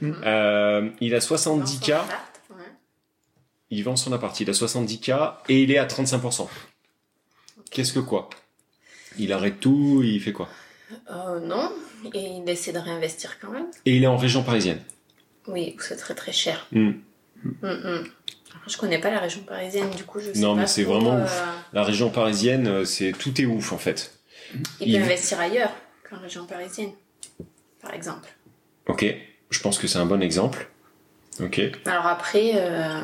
Mhm. 0.00 0.22
Euh, 0.24 0.90
il 1.00 1.14
a 1.14 1.18
70K. 1.18 1.60
Dans 1.60 1.64
son 1.66 1.92
appart, 1.92 2.40
ouais. 2.50 2.56
Il 3.70 3.84
vend 3.84 3.96
son 3.96 4.12
appart. 4.12 4.40
Il 4.40 4.48
a 4.48 4.52
70K 4.52 5.34
et 5.48 5.62
il 5.62 5.70
est 5.70 5.78
à 5.78 5.86
35%. 5.86 6.48
Qu'est-ce 7.70 7.92
que 7.92 8.00
quoi? 8.00 8.30
Il 9.18 9.32
arrête 9.32 9.60
tout, 9.60 10.02
il 10.02 10.20
fait 10.20 10.32
quoi? 10.32 10.48
Euh, 11.10 11.40
non, 11.40 11.72
et 12.12 12.20
il 12.20 12.48
essaie 12.48 12.72
de 12.72 12.78
réinvestir 12.78 13.38
quand 13.40 13.50
même. 13.50 13.66
Et 13.84 13.96
il 13.96 14.04
est 14.04 14.08
en 14.08 14.16
région 14.16 14.42
parisienne. 14.42 14.80
Oui, 15.46 15.76
c'est 15.80 15.96
très 15.96 16.14
très 16.14 16.32
cher. 16.32 16.66
Mm, 16.72 16.92
mm. 17.62 18.04
Je 18.66 18.76
connais 18.78 18.98
pas 18.98 19.10
la 19.10 19.18
région 19.20 19.42
parisienne, 19.42 19.90
du 19.90 20.04
coup 20.04 20.20
je 20.20 20.32
sais 20.32 20.38
Non, 20.40 20.54
pas 20.54 20.62
mais 20.62 20.66
c'est 20.66 20.84
trop, 20.84 20.94
vraiment 20.94 21.16
euh, 21.16 21.24
ouf. 21.24 21.44
La 21.72 21.82
région 21.82 22.10
parisienne, 22.10 22.66
euh, 22.66 22.84
c'est 22.84 23.12
tout 23.12 23.38
est 23.40 23.44
ouf 23.46 23.72
en 23.72 23.78
fait. 23.78 24.12
Il 24.80 24.88
Il- 24.88 24.98
peut 24.98 25.04
investir 25.04 25.38
ailleurs 25.40 25.72
qu'en 26.08 26.18
région 26.18 26.46
parisienne, 26.46 26.92
par 27.82 27.92
exemple. 27.94 28.28
Ok, 28.86 29.04
je 29.50 29.60
pense 29.60 29.78
que 29.78 29.86
c'est 29.86 29.98
un 29.98 30.06
bon 30.06 30.22
exemple. 30.22 30.70
Ok. 31.40 31.60
Alors 31.86 32.06
après, 32.06 32.52
euh, 32.54 33.02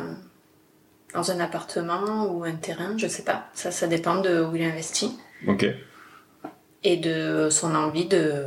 dans 1.14 1.30
un 1.30 1.40
appartement 1.40 2.26
ou 2.26 2.44
un 2.44 2.54
terrain, 2.54 2.96
je 2.96 3.06
sais 3.08 3.24
pas. 3.24 3.48
Ça, 3.54 3.70
ça 3.70 3.86
dépend 3.86 4.20
de 4.20 4.40
où 4.42 4.54
il 4.54 4.62
investit 4.62 5.16
Ok. 5.48 5.66
et 6.84 6.96
de 6.96 7.48
son 7.50 7.74
envie 7.74 8.06
de. 8.06 8.44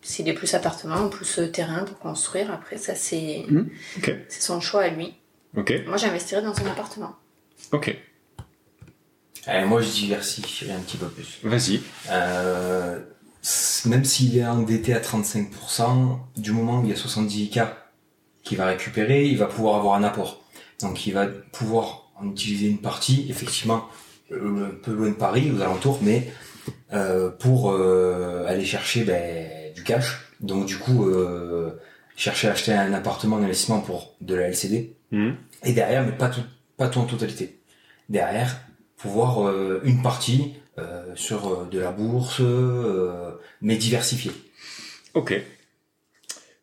S'il 0.00 0.28
est 0.28 0.32
plus 0.34 0.54
appartement 0.54 1.02
ou 1.06 1.08
plus 1.08 1.50
terrain 1.52 1.82
pour 1.84 1.98
construire, 1.98 2.50
après 2.52 2.78
ça 2.78 2.94
c'est. 2.94 3.44
Ok. 3.98 4.14
c'est 4.28 4.40
son 4.42 4.60
choix 4.60 4.82
à 4.84 4.88
lui. 4.88 5.14
Ok. 5.58 5.72
Moi 5.86 5.96
j'investirais 5.96 6.42
dans 6.42 6.58
un 6.58 6.66
appartement. 6.66 7.14
Ok. 7.72 7.96
Allez, 9.46 9.64
moi, 9.64 9.80
je 9.80 9.88
diversifierai 9.88 10.72
un 10.72 10.80
petit 10.80 10.98
peu 10.98 11.08
plus. 11.08 11.38
Vas-y. 11.42 11.80
Euh, 12.10 13.00
même 13.86 14.04
s'il 14.04 14.36
est 14.36 14.46
endetté 14.46 14.92
à 14.92 15.00
35%, 15.00 16.18
du 16.36 16.52
moment 16.52 16.80
où 16.80 16.84
il 16.84 16.90
y 16.90 16.92
a 16.92 16.96
70K 16.96 17.68
qu'il 18.42 18.58
va 18.58 18.66
récupérer, 18.66 19.24
il 19.24 19.38
va 19.38 19.46
pouvoir 19.46 19.76
avoir 19.76 19.94
un 19.94 20.04
apport. 20.04 20.44
Donc 20.80 21.06
il 21.06 21.14
va 21.14 21.26
pouvoir 21.26 22.10
en 22.16 22.28
utiliser 22.28 22.68
une 22.68 22.78
partie, 22.78 23.26
effectivement, 23.30 23.88
euh, 24.32 24.66
un 24.66 24.74
peu 24.82 24.92
loin 24.92 25.08
de 25.08 25.14
Paris, 25.14 25.50
aux 25.50 25.62
alentours, 25.62 26.00
mais 26.02 26.30
euh, 26.92 27.30
pour 27.30 27.70
euh, 27.70 28.44
aller 28.46 28.66
chercher 28.66 29.04
ben, 29.04 29.72
du 29.74 29.82
cash. 29.82 30.30
Donc 30.40 30.66
du 30.66 30.76
coup, 30.76 31.08
euh, 31.08 31.70
chercher 32.16 32.48
à 32.48 32.52
acheter 32.52 32.72
un 32.74 32.92
appartement 32.92 33.38
d'investissement 33.38 33.80
pour 33.80 34.14
de 34.20 34.34
la 34.34 34.48
LCD. 34.48 34.97
Mhm. 35.10 35.36
Et 35.64 35.72
derrière, 35.72 36.04
mais 36.04 36.12
pas 36.12 36.28
tout, 36.28 36.42
pas 36.76 36.88
tout 36.88 36.98
en 37.00 37.04
totalité. 37.04 37.58
Derrière, 38.08 38.60
pouvoir 38.96 39.46
euh, 39.46 39.80
une 39.84 40.02
partie 40.02 40.54
euh, 40.78 41.04
sur 41.14 41.48
euh, 41.48 41.68
de 41.70 41.78
la 41.78 41.90
bourse, 41.90 42.40
euh, 42.40 43.32
mais 43.60 43.76
diversifiée. 43.76 44.32
Ok. 45.14 45.34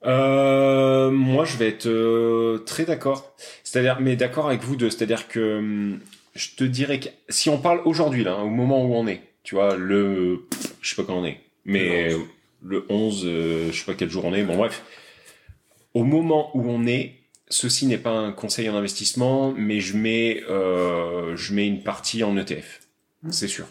Euh, 0.05 1.09
moi, 1.09 1.45
je 1.45 1.57
vais 1.57 1.67
être 1.69 1.87
euh, 1.87 2.59
très 2.65 2.85
d'accord. 2.85 3.35
C'est-à-dire, 3.63 3.99
mais 3.99 4.15
d'accord 4.15 4.47
avec 4.47 4.61
vous 4.63 4.75
deux. 4.75 4.89
C'est-à-dire 4.89 5.27
que 5.27 5.57
hum, 5.57 5.99
je 6.35 6.49
te 6.55 6.63
dirais 6.63 6.99
que 6.99 7.09
si 7.29 7.49
on 7.49 7.57
parle 7.57 7.81
aujourd'hui, 7.85 8.23
là, 8.23 8.37
au 8.37 8.49
moment 8.49 8.85
où 8.85 8.93
on 8.93 9.07
est, 9.07 9.21
tu 9.43 9.55
vois, 9.55 9.75
le, 9.75 10.47
je 10.81 10.89
sais 10.89 10.95
pas 10.95 11.03
quand 11.03 11.17
on 11.17 11.25
est, 11.25 11.39
mais 11.65 12.09
Le 12.09 12.19
le 12.61 12.85
11, 12.89 13.23
euh, 13.25 13.71
je 13.71 13.77
sais 13.77 13.85
pas 13.85 13.93
quel 13.93 14.09
jour 14.09 14.25
on 14.25 14.33
est. 14.33 14.43
Bon, 14.43 14.57
bref. 14.57 14.83
Au 15.93 16.03
moment 16.03 16.49
où 16.57 16.67
on 16.69 16.87
est, 16.87 17.13
ceci 17.49 17.85
n'est 17.85 17.97
pas 17.97 18.11
un 18.11 18.31
conseil 18.31 18.69
en 18.69 18.75
investissement, 18.75 19.53
mais 19.55 19.79
je 19.79 19.97
mets, 19.97 20.43
euh, 20.49 21.35
je 21.35 21.53
mets 21.53 21.67
une 21.67 21.83
partie 21.83 22.23
en 22.23 22.37
ETF. 22.37 22.81
C'est 23.29 23.47
sûr. 23.47 23.65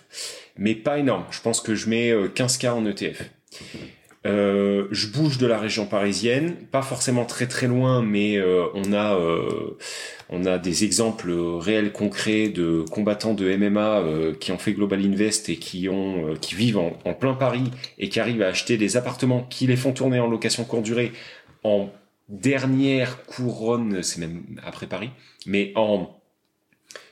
Mais 0.56 0.74
pas 0.74 0.98
énorme. 0.98 1.24
Je 1.30 1.40
pense 1.40 1.60
que 1.60 1.74
je 1.74 1.88
mets 1.88 2.10
euh, 2.10 2.28
15K 2.28 2.70
en 2.70 2.86
ETF. 2.86 3.30
Euh, 4.26 4.88
je 4.90 5.08
bouge 5.08 5.36
de 5.36 5.46
la 5.46 5.58
région 5.58 5.84
parisienne, 5.84 6.54
pas 6.70 6.80
forcément 6.80 7.26
très 7.26 7.46
très 7.46 7.66
loin, 7.66 8.00
mais 8.02 8.38
euh, 8.38 8.64
on 8.72 8.94
a 8.94 9.18
euh, 9.18 9.76
on 10.30 10.46
a 10.46 10.56
des 10.56 10.84
exemples 10.84 11.30
réels 11.30 11.92
concrets 11.92 12.48
de 12.48 12.86
combattants 12.90 13.34
de 13.34 13.54
MMA 13.54 13.98
euh, 13.98 14.34
qui 14.34 14.50
ont 14.50 14.56
fait 14.56 14.72
Global 14.72 15.04
Invest 15.04 15.50
et 15.50 15.56
qui 15.56 15.90
ont 15.90 16.30
euh, 16.30 16.36
qui 16.36 16.54
vivent 16.54 16.78
en, 16.78 16.96
en 17.04 17.12
plein 17.12 17.34
Paris 17.34 17.70
et 17.98 18.08
qui 18.08 18.18
arrivent 18.18 18.40
à 18.40 18.48
acheter 18.48 18.78
des 18.78 18.96
appartements 18.96 19.42
qui 19.42 19.66
les 19.66 19.76
font 19.76 19.92
tourner 19.92 20.20
en 20.20 20.26
location 20.26 20.64
courte 20.64 20.84
durée 20.84 21.12
en 21.62 21.90
dernière 22.28 23.24
couronne, 23.24 24.02
c'est 24.02 24.18
même 24.20 24.44
après 24.64 24.86
Paris, 24.86 25.10
mais 25.46 25.72
en 25.76 26.20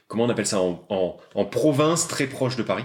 comment 0.08 0.24
on 0.24 0.28
appelle 0.28 0.46
ça 0.46 0.60
en, 0.60 0.84
en, 0.90 1.16
en 1.34 1.44
province 1.46 2.06
très 2.06 2.26
proche 2.26 2.56
de 2.56 2.62
Paris 2.62 2.84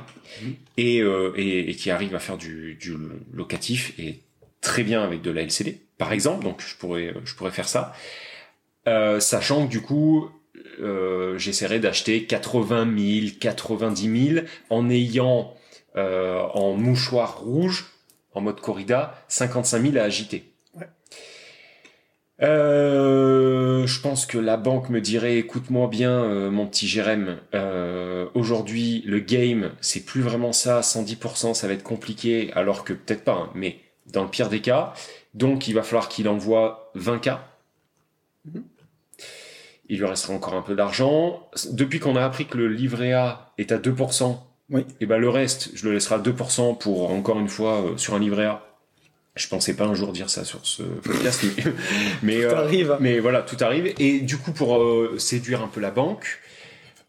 et, 0.77 1.01
euh, 1.01 1.33
et, 1.35 1.69
et 1.69 1.75
qui 1.75 1.91
arrive 1.91 2.15
à 2.15 2.19
faire 2.19 2.37
du, 2.37 2.75
du 2.75 2.95
locatif 3.33 3.93
et 3.99 4.21
très 4.61 4.83
bien 4.83 5.03
avec 5.03 5.21
de 5.21 5.31
la 5.31 5.41
LCD 5.41 5.81
par 5.97 6.13
exemple 6.13 6.45
donc 6.45 6.61
je 6.61 6.75
pourrais 6.77 7.13
je 7.25 7.35
pourrais 7.35 7.51
faire 7.51 7.67
ça 7.67 7.93
Euh, 8.87 9.19
sachant 9.19 9.67
que 9.67 9.71
du 9.71 9.81
coup 9.81 10.29
euh, 10.79 11.37
j'essaierai 11.37 11.79
d'acheter 11.79 12.25
80 12.25 12.87
000 12.97 13.27
90 13.41 14.33
000 14.35 14.45
en 14.69 14.89
ayant 14.89 15.53
euh, 15.97 16.39
en 16.53 16.73
mouchoir 16.77 17.39
rouge 17.41 17.87
en 18.33 18.39
mode 18.39 18.61
corrida 18.61 19.21
55 19.27 19.81
000 19.81 19.97
à 19.97 20.03
agiter. 20.03 20.53
Euh, 22.41 23.87
je 23.87 23.99
pense 24.01 24.25
que 24.25 24.37
la 24.37 24.57
banque 24.57 24.89
me 24.89 25.01
dirait 25.01 25.37
écoute-moi 25.37 25.87
bien 25.87 26.11
euh, 26.23 26.51
mon 26.51 26.67
petit 26.67 26.87
Jérém 26.87 27.37
euh, 27.55 28.27
aujourd'hui 28.35 29.03
le 29.07 29.19
game 29.19 29.71
c'est 29.81 30.05
plus 30.05 30.21
vraiment 30.21 30.51
ça 30.53 30.81
110% 30.81 31.53
ça 31.53 31.67
va 31.67 31.73
être 31.73 31.83
compliqué 31.83 32.51
alors 32.53 32.83
que 32.83 32.93
peut-être 32.93 33.23
pas 33.23 33.33
hein, 33.33 33.49
mais 33.55 33.79
dans 34.13 34.23
le 34.23 34.29
pire 34.29 34.49
des 34.49 34.61
cas 34.61 34.93
donc 35.33 35.67
il 35.67 35.73
va 35.73 35.81
falloir 35.83 36.09
qu'il 36.09 36.27
envoie 36.29 36.91
20k 36.95 37.37
Mhm. 38.45 38.63
il 39.89 39.97
lui 39.99 40.05
restera 40.05 40.33
encore 40.33 40.53
un 40.53 40.61
peu 40.61 40.75
d'argent 40.75 41.49
depuis 41.71 41.99
qu'on 41.99 42.15
a 42.15 42.23
appris 42.23 42.45
que 42.45 42.57
le 42.57 42.67
livret 42.67 43.11
A 43.13 43.51
est 43.57 43.71
à 43.73 43.77
2% 43.77 44.37
Oui. 44.69 44.85
et 45.01 45.05
ben 45.05 45.17
le 45.17 45.27
reste 45.29 45.71
je 45.73 45.85
le 45.87 45.93
laisserai 45.93 46.15
à 46.15 46.19
2% 46.19 46.77
pour 46.77 47.11
encore 47.11 47.39
une 47.39 47.49
fois 47.49 47.81
euh, 47.81 47.97
sur 47.97 48.13
un 48.13 48.19
livret 48.19 48.45
A 48.45 48.66
je 49.37 49.47
pensais 49.47 49.75
pas 49.75 49.85
un 49.85 49.93
jour 49.93 50.11
dire 50.11 50.29
ça 50.29 50.43
sur 50.43 50.59
ce 50.63 50.83
podcast 50.83 51.43
mais, 51.43 51.63
mais, 52.23 52.35
Tout 52.41 52.53
euh, 52.53 52.55
arrive. 52.55 52.97
mais 52.99 53.19
voilà, 53.19 53.41
tout 53.41 53.57
arrive. 53.61 53.93
Et 53.99 54.19
du 54.19 54.37
coup, 54.37 54.51
pour 54.51 54.77
euh, 54.77 55.17
séduire 55.17 55.61
un 55.61 55.67
peu 55.67 55.79
la 55.79 55.91
banque, 55.91 56.39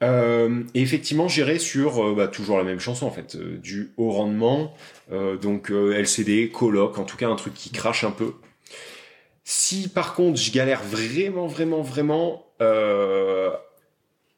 euh, 0.03 0.63
et 0.75 0.83
effectivement, 0.83 1.27
j'irai 1.29 1.59
sur 1.59 2.15
bah, 2.15 2.29
toujours 2.29 2.59
la 2.59 2.65
même 2.65 2.81
chanson 2.81 3.07
en 3.07 3.11
fait, 3.11 3.37
du 3.37 3.91
haut 3.97 4.13
rendement, 4.13 4.75
donc 5.11 5.71
LCD, 5.71 6.51
coloc, 6.51 6.99
en 6.99 7.05
tout 7.05 7.17
cas 7.17 7.29
un 7.29 7.35
truc 7.35 7.55
qui 7.55 7.71
crache 7.71 8.05
un 8.05 8.13
peu. 8.13 8.35
Si 9.43 9.89
par 9.89 10.15
contre 10.15 10.39
je 10.39 10.53
galère 10.53 10.83
vraiment, 10.85 11.47
vraiment, 11.49 11.83
vraiment, 11.83 12.47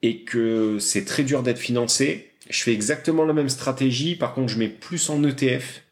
et 0.02 0.24
que 0.24 0.78
c'est 0.78 1.04
très 1.04 1.24
dur 1.24 1.42
d'être 1.42 1.58
financé, 1.58 2.30
je 2.50 2.62
fais 2.62 2.72
exactement 2.72 3.24
la 3.24 3.32
même 3.32 3.48
stratégie. 3.48 4.16
Par 4.16 4.34
contre, 4.34 4.48
je 4.48 4.58
mets 4.58 4.68
plus 4.68 5.08
en 5.08 5.22
ETF. 5.22 5.82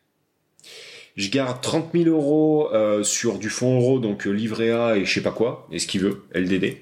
Je 1.19 1.31
garde 1.31 1.61
30 1.61 1.91
000 1.93 2.09
euros 2.09 2.71
euh, 2.73 3.03
sur 3.03 3.39
du 3.39 3.51
fonds 3.51 3.79
euro, 3.79 3.99
donc 3.99 4.27
euh, 4.27 4.31
livret 4.31 4.71
A 4.71 4.97
et 4.97 5.05
je 5.05 5.13
sais 5.13 5.23
pas 5.23 5.33
quoi, 5.33 5.67
et 5.71 5.79
ce 5.79 5.87
qu'il 5.87 6.01
veut, 6.01 6.23
LDD, 6.33 6.77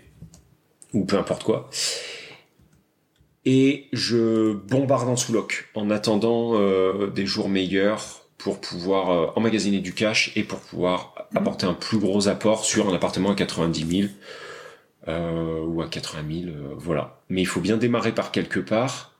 ou 0.93 1.05
peu 1.05 1.17
importe 1.17 1.43
quoi. 1.43 1.69
Et 3.47 3.87
je 3.93 4.53
bombarde 4.53 5.09
en 5.09 5.17
sous-loc 5.17 5.71
en 5.75 5.91
attendant 5.91 6.53
euh, 6.55 7.09
des 7.09 7.27
jours 7.27 7.49
meilleurs 7.49 8.27
pour 8.37 8.61
pouvoir 8.61 9.11
euh, 9.11 9.27
emmagasiner 9.37 9.81
du 9.81 9.93
cash 9.95 10.33
et 10.37 10.45
pour 10.45 10.61
pouvoir 10.61 11.15
apporter 11.35 11.67
un 11.67 11.75
plus 11.75 11.99
gros 11.99 12.29
apport 12.29 12.65
sur 12.65 12.89
un 12.89 12.95
appartement 12.95 13.31
à 13.31 13.35
90 13.35 14.01
000 14.03 14.13
euh, 15.09 15.61
ou 15.65 15.83
à 15.83 15.89
80 15.89 16.23
000, 16.29 16.49
euh, 16.49 16.75
voilà. 16.77 17.21
Mais 17.29 17.41
il 17.41 17.47
faut 17.47 17.61
bien 17.61 17.77
démarrer 17.77 18.13
par 18.13 18.33
quelque 18.33 18.61
part. 18.61 19.16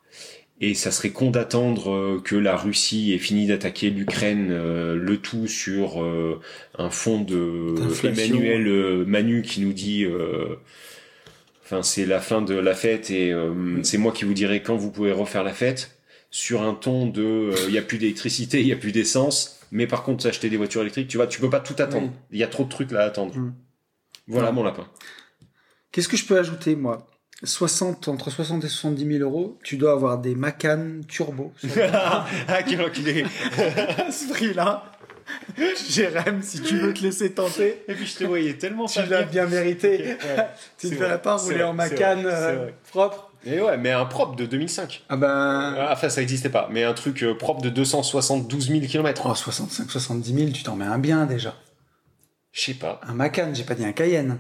Et 0.59 0.73
ça 0.73 0.91
serait 0.91 1.11
con 1.11 1.31
d'attendre 1.31 1.93
euh, 1.93 2.23
que 2.25 2.35
la 2.35 2.57
Russie 2.57 3.13
ait 3.13 3.19
fini 3.19 3.47
d'attaquer 3.47 3.91
l'Ukraine, 3.91 4.49
euh, 4.51 4.95
le 4.95 5.19
tout 5.19 5.47
sur 5.47 6.03
euh, 6.03 6.41
un 6.79 6.89
fond 6.89 7.21
de. 7.21 7.75
Emmanuel 8.03 8.67
euh, 8.67 9.05
Manu 9.05 9.43
qui 9.43 9.61
nous 9.61 9.75
dit, 9.75 10.05
euh, 10.05 10.57
enfin 11.63 11.83
c'est 11.83 12.07
la 12.07 12.21
fin 12.21 12.41
de 12.41 12.55
la 12.55 12.75
fête 12.75 13.11
et 13.11 13.33
euh, 13.33 13.83
c'est 13.83 13.99
moi 13.99 14.13
qui 14.13 14.25
vous 14.25 14.33
dirai 14.33 14.63
quand 14.63 14.77
vous 14.77 14.91
pouvez 14.91 15.13
refaire 15.13 15.45
la 15.45 15.53
fête, 15.53 15.99
sur 16.31 16.63
un 16.63 16.73
ton 16.73 17.07
de, 17.07 17.23
euh, 17.23 17.55
il 17.69 17.75
y 17.75 17.79
a 17.79 17.83
plus 17.83 17.99
d'électricité, 17.99 18.63
il 18.63 18.67
y 18.67 18.73
a 18.73 18.77
plus 18.77 18.93
d'essence, 18.93 19.61
mais 19.71 19.87
par 19.87 20.05
contre 20.05 20.27
acheter 20.27 20.49
des 20.49 20.57
voitures 20.57 20.81
électriques, 20.81 21.09
tu 21.09 21.19
vois, 21.19 21.27
tu 21.27 21.39
peux 21.39 21.51
pas 21.51 21.61
tout 21.61 21.77
attendre. 21.79 22.09
Oui. 22.09 22.19
Il 22.33 22.39
y 22.39 22.43
a 22.43 22.49
trop 22.49 22.65
de 22.65 22.71
trucs 22.71 22.93
là 22.93 23.03
à 23.03 23.05
attendre. 23.05 23.37
Mm. 23.37 23.55
Voilà 24.29 24.53
mon 24.53 24.63
lapin. 24.65 24.89
Qu'est-ce 25.93 26.09
que 26.09 26.17
je 26.17 26.25
peux 26.25 26.39
ajouter, 26.39 26.77
moi? 26.77 27.07
60, 27.43 28.09
entre 28.09 28.31
60 28.31 28.65
et 28.65 28.69
70 28.69 29.19
000 29.19 29.23
euros, 29.31 29.59
tu 29.63 29.77
dois 29.77 29.93
avoir 29.93 30.19
des 30.19 30.35
Macan 30.35 31.01
turbo. 31.07 31.53
sur- 31.59 31.71
ah 31.93 32.27
quel 32.67 32.81
enculé. 32.83 33.25
à 33.99 34.11
ce 34.11 34.29
prix-là. 34.33 34.85
Jérém, 35.91 36.41
si 36.41 36.61
tu 36.63 36.79
veux 36.79 36.95
te 36.95 37.03
laisser 37.03 37.33
tenter, 37.33 37.83
Et 37.89 37.95
puis 37.95 38.07
je 38.07 38.17
te 38.17 38.25
voyais 38.25 38.55
tellement 38.55 38.87
tu 38.87 39.05
l'as 39.07 39.25
bien 39.25 39.47
mérité. 39.47 39.99
Ouais, 39.99 40.17
Tu 40.79 40.87
ne 40.89 40.95
vrai, 40.97 41.21
pas 41.21 41.37
rouler 41.37 41.57
vrai, 41.57 41.65
en 41.65 41.77
c'est 41.89 42.01
euh, 42.03 42.69
propre. 42.91 43.33
Et 43.45 43.61
ouais, 43.61 43.77
mais 43.77 43.91
un 43.91 44.05
propre 44.07 44.37
de 44.37 44.47
2005. 44.47 45.05
Ah 45.09 45.17
ben. 45.17 45.75
Ah, 45.79 45.91
Enfin, 45.93 46.09
ça 46.09 46.21
n'existait 46.21 46.49
pas, 46.49 46.69
mais 46.71 46.85
un 46.85 46.95
truc 46.95 47.23
euh, 47.23 47.35
propre 47.37 47.61
de 47.61 47.71
272 47.71 48.69
000 48.69 48.81
km. 48.87 49.27
Oh, 49.29 49.35
65, 49.35 49.91
70 49.91 50.35
000, 50.35 50.51
tu 50.53 50.63
t'en 50.63 50.77
mets 50.77 50.85
un 50.85 50.99
bien 50.99 51.27
déjà. 51.27 51.55
Je 52.53 52.61
sais 52.63 52.75
pas. 52.75 53.01
Un 53.07 53.15
Macan, 53.15 53.51
j'ai 53.53 53.65
pas 53.65 53.75
dit 53.75 53.85
un 53.85 53.93
Cayenne. 53.93 54.39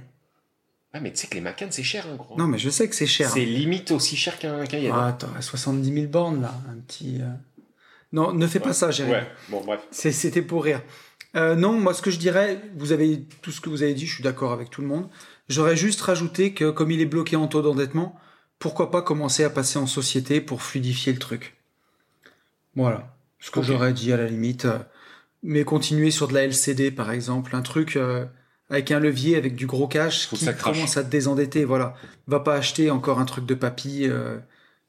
Ah, 0.96 1.00
mais 1.00 1.12
tu 1.12 1.18
sais 1.18 1.26
que 1.26 1.34
les 1.34 1.40
Macan, 1.42 1.66
c'est 1.70 1.82
cher, 1.82 2.06
hein, 2.10 2.16
gros. 2.16 2.38
Non, 2.38 2.46
mais 2.46 2.58
je 2.58 2.70
sais 2.70 2.88
que 2.88 2.94
c'est 2.94 3.06
cher. 3.06 3.28
C'est 3.30 3.44
limite 3.44 3.90
aussi 3.90 4.16
cher 4.16 4.38
qu'un 4.38 4.64
Cayenne. 4.64 4.92
Ah, 4.94 5.14
t'aurais 5.18 5.42
70 5.42 5.92
000 5.92 6.06
bornes 6.06 6.40
là, 6.42 6.54
un 6.70 6.76
petit. 6.80 7.18
euh. 7.20 7.26
Non, 8.12 8.32
ne 8.32 8.46
fais 8.46 8.60
pas 8.60 8.72
ça, 8.72 8.90
Jérémy. 8.90 9.14
ouais, 9.16 9.26
bon, 9.50 9.62
bref. 9.64 9.80
C'est- 9.90 10.12
C'était 10.12 10.42
pour 10.42 10.64
rire. 10.64 10.82
Euh, 11.34 11.54
non, 11.54 11.78
moi 11.78 11.92
ce 11.92 12.00
que 12.00 12.10
je 12.10 12.18
dirais, 12.18 12.62
vous 12.76 12.92
avez 12.92 13.24
tout 13.42 13.50
ce 13.52 13.60
que 13.60 13.68
vous 13.68 13.82
avez 13.82 13.92
dit, 13.92 14.06
je 14.06 14.14
suis 14.14 14.22
d'accord 14.24 14.52
avec 14.52 14.70
tout 14.70 14.80
le 14.80 14.86
monde. 14.86 15.08
J'aurais 15.50 15.76
juste 15.76 16.00
rajouté 16.00 16.54
que 16.54 16.70
comme 16.70 16.90
il 16.90 17.00
est 17.02 17.06
bloqué 17.06 17.36
en 17.36 17.46
taux 17.46 17.60
d'endettement, 17.60 18.18
pourquoi 18.58 18.90
pas 18.90 19.02
commencer 19.02 19.44
à 19.44 19.50
passer 19.50 19.78
en 19.78 19.86
société 19.86 20.40
pour 20.40 20.62
fluidifier 20.62 21.12
le 21.12 21.18
truc. 21.18 21.56
Voilà, 22.74 23.14
ce 23.38 23.50
que 23.50 23.58
Ok. 23.60 23.64
j'aurais 23.66 23.92
dit 23.92 24.12
à 24.12 24.16
la 24.16 24.26
limite. 24.26 24.64
euh, 24.64 24.78
mais 25.42 25.64
continuer 25.64 26.10
sur 26.10 26.26
de 26.28 26.34
la 26.34 26.44
LCD 26.44 26.90
par 26.90 27.10
exemple, 27.10 27.54
un 27.54 27.62
truc 27.62 27.96
euh, 27.96 28.24
avec 28.70 28.90
un 28.90 28.98
levier, 29.00 29.36
avec 29.36 29.54
du 29.54 29.66
gros 29.66 29.86
cash 29.86 30.26
Faut 30.26 30.36
qui 30.36 30.46
commence 30.54 30.96
à 30.96 31.04
te 31.04 31.08
désendetter. 31.10 31.64
Voilà, 31.64 31.94
va 32.26 32.40
pas 32.40 32.54
acheter 32.54 32.90
encore 32.90 33.18
un 33.20 33.24
truc 33.24 33.46
de 33.46 33.54
papy. 33.54 34.06
euh, 34.08 34.38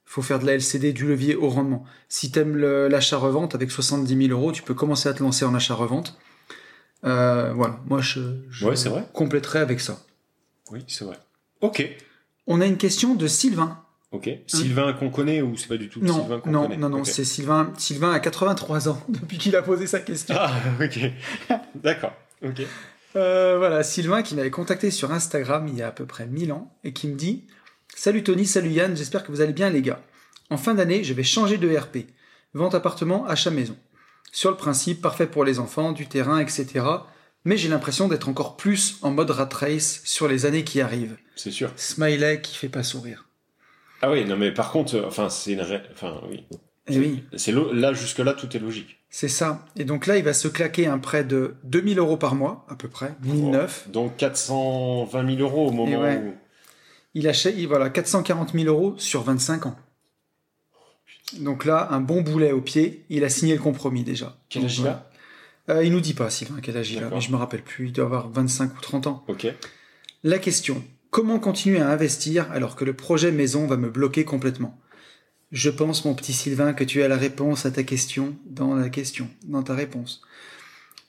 faut 0.10 0.22
faire 0.22 0.40
de 0.40 0.46
la 0.46 0.54
LCD, 0.54 0.94
du 0.94 1.06
levier 1.06 1.36
au 1.36 1.50
rendement. 1.50 1.84
Si 2.08 2.32
t'aimes 2.32 2.56
l'achat-revente 2.58 3.56
avec 3.56 3.70
70 3.72 4.28
000 4.28 4.40
euros, 4.40 4.52
tu 4.54 4.64
peux 4.64 4.74
commencer 4.74 5.10
à 5.10 5.14
te 5.14 5.22
lancer 5.22 5.44
en 5.44 5.54
achat-revente. 5.54 6.18
Euh, 7.04 7.52
voilà, 7.54 7.80
moi 7.86 8.00
je, 8.02 8.22
je 8.50 8.66
Ouais, 8.66 8.76
c'est 8.76 8.90
vrai. 8.90 9.04
compléterai 9.14 9.60
avec 9.60 9.80
ça. 9.82 10.00
Oui, 10.72 10.84
c'est 10.88 11.04
vrai. 11.06 11.18
Ok. 11.62 11.88
On 12.48 12.62
a 12.62 12.66
une 12.66 12.78
question 12.78 13.16
de 13.16 13.28
Sylvain. 13.28 13.80
Ok. 14.12 14.30
Sylvain 14.48 14.94
qu'on 14.94 15.10
connaît 15.10 15.42
ou 15.42 15.58
c'est 15.58 15.68
pas 15.68 15.76
du 15.78 15.90
tout 15.90 16.00
Non, 16.02 16.22
Sylvain 16.22 16.40
qu'on 16.40 16.52
connaît? 16.54 16.78
non, 16.78 16.90
non, 16.90 17.00
Ok. 17.00 17.08
c'est 17.08 17.26
Sylvain. 17.26 17.74
Sylvain 17.78 18.12
a 18.14 18.20
83 18.22 18.88
ans 18.88 19.04
depuis 19.10 19.38
qu'il 19.38 19.56
a 19.58 19.62
posé 19.62 19.86
sa 19.88 20.00
question. 20.00 20.36
Ah, 20.38 20.54
ok. 20.82 21.00
D'accord. 21.76 22.14
Ok. 22.46 22.62
Euh, 23.16 23.58
voilà, 23.58 23.84
Sylvain 23.84 24.22
qui 24.22 24.36
m'avait 24.36 24.52
contacté 24.52 24.92
sur 24.92 25.12
Instagram 25.12 25.68
il 25.68 25.78
y 25.78 25.82
a 25.82 25.88
à 25.88 25.92
peu 25.92 26.06
près 26.06 26.28
1000 26.28 26.52
ans 26.52 26.76
et 26.84 26.94
qui 26.94 27.08
me 27.08 27.16
dit 27.16 27.48
Salut 27.96 28.24
Tony, 28.24 28.46
salut 28.46 28.70
Yann, 28.70 28.96
j'espère 28.96 29.24
que 29.24 29.32
vous 29.32 29.42
allez 29.42 29.54
bien 29.54 29.70
les 29.70 29.82
gars. 29.82 30.02
En 30.50 30.58
fin 30.58 30.74
d'année, 30.76 31.04
je 31.04 31.14
vais 31.14 31.24
changer 31.24 31.58
de 31.58 31.76
RP. 31.76 31.98
Vente 32.54 32.76
appartement, 32.76 33.26
achat 33.26 33.50
maison. 33.50 33.76
Sur 34.32 34.52
le 34.52 34.58
principe, 34.58 35.02
parfait 35.02 35.28
pour 35.28 35.46
les 35.46 35.60
enfants, 35.60 35.94
du 35.94 36.08
terrain, 36.08 36.40
etc. 36.40 36.86
Mais 37.46 37.58
j'ai 37.58 37.70
l'impression 37.70 38.08
d'être 38.08 38.30
encore 38.30 38.58
plus 38.58 38.98
en 39.02 39.12
mode 39.12 39.32
rat 39.32 39.50
race 39.52 40.02
sur 40.04 40.28
les 40.28 40.46
années 40.46 40.64
qui 40.64 40.82
arrivent. 40.82 41.18
C'est 41.36 41.52
sûr. 41.52 41.72
Smiley 41.76 42.42
qui 42.42 42.56
fait 42.56 42.70
pas 42.70 42.84
sourire. 42.84 43.26
Ah 44.02 44.12
oui, 44.12 44.26
non, 44.26 44.38
mais 44.38 44.52
par 44.54 44.72
contre, 44.72 44.96
euh, 44.96 45.06
enfin, 45.08 45.30
c'est 45.30 45.54
une. 45.54 45.62
ré- 45.62 45.82
Enfin, 45.92 46.22
oui. 46.30 46.46
Et 46.88 46.98
oui, 46.98 47.24
C'est 47.36 47.52
là, 47.52 47.94
jusque-là, 47.94 48.34
tout 48.34 48.56
est 48.56 48.60
logique. 48.60 48.98
c'est 49.10 49.28
ça. 49.28 49.66
Et 49.76 49.84
donc 49.84 50.08
là, 50.08 50.18
il 50.18 50.24
va 50.24 50.34
se 50.34 50.48
claquer 50.48 50.88
un 50.88 51.00
prêt 51.00 51.24
de 51.24 51.56
2000 51.66 52.00
euros 52.00 52.18
par 52.18 52.36
mois, 52.36 52.66
à 52.70 52.76
peu 52.76 52.88
près, 52.88 53.16
1009. 53.24 53.90
Donc 53.92 54.16
420 54.18 55.36
000 55.36 55.42
euros 55.42 55.68
au 55.68 55.72
moment 55.72 56.02
ouais. 56.02 56.18
où. 56.18 56.34
Il 57.14 57.28
achète, 57.28 57.56
il, 57.58 57.68
voilà, 57.68 57.90
440 57.90 58.54
000 58.54 58.66
euros 58.66 58.96
sur 58.98 59.24
25 59.24 59.66
ans. 59.66 59.76
Donc 61.40 61.66
là, 61.66 61.90
un 61.92 62.00
bon 62.00 62.22
boulet 62.22 62.52
au 62.52 62.62
pied, 62.62 63.06
il 63.10 63.24
a 63.24 63.30
signé 63.30 63.54
le 63.54 63.62
compromis 63.62 64.04
déjà. 64.04 64.38
Quel 64.50 64.66
âge 64.66 64.80
il 64.80 64.88
a 64.88 65.10
euh, 65.70 65.84
Il 65.84 65.92
nous 65.92 66.00
dit 66.00 66.14
pas, 66.14 66.30
Sylvain, 66.30 66.60
quel 66.62 66.78
âge 66.78 66.92
il 66.92 67.04
a, 67.04 67.10
mais 67.10 67.20
je 67.20 67.32
me 67.32 67.38
rappelle 67.38 67.64
plus, 67.64 67.88
il 67.88 67.92
doit 67.92 68.06
avoir 68.06 68.30
25 68.30 68.78
ou 68.78 68.82
30 68.82 69.08
ans. 69.08 69.26
Ok. 69.28 69.48
La 70.24 70.40
question, 70.40 70.84
comment 71.10 71.40
continuer 71.40 71.80
à 71.80 71.90
investir 71.90 72.50
alors 72.52 72.76
que 72.76 72.86
le 72.86 72.94
projet 72.94 73.32
maison 73.32 73.68
va 73.68 73.76
me 73.76 73.90
bloquer 73.90 74.24
complètement? 74.24 74.80
Je 75.52 75.70
pense, 75.70 76.04
mon 76.04 76.14
petit 76.14 76.34
Sylvain, 76.34 76.74
que 76.74 76.84
tu 76.84 77.02
as 77.04 77.08
la 77.08 77.18
réponse 77.18 77.66
à 77.66 77.72
ta 77.72 77.84
question 77.84 78.36
dans 78.46 78.76
la 78.76 78.90
question, 78.90 79.30
dans 79.46 79.64
ta 79.64 79.74
réponse. 79.76 80.22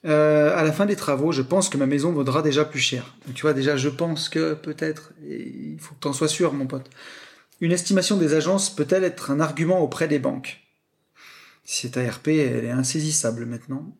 Euh, 0.05 0.57
à 0.57 0.63
la 0.63 0.73
fin 0.73 0.87
des 0.87 0.95
travaux, 0.95 1.33
je 1.33 1.43
pense 1.43 1.69
que 1.69 1.77
ma 1.77 1.87
maison 1.87 2.13
vaudra 2.13 2.41
déjà 2.41 2.65
plus 2.65 2.79
cher. 2.79 3.17
Donc, 3.27 3.35
tu 3.35 3.43
vois, 3.43 3.53
déjà, 3.53 3.77
je 3.77 3.89
pense 3.89 4.29
que 4.29 4.55
peut-être, 4.55 5.13
il 5.29 5.77
faut 5.81 5.95
que 5.95 6.01
tu 6.01 6.09
en 6.09 6.13
sois 6.13 6.29
sûr, 6.29 6.53
mon 6.53 6.67
pote. 6.67 6.89
Une 7.61 7.73
estimation 7.73 8.17
des 8.17 8.35
agences 8.35 8.71
peut-elle 8.71 9.03
être 9.03 9.33
un 9.33 9.41
argument 9.41 9.81
auprès 9.81 10.07
des 10.07 10.21
banques? 10.21 10.61
Si 11.65 11.89
c'est 11.89 11.97
ARP, 11.97 12.29
elle 12.29 12.65
est 12.65 12.71
insaisissable 12.71 13.45
maintenant. 13.45 13.93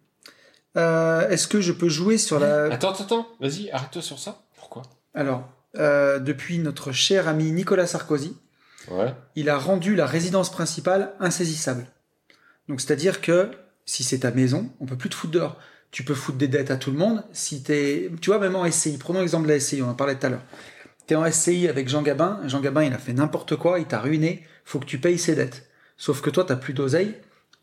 Euh, 0.77 1.29
Est-ce 1.29 1.49
que 1.49 1.61
je 1.61 1.73
peux 1.73 1.89
jouer 1.89 2.17
sur 2.17 2.39
la... 2.39 2.67
Attends, 2.67 2.93
attends, 2.93 3.05
attends. 3.05 3.29
Vas-y, 3.41 3.71
arrête-toi 3.73 4.03
sur 4.03 4.21
ça. 4.21 4.43
Pourquoi? 4.57 4.83
Alors, 5.15 5.49
euh, 5.77 6.21
depuis 6.21 6.59
notre 6.59 6.93
cher 6.93 7.27
ami 7.27 7.51
Nicolas 7.51 7.89
Sarkozy, 7.89 8.37
Ouais. 8.91 9.15
il 9.35 9.49
a 9.49 9.59
rendu 9.59 9.95
la 9.95 10.07
résidence 10.07 10.51
principale 10.51 11.13
insaisissable. 11.21 11.87
Donc, 12.69 12.81
c'est-à-dire 12.81 13.21
que 13.21 13.51
si 13.85 14.05
c'est 14.05 14.21
ta 14.21 14.31
maison, 14.31 14.71
on 14.81 14.87
peut 14.87 14.97
plus 14.97 15.09
te 15.09 15.15
foutre 15.15 15.33
dehors. 15.33 15.59
Tu 15.91 16.05
peux 16.05 16.15
foutre 16.15 16.37
des 16.37 16.49
dettes 16.49 16.71
à 16.71 16.77
tout 16.77 16.91
le 16.91 16.99
monde. 16.99 17.25
Si 17.33 17.63
t'es, 17.63 18.11
tu 18.21 18.29
vois, 18.31 18.39
même 18.39 18.57
en 18.57 18.71
SCI, 18.71 18.99
prenons 18.99 19.21
l'exemple 19.21 19.49
de 19.49 19.53
la 19.53 19.61
SCI, 19.61 19.81
on 19.83 19.89
en 19.89 19.95
parlait 19.95 20.19
tout 20.19 20.27
à 20.27 20.29
l'heure. 20.29 20.43
T'es 21.07 21.15
en 21.15 21.31
SCI 21.31 21.69
avec 21.69 21.89
Jean 21.89 22.03
Gabin, 22.03 22.41
Jean 22.47 22.61
Gabin, 22.61 22.85
il 22.85 22.93
a 22.93 22.99
fait 22.99 23.15
n'importe 23.15 23.57
quoi, 23.57 23.79
il 23.79 23.87
t'a 23.87 23.99
ruiné, 23.99 24.45
faut 24.67 24.79
que 24.79 24.85
tu 24.85 24.99
payes 24.99 25.19
ses 25.19 25.35
dettes. 25.35 25.67
Sauf 25.97 26.21
que 26.21 26.29
toi, 26.29 26.45
t'as 26.45 26.57
plus 26.57 26.75
d'oseille, 26.75 27.15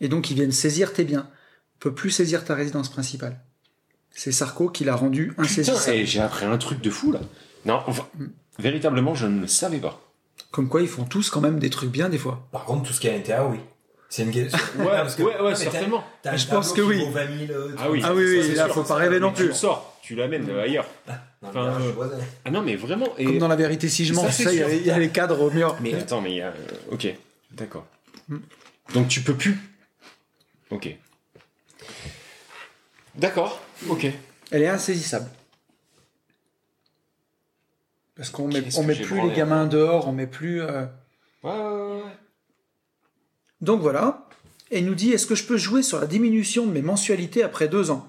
et 0.02 0.08
donc 0.08 0.32
ils 0.32 0.34
viennent 0.34 0.52
saisir 0.52 0.94
tes 0.94 1.04
biens. 1.04 1.30
On 1.76 1.80
peut 1.80 1.94
plus 1.94 2.10
saisir 2.10 2.44
ta 2.44 2.56
résidence 2.56 2.90
principale. 2.90 3.40
C'est 4.10 4.32
Sarko 4.32 4.70
qui 4.70 4.84
l'a 4.84 4.96
rendu 4.96 5.34
insaisissable. 5.38 5.96
et 5.96 6.06
j'ai 6.08 6.22
appris 6.22 6.46
un 6.46 6.58
truc 6.58 6.82
de 6.82 6.90
fou 6.90 7.12
là. 7.12 7.20
Non, 7.66 7.82
enfin, 7.86 8.08
véritablement, 8.58 9.14
je 9.14 9.28
ne 9.28 9.42
le 9.42 9.48
savais 9.48 9.78
pas. 9.80 10.02
Comme 10.56 10.70
quoi, 10.70 10.82
ils 10.82 10.88
font 10.88 11.04
tous 11.04 11.30
quand 11.30 11.42
même 11.42 11.60
des 11.60 11.70
trucs 11.70 11.90
bien 11.90 12.08
des 12.08 12.18
fois. 12.18 12.48
Par 12.54 12.64
contre, 12.64 12.84
tout 12.88 12.94
ce 12.94 13.02
qui 13.02 13.08
est 13.08 13.10
à 13.10 13.16
l'intérieur, 13.18 13.50
oui. 13.50 13.60
C'est 14.08 14.24
une 14.24 14.32
question. 14.32 14.58
Ouais, 14.80 14.86
parce 14.86 15.16
que- 15.16 15.24
ouais, 15.24 15.54
certainement. 15.54 16.02
Je 16.34 16.48
pense 16.48 16.72
que 16.72 16.80
oui. 16.80 17.04
vaut 17.04 17.12
20 17.12 17.48
000, 17.48 17.52
euh, 17.60 17.76
Ah 17.78 17.92
oui. 17.92 18.02
Ah 18.02 18.14
oui, 18.14 18.24
oui, 18.26 18.56
là, 18.56 18.64
sûr, 18.64 18.76
faut 18.76 18.84
pas 18.84 18.96
rêver 18.96 19.20
non 19.20 19.32
Tu 19.32 19.36
plus. 19.42 19.48
le 19.48 19.54
sors, 19.54 20.00
tu 20.02 20.16
l'amènes 20.16 20.50
euh, 20.50 20.64
ailleurs. 20.64 20.86
Enfin, 21.42 21.66
garage 21.66 21.84
euh. 21.88 22.20
Ah 22.46 22.52
non, 22.52 22.62
mais 22.62 22.78
vraiment. 22.78 23.10
Et... 23.18 23.26
Comme 23.26 23.40
dans 23.40 23.50
la 23.50 23.58
vérité 23.58 23.90
si 23.90 24.06
je 24.06 24.14
mens, 24.14 24.32
ça, 24.32 24.50
il 24.54 24.60
y, 24.60 24.64
a- 24.64 24.70
sûr. 24.70 24.78
il 24.80 24.88
y 24.88 24.92
a 24.92 24.98
les 24.98 25.10
cadres 25.10 25.42
au 25.42 25.52
mur. 25.52 25.76
Mais 25.82 25.94
attends, 25.94 26.22
mais 26.22 26.32
il 26.32 26.38
y 26.38 26.42
a... 26.42 26.54
Ok, 26.90 27.06
d'accord. 27.52 27.86
Hmm. 28.30 28.38
Donc 28.94 29.10
tu 29.10 29.20
peux 29.24 29.34
plus? 29.36 29.58
Ok. 30.70 30.96
D'accord, 33.16 33.60
ok. 33.90 34.08
Elle 34.52 34.62
est 34.62 34.70
insaisissable. 34.70 35.30
Parce 38.16 38.30
qu'on 38.30 38.48
met, 38.48 38.64
on 38.78 38.84
met 38.84 38.96
plus 38.96 39.22
les 39.22 39.34
gamins 39.36 39.66
dehors, 39.66 40.08
on 40.08 40.12
met 40.14 40.28
plus. 40.28 40.62
euh, 40.62 40.86
Ouais, 41.44 41.52
ouais, 41.52 42.02
ouais. 42.04 42.12
Donc 43.62 43.82
voilà. 43.82 44.28
Et 44.72 44.80
il 44.80 44.86
nous 44.86 44.96
dit 44.96 45.12
est-ce 45.12 45.26
que 45.28 45.36
je 45.36 45.46
peux 45.46 45.58
jouer 45.58 45.84
sur 45.84 46.00
la 46.00 46.08
diminution 46.08 46.66
de 46.66 46.72
mes 46.72 46.82
mensualités 46.82 47.44
après 47.44 47.68
deux 47.68 47.92
ans? 47.92 48.08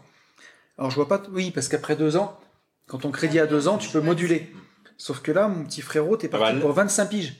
Alors 0.79 0.91
je 0.91 0.97
vois 0.97 1.09
pas. 1.09 1.23
Oui, 1.33 1.51
parce 1.51 1.69
qu'après 1.69 1.97
deux 1.97 2.17
ans, 2.17 2.39
quand 2.87 2.99
ton 2.99 3.11
crédit 3.11 3.39
a 3.41 3.47
deux 3.47 3.69
ans, 3.69 3.79
tu 3.79 3.89
peux 3.91 4.01
moduler. 4.01 4.51
Sauf 4.97 5.21
que 5.21 5.33
là, 5.33 5.49
mon 5.49 5.65
petit 5.65 5.83
frérot, 5.83 6.17
t'es 6.17 6.29
parti 6.29 6.47
Ah 6.49 6.53
bah, 6.55 6.61
pour 6.61 6.73
25 6.73 7.07
piges. 7.11 7.35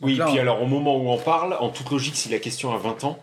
Oui, 0.00 0.16
là, 0.16 0.26
puis 0.26 0.38
on- 0.38 0.40
alors 0.40 0.62
au 0.62 0.66
moment 0.66 0.96
où 0.96 1.08
on 1.10 1.18
parle, 1.18 1.54
en 1.60 1.68
toute 1.68 1.90
logique, 1.90 2.16
si 2.16 2.28
la 2.30 2.38
question 2.38 2.72
a 2.72 2.78
20 2.78 3.04
ans, 3.04 3.18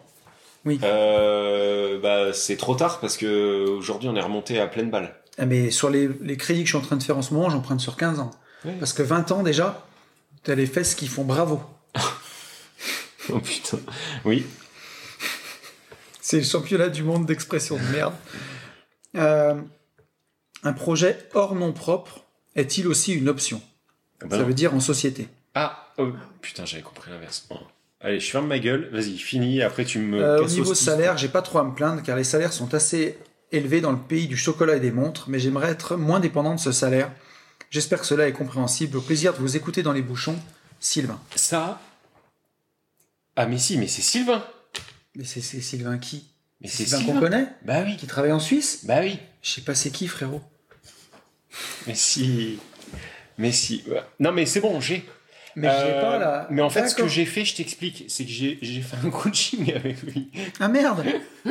Oui. 0.66 0.80
euh, 0.84 2.00
bah, 2.00 2.32
c'est 2.34 2.58
trop 2.58 2.76
tard 2.76 3.00
parce 3.00 3.18
que 3.18 3.68
aujourd'hui 3.70 4.08
on 4.10 4.16
est 4.16 4.22
remonté 4.22 4.60
à 4.60 4.68
pleine 4.68 4.90
balle. 4.92 5.16
Ah, 5.38 5.46
mais 5.46 5.72
sur 5.72 5.90
les, 5.90 6.08
les 6.22 6.38
crédits 6.38 6.62
que 6.62 6.66
je 6.68 6.72
suis 6.76 6.84
en 6.84 6.86
train 6.86 6.98
de 6.98 7.04
faire 7.04 7.18
en 7.18 7.22
ce 7.22 7.34
moment, 7.34 7.50
j'emprunte 7.50 7.80
sur 7.80 7.96
15 7.98 8.20
ans. 8.20 8.32
Parce 8.80 8.94
que 8.94 9.04
20 9.04 9.32
ans 9.32 9.44
déjà, 9.44 9.86
t'as 10.44 10.56
les 10.56 10.66
fesses 10.66 10.96
qui 10.96 11.08
font 11.08 11.24
bravo. 11.24 11.62
Oh 13.32 13.40
putain. 13.40 13.78
Oui. 14.26 14.44
C'est 16.20 16.38
le 16.38 16.44
championnat 16.44 16.90
du 16.90 17.04
monde 17.04 17.28
d'expression 17.28 17.76
de 17.78 17.84
merde. 17.92 18.16
Euh, 19.16 19.54
un 20.64 20.74
projet 20.74 21.16
hors 21.36 21.54
nom 21.54 21.72
propre 21.72 22.22
est-il 22.56 22.88
aussi 22.88 23.14
une 23.14 23.30
option? 23.30 23.62
Ah, 24.22 24.26
bah 24.26 24.36
Ça 24.38 24.42
non. 24.42 24.48
veut 24.48 24.56
dire 24.56 24.74
en 24.74 24.80
société. 24.80 25.28
Ah, 25.54 25.92
oh, 26.00 26.08
putain, 26.42 26.66
j'avais 26.66 26.82
compris 26.82 27.12
l'inverse. 27.12 27.46
Bon. 27.50 27.60
Allez, 28.02 28.20
je 28.20 28.32
ferme 28.32 28.48
ma 28.48 28.60
gueule. 28.60 28.90
Vas-y, 28.92 29.18
finis. 29.18 29.62
Après, 29.62 29.86
tu 29.86 30.00
me. 30.00 30.20
Euh, 30.22 30.42
au 30.44 30.48
niveau 30.48 30.74
salaire, 30.74 31.18
j'ai 31.18 31.28
pas 31.30 31.42
trop 31.42 31.60
à 31.60 31.64
me 31.64 31.74
plaindre 31.76 32.02
car 32.02 32.18
les 32.18 32.24
salaires 32.24 32.54
sont 32.54 32.74
assez 32.74 33.18
élevés 33.52 33.82
dans 33.82 33.92
le 33.92 34.00
pays 34.00 34.28
du 34.28 34.38
chocolat 34.38 34.76
et 34.78 34.80
des 34.80 34.92
montres, 34.92 35.26
mais 35.28 35.40
j'aimerais 35.40 35.70
être 35.72 35.96
moins 35.98 36.20
dépendant 36.20 36.56
de 36.56 36.60
ce 36.60 36.72
salaire. 36.72 37.12
J'espère 37.70 38.00
que 38.02 38.06
cela 38.08 38.28
est 38.28 38.34
compréhensible. 38.34 38.98
Au 38.98 39.02
plaisir 39.02 39.34
de 39.34 39.40
vous 39.40 39.56
écouter 39.56 39.84
dans 39.84 39.92
les 39.94 40.02
bouchons, 40.02 40.38
Sylvain. 40.80 41.20
Ça. 41.36 41.80
Ah, 43.36 43.46
mais 43.46 43.58
si, 43.58 43.78
mais 43.78 43.88
c'est 43.88 44.02
Sylvain. 44.02 44.44
Mais 45.16 45.24
c'est 45.24 45.42
Sylvain 45.42 45.98
qui? 45.98 46.28
Mais 46.62 46.68
c'est 46.68 46.84
Sylvain 46.84 46.98
Sylvain. 47.00 47.14
qu'on 47.14 47.20
connaît? 47.20 47.48
Bah 47.64 47.84
oui. 47.86 47.96
Qui 47.98 48.08
travaille 48.08 48.32
en 48.32 48.40
Suisse? 48.40 48.86
Bah 48.86 49.00
oui. 49.02 49.20
Je 49.42 49.50
sais 49.52 49.62
pas 49.62 49.76
c'est 49.76 49.92
qui, 49.92 50.08
frérot. 50.08 50.42
Mais 51.88 51.96
si. 51.96 52.60
Mais 53.38 53.52
si. 53.52 53.84
Non, 54.20 54.32
mais 54.32 54.46
c'est 54.46 54.62
bon, 54.62 54.80
j'ai. 54.82 55.06
Mais 55.56 55.68
j'ai 55.68 55.92
Euh, 55.94 56.02
pas 56.02 56.18
là. 56.18 56.48
Mais 56.52 56.62
en 56.62 56.70
fait, 56.70 56.88
ce 56.90 56.96
que 56.96 57.08
j'ai 57.08 57.26
fait, 57.26 57.44
je 57.46 57.56
t'explique, 57.56 58.06
c'est 58.08 58.24
que 58.26 58.32
j'ai 58.32 58.60
j'ai 58.62 58.82
fait 58.82 58.98
un 59.04 59.10
coaching 59.12 59.74
avec 59.74 60.02
lui. 60.04 60.30
Ah 60.60 60.68
merde 60.68 61.04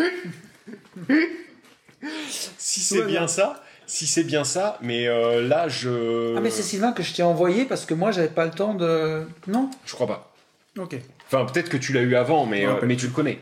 si 2.58 2.80
c'est 2.80 3.00
Ouais, 3.00 3.06
bien 3.06 3.22
ouais. 3.22 3.28
ça, 3.28 3.62
si 3.88 4.06
c'est 4.06 4.22
bien 4.22 4.44
ça, 4.44 4.78
mais 4.82 5.08
euh, 5.08 5.40
là 5.48 5.66
je. 5.66 6.36
Ah 6.36 6.40
mais 6.40 6.50
c'est 6.50 6.62
Sylvain 6.62 6.92
que 6.92 7.02
je 7.02 7.12
t'ai 7.14 7.24
envoyé 7.24 7.64
parce 7.64 7.84
que 7.86 7.94
moi 7.94 8.12
j'avais 8.12 8.28
pas 8.28 8.44
le 8.44 8.52
temps 8.52 8.74
de... 8.74 9.26
Non? 9.48 9.68
Je 9.84 9.94
crois 9.94 10.06
pas. 10.06 10.32
Ok. 10.78 10.94
Enfin, 11.26 11.44
peut-être 11.44 11.68
que 11.68 11.76
tu 11.76 11.92
l'as 11.92 12.02
eu 12.02 12.14
avant, 12.14 12.46
mais, 12.46 12.64
euh, 12.66 12.74
mais 12.84 12.96
tu 12.96 13.06
le 13.06 13.12
connais. 13.12 13.40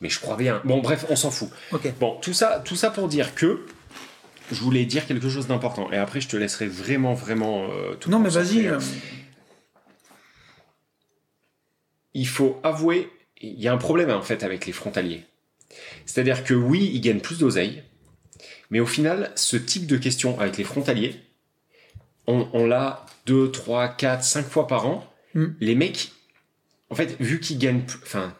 Mais 0.00 0.08
je 0.08 0.20
crois 0.20 0.36
bien. 0.36 0.60
Bon, 0.64 0.80
bref, 0.80 1.06
on 1.08 1.16
s'en 1.16 1.30
fout. 1.30 1.48
Ok. 1.72 1.92
Bon, 1.98 2.18
tout 2.20 2.32
ça, 2.32 2.62
tout 2.64 2.76
ça 2.76 2.90
pour 2.90 3.08
dire 3.08 3.34
que 3.34 3.64
je 4.50 4.60
voulais 4.60 4.84
dire 4.84 5.06
quelque 5.06 5.28
chose 5.28 5.46
d'important. 5.46 5.90
Et 5.90 5.96
après, 5.96 6.20
je 6.20 6.28
te 6.28 6.36
laisserai 6.36 6.66
vraiment, 6.66 7.14
vraiment 7.14 7.64
euh, 7.70 7.94
tout 7.94 8.10
Non 8.10 8.18
mais 8.18 8.28
vas-y. 8.28 8.66
euh, 8.68 8.78
Il 12.14 12.28
faut 12.28 12.60
avouer, 12.62 13.10
il 13.40 13.60
y 13.60 13.68
a 13.68 13.72
un 13.72 13.78
problème 13.78 14.10
en 14.10 14.22
fait 14.22 14.42
avec 14.44 14.66
les 14.66 14.72
frontaliers. 14.72 15.24
C'est-à-dire 16.04 16.44
que 16.44 16.52
oui, 16.52 16.90
ils 16.92 17.00
gagnent 17.00 17.20
plus 17.20 17.38
d'oseille, 17.38 17.82
mais 18.72 18.80
au 18.80 18.86
final, 18.86 19.30
ce 19.34 19.58
type 19.58 19.86
de 19.86 19.98
question 19.98 20.40
avec 20.40 20.56
les 20.56 20.64
frontaliers, 20.64 21.20
on, 22.26 22.48
on 22.54 22.66
l'a 22.66 23.04
2, 23.26 23.50
3, 23.50 23.88
4, 23.88 24.24
5 24.24 24.46
fois 24.48 24.66
par 24.66 24.86
an. 24.86 25.06
Mm. 25.34 25.46
Les 25.60 25.74
mecs, 25.74 26.12
en 26.88 26.94
fait, 26.94 27.14
vu 27.20 27.38
qu'ils 27.38 27.58
gagnent, 27.58 27.82
enfin, 28.02 28.34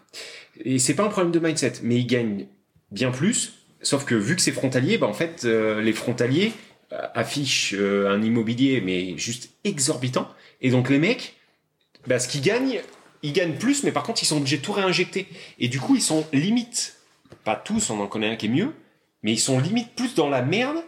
et 0.64 0.78
c'est 0.78 0.95
pas 0.95 1.05
un 1.05 1.09
problème 1.09 1.33
de 1.33 1.39
mindset, 1.39 1.74
mais 1.83 1.97
ils 1.97 2.07
gagnent 2.07 2.47
bien 2.91 3.11
plus. 3.11 3.53
Sauf 3.83 4.07
que 4.07 4.14
vu 4.14 4.35
que 4.35 4.41
c'est 4.41 4.53
frontalier, 4.53 4.97
bah 4.97 5.07
en 5.07 5.12
fait, 5.12 5.45
euh, 5.45 5.83
les 5.83 5.93
frontaliers 5.93 6.55
euh, 6.93 7.07
affichent 7.12 7.74
euh, 7.76 8.09
un 8.11 8.22
immobilier 8.22 8.80
mais 8.80 9.18
juste 9.18 9.51
exorbitant. 9.64 10.30
Et 10.62 10.70
donc 10.70 10.89
les 10.89 10.99
mecs, 10.99 11.37
bah, 12.07 12.18
ce 12.18 12.26
qu'ils 12.26 12.41
gagnent, 12.41 12.80
ils 13.22 13.35
gagnent 13.35 13.59
plus, 13.59 13.85
mais 13.85 13.93
par 13.93 14.03
contre 14.03 14.22
ils 14.22 14.26
sont 14.26 14.39
obligés 14.39 14.57
de 14.57 14.62
tout 14.62 14.72
réinjecter. 14.72 15.26
Et 15.59 15.68
du 15.68 15.78
coup 15.78 15.95
ils 15.95 16.03
sont 16.03 16.26
limite, 16.33 16.97
pas 17.45 17.57
tous, 17.57 17.91
on 17.91 18.01
en 18.01 18.07
connaît 18.07 18.30
un 18.30 18.37
qui 18.37 18.47
est 18.47 18.49
mieux, 18.49 18.72
mais 19.23 19.33
ils 19.33 19.39
sont 19.41 19.59
limite 19.59 19.95
plus 19.95 20.14
dans 20.14 20.29
la 20.29 20.43
merde 20.43 20.79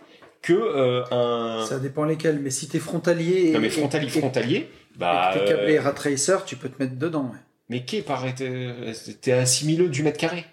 que 0.42 0.52
euh, 0.52 1.04
un. 1.10 1.64
Ça 1.66 1.78
dépend 1.78 2.04
lesquels, 2.04 2.38
mais 2.40 2.50
si 2.50 2.68
t'es 2.68 2.78
frontalier 2.78 3.48
et, 3.48 3.52
Non 3.52 3.60
mais 3.60 3.70
frontalier, 3.70 4.06
et- 4.06 4.18
frontalier, 4.20 4.56
et 4.56 4.70
bah. 4.96 5.30
que 5.34 5.38
t'es 5.38 5.44
euh, 5.52 5.56
câblé 5.56 5.78
rat 5.78 5.92
tracer, 5.92 6.36
tu 6.46 6.56
peux 6.56 6.68
te 6.68 6.82
mettre 6.82 6.96
dedans. 6.96 7.30
ouais. 7.32 7.38
mais 7.70 7.84
qu'est 7.84 8.02
pareil, 8.02 8.34
t'es 8.34 8.70
t'es 9.20 9.32
à 9.32 9.46
6000 9.46 9.88
du 9.90 10.02
mètre 10.02 10.18
carré. 10.18 10.44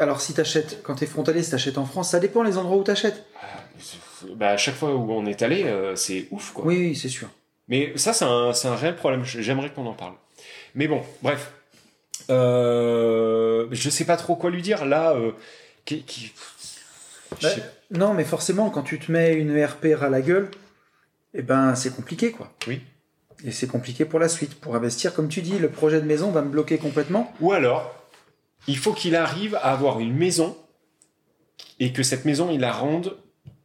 Alors 0.00 0.20
si 0.20 0.34
t'achètes, 0.34 0.80
quand 0.82 0.96
t'es 0.96 1.06
frontalier, 1.06 1.42
si 1.44 1.52
t'achètes 1.52 1.78
en 1.78 1.86
France, 1.86 2.10
ça 2.10 2.18
dépend 2.18 2.42
les 2.42 2.58
endroits 2.58 2.76
où 2.76 2.82
t'achètes. 2.82 3.24
Bah 4.34 4.48
à 4.50 4.56
chaque 4.56 4.74
fois 4.74 4.94
où 4.94 5.12
on 5.12 5.26
est 5.26 5.42
allé, 5.42 5.62
euh, 5.64 5.94
c'est 5.94 6.26
ouf 6.32 6.52
quoi. 6.52 6.64
Oui, 6.66 6.76
oui, 6.76 6.96
c'est 6.96 7.08
sûr. 7.08 7.28
Mais 7.68 7.92
ça, 7.96 8.12
c'est 8.12 8.24
un, 8.24 8.52
c'est 8.52 8.68
un 8.68 8.74
réel 8.76 8.96
problème. 8.96 9.24
J'aimerais 9.24 9.70
qu'on 9.70 9.86
en 9.86 9.92
parle. 9.92 10.14
Mais 10.74 10.88
bon, 10.88 11.02
bref. 11.22 11.52
Euh, 12.30 13.66
je 13.70 13.90
sais 13.90 14.04
pas 14.04 14.16
trop 14.16 14.36
quoi 14.36 14.50
lui 14.50 14.62
dire. 14.62 14.84
Là, 14.84 15.12
euh, 15.14 15.32
qui, 15.86 16.02
qui- 16.02 16.32
sais- 17.40 17.62
Non, 17.90 18.12
mais 18.12 18.24
forcément, 18.24 18.68
quand 18.70 18.82
tu 18.82 18.98
te 18.98 19.10
mets 19.10 19.32
une 19.34 19.56
ERP 19.56 19.86
à 20.00 20.08
la 20.10 20.20
gueule, 20.20 20.50
eh 21.34 21.42
ben, 21.42 21.74
c'est 21.74 21.94
compliqué, 21.94 22.32
quoi. 22.32 22.52
Oui. 22.66 22.80
Et 23.44 23.50
c'est 23.52 23.66
compliqué 23.66 24.04
pour 24.04 24.18
la 24.18 24.28
suite. 24.28 24.54
Pour 24.60 24.74
investir, 24.76 25.14
comme 25.14 25.28
tu 25.28 25.42
dis, 25.42 25.58
le 25.58 25.68
projet 25.70 26.00
de 26.00 26.06
maison 26.06 26.30
va 26.30 26.42
me 26.42 26.48
bloquer 26.50 26.78
complètement. 26.78 27.32
Ou 27.40 27.52
alors, 27.52 27.94
il 28.66 28.76
faut 28.78 28.92
qu'il 28.92 29.14
arrive 29.16 29.54
à 29.56 29.72
avoir 29.72 30.00
une 30.00 30.14
maison 30.14 30.56
et 31.78 31.92
que 31.92 32.02
cette 32.02 32.24
maison, 32.24 32.50
il 32.50 32.60
la 32.60 32.72
rende 32.72 33.16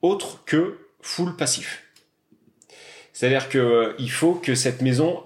autre 0.02 0.44
que 0.46 0.78
full 1.02 1.36
passif. 1.38 1.84
C'est-à-dire 3.14 3.50
que 3.50 3.58
euh, 3.58 3.94
il 4.00 4.12
faut 4.12 4.36
que 4.36 4.56
cette 4.56 4.82
maison, 4.82 5.24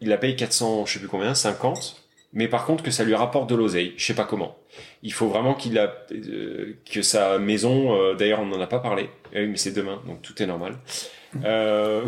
il 0.00 0.08
la 0.08 0.16
paye 0.16 0.36
400, 0.36 0.86
je 0.86 0.94
sais 0.94 0.98
plus 0.98 1.08
combien, 1.08 1.34
50, 1.34 2.02
mais 2.32 2.48
par 2.48 2.64
contre 2.66 2.82
que 2.82 2.90
ça 2.90 3.04
lui 3.04 3.14
rapporte 3.14 3.48
de 3.50 3.54
l'oseille, 3.54 3.92
je 3.96 4.04
sais 4.06 4.14
pas 4.14 4.24
comment. 4.24 4.56
Il 5.02 5.12
faut 5.12 5.28
vraiment 5.28 5.54
qu'il 5.54 5.78
a 5.78 5.94
euh, 6.12 6.74
que 6.90 7.02
sa 7.02 7.38
maison, 7.38 7.94
euh, 8.00 8.14
d'ailleurs 8.14 8.40
on 8.40 8.46
n'en 8.46 8.60
a 8.60 8.66
pas 8.66 8.78
parlé, 8.78 9.08
Eh 9.32 9.40
oui, 9.42 9.48
mais 9.48 9.56
c'est 9.56 9.72
demain, 9.72 10.00
donc 10.06 10.22
tout 10.22 10.42
est 10.42 10.46
normal. 10.46 10.76
Euh, 11.44 12.02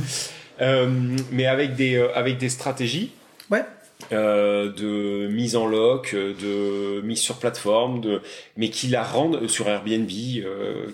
euh, 0.60 0.88
mais 1.30 1.46
avec 1.46 1.74
des 1.74 1.96
avec 2.14 2.38
des 2.38 2.48
stratégies 2.48 3.12
Ouais. 3.50 3.62
de 4.10 5.28
mise 5.28 5.56
en 5.56 5.66
lock, 5.66 6.12
euh, 6.14 6.34
de 6.34 7.00
mise 7.06 7.20
sur 7.20 7.36
plateforme, 7.38 8.00
de 8.00 8.20
mais 8.56 8.68
qui 8.70 8.88
la 8.88 9.02
rendent 9.02 9.46
sur 9.48 9.68
Airbnb, 9.68 10.08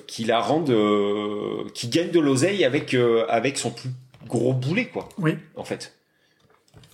qui 0.06 0.24
la 0.24 0.40
rendent, 0.40 0.74
qui 1.74 1.88
gagne 1.88 2.10
de 2.10 2.20
l'oseille 2.20 2.64
avec 2.64 2.94
avec 3.28 3.58
son 3.58 3.70
plus 3.70 3.90
gros 4.26 4.52
boulet 4.52 4.86
quoi, 4.86 5.08
Oui. 5.18 5.36
en 5.56 5.64
fait. 5.64 5.94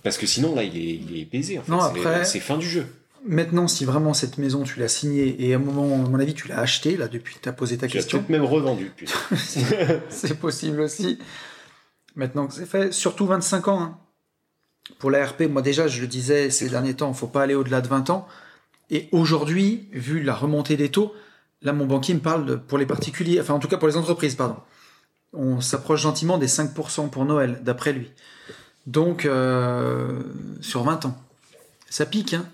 Parce 0.03 0.17
que 0.17 0.25
sinon 0.25 0.55
là 0.55 0.63
il 0.63 0.77
est 0.77 0.95
il 1.09 1.19
est 1.19 1.25
baisé 1.25 1.59
en 1.59 1.63
fait. 1.63 1.71
Non, 1.71 1.79
C'est- 1.81 1.99
après- 1.99 2.25
c'est 2.25 2.39
fin 2.39 2.57
du 2.57 2.67
jeu. 2.67 2.85
Maintenant, 3.27 3.67
si 3.67 3.83
vraiment 3.83 4.13
cette 4.13 4.37
maison, 4.37 4.63
tu 4.63 4.79
l'as 4.79 4.87
signée 4.87 5.35
et 5.45 5.53
à 5.53 5.57
un 5.57 5.59
moment, 5.59 6.05
à 6.05 6.09
mon 6.09 6.19
avis, 6.19 6.33
tu 6.33 6.47
l'as 6.47 6.59
achetée, 6.59 6.95
là, 6.95 7.07
depuis 7.07 7.35
que 7.35 7.41
tu 7.41 7.49
as 7.49 7.53
posé 7.53 7.77
ta 7.77 7.87
Tu 7.87 7.93
question, 7.93 8.19
peut-être 8.19 8.29
même 8.29 8.45
revendu. 8.45 8.91
c'est 10.09 10.39
possible 10.39 10.79
aussi. 10.81 11.19
Maintenant 12.15 12.47
que 12.47 12.53
c'est 12.53 12.65
fait, 12.65 12.93
surtout 12.93 13.25
25 13.25 13.67
ans. 13.67 13.81
hein. 13.81 13.97
Pour 14.99 15.11
la 15.11 15.25
RP, 15.25 15.43
moi 15.43 15.61
déjà, 15.61 15.87
je 15.87 15.99
le 15.99 16.07
disais 16.07 16.49
ces 16.49 16.69
derniers 16.69 16.93
temps, 16.93 17.13
faut 17.13 17.27
pas 17.27 17.43
aller 17.43 17.55
au-delà 17.55 17.81
de 17.81 17.87
20 17.87 18.09
ans. 18.09 18.27
Et 18.89 19.09
aujourd'hui, 19.11 19.89
vu 19.91 20.23
la 20.23 20.33
remontée 20.33 20.77
des 20.77 20.89
taux, 20.89 21.13
là, 21.61 21.73
mon 21.73 21.85
banquier 21.85 22.13
me 22.13 22.21
parle 22.21 22.45
de, 22.45 22.55
pour 22.55 22.77
les 22.77 22.85
particuliers, 22.85 23.41
enfin 23.41 23.53
en 23.53 23.59
tout 23.59 23.67
cas 23.67 23.77
pour 23.77 23.89
les 23.89 23.97
entreprises, 23.97 24.35
pardon. 24.35 24.55
On 25.33 25.59
s'approche 25.59 26.01
gentiment 26.01 26.37
des 26.37 26.47
5% 26.47 27.09
pour 27.09 27.25
Noël, 27.25 27.59
d'après 27.63 27.91
lui. 27.91 28.09
Donc, 28.85 29.25
euh, 29.25 30.21
sur 30.61 30.83
20 30.83 31.05
ans. 31.05 31.17
Ça 31.89 32.05
pique, 32.05 32.33
hein. 32.33 32.45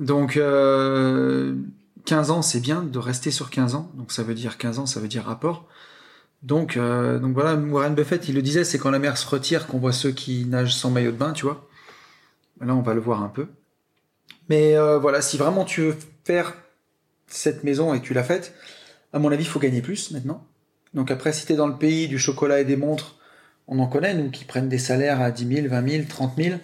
Donc, 0.00 0.38
euh, 0.38 1.54
15 2.06 2.30
ans, 2.30 2.42
c'est 2.42 2.60
bien 2.60 2.82
de 2.82 2.98
rester 2.98 3.30
sur 3.30 3.50
15 3.50 3.74
ans. 3.74 3.92
Donc, 3.94 4.10
ça 4.10 4.22
veut 4.22 4.34
dire 4.34 4.58
15 4.58 4.80
ans, 4.80 4.86
ça 4.86 4.98
veut 4.98 5.08
dire 5.08 5.24
rapport. 5.24 5.68
Donc, 6.42 6.78
euh, 6.78 7.18
donc 7.18 7.34
voilà, 7.34 7.54
Warren 7.54 7.94
Buffett, 7.94 8.26
il 8.28 8.34
le 8.34 8.40
disait, 8.40 8.64
c'est 8.64 8.78
quand 8.78 8.90
la 8.90 8.98
mer 8.98 9.18
se 9.18 9.28
retire 9.28 9.66
qu'on 9.66 9.78
voit 9.78 9.92
ceux 9.92 10.10
qui 10.10 10.46
nagent 10.46 10.74
sans 10.74 10.90
maillot 10.90 11.12
de 11.12 11.18
bain, 11.18 11.34
tu 11.34 11.44
vois. 11.44 11.68
Là, 12.62 12.74
on 12.74 12.80
va 12.80 12.94
le 12.94 13.00
voir 13.00 13.22
un 13.22 13.28
peu. 13.28 13.46
Mais 14.48 14.74
euh, 14.74 14.98
voilà, 14.98 15.20
si 15.20 15.36
vraiment 15.36 15.64
tu 15.64 15.82
veux 15.82 15.96
faire 16.24 16.54
cette 17.26 17.62
maison 17.62 17.92
et 17.92 18.00
tu 18.00 18.14
l'as 18.14 18.24
faite, 18.24 18.54
à 19.12 19.18
mon 19.18 19.30
avis, 19.30 19.44
il 19.44 19.48
faut 19.48 19.60
gagner 19.60 19.82
plus 19.82 20.12
maintenant. 20.12 20.46
Donc 20.94 21.10
après, 21.10 21.32
si 21.32 21.44
tu 21.44 21.52
es 21.52 21.56
dans 21.56 21.66
le 21.66 21.76
pays 21.76 22.08
du 22.08 22.18
chocolat 22.18 22.60
et 22.60 22.64
des 22.64 22.76
montres, 22.76 23.16
on 23.68 23.78
en 23.78 23.86
connaît, 23.86 24.14
nous, 24.14 24.30
qui 24.30 24.44
prennent 24.46 24.68
des 24.68 24.78
salaires 24.78 25.20
à 25.20 25.30
10 25.30 25.46
000, 25.62 25.68
20 25.68 25.88
000, 25.88 26.04
30 26.08 26.36
000. 26.36 26.56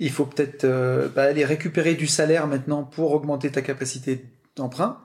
Il 0.00 0.10
faut 0.10 0.24
peut-être 0.24 0.64
euh, 0.64 1.08
bah, 1.08 1.24
aller 1.24 1.44
récupérer 1.44 1.94
du 1.94 2.06
salaire 2.06 2.46
maintenant 2.46 2.82
pour 2.82 3.12
augmenter 3.12 3.50
ta 3.50 3.62
capacité 3.62 4.24
d'emprunt. 4.56 4.98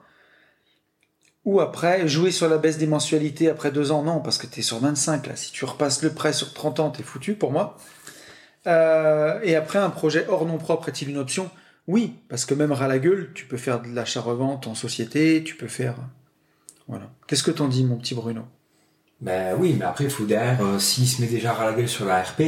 Ou 1.44 1.60
après, 1.60 2.08
jouer 2.08 2.32
sur 2.32 2.48
la 2.48 2.58
baisse 2.58 2.78
des 2.78 2.88
mensualités 2.88 3.48
après 3.48 3.70
deux 3.70 3.92
ans, 3.92 4.02
non, 4.02 4.20
parce 4.20 4.38
que 4.38 4.48
tu 4.48 4.60
es 4.60 4.62
sur 4.62 4.80
25 4.80 5.28
là. 5.28 5.36
Si 5.36 5.52
tu 5.52 5.64
repasses 5.64 6.02
le 6.02 6.10
prêt 6.12 6.32
sur 6.32 6.52
30 6.52 6.80
ans, 6.80 6.90
t'es 6.90 7.04
foutu 7.04 7.34
pour 7.34 7.52
moi. 7.52 7.76
Euh, 8.66 9.38
et 9.44 9.54
après, 9.54 9.78
un 9.78 9.90
projet 9.90 10.26
hors 10.28 10.44
nom 10.44 10.58
propre 10.58 10.88
est-il 10.88 11.10
une 11.10 11.18
option? 11.18 11.50
Oui, 11.86 12.14
parce 12.28 12.46
que 12.46 12.54
même 12.54 12.72
ras 12.72 12.88
la 12.88 12.98
gueule, 12.98 13.30
tu 13.34 13.46
peux 13.46 13.58
faire 13.58 13.80
de 13.80 13.88
l'achat-revente 13.88 14.66
en 14.66 14.74
société, 14.74 15.44
tu 15.44 15.54
peux 15.54 15.68
faire. 15.68 15.96
Voilà. 16.88 17.10
Qu'est-ce 17.28 17.44
que 17.44 17.52
t'en 17.52 17.68
dis, 17.68 17.84
mon 17.84 17.96
petit 17.96 18.14
Bruno? 18.14 18.42
Ben 19.22 19.56
oui, 19.58 19.74
mais 19.78 19.86
après, 19.86 20.04
il 20.04 20.10
faut 20.10 20.24
derrière, 20.26 20.60
euh, 20.62 20.78
s'il 20.78 21.08
se 21.08 21.22
met 21.22 21.26
déjà 21.26 21.52
à 21.52 21.64
la 21.64 21.72
gueule 21.72 21.88
sur 21.88 22.04
la 22.04 22.22
RP, 22.22 22.42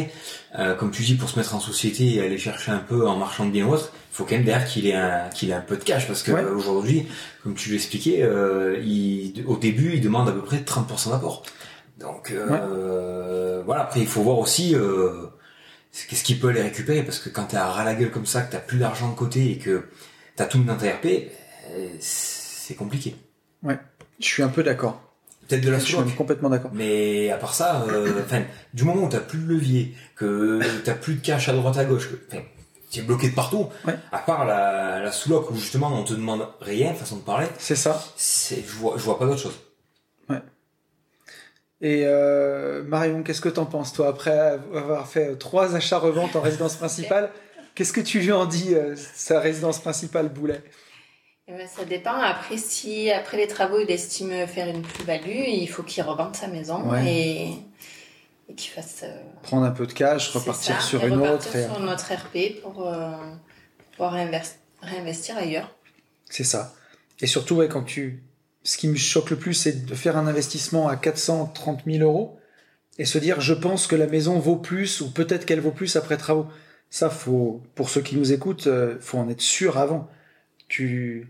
euh, 0.59 0.75
comme 0.75 0.91
tu 0.91 1.03
dis, 1.03 1.14
pour 1.14 1.31
se 1.31 1.39
mettre 1.39 1.55
en 1.55 1.61
société 1.61 2.16
et 2.16 2.21
aller 2.21 2.37
chercher 2.37 2.73
un 2.73 2.79
peu 2.79 3.07
en 3.09 3.16
marchand 3.16 3.47
de 3.47 3.51
biens 3.51 3.66
ou 3.66 3.73
autre, 3.73 3.91
il 4.12 4.14
faut 4.14 4.25
quand 4.25 4.35
même 4.35 4.45
derrière 4.45 4.66
qu'il 4.69 4.87
ait 4.87 4.95
un, 4.95 5.31
qu'il 5.31 5.49
ait 5.49 5.55
un 5.55 5.62
peu 5.62 5.79
de 5.79 5.85
cash, 5.85 6.07
parce 6.07 6.23
que 6.23 6.31
Ouais. 6.33 6.43
euh, 6.43 6.55
aujourd'hui, 6.55 7.07
comme 7.43 7.55
tu 7.55 7.71
l'expliquais, 7.71 8.23
euh, 8.23 8.79
il, 8.85 9.45
au 9.47 9.57
début, 9.57 9.95
il 9.95 10.03
demande 10.03 10.29
à 10.29 10.33
peu 10.33 10.43
près 10.43 10.59
30% 10.59 11.11
d'apport. 11.11 11.43
Donc, 11.99 12.33
euh, 12.33 13.62
voilà, 13.64 13.83
après, 13.85 14.01
il 14.01 14.07
faut 14.07 14.23
voir 14.23 14.39
aussi, 14.39 14.75
euh, 14.75 15.27
qu'est-ce 16.11 16.23
qu'il 16.23 16.39
peut 16.39 16.49
aller 16.49 16.62
récupérer, 16.62 17.03
parce 17.03 17.19
que 17.19 17.31
quand 17.31 17.45
t'es 17.45 17.57
à 17.57 17.66
ras 17.66 17.85
la 17.85 17.95
gueule 17.95 18.11
comme 18.11 18.27
ça, 18.27 18.43
que 18.43 18.53
t'as 18.53 18.59
plus 18.61 18.79
d'argent 18.79 19.09
de 19.11 19.16
côté 19.16 19.51
et 19.53 19.57
que 19.59 19.89
t'as 20.37 20.45
tout 20.45 20.59
mis 20.59 20.66
dans 20.66 20.77
ta 20.77 20.91
RP, 20.91 21.31
c'est 21.99 22.75
compliqué. 22.75 23.16
Je 24.21 24.27
suis 24.27 24.43
un 24.43 24.49
peu 24.49 24.62
d'accord. 24.62 25.03
Peut-être 25.49 25.63
de 25.65 25.71
la 25.71 25.79
Je 25.79 25.85
suis 25.85 25.97
complètement 26.17 26.51
d'accord. 26.51 26.71
Mais 26.75 27.31
à 27.31 27.37
part 27.39 27.55
ça, 27.55 27.85
euh, 27.89 28.23
enfin, 28.25 28.43
du 28.75 28.85
moment 28.85 29.05
où 29.05 29.09
t'as 29.09 29.21
plus 29.21 29.39
de 29.39 29.47
levier, 29.49 29.95
que 30.15 30.61
t'as 30.85 30.95
plus 30.95 31.15
de 31.15 31.21
cash 31.21 31.49
à 31.49 31.53
droite 31.55 31.79
à 31.79 31.85
gauche, 31.87 32.11
que 32.11 32.17
enfin, 32.31 32.43
t'es 32.91 33.01
bloqué 33.03 33.31
de 33.31 33.35
partout, 33.35 33.69
Ouais. 33.87 33.95
à 34.13 34.19
part 34.19 34.45
la, 34.47 35.01
la 35.01 35.11
sous-loc 35.13 35.51
où 35.51 35.55
justement 35.57 35.89
on 35.99 36.05
te 36.05 36.13
demande 36.13 36.47
rien, 36.61 36.93
façon 36.93 37.17
de 37.17 37.23
parler, 37.23 37.47
C'est 37.59 37.77
ça. 37.77 38.03
c'est, 38.17 38.57
je 38.67 38.73
vois, 38.75 38.95
je 38.99 39.03
vois 39.03 39.19
pas 39.19 39.25
d'autre 39.27 39.41
chose. 39.41 39.59
Et 41.81 42.03
euh, 42.07 42.83
Marion, 42.83 43.23
qu'est-ce 43.23 43.41
que 43.41 43.49
t'en 43.49 43.65
penses, 43.65 43.93
toi, 43.93 44.09
après 44.09 44.59
avoir 44.75 45.07
fait 45.07 45.37
trois 45.37 45.77
achats-reventes 45.77 46.35
en 46.35 46.41
résidence 46.41 46.75
principale? 46.75 47.31
Qu'est-ce 47.77 47.93
que 47.93 48.01
tu 48.01 48.19
lui 48.19 48.33
en 48.33 48.47
dis, 48.47 48.75
euh, 48.75 48.97
sa 48.97 49.39
résidence 49.39 49.79
principale 49.81 50.29
Boulet? 50.29 50.61
Eh 51.49 51.53
ben, 51.53 51.67
ça 51.67 51.85
dépend. 51.85 52.13
Après, 52.15 52.59
si 52.59 53.11
après 53.11 53.37
les 53.39 53.47
travaux, 53.47 53.81
il 53.81 53.91
estime 53.91 54.47
faire 54.47 54.69
une 54.69 54.83
plus-value, 54.83 55.45
il 55.49 55.67
faut 55.69 55.83
qu'il 55.83 56.03
revende 56.03 56.37
sa 56.37 56.47
maison 56.47 56.91
Ouais. 56.91 57.07
et, 57.07 57.49
et 58.51 58.55
qu'il 58.55 58.71
fasse. 58.71 59.01
euh, 59.05 59.23
Prendre 59.43 59.65
un 59.65 59.71
peu 59.71 59.87
de 59.87 59.93
cash, 59.93 60.29
repartir 60.31 60.81
ça, 60.81 60.87
sur 60.87 61.03
et 61.03 61.09
une 61.09 61.15
repartir 61.15 61.35
autre. 61.51 61.57
et- 61.57 61.65
sur 61.65 61.81
notre 61.81 62.13
RP 62.13 62.61
pour 62.63 62.87
euh, 62.87 63.11
pouvoir 63.93 64.13
réinvestir 64.83 65.37
ailleurs. 65.39 65.75
C'est 66.29 66.45
ça. 66.45 66.75
Et 67.21 67.27
surtout, 67.27 67.57
ouais, 67.57 67.69
quand 67.69 67.83
tu. 67.83 68.23
ce 68.63 68.77
qui 68.77 68.89
me 68.89 68.97
choque 68.97 69.31
le 69.31 69.37
plus, 69.37 69.55
c'est 69.55 69.87
de 69.87 69.95
faire 69.95 70.17
un 70.19 70.27
investissement 70.27 70.89
à 70.89 70.97
430 70.97 71.81
000 71.87 72.05
euros 72.05 72.39
et 72.99 73.07
se 73.07 73.17
dire, 73.17 73.41
je 73.41 73.55
pense 73.55 73.87
que 73.87 73.97
la 73.97 74.07
maison 74.07 74.39
vaut 74.39 74.57
plus 74.57 75.01
ou 75.01 75.11
peut-être 75.11 75.47
qu'elle 75.47 75.61
vaut 75.61 75.71
plus 75.71 75.97
après 75.97 76.19
travaux. 76.19 76.47
Ça, 76.91 77.09
faut, 77.09 77.63
pour 77.75 77.89
ceux 77.89 78.03
qui 78.03 78.17
nous 78.17 78.33
écoutent, 78.33 78.67
euh, 78.67 78.99
faut 79.01 79.17
en 79.19 79.29
être 79.31 79.41
sûr 79.41 79.79
avant. 79.79 80.09
Tu 80.69 81.29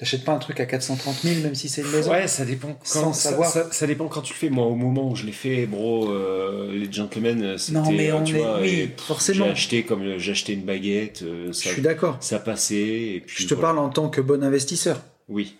t'achètes 0.00 0.24
pas 0.24 0.32
un 0.32 0.38
truc 0.38 0.58
à 0.58 0.66
430 0.66 1.14
000 1.22 1.40
même 1.42 1.54
si 1.54 1.68
c'est 1.68 1.82
une 1.82 1.90
maison. 1.90 2.10
Ouais, 2.10 2.26
ça 2.26 2.44
dépend. 2.44 2.72
Quand, 2.72 2.84
Sans 2.84 3.12
savoir. 3.12 3.48
ça- 3.50 3.70
ça 3.70 3.86
dépend 3.86 4.08
quand 4.08 4.22
tu 4.22 4.32
le 4.32 4.38
fais. 4.38 4.50
Moi, 4.50 4.64
au 4.66 4.74
moment 4.74 5.08
où 5.10 5.14
je 5.14 5.24
l'ai 5.26 5.30
fait, 5.32 5.66
bro, 5.66 6.10
euh, 6.10 6.72
les 6.72 6.90
gentlemen, 6.90 7.56
c'était. 7.58 7.78
Non, 7.78 7.92
mais 7.92 8.10
euh, 8.10 8.16
on 8.16 8.24
tu 8.24 8.34
est- 8.36 8.38
vois, 8.38 8.60
oui, 8.60 8.86
pff, 8.88 9.06
forcément. 9.06 9.44
J'ai 9.44 9.50
acheté 9.52 9.82
comme 9.84 10.02
euh, 10.02 10.18
j'ai 10.18 10.32
acheté 10.32 10.54
une 10.54 10.64
baguette. 10.64 11.22
euh, 11.22 11.48
je 11.48 11.52
suis 11.52 11.82
d'accord. 11.82 12.16
ça 12.20 12.40
passait. 12.40 12.74
Et 12.76 13.22
puis, 13.26 13.44
Je 13.44 13.48
te 13.48 13.54
voilà. 13.54 13.68
parle 13.74 13.78
en 13.86 13.90
tant 13.90 14.08
que 14.08 14.20
bon 14.20 14.42
investisseur. 14.42 15.00
Oui. 15.28 15.56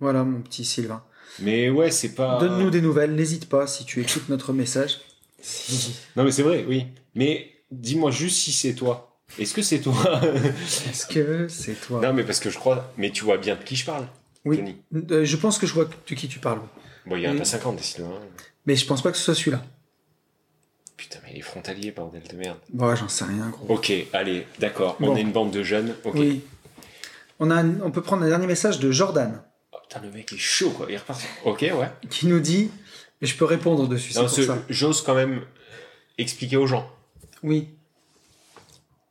Voilà, 0.00 0.24
mon 0.24 0.40
petit 0.40 0.64
Sylvain. 0.64 1.02
Mais 1.40 1.70
ouais, 1.70 1.90
c'est 1.90 2.14
pas. 2.14 2.38
Donne-nous 2.40 2.70
des 2.70 2.82
nouvelles, 2.82 3.14
n'hésite 3.14 3.48
pas 3.48 3.66
si 3.66 3.84
tu 3.84 4.00
écoutes 4.00 4.28
notre 4.28 4.52
message. 4.52 4.98
Non, 6.16 6.24
mais 6.24 6.32
c'est 6.32 6.42
vrai, 6.42 6.64
oui. 6.68 6.86
Mais 7.14 7.50
dis-moi 7.70 8.10
juste 8.10 8.36
si 8.36 8.52
c'est 8.52 8.74
toi. 8.74 9.09
Est-ce 9.38 9.54
que 9.54 9.62
c'est 9.62 9.80
toi? 9.80 9.94
Est-ce 10.90 11.06
que 11.06 11.48
c'est 11.48 11.74
toi? 11.80 12.00
Non, 12.00 12.12
mais 12.12 12.24
parce 12.24 12.40
que 12.40 12.50
je 12.50 12.58
crois. 12.58 12.92
Mais 12.96 13.10
tu 13.10 13.24
vois 13.24 13.38
bien 13.38 13.56
de 13.56 13.62
qui 13.62 13.76
je 13.76 13.84
parle. 13.86 14.06
Oui. 14.44 14.56
Tony. 14.58 14.76
Euh, 15.10 15.24
Je 15.24 15.36
pense 15.36 15.58
que 15.58 15.66
je 15.66 15.74
vois 15.74 15.84
de 15.84 16.14
qui 16.14 16.28
tu 16.28 16.38
parles. 16.38 16.60
Bon, 17.06 17.16
il 17.16 17.22
y 17.22 17.26
en 17.26 17.30
a 17.30 17.32
Oui. 17.34 17.38
pas 17.38 17.44
50 17.44 17.76
décidément. 17.76 18.12
Mais 18.66 18.76
je 18.76 18.86
pense 18.86 19.02
pas 19.02 19.10
que 19.10 19.16
ce 19.18 19.24
soit 19.24 19.34
celui-là. 19.34 19.62
Putain, 20.96 21.18
mais 21.26 21.32
les 21.32 21.40
frontaliers, 21.40 21.92
bordel 21.92 22.22
de 22.30 22.36
merde. 22.36 22.58
Bon, 22.72 22.94
j'en 22.94 23.08
sais 23.08 23.24
rien, 23.24 23.48
gros. 23.48 23.74
Ok, 23.74 23.92
allez, 24.12 24.46
d'accord. 24.58 24.96
On 25.00 25.16
est 25.16 25.22
une 25.22 25.32
bande 25.32 25.50
de 25.50 25.62
jeunes. 25.62 25.94
Ok. 26.04 26.14
Oui. 26.16 26.42
On, 27.38 27.50
a 27.50 27.54
un- 27.62 27.80
on 27.80 27.90
peut 27.90 28.02
prendre 28.02 28.22
un 28.24 28.28
dernier 28.28 28.46
message 28.46 28.80
de 28.80 28.90
Jordan 28.92 29.40
Oh, 29.72 29.78
putain, 29.88 30.00
le 30.04 30.10
mec 30.10 30.30
est 30.32 30.36
chaud, 30.38 30.70
quoi. 30.70 30.86
Il 30.90 30.96
repart. 30.98 31.20
Ok, 31.46 31.60
ouais. 31.62 31.90
qui 32.10 32.26
nous 32.26 32.40
dit, 32.40 32.70
et 33.22 33.26
je 33.26 33.34
peux 33.36 33.46
répondre 33.46 33.88
dessus, 33.88 34.12
c'est 34.12 34.18
Non, 34.18 34.26
pour 34.26 34.34
ce- 34.34 34.42
ça. 34.42 34.58
J'ose 34.68 35.00
quand 35.02 35.14
même 35.14 35.40
expliquer 36.18 36.58
aux 36.58 36.66
gens. 36.66 36.86
Oui, 37.42 37.68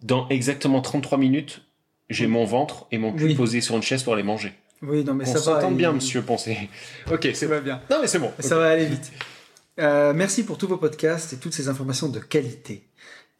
Dans 0.02 0.28
exactement 0.30 0.82
33 0.82 1.18
minutes, 1.18 1.64
j'ai 2.10 2.28
mon 2.28 2.46
ventre 2.46 2.88
et 2.92 2.98
mon 2.98 3.14
cul 3.14 3.26
Oui. 3.26 3.36
posés 3.36 3.62
sur 3.62 3.76
une 3.76 3.84
chaise 3.84 4.04
pour 4.04 4.16
les 4.16 4.24
manger. 4.24 4.54
oui, 4.82 5.04
non, 5.04 5.14
mais 5.14 5.28
On 5.28 5.36
ça 5.38 5.60
va. 5.60 5.70
bien, 5.70 5.92
monsieur 5.92 6.22
Poncé. 6.22 6.70
Ok, 7.12 7.28
c'est 7.34 7.46
va 7.48 7.60
bien. 7.60 7.82
Non, 7.90 7.98
mais 8.02 8.08
c'est 8.08 8.20
bon. 8.20 8.32
Ça 8.40 8.58
va 8.58 8.70
aller 8.70 8.86
vite. 8.86 9.12
Euh, 9.80 10.14
merci 10.14 10.44
pour 10.44 10.58
tous 10.58 10.68
vos 10.68 10.78
podcasts 10.78 11.34
et 11.34 11.38
toutes 11.38 11.54
ces 11.54 11.70
informations 11.70 12.10
de 12.10 12.20
qualité. 12.20 12.84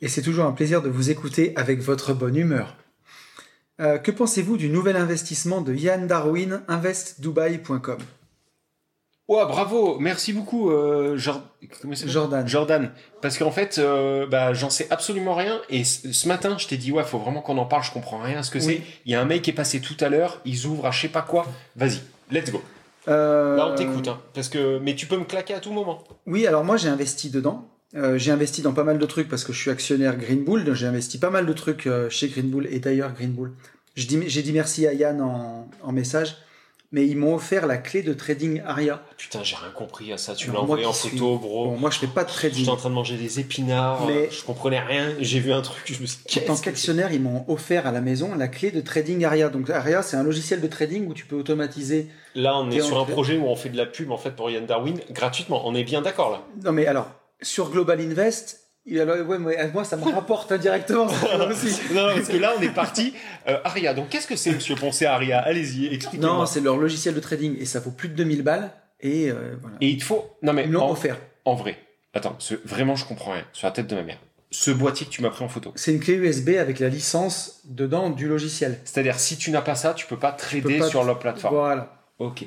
Et 0.02 0.08
c'est 0.08 0.22
toujours 0.22 0.46
un 0.46 0.52
plaisir 0.54 0.82
de 0.82 0.90
vous 0.90 1.10
écouter 1.10 1.54
avec 1.58 1.82
votre 1.82 2.14
bonne 2.14 2.36
humeur. 2.36 2.76
Euh, 3.82 3.98
que 3.98 4.12
pensez-vous 4.12 4.58
du 4.58 4.70
nouvel 4.70 4.96
investissement 4.98 5.62
de 5.62 5.74
Yann 5.74 6.08
Darwin, 6.08 6.62
investdubai.com 6.68 7.98
Ouais, 9.30 9.46
bravo, 9.46 9.98
merci 10.00 10.34
beaucoup, 10.34 10.72
euh, 10.72 11.16
Jor- 11.16 11.44
Jordan. 12.08 12.48
Jordan. 12.48 12.92
Parce 13.22 13.38
qu'en 13.38 13.52
fait, 13.52 13.78
euh, 13.78 14.26
bah, 14.26 14.54
j'en 14.54 14.70
sais 14.72 14.88
absolument 14.90 15.36
rien. 15.36 15.62
Et 15.70 15.84
ce 15.84 16.28
matin, 16.28 16.58
je 16.58 16.68
t'ai 16.68 16.78
dit, 16.78 16.92
ouais, 16.92 17.04
faut 17.04 17.20
vraiment 17.20 17.42
qu'on 17.42 17.58
en 17.60 17.66
parle, 17.66 17.84
je 17.84 17.92
comprends 17.92 18.18
rien 18.18 18.40
à 18.40 18.44
ce 18.44 18.50
que 18.50 18.58
Oui. 18.58 18.64
c'est. 18.66 18.82
Il 19.06 19.12
y 19.12 19.16
a 19.16 19.22
un 19.22 19.26
mec 19.26 19.44
qui 19.44 19.52
est 19.52 19.54
passé 19.54 19.80
tout 19.82 19.96
à 20.02 20.10
l'heure, 20.10 20.42
ils 20.46 20.66
ouvrent 20.66 20.88
à 20.88 20.92
je 20.92 21.02
sais 21.02 21.08
pas 21.10 21.22
quoi. 21.22 21.46
Vas-y, 21.76 22.00
let's 22.32 22.52
go. 22.52 22.62
Euh, 23.08 23.56
Là, 23.56 23.70
on 23.72 23.76
t'écoute, 23.76 24.08
hein. 24.08 24.20
Parce 24.34 24.50
que, 24.50 24.80
mais 24.80 24.96
tu 24.96 25.06
peux 25.06 25.18
me 25.18 25.24
claquer 25.26 25.54
à 25.54 25.60
tout 25.60 25.72
moment. 25.72 26.04
Oui, 26.26 26.46
alors 26.48 26.64
moi 26.66 26.78
j'ai 26.78 26.90
investi 26.90 27.30
dedans. 27.30 27.66
Euh, 27.96 28.18
j'ai 28.20 28.32
investi 28.32 28.62
dans 28.62 28.74
pas 28.74 28.84
mal 28.84 28.98
de 29.00 29.06
trucs 29.06 29.30
parce 29.30 29.44
que 29.44 29.54
je 29.54 29.60
suis 29.60 29.72
actionnaire 29.72 30.16
Green 30.18 30.44
Bull. 30.44 30.64
donc 30.64 30.76
J'ai 30.76 30.86
investi 30.88 31.18
pas 31.18 31.30
mal 31.32 31.46
de 31.46 31.54
trucs 31.54 31.88
euh, 31.88 32.10
chez 32.10 32.28
Green 32.30 32.50
Bull 32.50 32.68
et 32.70 32.80
d'ailleurs 32.80 33.14
Green 33.14 33.32
Bull. 33.32 33.52
J'ai 33.96 34.06
dit 34.44 34.52
merci 34.54 34.86
à 34.88 34.94
Yann 34.94 35.22
en, 35.22 35.68
en 35.84 35.92
message, 35.92 36.36
mais 36.92 37.06
ils 37.08 37.16
m'ont 37.16 37.36
offert 37.36 37.68
la 37.68 37.78
clé 37.78 38.02
de 38.02 38.14
trading 38.14 38.62
Aria. 38.66 39.04
Putain, 39.18 39.44
j'ai 39.44 39.56
rien 39.56 39.70
compris 39.72 40.12
à 40.12 40.18
ça. 40.18 40.34
Tu 40.36 40.52
l'as 40.52 40.60
envoyé 40.60 40.86
en 40.86 40.94
photo, 40.94 41.10
suis- 41.10 41.20
bro. 41.20 41.66
Bon, 41.66 41.78
moi 41.78 41.90
je 41.92 42.00
fais 42.00 42.08
pas 42.08 42.24
de 42.24 42.30
trading. 42.30 42.58
J'étais 42.60 42.70
en 42.72 42.76
train 42.78 42.90
de 42.90 42.96
manger 42.96 43.16
des 43.18 43.40
épinards, 43.40 44.06
Mais- 44.08 44.30
je 44.32 44.44
comprenais 44.44 44.80
rien, 44.80 45.14
j'ai 45.20 45.40
vu 45.40 45.52
un 45.54 45.62
truc, 45.62 45.84
je 45.86 46.02
me 46.02 46.06
suis 46.08 46.20
dit, 46.28 46.40
En 46.40 46.56
tant 46.56 46.56
qu'actionnaire, 46.58 47.12
ils 47.14 47.22
m'ont 47.22 47.46
offert 47.48 47.86
à 47.86 47.92
la 47.92 48.02
maison 48.02 48.34
la 48.36 48.48
clé 48.48 48.72
de 48.72 48.82
trading 48.82 49.24
Aria. 49.26 49.50
Donc 49.50 49.70
Aria, 49.70 50.02
c'est 50.02 50.18
un 50.18 50.24
logiciel 50.24 50.62
de 50.62 50.68
trading 50.68 51.08
où 51.08 51.14
tu 51.14 51.26
peux 51.26 51.36
automatiser. 51.36 52.08
Là, 52.36 52.58
on 52.58 52.70
est 52.72 52.80
sur 52.82 52.98
en 52.98 53.02
un 53.04 53.06
projet 53.06 53.38
où 53.38 53.46
on 53.46 53.56
fait 53.56 53.70
de 53.70 53.78
la 53.78 53.86
pub, 53.86 54.12
en 54.12 54.18
fait, 54.18 54.32
pour 54.32 54.50
Yann 54.50 54.66
Darwin, 54.66 55.00
gratuitement. 55.12 55.62
On 55.68 55.76
est 55.76 55.84
bien 55.84 56.02
d'accord, 56.02 56.32
là. 56.32 56.42
Non 56.64 56.72
mais 56.72 56.86
alors, 56.88 57.10
sur 57.42 57.70
Global 57.70 58.00
Invest, 58.02 58.69
il- 58.90 59.00
alors, 59.00 59.28
ouais, 59.28 59.38
moi, 59.38 59.52
moi, 59.74 59.84
ça 59.84 59.98
me 59.98 60.04
rapporte 60.04 60.52
indirectement. 60.52 61.06
aussi. 61.50 61.80
non, 61.94 62.14
parce 62.16 62.28
que 62.28 62.38
là, 62.38 62.54
on 62.58 62.62
est 62.62 62.74
parti. 62.74 63.14
Euh, 63.48 63.60
Aria, 63.64 63.94
donc 63.94 64.10
qu'est-ce 64.10 64.28
que 64.28 64.36
c'est, 64.36 64.52
monsieur 64.52 64.76
Poncé 64.76 65.06
Aria 65.06 65.40
Allez-y, 65.40 65.88
expliquez-moi. 65.94 66.38
Non, 66.40 66.46
c'est 66.46 66.62
leur 66.62 66.78
logiciel 66.78 67.14
de 67.16 67.20
trading 67.20 67.56
et 67.60 67.66
ça 67.66 67.80
vaut 67.80 67.92
plus 67.92 68.10
de 68.10 68.16
2000 68.16 68.42
balles. 68.44 68.72
Et 69.02 69.30
euh, 69.32 69.56
voilà. 69.62 69.78
Et 69.82 69.88
il 69.90 69.98
te 69.98 70.04
faut. 70.04 70.26
Non, 70.42 70.54
mais 70.54 70.66
Ils 70.68 70.76
en, 70.76 70.90
offert. 70.92 71.18
en 71.46 71.56
vrai, 71.56 71.78
attends, 72.14 72.36
ce- 72.40 72.56
vraiment, 72.66 72.96
je 72.96 73.06
comprends 73.06 73.32
rien. 73.32 73.46
Sur 73.54 73.68
la 73.68 73.72
tête 73.72 73.88
de 73.88 73.96
ma 73.96 74.04
mère. 74.04 74.18
Ce 74.52 74.72
boîtier 74.72 75.06
que 75.06 75.12
tu 75.12 75.22
m'as 75.22 75.30
pris 75.30 75.46
en 75.46 75.48
photo. 75.48 75.72
C'est 75.76 75.94
une 75.94 76.00
clé 76.00 76.16
USB 76.16 76.50
avec 76.60 76.80
la 76.80 76.90
licence 76.90 77.62
dedans 77.66 78.10
du 78.10 78.28
logiciel. 78.28 78.80
C'est-à-dire, 78.84 79.20
si 79.20 79.38
tu 79.38 79.52
n'as 79.52 79.62
pas 79.62 79.76
ça, 79.76 79.94
tu 79.94 80.08
peux 80.08 80.18
pas 80.18 80.32
peux 80.32 80.40
trader 80.40 80.80
pas 80.80 80.88
sur 80.90 81.04
leur 81.04 81.20
plateforme. 81.20 81.54
Voilà. 81.56 82.02
Ok. 82.18 82.46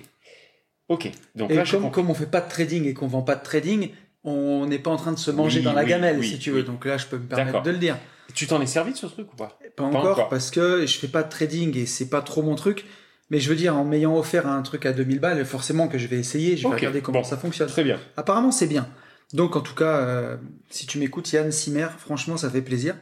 Ok. 0.88 1.10
Donc 1.36 1.50
Et 1.50 1.54
là, 1.54 1.62
comme, 1.64 1.82
compris. 1.82 1.94
comme 1.94 2.10
on 2.10 2.14
fait 2.14 2.26
pas 2.26 2.40
de 2.40 2.48
trading 2.50 2.86
et 2.86 2.92
qu'on 2.92 3.06
vend 3.06 3.22
pas 3.22 3.36
de 3.36 3.42
trading, 3.42 3.90
on 4.24 4.66
n'est 4.66 4.78
pas 4.78 4.90
en 4.90 4.96
train 4.96 5.12
de 5.12 5.18
se 5.18 5.30
manger 5.30 5.58
Oui, 5.60 5.64
dans 5.64 5.72
la 5.72 5.82
oui, 5.82 5.88
gamelle, 5.88 6.18
oui, 6.18 6.28
si 6.28 6.38
tu 6.38 6.50
veux. 6.50 6.62
Donc 6.62 6.84
là, 6.84 6.96
je 6.98 7.06
peux 7.06 7.18
me 7.18 7.26
permettre 7.26 7.62
de 7.62 7.70
le 7.70 7.78
dire. 7.78 7.96
Tu 8.34 8.46
t'en 8.46 8.60
es 8.62 8.66
servi 8.66 8.92
de 8.92 8.96
ce 8.96 9.06
truc 9.06 9.32
ou 9.32 9.36
pas? 9.36 9.58
Pas 9.76 9.84
encore, 9.84 10.12
encore. 10.12 10.28
parce 10.28 10.50
que 10.50 10.86
je 10.86 10.98
fais 10.98 11.08
pas 11.08 11.22
de 11.22 11.28
trading 11.28 11.76
et 11.76 11.86
c'est 11.86 12.08
pas 12.08 12.22
trop 12.22 12.42
mon 12.42 12.54
truc. 12.54 12.86
Mais 13.30 13.40
je 13.40 13.48
veux 13.48 13.56
dire, 13.56 13.76
en 13.76 13.84
m'ayant 13.84 14.16
offert 14.16 14.46
un 14.46 14.60
truc 14.62 14.84
à 14.86 14.92
2000 14.92 15.18
balles, 15.18 15.44
forcément 15.44 15.88
que 15.88 15.96
je 15.98 16.06
vais 16.06 16.18
essayer, 16.18 16.56
je 16.56 16.68
vais 16.68 16.74
regarder 16.74 17.00
comment 17.00 17.20
bon. 17.20 17.24
ça 17.24 17.36
fonctionne. 17.36 17.68
Très 17.68 17.82
bien. 17.84 17.98
Apparemment, 18.16 18.50
c'est 18.52 18.66
bien. 18.66 18.86
Donc, 19.32 19.56
en 19.56 19.60
tout 19.62 19.74
cas, 19.74 19.96
euh, 19.96 20.36
si 20.70 20.86
tu 20.86 20.98
m'écoutes, 20.98 21.30
Yann 21.32 21.50
Simer, 21.50 21.88
franchement, 21.98 22.36
ça 22.36 22.50
fait 22.50 22.60
plaisir. 22.60 22.94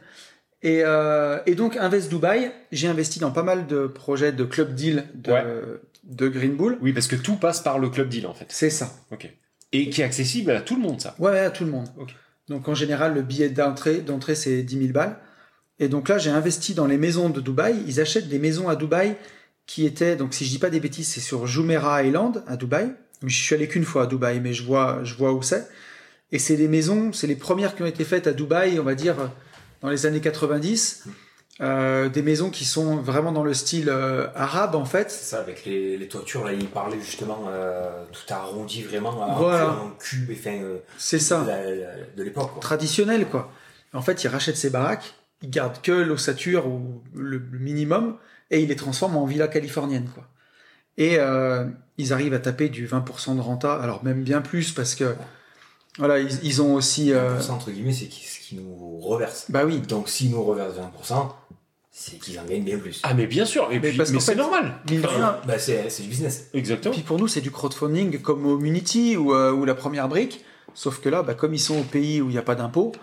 Et, 0.63 0.83
euh, 0.85 1.39
et 1.45 1.55
donc, 1.55 1.75
Invest 1.75 2.09
Dubai, 2.09 2.51
j'ai 2.71 2.87
investi 2.87 3.19
dans 3.19 3.31
pas 3.31 3.43
mal 3.43 3.67
de 3.67 3.87
projets 3.87 4.31
de 4.31 4.43
club 4.45 4.73
deal 4.73 5.05
de, 5.15 5.31
Ouais. 5.31 5.43
de 6.05 6.27
Green 6.29 6.55
Bull. 6.55 6.77
Oui, 6.81 6.93
parce 6.93 7.07
que 7.07 7.15
tout 7.17 7.35
passe 7.35 7.59
par 7.61 7.79
le 7.79 7.89
club 7.89 8.07
deal, 8.07 8.25
en 8.27 8.33
fait. 8.33 8.45
C'est 8.49 8.69
ça. 8.69 8.89
Ok. 9.11 9.29
Et 9.71 9.89
qui 9.89 10.01
est 10.01 10.03
accessible 10.03 10.51
à 10.51 10.61
tout 10.61 10.75
le 10.75 10.81
monde, 10.81 10.99
ça. 10.99 11.15
Ouais, 11.19 11.39
à 11.39 11.49
tout 11.49 11.63
le 11.63 11.71
monde. 11.71 11.87
Ok. 11.97 12.13
Donc, 12.49 12.67
en 12.67 12.75
général, 12.75 13.13
le 13.13 13.21
billet 13.21 13.49
d'entrée, 13.49 14.01
d'entrée, 14.01 14.35
c'est 14.35 14.63
10 14.63 14.77
000 14.77 14.91
balles. 14.91 15.17
Et 15.81 15.87
donc 15.87 16.09
là, 16.09 16.19
j'ai 16.19 16.29
investi 16.29 16.75
dans 16.75 16.85
les 16.85 16.97
maisons 16.97 17.29
de 17.29 17.41
Dubaï. 17.41 17.75
Ils 17.87 17.99
achètent 17.99 18.29
des 18.29 18.37
maisons 18.37 18.69
à 18.69 18.75
Dubaï 18.75 19.15
qui 19.65 19.85
étaient, 19.85 20.15
donc 20.15 20.33
si 20.33 20.45
je 20.45 20.51
dis 20.51 20.59
pas 20.59 20.69
des 20.69 20.79
bêtises, 20.79 21.07
c'est 21.07 21.21
sur 21.21 21.47
Jumeirah 21.47 22.03
Island 22.03 22.43
à 22.45 22.55
Dubaï. 22.55 22.93
Je 23.23 23.35
suis 23.35 23.55
allé 23.55 23.67
qu'une 23.67 23.83
fois 23.83 24.03
à 24.03 24.05
Dubaï, 24.05 24.39
mais 24.39 24.53
je 24.53 24.63
vois, 24.63 24.99
je 25.03 25.15
vois 25.15 25.33
où 25.33 25.41
c'est. 25.41 25.67
Et 26.31 26.37
c'est 26.37 26.55
des 26.55 26.67
maisons, 26.67 27.13
c'est 27.13 27.25
les 27.25 27.35
premières 27.35 27.75
qui 27.75 27.81
ont 27.81 27.87
été 27.87 28.03
faites 28.03 28.27
à 28.27 28.33
Dubaï, 28.33 28.79
on 28.79 28.83
va 28.83 28.93
dire, 28.93 29.15
dans 29.81 29.89
les 29.89 30.05
années 30.05 30.21
90. 30.21 31.05
Euh, 31.61 32.09
des 32.09 32.23
maisons 32.23 32.49
qui 32.49 32.65
sont 32.65 32.95
vraiment 32.97 33.31
dans 33.31 33.43
le 33.43 33.53
style 33.53 33.87
euh, 33.89 34.27
arabe, 34.33 34.73
en 34.75 34.85
fait. 34.85 35.11
C'est 35.11 35.25
ça, 35.35 35.39
avec 35.41 35.63
les, 35.65 35.95
les 35.95 36.07
toitures, 36.07 36.43
là, 36.43 36.53
il 36.53 36.65
parlait 36.67 36.99
justement 36.99 37.45
euh, 37.49 38.03
tout 38.11 38.33
arrondi 38.33 38.81
vraiment 38.81 39.11
Voilà. 39.37 39.69
un 39.69 39.93
cube, 39.99 40.31
enfin, 40.31 40.57
C'est 40.97 41.19
ça. 41.19 41.43
la- 41.45 41.63
la- 41.63 41.95
de 42.17 42.23
l'époque. 42.23 42.59
traditionnel, 42.61 43.27
quoi. 43.27 43.51
En 43.93 44.01
fait, 44.01 44.23
il 44.23 44.27
rachète 44.29 44.57
ses 44.57 44.71
baraques, 44.71 45.13
il 45.43 45.51
garde 45.51 45.79
que 45.81 45.91
l'ossature 45.91 46.65
ou 46.67 47.03
le, 47.13 47.37
le 47.37 47.59
minimum, 47.59 48.17
et 48.49 48.61
il 48.61 48.69
les 48.69 48.75
transforme 48.75 49.15
en 49.15 49.25
villa 49.25 49.47
californienne, 49.47 50.09
quoi. 50.15 50.23
Et 50.97 51.17
ils 51.97 52.13
arrivent 52.13 52.33
à 52.33 52.39
taper 52.39 52.69
du 52.69 52.87
20% 52.87 53.35
de 53.35 53.41
renta, 53.41 53.75
alors 53.75 54.03
même 54.03 54.23
bien 54.23 54.41
plus, 54.41 54.71
parce 54.71 54.95
que 54.95 55.13
voilà, 55.99 56.19
ils, 56.19 56.39
ils 56.43 56.61
ont 56.61 56.73
aussi. 56.73 57.13
euh, 57.13 57.37
20%, 57.37 57.51
entre 57.51 57.69
guillemets, 57.71 57.93
c'est 57.93 58.07
qui- 58.07 58.25
ce 58.25 58.39
qu'ils 58.39 58.61
nous 58.63 58.99
reversent. 58.99 59.45
bah 59.49 59.63
oui, 59.65 59.79
Donc, 59.79 60.09
s'ils 60.09 60.31
nous 60.31 60.43
reversent 60.43 60.75
20%, 60.77 61.35
c'est 61.91 62.17
qu'ils 62.19 62.39
en 62.39 62.45
gagnent 62.45 62.63
bien 62.63 62.77
plus. 62.77 63.01
Ah, 63.03 63.13
mais 63.13 63.27
bien 63.27 63.45
sûr. 63.45 63.67
Et 63.71 63.79
Mais 63.79 63.89
puis, 63.89 63.97
parce 63.97 64.11
mais 64.11 64.19
c'est 64.19 64.35
normal. 64.35 64.75
rien, 64.89 65.37
Bah, 65.45 65.59
c'est 65.59 65.89
c'est 65.89 66.03
du 66.03 66.09
business. 66.09 66.49
Exactement. 66.53 66.93
Puis 66.93 67.03
pour 67.03 67.19
nous, 67.19 67.27
c'est 67.27 67.41
du 67.41 67.51
crowdfunding 67.51 68.19
comme 68.21 68.45
au 68.45 68.59
Unity 68.61 69.17
ou, 69.17 69.33
euh, 69.33 69.51
ou 69.51 69.65
la 69.65 69.75
première 69.75 70.07
brique. 70.07 70.43
Sauf 70.73 71.01
que 71.01 71.09
là, 71.09 71.21
bah, 71.21 71.33
comme 71.33 71.53
ils 71.53 71.59
sont 71.59 71.77
au 71.79 71.83
pays 71.83 72.21
où 72.21 72.29
il 72.29 72.31
n'y 72.31 72.37
a 72.37 72.43
pas 72.43 72.55
d'impôt, 72.55 72.93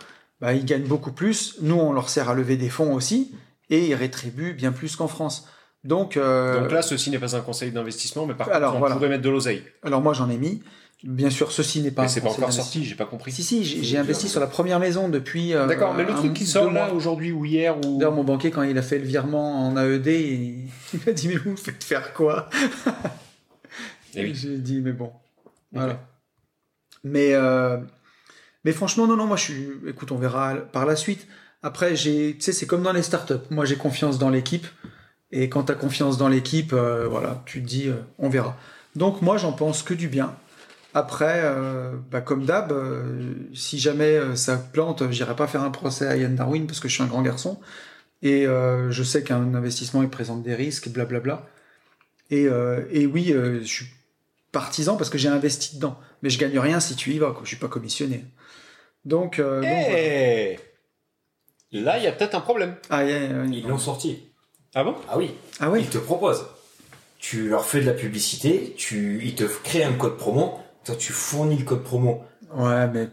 bah, 0.40 0.54
ils 0.54 0.64
gagnent 0.64 0.86
beaucoup 0.86 1.12
plus. 1.12 1.56
Nous, 1.60 1.74
on 1.76 1.92
leur 1.92 2.08
sert 2.08 2.30
à 2.30 2.34
lever 2.34 2.56
des 2.56 2.70
fonds 2.70 2.94
aussi. 2.94 3.34
Et 3.70 3.88
ils 3.88 3.94
rétribuent 3.94 4.54
bien 4.54 4.72
plus 4.72 4.96
qu'en 4.96 5.08
France. 5.08 5.46
Donc, 5.84 6.16
euh, 6.16 6.60
Donc 6.62 6.72
là, 6.72 6.80
ceci 6.80 7.10
n'est 7.10 7.18
pas 7.18 7.36
un 7.36 7.40
conseil 7.42 7.70
d'investissement, 7.70 8.24
mais 8.24 8.32
par 8.34 8.48
Alors, 8.48 8.70
contre, 8.70 8.76
on 8.76 8.78
voilà. 8.80 8.94
pourrait 8.96 9.08
mettre 9.10 9.22
de 9.22 9.28
l'oseille. 9.28 9.62
alors 9.82 10.00
moi, 10.00 10.14
j'en 10.14 10.30
ai 10.30 10.38
mis. 10.38 10.62
Bien 11.04 11.30
sûr, 11.30 11.52
ceci 11.52 11.80
n'est 11.80 11.92
pas. 11.92 12.02
Mais 12.02 12.08
c'est 12.08 12.20
pas 12.20 12.30
encore 12.30 12.52
sorti, 12.52 12.84
j'ai 12.84 12.96
pas 12.96 13.04
compris. 13.04 13.30
Si, 13.30 13.44
si, 13.44 13.64
j'ai 13.64 13.84
j'ai 13.84 13.98
investi 13.98 14.28
sur 14.28 14.40
la 14.40 14.48
première 14.48 14.80
maison 14.80 15.08
depuis. 15.08 15.54
euh, 15.54 15.66
D'accord, 15.66 15.94
mais 15.94 16.04
le 16.04 16.12
truc 16.12 16.34
qui 16.34 16.44
sort 16.44 16.72
là 16.72 16.92
aujourd'hui 16.92 17.30
ou 17.30 17.44
hier 17.44 17.76
ou. 17.76 17.98
D'ailleurs, 17.98 18.14
mon 18.14 18.24
banquier, 18.24 18.50
quand 18.50 18.62
il 18.62 18.76
a 18.76 18.82
fait 18.82 18.98
le 18.98 19.04
virement 19.04 19.68
en 19.68 19.76
AED, 19.76 20.06
il, 20.08 20.68
m'a 21.06 21.12
dit 21.12 21.28
Mais 21.28 21.36
vous 21.36 21.56
faites 21.56 21.84
faire 21.84 22.12
quoi 22.14 22.50
Eh 24.14 24.24
oui. 24.24 24.34
J'ai 24.34 24.58
dit 24.58 24.80
Mais 24.80 24.92
bon. 24.92 25.12
Voilà. 25.72 26.00
Mais, 27.04 27.34
euh, 27.34 27.78
mais 28.64 28.72
franchement, 28.72 29.06
non, 29.06 29.16
non, 29.16 29.26
moi 29.26 29.36
je 29.36 29.44
suis. 29.44 29.68
Écoute, 29.86 30.10
on 30.10 30.18
verra 30.18 30.56
par 30.56 30.84
la 30.84 30.96
suite. 30.96 31.28
Après, 31.62 31.94
j'ai, 31.94 32.34
tu 32.34 32.42
sais, 32.42 32.52
c'est 32.52 32.66
comme 32.66 32.82
dans 32.82 32.92
les 32.92 33.02
startups. 33.02 33.34
Moi, 33.50 33.64
j'ai 33.64 33.76
confiance 33.76 34.18
dans 34.18 34.30
l'équipe. 34.30 34.66
Et 35.30 35.48
quand 35.48 35.64
tu 35.64 35.72
as 35.72 35.74
confiance 35.74 36.18
dans 36.18 36.28
l'équipe, 36.28 36.72
euh, 36.72 37.06
voilà, 37.08 37.42
tu 37.46 37.62
te 37.62 37.66
dis, 37.66 37.88
euh, 37.88 37.96
on 38.18 38.28
verra. 38.28 38.56
Donc 38.96 39.22
moi, 39.22 39.36
j'en 39.36 39.52
pense 39.52 39.82
que 39.82 39.94
du 39.94 40.08
bien. 40.08 40.34
Après, 40.98 41.42
euh, 41.44 41.92
bah, 42.10 42.20
comme 42.20 42.44
d'hab, 42.44 42.72
euh, 42.72 43.34
si 43.54 43.78
jamais 43.78 44.16
euh, 44.16 44.34
ça 44.34 44.56
plante, 44.56 45.08
j'irai 45.12 45.36
pas 45.36 45.46
faire 45.46 45.62
un 45.62 45.70
procès 45.70 46.08
à 46.08 46.16
Ian 46.16 46.30
Darwin 46.30 46.66
parce 46.66 46.80
que 46.80 46.88
je 46.88 46.94
suis 46.94 47.04
un 47.04 47.06
grand 47.06 47.22
garçon. 47.22 47.60
Et 48.22 48.48
euh, 48.48 48.90
je 48.90 49.04
sais 49.04 49.22
qu'un 49.22 49.54
investissement, 49.54 50.02
il 50.02 50.08
présente 50.08 50.42
des 50.42 50.56
risques, 50.56 50.88
blablabla. 50.88 51.46
Et, 52.30 52.48
euh, 52.48 52.84
et 52.90 53.06
oui, 53.06 53.32
euh, 53.32 53.60
je 53.60 53.66
suis 53.66 53.86
partisan 54.50 54.96
parce 54.96 55.08
que 55.08 55.18
j'ai 55.18 55.28
investi 55.28 55.76
dedans. 55.76 55.96
Mais 56.22 56.30
je 56.30 56.38
gagne 56.40 56.58
rien 56.58 56.80
si 56.80 56.96
tu 56.96 57.12
y 57.12 57.18
vas, 57.20 57.30
quoi. 57.30 57.42
Je 57.44 57.48
suis 57.48 57.56
pas 57.58 57.68
commissionné. 57.68 58.24
Donc, 59.04 59.38
euh, 59.38 59.60
donc, 59.60 59.70
voilà. 59.70 60.00
Eh 60.00 60.58
Là, 61.70 61.98
il 61.98 62.02
y 62.02 62.08
a 62.08 62.12
peut-être 62.12 62.34
un 62.34 62.40
problème. 62.40 62.74
Ah, 62.90 63.04
yeah, 63.04 63.20
yeah, 63.20 63.28
yeah. 63.28 63.44
Ils 63.52 63.68
l'ont 63.68 63.78
sorti. 63.78 64.18
Ah 64.74 64.82
bon? 64.82 64.96
Ah 65.08 65.16
oui. 65.16 65.30
Ah 65.60 65.70
oui 65.70 65.82
Ils 65.82 65.90
te 65.90 65.98
proposent. 65.98 66.44
Tu 67.20 67.48
leur 67.48 67.64
fais 67.64 67.80
de 67.80 67.86
la 67.86 67.92
publicité, 67.92 68.74
tu, 68.76 69.20
ils 69.24 69.36
te 69.36 69.44
créent 69.44 69.84
un 69.84 69.92
code 69.92 70.16
promo, 70.16 70.60
toi 70.88 70.96
tu 70.96 71.12
fournis 71.12 71.56
le 71.58 71.64
code 71.64 71.82
promo. 71.84 72.24
Ouais, 72.54 72.86
mais 72.88 73.08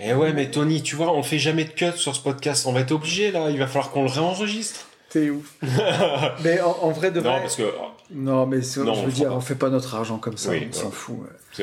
Eh 0.00 0.12
ouais, 0.14 0.32
mais 0.32 0.50
Tony, 0.50 0.82
tu 0.82 0.96
vois, 0.96 1.12
on 1.14 1.22
fait 1.22 1.38
jamais 1.38 1.64
de 1.64 1.70
cut 1.70 1.92
sur 1.96 2.14
ce 2.16 2.20
podcast. 2.22 2.66
On 2.66 2.72
va 2.72 2.80
être 2.80 2.92
obligé, 2.92 3.30
là. 3.30 3.50
Il 3.50 3.58
va 3.58 3.66
falloir 3.66 3.90
qu'on 3.90 4.02
le 4.02 4.10
réenregistre. 4.10 4.86
t'es 5.10 5.30
ouf. 5.30 5.54
mais 6.44 6.60
en, 6.60 6.70
en 6.82 6.90
vrai 6.90 7.10
de 7.10 7.20
Non, 7.20 7.30
vrai. 7.32 7.40
parce 7.40 7.56
que... 7.56 7.70
Non, 8.10 8.46
mais 8.46 8.56
Non, 8.58 8.62
je 8.62 8.80
on 8.80 9.04
veux 9.04 9.12
dire, 9.12 9.28
pas. 9.28 9.34
on 9.34 9.40
fait 9.40 9.54
pas 9.54 9.68
notre 9.70 9.94
argent 9.94 10.18
comme 10.18 10.36
ça, 10.36 10.50
Oui, 10.50 10.66
on 10.68 10.72
s'en 10.72 10.90
fout. 10.90 11.16
ouais. 11.20 11.28
C'est- 11.52 11.62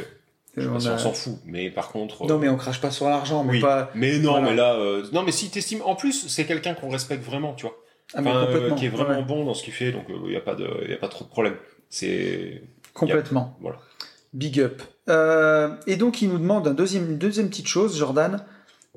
Et 0.56 0.62
je 0.62 0.62
sais 0.62 0.68
on 0.70 0.92
a- 0.94 0.98
s'en 1.00 1.14
fout, 1.14 1.38
mais 1.46 1.70
par 1.72 1.90
contre... 1.90 2.26
Non, 2.28 2.36
euh, 2.36 2.38
mais 2.38 2.50
on 2.50 2.58
crache 2.58 2.80
pas 2.82 2.92
sur 2.92 3.08
l'argent, 3.10 3.44
mais 3.44 3.54
oui. 3.54 3.60
pas. 3.60 3.90
Mais 3.96 4.18
non, 4.20 4.32
Voilà. 4.32 4.50
mais 4.50 4.56
là... 4.56 4.74
euh, 4.76 5.04
Non, 5.14 5.24
mais 5.24 5.32
si 5.32 5.50
t'estimes... 5.50 5.82
En 5.84 5.96
plus, 5.96 6.28
c'est 6.28 6.46
quelqu'un 6.46 6.74
qu'on 6.76 6.90
respecte 6.90 7.24
vraiment, 7.24 7.54
tu 7.54 7.66
vois. 7.66 7.76
Ah, 8.14 8.22
mais 8.22 8.30
Enfin, 8.30 8.40
euh, 8.40 8.46
complètement. 8.46 8.76
qui 8.76 8.86
est 8.86 8.90
vraiment 8.90 9.18
ouais. 9.20 9.24
bon 9.26 9.46
dans 9.46 9.54
ce 9.56 9.64
qu'il 9.64 9.74
fait, 9.74 9.92
donc 9.92 10.06
il 10.10 10.30
n'y 10.30 10.36
a, 10.36 10.42
pas 10.42 10.54
de- 10.56 10.88
y 10.90 10.94
a 10.94 10.98
pas 10.98 11.08
trop 11.08 11.24
de 11.26 11.30
problème. 11.30 11.56
C'est... 11.90 12.62
Complètement. 12.94 13.58
Voilà. 13.62 13.78
Big 14.34 14.60
up. 14.60 14.82
Euh, 15.10 15.76
et 15.88 15.96
donc, 15.96 16.22
il 16.22 16.30
nous 16.30 16.38
demande 16.40 16.68
un 16.68 16.74
deuxième, 16.74 17.10
une 17.12 17.18
deuxième 17.18 17.50
petite 17.50 17.68
chose, 17.68 17.98
Jordan. 17.98 18.44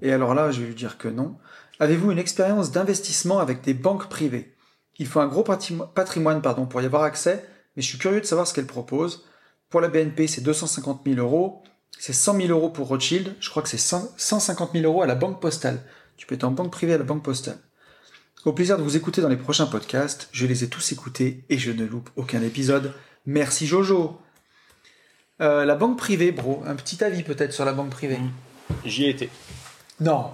Et 0.02 0.12
alors 0.12 0.34
là, 0.34 0.50
je 0.50 0.60
vais 0.60 0.66
lui 0.68 0.74
dire 0.74 0.98
que 0.98 1.08
non. 1.08 1.36
Avez-vous 1.80 2.10
une 2.12 2.18
expérience 2.18 2.70
d'investissement 2.72 3.38
avec 3.38 3.62
des 3.62 3.74
banques 3.74 4.08
privées? 4.08 4.54
Il 4.98 5.06
faut 5.06 5.20
un 5.20 5.26
gros 5.26 5.42
patrimo- 5.42 5.92
patrimoine 5.92 6.40
pardon, 6.40 6.64
pour 6.66 6.80
y 6.80 6.86
avoir 6.86 7.02
accès, 7.02 7.44
mais 7.76 7.82
je 7.82 7.88
suis 7.88 7.98
curieux 7.98 8.20
de 8.20 8.26
savoir 8.26 8.46
ce 8.46 8.54
qu'elle 8.54 8.66
propose. 8.66 9.24
Pour 9.68 9.80
la 9.82 9.88
BNP, 9.88 10.26
c'est 10.26 10.40
250 10.40 11.02
000 11.06 11.18
euros. 11.18 11.62
C'est 11.98 12.12
100 12.14 12.36
000 12.40 12.48
euros 12.48 12.70
pour 12.70 12.88
Rothschild. 12.88 13.34
Je 13.40 13.50
crois 13.50 13.62
que 13.62 13.68
c'est 13.68 13.76
100 13.78 14.14
150 14.16 14.72
000 14.72 14.84
euros 14.84 15.02
à 15.02 15.06
la 15.06 15.14
banque 15.14 15.40
postale. 15.40 15.80
Tu 16.16 16.26
peux 16.26 16.34
être 16.34 16.44
en 16.44 16.50
banque 16.50 16.72
privée 16.72 16.94
à 16.94 16.98
la 16.98 17.04
banque 17.04 17.22
postale. 17.24 17.58
Au 18.46 18.52
plaisir 18.52 18.78
de 18.78 18.82
vous 18.82 18.96
écouter 18.96 19.20
dans 19.20 19.28
les 19.28 19.36
prochains 19.36 19.66
podcasts. 19.66 20.28
Je 20.32 20.46
les 20.46 20.64
ai 20.64 20.68
tous 20.68 20.92
écoutés 20.92 21.44
et 21.50 21.58
je 21.58 21.72
ne 21.72 21.84
loupe 21.84 22.08
aucun 22.16 22.40
épisode. 22.42 22.92
Merci 23.26 23.66
Jojo. 23.66 24.18
Euh, 25.40 25.64
la 25.64 25.74
banque 25.74 25.98
privée, 25.98 26.32
bro. 26.32 26.62
Un 26.66 26.74
petit 26.76 27.02
avis 27.04 27.22
peut-être 27.22 27.52
sur 27.52 27.64
la 27.64 27.72
banque 27.72 27.90
privée. 27.90 28.16
Mm. 28.16 28.30
J'y 28.84 29.04
ai 29.04 29.10
été, 29.10 29.30
Non, 30.00 30.30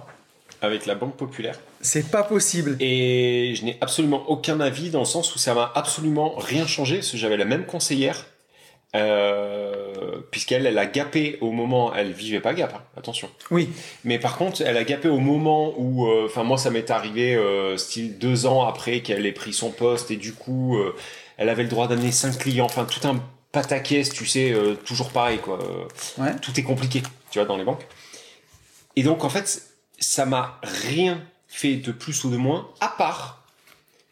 avec 0.61 0.85
la 0.85 0.95
Banque 0.95 1.17
Populaire. 1.17 1.59
c'est 1.81 2.09
pas 2.09 2.23
possible. 2.23 2.77
Et 2.79 3.53
je 3.55 3.65
n'ai 3.65 3.77
absolument 3.81 4.23
aucun 4.29 4.59
avis 4.59 4.89
dans 4.89 4.99
le 4.99 5.05
sens 5.05 5.35
où 5.35 5.37
ça 5.39 5.53
m'a 5.53 5.71
absolument 5.75 6.35
rien 6.37 6.65
changé, 6.65 6.95
parce 6.97 7.11
que 7.11 7.17
j'avais 7.17 7.37
la 7.37 7.45
même 7.45 7.65
conseillère, 7.65 8.25
euh, 8.95 10.21
puisqu'elle, 10.31 10.65
elle 10.65 10.77
a 10.77 10.85
gapé 10.85 11.37
au 11.41 11.51
moment, 11.51 11.93
elle 11.93 12.13
vivait 12.13 12.39
pas 12.39 12.53
Gap, 12.53 12.73
hein, 12.75 12.81
attention. 12.97 13.29
Oui, 13.51 13.69
Mais 14.03 14.19
par 14.19 14.37
contre, 14.37 14.61
elle 14.61 14.77
a 14.77 14.83
gapé 14.83 15.09
au 15.09 15.19
moment 15.19 15.73
où, 15.77 16.07
euh, 16.07 16.25
enfin 16.25 16.43
moi 16.43 16.57
ça 16.57 16.69
m'est 16.69 16.89
arrivé, 16.89 17.35
euh, 17.35 17.75
style 17.77 18.17
deux 18.17 18.45
ans 18.45 18.65
après 18.65 19.01
qu'elle 19.01 19.25
ait 19.25 19.31
pris 19.31 19.53
son 19.53 19.69
poste, 19.69 20.11
et 20.11 20.15
du 20.15 20.33
coup, 20.33 20.77
elle 21.37 21.49
avait 21.49 21.63
le 21.63 21.69
droit 21.69 21.87
d'amener 21.87 22.11
cinq 22.11 22.37
clients, 22.37 22.65
enfin 22.65 22.85
tout 22.85 23.05
un 23.07 23.21
pataquès, 23.53 24.09
tu 24.09 24.25
sais, 24.25 24.51
euh, 24.51 24.75
toujours 24.75 25.11
pareil 25.11 25.39
quoi. 25.39 25.59
Ouais. 26.17 26.35
Tout 26.41 26.59
est 26.59 26.63
compliqué, 26.63 27.01
tu 27.31 27.39
vois, 27.39 27.47
dans 27.47 27.55
les 27.55 27.63
banques. 27.63 27.87
Et 28.97 29.03
donc 29.03 29.23
en 29.23 29.29
fait, 29.29 29.69
ça 29.99 30.25
m'a 30.25 30.59
rien 30.63 31.23
fait 31.47 31.77
de 31.77 31.93
plus 31.93 32.25
ou 32.25 32.29
de 32.29 32.37
moins, 32.37 32.67
à 32.81 32.89
part 32.89 33.43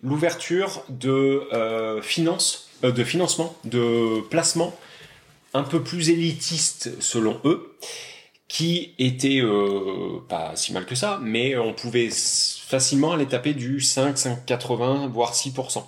l'ouverture 0.04 0.84
de 0.90 1.48
euh, 1.54 2.02
finance, 2.02 2.70
euh, 2.84 2.92
de 2.92 3.04
financement, 3.04 3.56
de 3.66 4.22
placement 4.30 4.76
un 5.54 5.64
peu 5.64 5.82
plus 5.82 6.10
élitiste 6.10 7.02
selon 7.02 7.40
eux, 7.46 7.76
qui 8.48 8.94
était 9.00 9.40
euh, 9.42 10.20
pas 10.28 10.56
si 10.56 10.74
mal 10.74 10.86
que 10.86 10.96
ça, 10.96 11.20
mais 11.22 11.58
on 11.58 11.74
pouvait 11.74 12.10
facilement 12.12 13.14
aller 13.14 13.26
taper 13.26 13.54
du 13.54 13.82
5, 13.82 14.16
5,80 14.16 15.10
voire 15.10 15.34
6%. 15.34 15.84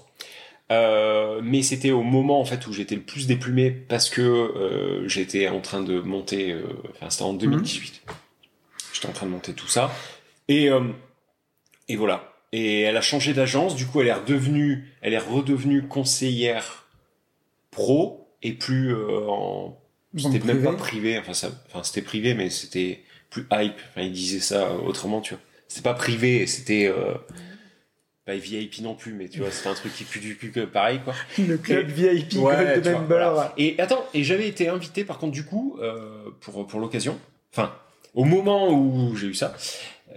Euh, 0.71 1.41
mais 1.43 1.61
c'était 1.61 1.91
au 1.91 2.03
moment 2.03 2.39
en 2.39 2.45
fait 2.45 2.65
où 2.67 2.73
j'étais 2.73 2.95
le 2.95 3.01
plus 3.01 3.27
déplumé 3.27 3.69
parce 3.69 4.09
que 4.09 4.21
euh, 4.21 5.07
j'étais 5.07 5.47
en 5.49 5.59
train 5.59 5.81
de 5.81 5.99
monter, 5.99 6.51
euh, 6.51 6.63
enfin 6.91 7.09
c'était 7.09 7.23
en 7.23 7.33
2018. 7.33 8.01
J'étais 8.93 9.07
en 9.07 9.11
train 9.11 9.25
de 9.25 9.31
monter 9.31 9.53
tout 9.53 9.67
ça 9.67 9.91
et 10.47 10.69
et 11.89 11.95
voilà. 11.95 12.33
Et 12.51 12.81
elle 12.81 12.97
a 12.97 13.01
changé 13.01 13.33
d'agence, 13.33 13.75
du 13.75 13.85
coup 13.85 14.01
elle 14.01 14.07
est 14.07 14.13
redevenue, 14.13 14.93
elle 15.01 15.13
est 15.13 15.19
redevenue 15.19 15.87
conseillère 15.87 16.85
pro 17.71 18.29
et 18.41 18.53
plus 18.53 18.95
en 18.95 19.77
c'était 20.15 20.39
même 20.39 20.63
pas 20.63 20.73
privé, 20.73 21.17
enfin 21.17 21.33
ça, 21.33 21.49
enfin 21.67 21.83
c'était 21.83 22.03
privé 22.03 22.35
mais 22.35 22.49
c'était 22.49 23.03
plus 23.29 23.47
hype. 23.51 23.79
Enfin 23.89 24.01
il 24.01 24.11
disait 24.11 24.39
ça 24.39 24.73
autrement, 24.75 25.21
tu 25.21 25.33
vois. 25.33 25.43
C'était 25.67 25.89
pas 25.89 25.95
privé, 25.95 26.45
c'était 26.45 26.85
euh, 26.85 27.15
pas 28.25 28.35
VIP 28.35 28.79
non 28.81 28.95
plus, 28.95 29.13
mais 29.13 29.27
tu 29.27 29.39
vois 29.39 29.51
c'était 29.51 29.69
un 29.69 29.73
truc 29.73 29.93
qui 29.93 30.03
pue 30.05 30.19
du 30.19 30.37
cul 30.37 30.51
que 30.51 30.61
pareil 30.61 30.99
quoi. 31.03 31.13
le 31.37 31.57
club 31.57 31.87
VIP 31.87 32.33
Ouais, 32.35 32.79
vois, 32.79 32.91
Member. 32.93 33.31
voilà. 33.33 33.53
Et 33.57 33.75
attends, 33.79 34.05
et 34.13 34.23
j'avais 34.23 34.47
été 34.47 34.69
invité 34.69 35.03
par 35.03 35.17
contre 35.17 35.33
du 35.33 35.43
coup 35.45 35.77
euh, 35.81 36.29
pour 36.41 36.65
pour 36.65 36.79
l'occasion, 36.79 37.19
enfin 37.51 37.73
au 38.13 38.23
moment 38.25 38.69
où 38.71 39.15
j'ai 39.15 39.27
eu 39.27 39.33
ça, 39.33 39.53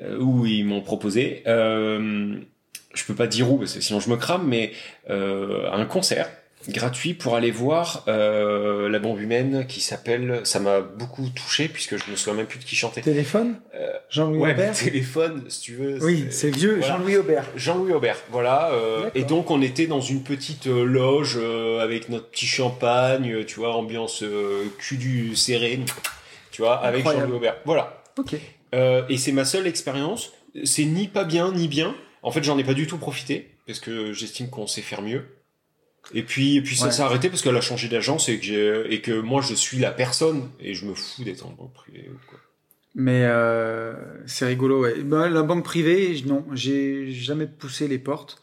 euh, 0.01 0.19
où 0.19 0.47
ils 0.47 0.65
m'ont 0.65 0.83
proposé, 0.83 1.43
euh, 1.47 2.37
je 2.95 3.05
peux 3.05 3.15
pas 3.15 3.27
dire 3.27 3.51
où 3.51 3.59
parce 3.59 3.75
que 3.75 3.81
sinon 3.81 4.01
je 4.01 4.11
me 4.11 4.17
crame, 4.17 4.47
mais 4.47 4.73
euh, 5.11 5.71
un 5.73 5.85
concert 5.87 6.29
gratuit 6.69 7.15
pour 7.15 7.37
aller 7.37 7.51
voir 7.51 8.05
euh, 8.09 8.89
la 8.89 8.99
bombe 8.99 9.21
humaine 9.21 9.67
qui 9.67 9.81
s'appelle, 9.81 10.41
ça 10.45 10.59
m'a 10.61 10.81
beaucoup 10.81 11.29
touché 11.31 11.69
puisque 11.69 11.97
je 11.97 12.11
me 12.11 12.17
souviens 12.17 12.35
même 12.35 12.47
plus 12.47 12.59
de 12.59 12.65
qui 12.65 12.77
chantait. 12.77 13.01
Téléphone 13.01 13.61
Euh, 13.75 13.93
Jean-Louis 14.11 14.39
Ouais, 14.41 14.53
Aubert 14.55 14.73
téléphone, 14.73 15.45
si 15.49 15.61
tu 15.61 15.75
veux. 15.75 15.99
Oui, 16.05 16.27
c'est 16.31 16.51
vieux, 16.51 16.77
Voilà. 16.79 16.95
Jean-Louis 16.97 17.17
Aubert. 17.17 17.45
Jean-Louis 17.57 17.93
Aubert, 17.93 18.17
voilà. 18.31 18.71
euh, 18.73 19.11
et 19.15 19.25
donc 19.25 19.51
on 19.51 19.61
était 19.63 19.87
dans 19.87 20.01
une 20.01 20.23
petite 20.23 20.67
euh, 20.67 20.85
loge 20.85 21.39
euh, 21.41 21.81
avec 21.81 22.09
notre 22.09 22.29
petit 22.31 22.47
champagne, 22.47 23.45
tu 23.45 23.57
vois, 23.61 23.75
ambiance 23.75 24.23
euh, 24.23 24.65
cul 24.79 24.97
du 24.97 25.37
serré, 25.37 25.81
tu 26.53 26.63
vois, 26.63 26.77
avec. 26.77 27.05
Jean-Louis 27.05 27.37
Aubert. 27.37 27.57
Voilà. 27.65 28.03
Ok. 28.19 28.35
Euh, 28.75 29.03
et 29.09 29.17
c'est 29.17 29.33
ma 29.33 29.45
seule 29.45 29.67
expérience. 29.67 30.33
C'est 30.65 30.85
ni 30.85 31.07
pas 31.09 31.25
bien 31.25 31.53
ni 31.53 31.69
bien. 31.69 31.95
En 32.23 32.31
fait, 32.31 32.43
j'en 32.43 32.59
ai 32.59 32.65
pas 32.65 32.75
du 32.75 32.87
tout 32.87 32.99
profité 32.99 33.51
parce 33.67 33.79
que 33.79 34.13
j'estime 34.13 34.49
qu'on 34.51 34.67
sait 34.67 34.81
faire 34.83 35.03
mieux. 35.03 35.25
Et 36.15 36.23
puis, 36.23 36.57
et 36.57 36.63
puis 36.63 36.77
ça 36.77 36.87
Ouais. 36.87 36.93
s'est 36.93 37.03
arrêté 37.03 37.29
parce 37.29 37.43
qu'elle 37.43 37.57
a 37.57 37.61
changé 37.61 37.89
d'agence 37.89 38.29
et 38.29 38.39
que 38.39 38.87
et 38.91 39.01
que 39.01 39.19
moi 39.21 39.43
je 39.43 39.55
suis 39.55 39.79
la 39.79 39.91
personne 39.91 40.49
et 40.61 40.73
je 40.75 40.87
me 40.87 40.95
fous 40.95 41.25
d'être 41.25 41.45
en 41.47 41.51
banque 41.51 41.73
privée 41.75 42.11
quoi. 42.29 42.39
Mais 42.95 43.25
euh, 43.27 43.93
c'est 44.27 44.47
rigolo, 44.47 44.81
ouais. 44.83 45.03
Ben, 45.03 45.29
la 45.29 45.43
banque 45.43 45.65
privée, 45.65 46.23
non, 46.25 46.47
j'ai 46.55 47.11
jamais 47.13 47.47
poussé 47.47 47.89
les 47.89 47.99
portes. 47.99 48.41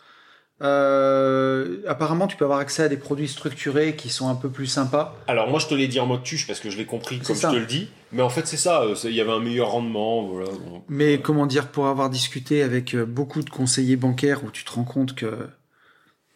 Euh, 0.61 1.81
apparemment, 1.87 2.27
tu 2.27 2.37
peux 2.37 2.45
avoir 2.45 2.59
accès 2.59 2.83
à 2.83 2.89
des 2.89 2.97
produits 2.97 3.27
structurés 3.27 3.95
qui 3.95 4.09
sont 4.09 4.29
un 4.29 4.35
peu 4.35 4.49
plus 4.49 4.67
sympas. 4.67 5.17
Alors 5.27 5.49
moi 5.49 5.59
je 5.59 5.67
te 5.67 5.73
l'ai 5.73 5.87
dit 5.87 5.99
en 5.99 6.05
mode 6.05 6.23
tuche 6.23 6.47
parce 6.47 6.59
que 6.59 6.69
je 6.69 6.77
l'ai 6.77 6.85
compris 6.85 7.19
comme 7.19 7.35
je 7.35 7.41
ça. 7.41 7.51
te 7.51 7.55
le 7.55 7.65
dis. 7.65 7.89
Mais 8.11 8.21
en 8.21 8.29
fait 8.29 8.45
c'est 8.47 8.57
ça. 8.57 8.83
euh, 8.83 8.95
Il 9.05 9.11
y 9.15 9.21
avait 9.21 9.31
un 9.31 9.39
meilleur 9.39 9.71
rendement. 9.71 10.23
Voilà. 10.27 10.49
Mais 10.87 11.19
comment 11.19 11.45
dire, 11.47 11.67
pour 11.69 11.87
avoir 11.87 12.09
discuté 12.09 12.61
avec 12.63 12.95
beaucoup 12.95 13.41
de 13.41 13.49
conseillers 13.49 13.95
bancaires 13.97 14.43
où 14.43 14.51
tu 14.51 14.63
te 14.63 14.71
rends 14.71 14.83
compte 14.85 15.15
que 15.15 15.47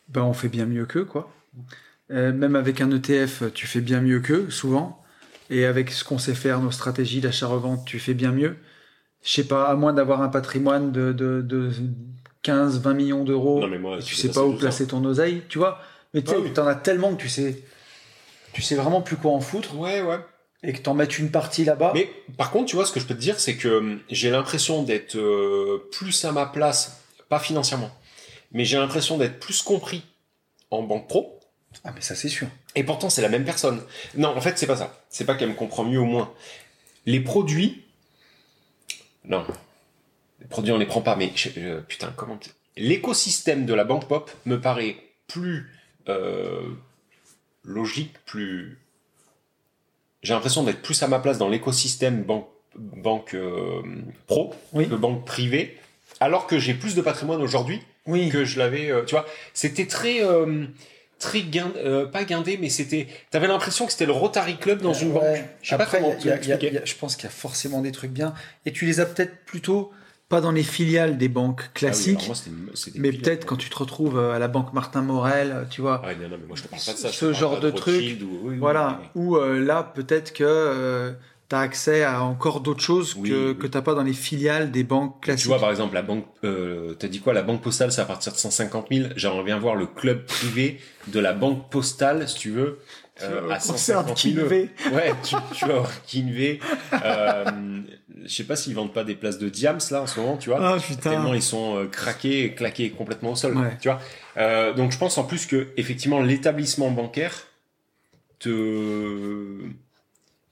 ben 0.10 0.22
on 0.24 0.34
fait 0.34 0.50
bien 0.50 0.66
mieux 0.66 0.86
qu'eux, 0.86 1.06
quoi. 1.06 1.32
Euh, 2.12 2.32
même 2.34 2.56
avec 2.56 2.82
un 2.82 2.92
ETF, 2.92 3.44
tu 3.54 3.68
fais 3.68 3.82
bien 3.82 4.02
mieux 4.02 4.20
qu'eux, 4.20 4.50
souvent. 4.50 5.04
Et 5.50 5.66
avec 5.66 5.92
ce 5.92 6.04
qu'on 6.04 6.18
sait 6.18 6.36
faire, 6.36 6.60
nos 6.62 6.72
stratégies 6.72 7.22
d'achat-revente, 7.22 7.86
tu 7.86 8.00
fais 8.00 8.14
bien 8.14 8.32
mieux. 8.32 8.58
Je 9.24 9.32
sais 9.32 9.44
pas, 9.46 9.66
à 9.68 9.76
moins 9.76 9.94
d'avoir 9.94 10.22
un 10.22 10.30
patrimoine 10.30 10.92
de, 10.92 11.12
de, 11.12 11.42
de 11.42 11.72
15, 12.44 12.80
20 12.82 12.94
millions 12.94 13.24
d'euros, 13.24 13.64
tu 14.06 14.16
sais 14.16 14.30
pas 14.30 14.44
où 14.44 14.54
placer 14.56 14.88
ton 14.88 15.04
oseille, 15.06 15.42
tu 15.50 15.58
vois. 15.58 15.80
Mais 16.14 16.22
tu 16.22 16.32
Ah 16.34 16.40
oui. 16.40 16.54
t'en 16.54 16.68
as 16.68 16.76
tellement 16.76 17.14
que 17.16 17.22
tu 17.22 17.28
sais, 17.30 17.62
tu 18.54 18.62
sais 18.62 18.76
vraiment 18.76 19.02
plus 19.02 19.18
quoi 19.18 19.32
en 19.32 19.42
foutre, 19.42 19.78
Ouais 19.78 20.02
ouais. 20.02 20.20
et 20.64 20.72
que 20.74 20.80
t'en 20.82 20.94
mettes 20.94 21.20
une 21.20 21.32
partie 21.32 21.66
là-bas. 21.66 21.92
Mais 21.94 22.10
par 22.38 22.52
contre, 22.52 22.68
tu 22.70 22.76
vois, 22.78 22.86
ce 22.86 22.92
que 22.94 23.00
je 23.02 23.06
peux 23.06 23.16
te 23.16 23.20
dire, 23.20 23.40
c'est 23.40 23.56
que 23.58 23.68
hum, 23.80 24.00
j'ai 24.10 24.30
l'impression 24.30 24.84
d'être 24.84 25.16
euh, 25.18 25.90
plus 25.92 26.24
à 26.26 26.32
ma 26.32 26.46
place, 26.46 27.02
pas 27.28 27.40
financièrement, 27.40 27.92
mais 28.52 28.66
j'ai 28.66 28.78
l'impression 28.78 29.18
d'être 29.18 29.40
plus 29.40 29.62
compris 29.62 30.04
en 30.72 30.84
banque 30.84 31.08
pro. 31.08 31.40
Ah, 31.84 31.92
mais 31.94 32.02
ça, 32.02 32.16
c'est 32.16 32.30
sûr. 32.30 32.48
Et 32.76 32.84
pourtant, 32.84 33.10
c'est 33.10 33.22
la 33.22 33.30
même 33.30 33.46
personne. 33.46 33.84
Non, 34.16 34.30
en 34.36 34.42
fait, 34.42 34.58
c'est 34.58 34.68
pas 34.68 34.78
ça. 34.78 35.00
C'est 35.10 35.26
pas 35.26 35.36
qu'elle 35.36 35.50
me 35.50 35.54
comprend 35.54 35.84
mieux 35.84 36.00
ou 36.00 36.06
moins. 36.06 36.34
Les 37.06 37.20
produits, 37.20 37.84
non, 39.24 39.46
les 40.42 40.48
produits 40.48 40.72
on 40.72 40.78
les 40.78 40.86
prend 40.86 41.02
pas. 41.02 41.16
Mais 41.16 41.32
je- 41.36 41.80
putain, 41.82 42.14
comment 42.16 42.40
L'écosystème 42.78 43.66
de 43.66 43.74
la 43.74 43.84
banque 43.84 44.08
pop 44.08 44.30
me 44.46 44.60
paraît 44.60 44.98
plus 45.28 45.72
euh, 46.10 46.62
logique, 47.64 48.14
plus. 48.26 48.78
J'ai 50.24 50.34
l'impression 50.34 50.64
d'être 50.64 50.82
plus 50.82 51.02
à 51.04 51.08
ma 51.08 51.20
place 51.20 51.38
dans 51.38 51.50
l'écosystème 51.50 52.24
banque, 52.24 52.48
banque 52.76 53.34
euh, 53.36 53.82
pro 54.26 54.54
Oui. 54.74 54.88
que 54.90 54.96
banque 54.96 55.26
privée, 55.26 55.78
alors 56.20 56.48
que 56.48 56.60
j'ai 56.60 56.74
plus 56.74 56.96
de 56.96 57.02
patrimoine 57.02 57.42
aujourd'hui 57.42 57.82
Oui. 58.08 58.30
que 58.30 58.46
je 58.46 58.58
l'avais. 58.60 58.90
euh, 58.92 59.04
tu 59.06 59.16
vois, 59.16 59.26
c'était 59.54 59.86
très. 59.88 60.24
euh, 60.24 60.66
très 61.20 61.44
euh, 61.78 62.06
pas 62.06 62.24
guindé, 62.26 62.58
mais 62.62 62.70
c'était. 62.70 63.08
T'avais 63.32 63.48
l'impression 63.48 63.86
que 63.86 63.92
c'était 63.92 64.06
le 64.06 64.12
Rotary 64.12 64.58
Club 64.58 64.82
dans 64.82 64.94
une 64.94 65.12
banque. 65.14 65.24
Je 65.62 65.70
sais 65.70 65.78
pas 65.78 65.86
comment 65.86 66.16
y 66.24 66.30
a- 66.30 66.40
y 66.44 66.52
a- 66.54 66.64
y 66.64 66.78
a- 66.78 66.86
je 66.86 66.96
pense 66.96 67.16
qu'il 67.16 67.24
y 67.26 67.28
a 67.28 67.32
forcément 67.32 67.82
des 67.82 67.92
trucs 67.92 68.12
bien. 68.12 68.34
Et 68.66 68.72
tu 68.72 68.86
les 68.86 69.00
as 69.00 69.06
peut-être 69.06 69.44
plutôt 69.46 69.92
pas 70.30 70.42
dans 70.42 70.52
les 70.52 70.62
filiales 70.64 71.18
des 71.18 71.30
banques 71.30 71.62
Ah 71.64 71.68
oui, 71.68 71.72
classiques, 71.74 72.32
mais 72.96 73.12
peut-être 73.14 73.46
quand 73.46 73.56
tu 73.56 73.70
te 73.70 73.78
retrouves 73.78 74.20
à 74.20 74.38
la 74.40 74.48
banque 74.50 74.74
Martin 74.74 75.02
Morel, 75.02 75.66
tu 75.72 75.80
vois. 75.82 76.02
Ah 76.04 76.08
ouais, 76.10 76.16
non, 76.18 76.28
non, 76.30 76.38
mais 76.40 76.48
moi 76.48 76.56
je 76.58 76.64
te 76.64 76.68
parle 76.68 76.82
pas 76.86 76.92
de 76.94 76.98
ça. 76.98 77.08
je 77.10 77.16
Ce 77.16 77.32
genre 77.34 77.56
pas 77.56 77.60
de 77.62 77.72
Rothschild 77.72 78.24
Ou, 78.24 78.40
oui, 78.44 78.58
Voilà, 78.58 79.00
euh, 79.16 79.60
là, 79.64 79.84
peut-être 79.96 80.34
que 80.34 80.44
tu 81.50 81.56
as 81.56 81.60
accès 81.60 82.04
à 82.04 82.24
encore 82.24 82.60
d'autres 82.62 82.82
choses 82.82 83.16
Oui, 83.18 83.30
que, 83.30 83.52
oui. 83.52 83.58
que 83.58 83.68
tu 83.68 83.82
pas 83.82 83.94
dans 83.94 84.04
les 84.04 84.14
filiales 84.14 84.72
des 84.72 84.84
banques 84.84 85.22
classiques. 85.24 85.44
Tu 85.44 85.48
vois, 85.48 85.60
par 85.60 85.70
exemple, 85.70 85.94
la 85.96 86.02
banque, 86.02 86.26
euh, 86.44 86.94
t'as 86.94 87.08
dit 87.08 87.20
quoi, 87.22 87.34
la 87.34 87.44
banque 87.44 87.62
postale, 87.62 87.92
c'est 87.92 88.02
à 88.02 88.06
partir 88.06 88.34
de 88.34 88.38
150 88.38 88.88
000. 88.92 89.10
J'aimerais 89.16 89.44
bien 89.44 89.58
voir 89.58 89.76
le 89.76 89.86
club 89.88 90.26
privé 90.26 90.80
de 91.08 91.20
la 91.20 91.34
banque 91.34 91.70
postale, 91.70 92.28
si 92.28 92.36
tu 92.36 92.52
veux, 92.52 92.80
euh, 93.24 93.50
à 93.50 93.60
150 93.60 94.18
000. 94.18 94.36
Kinvé. 94.36 94.70
Ouais, 94.92 95.14
tu, 95.24 95.36
tu 95.54 95.66
vas 95.66 95.74
voir 95.80 95.92
Kinvé. 96.06 96.60
Euh, 97.04 97.46
je 98.26 98.34
sais 98.36 98.44
pas 98.44 98.56
s'ils 98.58 98.76
vendent 98.76 98.94
pas 98.94 99.06
des 99.06 99.16
places 99.16 99.38
de 99.38 99.48
Diams, 99.48 99.80
là, 99.92 100.02
en 100.02 100.08
ce 100.08 100.20
moment, 100.20 100.36
tu 100.38 100.50
vois. 100.50 100.60
Ah 100.62 100.78
Tellement 101.02 101.24
putain. 101.26 101.36
ils 101.36 101.42
sont 101.42 101.78
euh, 101.78 101.86
craqués 101.88 102.44
et 102.44 102.54
claqués 102.56 102.90
complètement 102.90 103.32
au 103.32 103.36
sol. 103.36 103.56
Ouais. 103.58 103.78
Tu 103.80 103.88
vois. 103.88 104.02
Euh, 104.38 104.74
donc 104.74 104.92
je 104.92 104.98
pense 104.98 105.18
en 105.18 105.24
plus 105.24 105.46
que 105.46 105.68
effectivement 105.78 106.20
l'établissement 106.22 106.92
bancaire 106.92 107.34
te, 108.40 108.50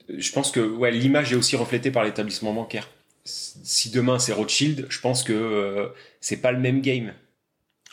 je 0.08 0.32
pense 0.32 0.50
que 0.50 0.60
ouais 0.60 0.90
l'image 0.90 1.32
est 1.32 1.36
aussi 1.36 1.56
reflétée 1.56 1.90
par 1.90 2.04
l'établissement 2.04 2.52
bancaire. 2.52 2.88
Si 3.24 3.90
demain 3.90 4.18
c'est 4.18 4.32
Rothschild, 4.32 4.86
je 4.88 5.00
pense 5.00 5.22
que 5.24 5.32
euh, 5.32 5.88
c'est 6.20 6.36
pas 6.36 6.52
le 6.52 6.58
même 6.60 6.80
game. 6.80 7.12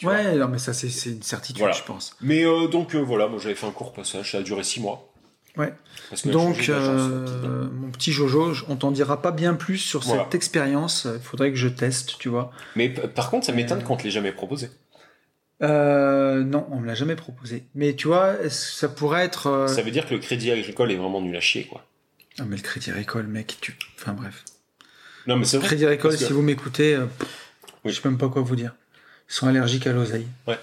vois. 0.01 0.13
Ouais, 0.13 0.35
non, 0.35 0.47
mais 0.47 0.59
ça, 0.59 0.73
c'est 0.73 0.87
une 1.09 1.23
certitude, 1.23 1.59
Voilà. 1.59 1.73
je 1.75 1.83
pense. 1.83 2.15
Mais 2.21 2.45
euh, 2.45 2.67
donc 2.67 2.93
euh, 2.95 2.99
voilà, 2.99 3.27
moi 3.27 3.39
j'avais 3.41 3.55
fait 3.55 3.65
un 3.65 3.71
court 3.71 3.93
passage, 3.93 4.31
ça 4.33 4.39
a 4.39 4.41
duré 4.43 4.63
six 4.63 4.79
mois. 4.81 5.09
Ouais. 5.57 5.71
Parce 6.09 6.23
que 6.23 6.29
Donc, 6.29 6.57
mon 6.67 7.91
petit 7.91 8.11
Jojo, 8.11 8.53
on 8.69 8.75
t'en 8.75 8.89
dira 8.91 9.21
pas 9.21 9.31
bien 9.31 9.53
plus 9.53 9.77
sur 9.77 10.01
Voilà. 10.01 10.23
cette 10.23 10.33
expérience. 10.35 11.07
Il 11.11 11.21
faudrait 11.21 11.51
que 11.51 11.57
je 11.57 11.67
teste, 11.67 12.17
tu 12.17 12.27
vois. 12.29 12.51
Mais 12.75 12.89
par 12.89 13.29
contre, 13.29 13.45
ça 13.45 13.51
m'étonne 13.53 13.83
qu'on 13.83 13.95
te 13.95 14.03
l'ait 14.03 14.09
jamais 14.11 14.31
proposé. 14.31 14.69
Euh, 15.61 16.43
non, 16.43 16.65
on 16.71 16.79
me 16.79 16.87
l'a 16.87 16.95
jamais 16.95 17.15
proposé. 17.15 17.65
Mais 17.75 17.93
tu 17.93 18.07
vois, 18.07 18.35
ça 18.49 18.89
pourrait 18.89 19.23
être. 19.25 19.47
euh, 19.47 19.67
Ça 19.67 19.81
veut 19.83 19.91
dire 19.91 20.07
que 20.07 20.13
le 20.13 20.19
crédit 20.19 20.51
agricole 20.51 20.91
est 20.91 20.95
vraiment 20.95 21.21
nul 21.21 21.35
à 21.35 21.39
chier, 21.39 21.65
quoi. 21.65 21.85
Ah, 22.39 22.43
mais 22.45 22.55
le 22.55 22.61
Crédit 22.61 22.89
Agricole, 22.91 23.27
mec, 23.27 23.57
tu. 23.61 23.77
Enfin 23.99 24.13
bref. 24.13 24.43
Non, 25.27 25.35
mais 25.37 25.45
c'est 25.45 25.57
vrai. 25.57 25.67
Crédit 25.67 25.85
Agricole, 25.85 26.11
que- 26.17 26.17
si 26.25 26.33
vous 26.33 26.41
m'écoutez, 26.41 26.95
euh, 26.95 27.05
Oui. 27.85 27.91
je 27.93 28.01
sais 28.01 28.07
même 28.09 28.17
pas 28.17 28.29
quoi 28.29 28.41
vous 28.41 28.55
dire. 28.55 28.75
Ils 29.29 29.33
sont 29.33 29.47
allergiques 29.47 29.87
à 29.87 29.93
l'oseille. 29.93 30.27
Ouais. 30.47 30.57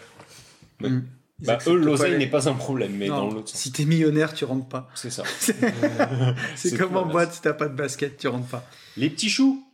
Ouais. 0.83 0.91
Mm. 0.91 1.07
Bah, 1.41 1.59
eux, 1.69 1.75
l'oseille 1.77 2.13
les- 2.13 2.19
n'est 2.19 2.27
pas 2.27 2.49
un 2.51 2.53
problème, 2.55 2.93
mais 2.97 3.09
Non, 3.09 3.17
dans 3.29 3.31
l'autre 3.35 3.49
sens. 3.49 3.59
Si 3.61 3.73
t'es 3.73 3.87
millionnaire, 3.87 4.35
tu 4.35 4.45
rentres 4.45 4.69
pas. 4.69 4.91
C'est 4.95 5.09
ça. 5.11 5.23
C'est 6.57 6.77
comme 6.77 6.97
en 6.97 7.07
boîte, 7.07 7.33
si 7.33 7.41
t'as 7.41 7.55
pas 7.55 7.69
de 7.69 7.75
basket, 7.75 8.19
tu 8.19 8.29
rentres 8.29 8.49
pas. 8.49 8.69
Les 8.99 9.09
petits 9.09 9.31
choux, 9.31 9.65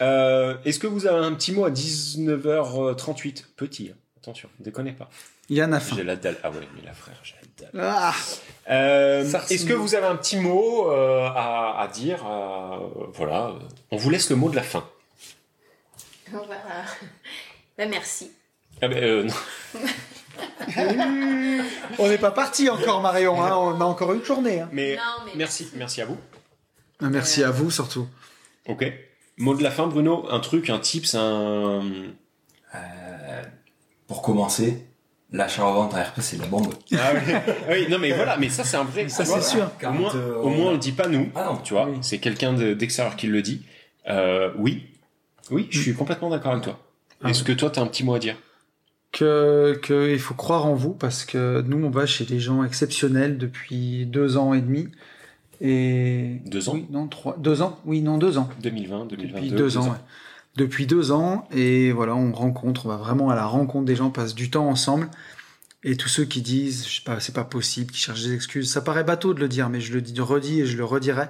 euh, 0.00 0.56
est-ce 0.64 0.78
que 0.78 0.86
vous 0.86 1.06
avez 1.06 1.22
un 1.24 1.34
petit 1.34 1.52
mot 1.52 1.66
à 1.66 1.70
19h38 1.70 3.44
Petit, 3.56 3.90
hein. 3.92 3.96
attention, 4.22 4.48
déconnez 4.60 4.92
pas. 4.92 5.10
Yann 5.54 5.72
a 5.74 5.80
faim. 5.80 5.96
J'ai 5.96 6.04
la 6.04 6.16
dalle. 6.16 6.38
Ah 6.42 6.50
ouais, 6.50 6.66
mais 6.74 6.82
la 6.84 6.94
frère, 6.94 7.16
j'ai 7.22 7.34
la 7.34 7.70
dalle. 7.70 7.80
Ah 7.84 8.14
Euh, 8.70 9.24
est-ce 9.50 9.66
que 9.66 9.72
vous 9.74 9.94
avez 9.94 10.06
un 10.06 10.16
petit 10.16 10.36
mot 10.38 10.90
euh, 10.90 11.26
à, 11.26 11.80
à 11.80 11.88
dire 11.88 12.24
euh, 12.26 12.78
Voilà, 13.14 13.52
on 13.90 13.96
vous 13.96 14.08
laisse 14.10 14.30
le 14.30 14.36
mot 14.36 14.48
de 14.50 14.56
la 14.56 14.62
fin. 14.62 14.84
Voilà. 16.30 16.56
Ben, 17.76 17.90
merci. 17.90 18.30
Ah 18.80 18.88
ben, 18.88 19.02
euh, 19.02 19.24
non. 19.24 19.34
on 21.98 22.08
n'est 22.08 22.18
pas 22.18 22.30
parti 22.30 22.68
encore, 22.70 23.00
Marion. 23.02 23.42
Hein. 23.42 23.54
On 23.56 23.80
a 23.80 23.84
encore 23.84 24.12
une 24.12 24.24
journée. 24.24 24.60
hein. 24.60 24.68
Mais, 24.72 24.96
Non, 24.96 25.24
mais- 25.26 25.32
merci, 25.36 25.68
merci 25.74 26.00
à 26.00 26.06
vous. 26.06 26.16
Ah, 27.02 27.08
Merci 27.10 27.42
à 27.44 27.50
vous 27.50 27.70
surtout. 27.70 28.06
Ok. 28.68 28.84
Mot 29.38 29.54
de 29.54 29.62
la 29.62 29.70
fin, 29.70 29.86
Bruno. 29.88 30.26
Un 30.30 30.40
truc, 30.40 30.70
un 30.70 30.78
tips, 30.78 31.14
un. 31.14 31.82
Euh, 32.74 33.42
pour 34.06 34.22
commencer, 34.22 34.86
l'achat-revente 35.32 35.94
à 35.94 36.02
RP, 36.04 36.20
c'est 36.20 36.36
de 36.36 36.42
la 36.42 36.48
bombe. 36.48 36.72
Ah 36.94 37.12
oui. 37.14 37.32
oui, 37.70 37.86
non 37.90 37.98
mais 37.98 38.12
voilà, 38.12 38.36
mais 38.36 38.48
ça 38.48 38.64
c'est 38.64 38.76
un 38.76 38.84
vrai. 38.84 39.08
Ça, 39.08 39.24
c'est 39.24 39.40
sûr. 39.42 39.70
Au 39.86 39.90
moins, 39.92 40.14
euh, 40.14 40.34
au 40.36 40.48
moins 40.50 40.66
on 40.68 40.72
le 40.72 40.78
dit 40.78 40.92
pas 40.92 41.08
nous. 41.08 41.28
Ah 41.34 41.44
non, 41.46 41.56
Tu 41.64 41.72
vois, 41.74 41.86
Oui. 41.88 41.98
c'est 42.02 42.18
quelqu'un 42.18 42.52
de- 42.52 42.74
d'extérieur 42.74 43.16
qui 43.16 43.26
le 43.26 43.40
dit. 43.42 43.62
Euh, 44.08 44.50
oui, 44.58 44.84
oui, 45.50 45.68
je 45.70 45.80
suis 45.80 45.94
complètement 45.94 46.30
d'accord 46.30 46.52
avec 46.52 46.64
toi. 46.64 46.78
Ah 47.24 47.30
Est-ce 47.30 47.44
que 47.44 47.52
toi 47.52 47.70
t'as 47.70 47.80
un 47.82 47.86
petit 47.86 48.04
mot 48.04 48.14
à 48.14 48.18
dire? 48.18 48.36
Que, 49.12 49.78
que 49.82 50.10
il 50.10 50.18
faut 50.18 50.34
croire 50.34 50.64
en 50.66 50.74
vous 50.74 50.94
parce 50.94 51.24
que 51.26 51.62
nous, 51.66 51.84
on 51.84 51.90
va 51.90 52.06
chez 52.06 52.24
des 52.24 52.40
gens 52.40 52.64
exceptionnels 52.64 53.36
depuis 53.36 54.06
deux 54.06 54.36
ans 54.38 54.54
et 54.54 54.60
demi. 54.62 54.88
Et 55.60 56.40
Deux 56.46 56.68
ans? 56.68 56.72
Oui, 56.74 56.86
non, 56.90 57.06
trois, 57.08 57.36
deux 57.38 57.62
ans. 57.62 57.78
Oui, 57.84 58.00
non, 58.00 58.18
deux 58.18 58.38
ans. 58.38 58.48
2020, 58.62 59.06
2022. 59.06 59.26
Depuis 59.26 59.50
deux 59.50 59.76
ans. 59.78 59.84
ouais. 59.90 59.96
Depuis 60.56 60.86
deux 60.86 61.12
ans, 61.12 61.48
et 61.50 61.92
voilà, 61.92 62.14
on 62.14 62.32
rencontre, 62.32 62.86
on 62.86 62.88
va 62.90 62.96
vraiment 62.96 63.30
à 63.30 63.34
la 63.34 63.46
rencontre 63.46 63.86
des 63.86 63.96
gens, 63.96 64.08
on 64.08 64.10
passe 64.10 64.34
du 64.34 64.50
temps 64.50 64.68
ensemble. 64.68 65.08
Et 65.82 65.96
tous 65.96 66.08
ceux 66.08 66.24
qui 66.24 66.42
disent, 66.42 66.86
je 66.86 66.96
sais 66.96 67.02
pas, 67.04 67.18
c'est 67.20 67.34
pas 67.34 67.44
possible, 67.44 67.90
qui 67.90 67.98
cherchent 68.00 68.22
des 68.24 68.34
excuses, 68.34 68.70
ça 68.70 68.82
paraît 68.82 69.02
bateau 69.02 69.34
de 69.34 69.40
le 69.40 69.48
dire, 69.48 69.68
mais 69.68 69.80
je 69.80 69.92
le 69.92 70.00
dis, 70.02 70.18
redis 70.20 70.60
et 70.60 70.66
je 70.66 70.76
le 70.76 70.84
redirai. 70.84 71.26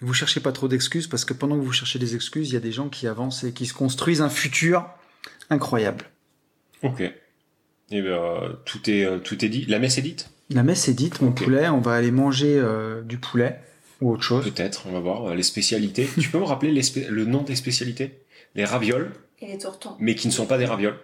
Vous 0.00 0.14
cherchez 0.14 0.40
pas 0.40 0.50
trop 0.50 0.66
d'excuses 0.66 1.06
parce 1.06 1.24
que 1.24 1.32
pendant 1.32 1.56
que 1.56 1.62
vous 1.64 1.72
cherchez 1.72 1.98
des 2.00 2.16
excuses, 2.16 2.50
il 2.50 2.54
y 2.54 2.56
a 2.56 2.60
des 2.60 2.72
gens 2.72 2.88
qui 2.88 3.06
avancent 3.06 3.44
et 3.44 3.52
qui 3.52 3.66
se 3.66 3.74
construisent 3.74 4.20
un 4.22 4.30
futur 4.30 4.88
incroyable. 5.48 6.06
Ok. 6.82 7.02
Et 7.02 7.12
ben, 8.02 8.06
euh, 8.08 8.52
tout 8.64 8.90
est 8.90 9.04
euh, 9.04 9.18
tout 9.18 9.44
est 9.44 9.48
dit. 9.48 9.64
La 9.66 9.78
messe 9.78 9.98
est 9.98 10.02
dite? 10.02 10.30
La 10.50 10.64
messe 10.64 10.88
est 10.88 10.94
dite, 10.94 11.20
mon 11.20 11.30
poulet, 11.30 11.68
on 11.68 11.80
va 11.80 11.92
aller 11.92 12.10
manger 12.10 12.58
euh, 12.58 13.02
du 13.02 13.18
poulet 13.18 13.60
ou 14.00 14.10
autre 14.10 14.24
chose. 14.24 14.44
Peut-être. 14.44 14.86
On 14.88 14.92
va 14.92 14.98
voir 14.98 15.34
les 15.36 15.42
spécialités. 15.44 16.08
tu 16.18 16.28
peux 16.30 16.38
me 16.40 16.44
rappeler 16.44 16.72
les 16.72 16.82
spé- 16.82 17.06
le 17.08 17.24
nom 17.24 17.42
des 17.42 17.54
spécialités? 17.54 18.21
Les 18.54 18.64
ravioles, 18.64 19.12
Et 19.40 19.46
les 19.46 19.58
tourtons. 19.58 19.96
mais 19.98 20.14
qui 20.14 20.26
ne 20.28 20.32
sont 20.32 20.46
pas 20.46 20.58
des 20.58 20.66
ravioles. 20.66 20.98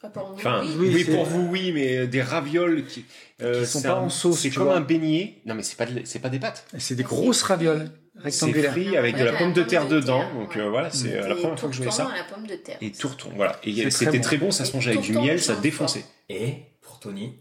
Pas 0.00 0.08
pour 0.08 0.30
nous. 0.30 0.34
Enfin, 0.36 0.62
oui. 0.64 0.74
oui, 0.78 0.90
Oui, 0.94 1.04
c'est- 1.04 1.12
pour 1.14 1.24
vous, 1.26 1.46
oui, 1.48 1.72
mais 1.72 2.06
des 2.06 2.22
ravioles 2.22 2.86
qui, 2.86 3.04
euh, 3.42 3.60
Qui 3.60 3.66
sont 3.66 3.80
c'est 3.80 3.88
pas 3.88 3.94
un- 3.94 4.00
en 4.04 4.08
sauce, 4.08 4.40
C'est 4.40 4.48
comme 4.50 4.64
vois. 4.64 4.76
un 4.76 4.80
beignet. 4.80 5.42
Non, 5.44 5.54
mais 5.54 5.62
c'est 5.62 5.76
pas 5.76 5.84
de- 5.84 6.00
c'est 6.04 6.20
pas 6.20 6.30
des 6.30 6.38
pâtes. 6.38 6.64
C'est 6.78 6.94
des 6.94 7.02
grosses 7.02 7.42
ravioles 7.42 7.90
C'est 8.14 8.22
rectangulaires. 8.22 8.72
frit 8.72 8.96
avec 8.96 9.16
de 9.18 9.24
la 9.24 9.34
pomme 9.34 9.52
de 9.52 9.62
terre 9.62 9.86
dedans. 9.88 10.20
terre, 10.20 10.34
Donc 10.34 10.54
ouais. 10.54 10.60
euh, 10.62 10.70
voilà, 10.70 10.90
c'est 10.90 11.14
euh, 11.18 11.28
la 11.28 11.34
Des 11.34 11.40
première 11.42 11.58
fois 11.60 11.68
que 11.68 11.74
je 11.74 11.82
tourtons 11.82 11.96
ça. 11.96 12.08
à 12.08 12.16
la 12.16 12.24
pomme 12.24 12.46
de 12.46 12.54
terre. 12.54 12.78
Et 12.80 12.92
tourton, 12.92 13.30
voilà. 13.36 13.60
Et 13.62 13.74
C'est 13.74 13.80
très 13.82 13.90
c'était 13.90 14.18
bon. 14.18 14.24
très 14.24 14.36
bon, 14.38 14.50
ça 14.50 14.64
se 14.64 14.70
Et 14.70 14.74
mange 14.74 14.88
avec 14.88 15.00
du 15.02 15.12
miel, 15.12 15.38
ça 15.40 15.54
c'est 15.54 15.60
défonçait. 15.60 16.04
Et 16.30 16.54
pour 16.80 16.98
Tony, 16.98 17.34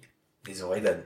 les 0.46 0.62
oreilles 0.62 0.82
d'âne. 0.82 1.02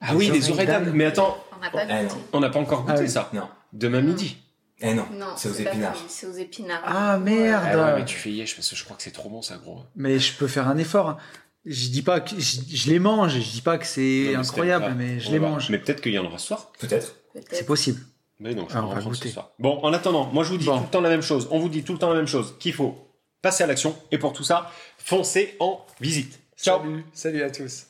Ah 0.00 0.14
oui, 0.14 0.26
Les 0.28 0.34
les 0.38 0.50
oreilles 0.52 0.66
d'âne. 0.68 0.92
Mais 0.94 1.06
attends, 1.06 1.36
On 1.52 1.58
n'a 1.58 1.70
pas 1.70 1.80
Ah, 1.88 2.48
pas 2.50 2.58
encore 2.60 2.82
goûté 2.84 3.00
Ah 3.04 3.08
ça. 3.08 3.30
Non. 3.32 3.48
Demain 3.72 4.02
midi. 4.02 4.36
Eh 4.80 4.92
non, 4.92 5.06
Non, 5.12 5.26
c'est 5.36 5.48
aux 5.48 5.54
épinards. 5.54 5.96
C'est 6.08 6.26
aux 6.26 6.32
épinards. 6.34 6.82
Ah, 6.84 7.18
merde. 7.18 7.62
Ah 7.66 7.76
ouais, 7.94 7.98
mais 8.00 8.04
tu 8.04 8.16
fais 8.16 8.30
yesh 8.30 8.54
parce 8.56 8.68
que 8.68 8.76
je 8.76 8.84
crois 8.84 8.96
que 8.96 9.02
c'est 9.02 9.10
trop 9.10 9.28
bon 9.30 9.40
ça, 9.42 9.56
gros. 9.56 9.80
Mais 9.94 10.18
je 10.18 10.34
peux 10.34 10.46
faire 10.48 10.68
un 10.68 10.76
effort. 10.76 11.08
hein. 11.08 11.16
Je 11.64 11.88
dis 11.88 12.02
pas 12.02 12.20
que 12.20 12.38
je, 12.38 12.60
je 12.68 12.90
les 12.90 12.98
mange, 12.98 13.32
je 13.32 13.38
dis 13.50 13.60
pas 13.62 13.76
que 13.78 13.86
c'est 13.86 14.34
incroyable, 14.36 14.94
mais 14.96 15.18
je 15.18 15.30
les 15.32 15.38
mange. 15.40 15.70
Mais 15.70 15.78
peut-être 15.78 16.00
qu'il 16.00 16.12
y 16.12 16.18
en 16.18 16.24
aura 16.24 16.38
ce 16.38 16.46
soir. 16.48 16.70
Peut-être. 16.78 17.16
C'est 17.50 17.66
possible. 17.66 18.00
Mais 18.38 18.54
non, 18.54 18.66
je 18.68 18.76
Ah, 18.76 18.82
vais 18.82 18.86
va 18.88 18.92
prendre 19.00 19.14
ce 19.14 19.20
goûter. 19.20 19.30
soir. 19.30 19.50
Bon, 19.58 19.80
en 19.82 19.92
attendant, 19.94 20.26
moi 20.26 20.44
je 20.44 20.50
vous 20.50 20.58
dis 20.58 20.66
Bon. 20.66 20.76
tout 20.78 20.84
le 20.84 20.90
temps 20.90 21.00
la 21.00 21.08
même 21.08 21.22
chose. 21.22 21.48
On 21.50 21.58
vous 21.58 21.70
dit 21.70 21.82
tout 21.82 21.94
le 21.94 21.98
temps 21.98 22.10
la 22.10 22.16
même 22.16 22.26
chose. 22.28 22.54
Qu'il 22.60 22.74
faut 22.74 23.08
passer 23.40 23.64
à 23.64 23.66
l'action. 23.66 23.96
Et 24.12 24.18
pour 24.18 24.32
tout 24.34 24.44
ça, 24.44 24.70
foncez 24.98 25.56
en 25.58 25.84
visite. 26.00 26.38
Ciao. 26.58 26.80
Salut, 26.80 27.04
salut 27.14 27.42
à 27.42 27.50
tous. 27.50 27.86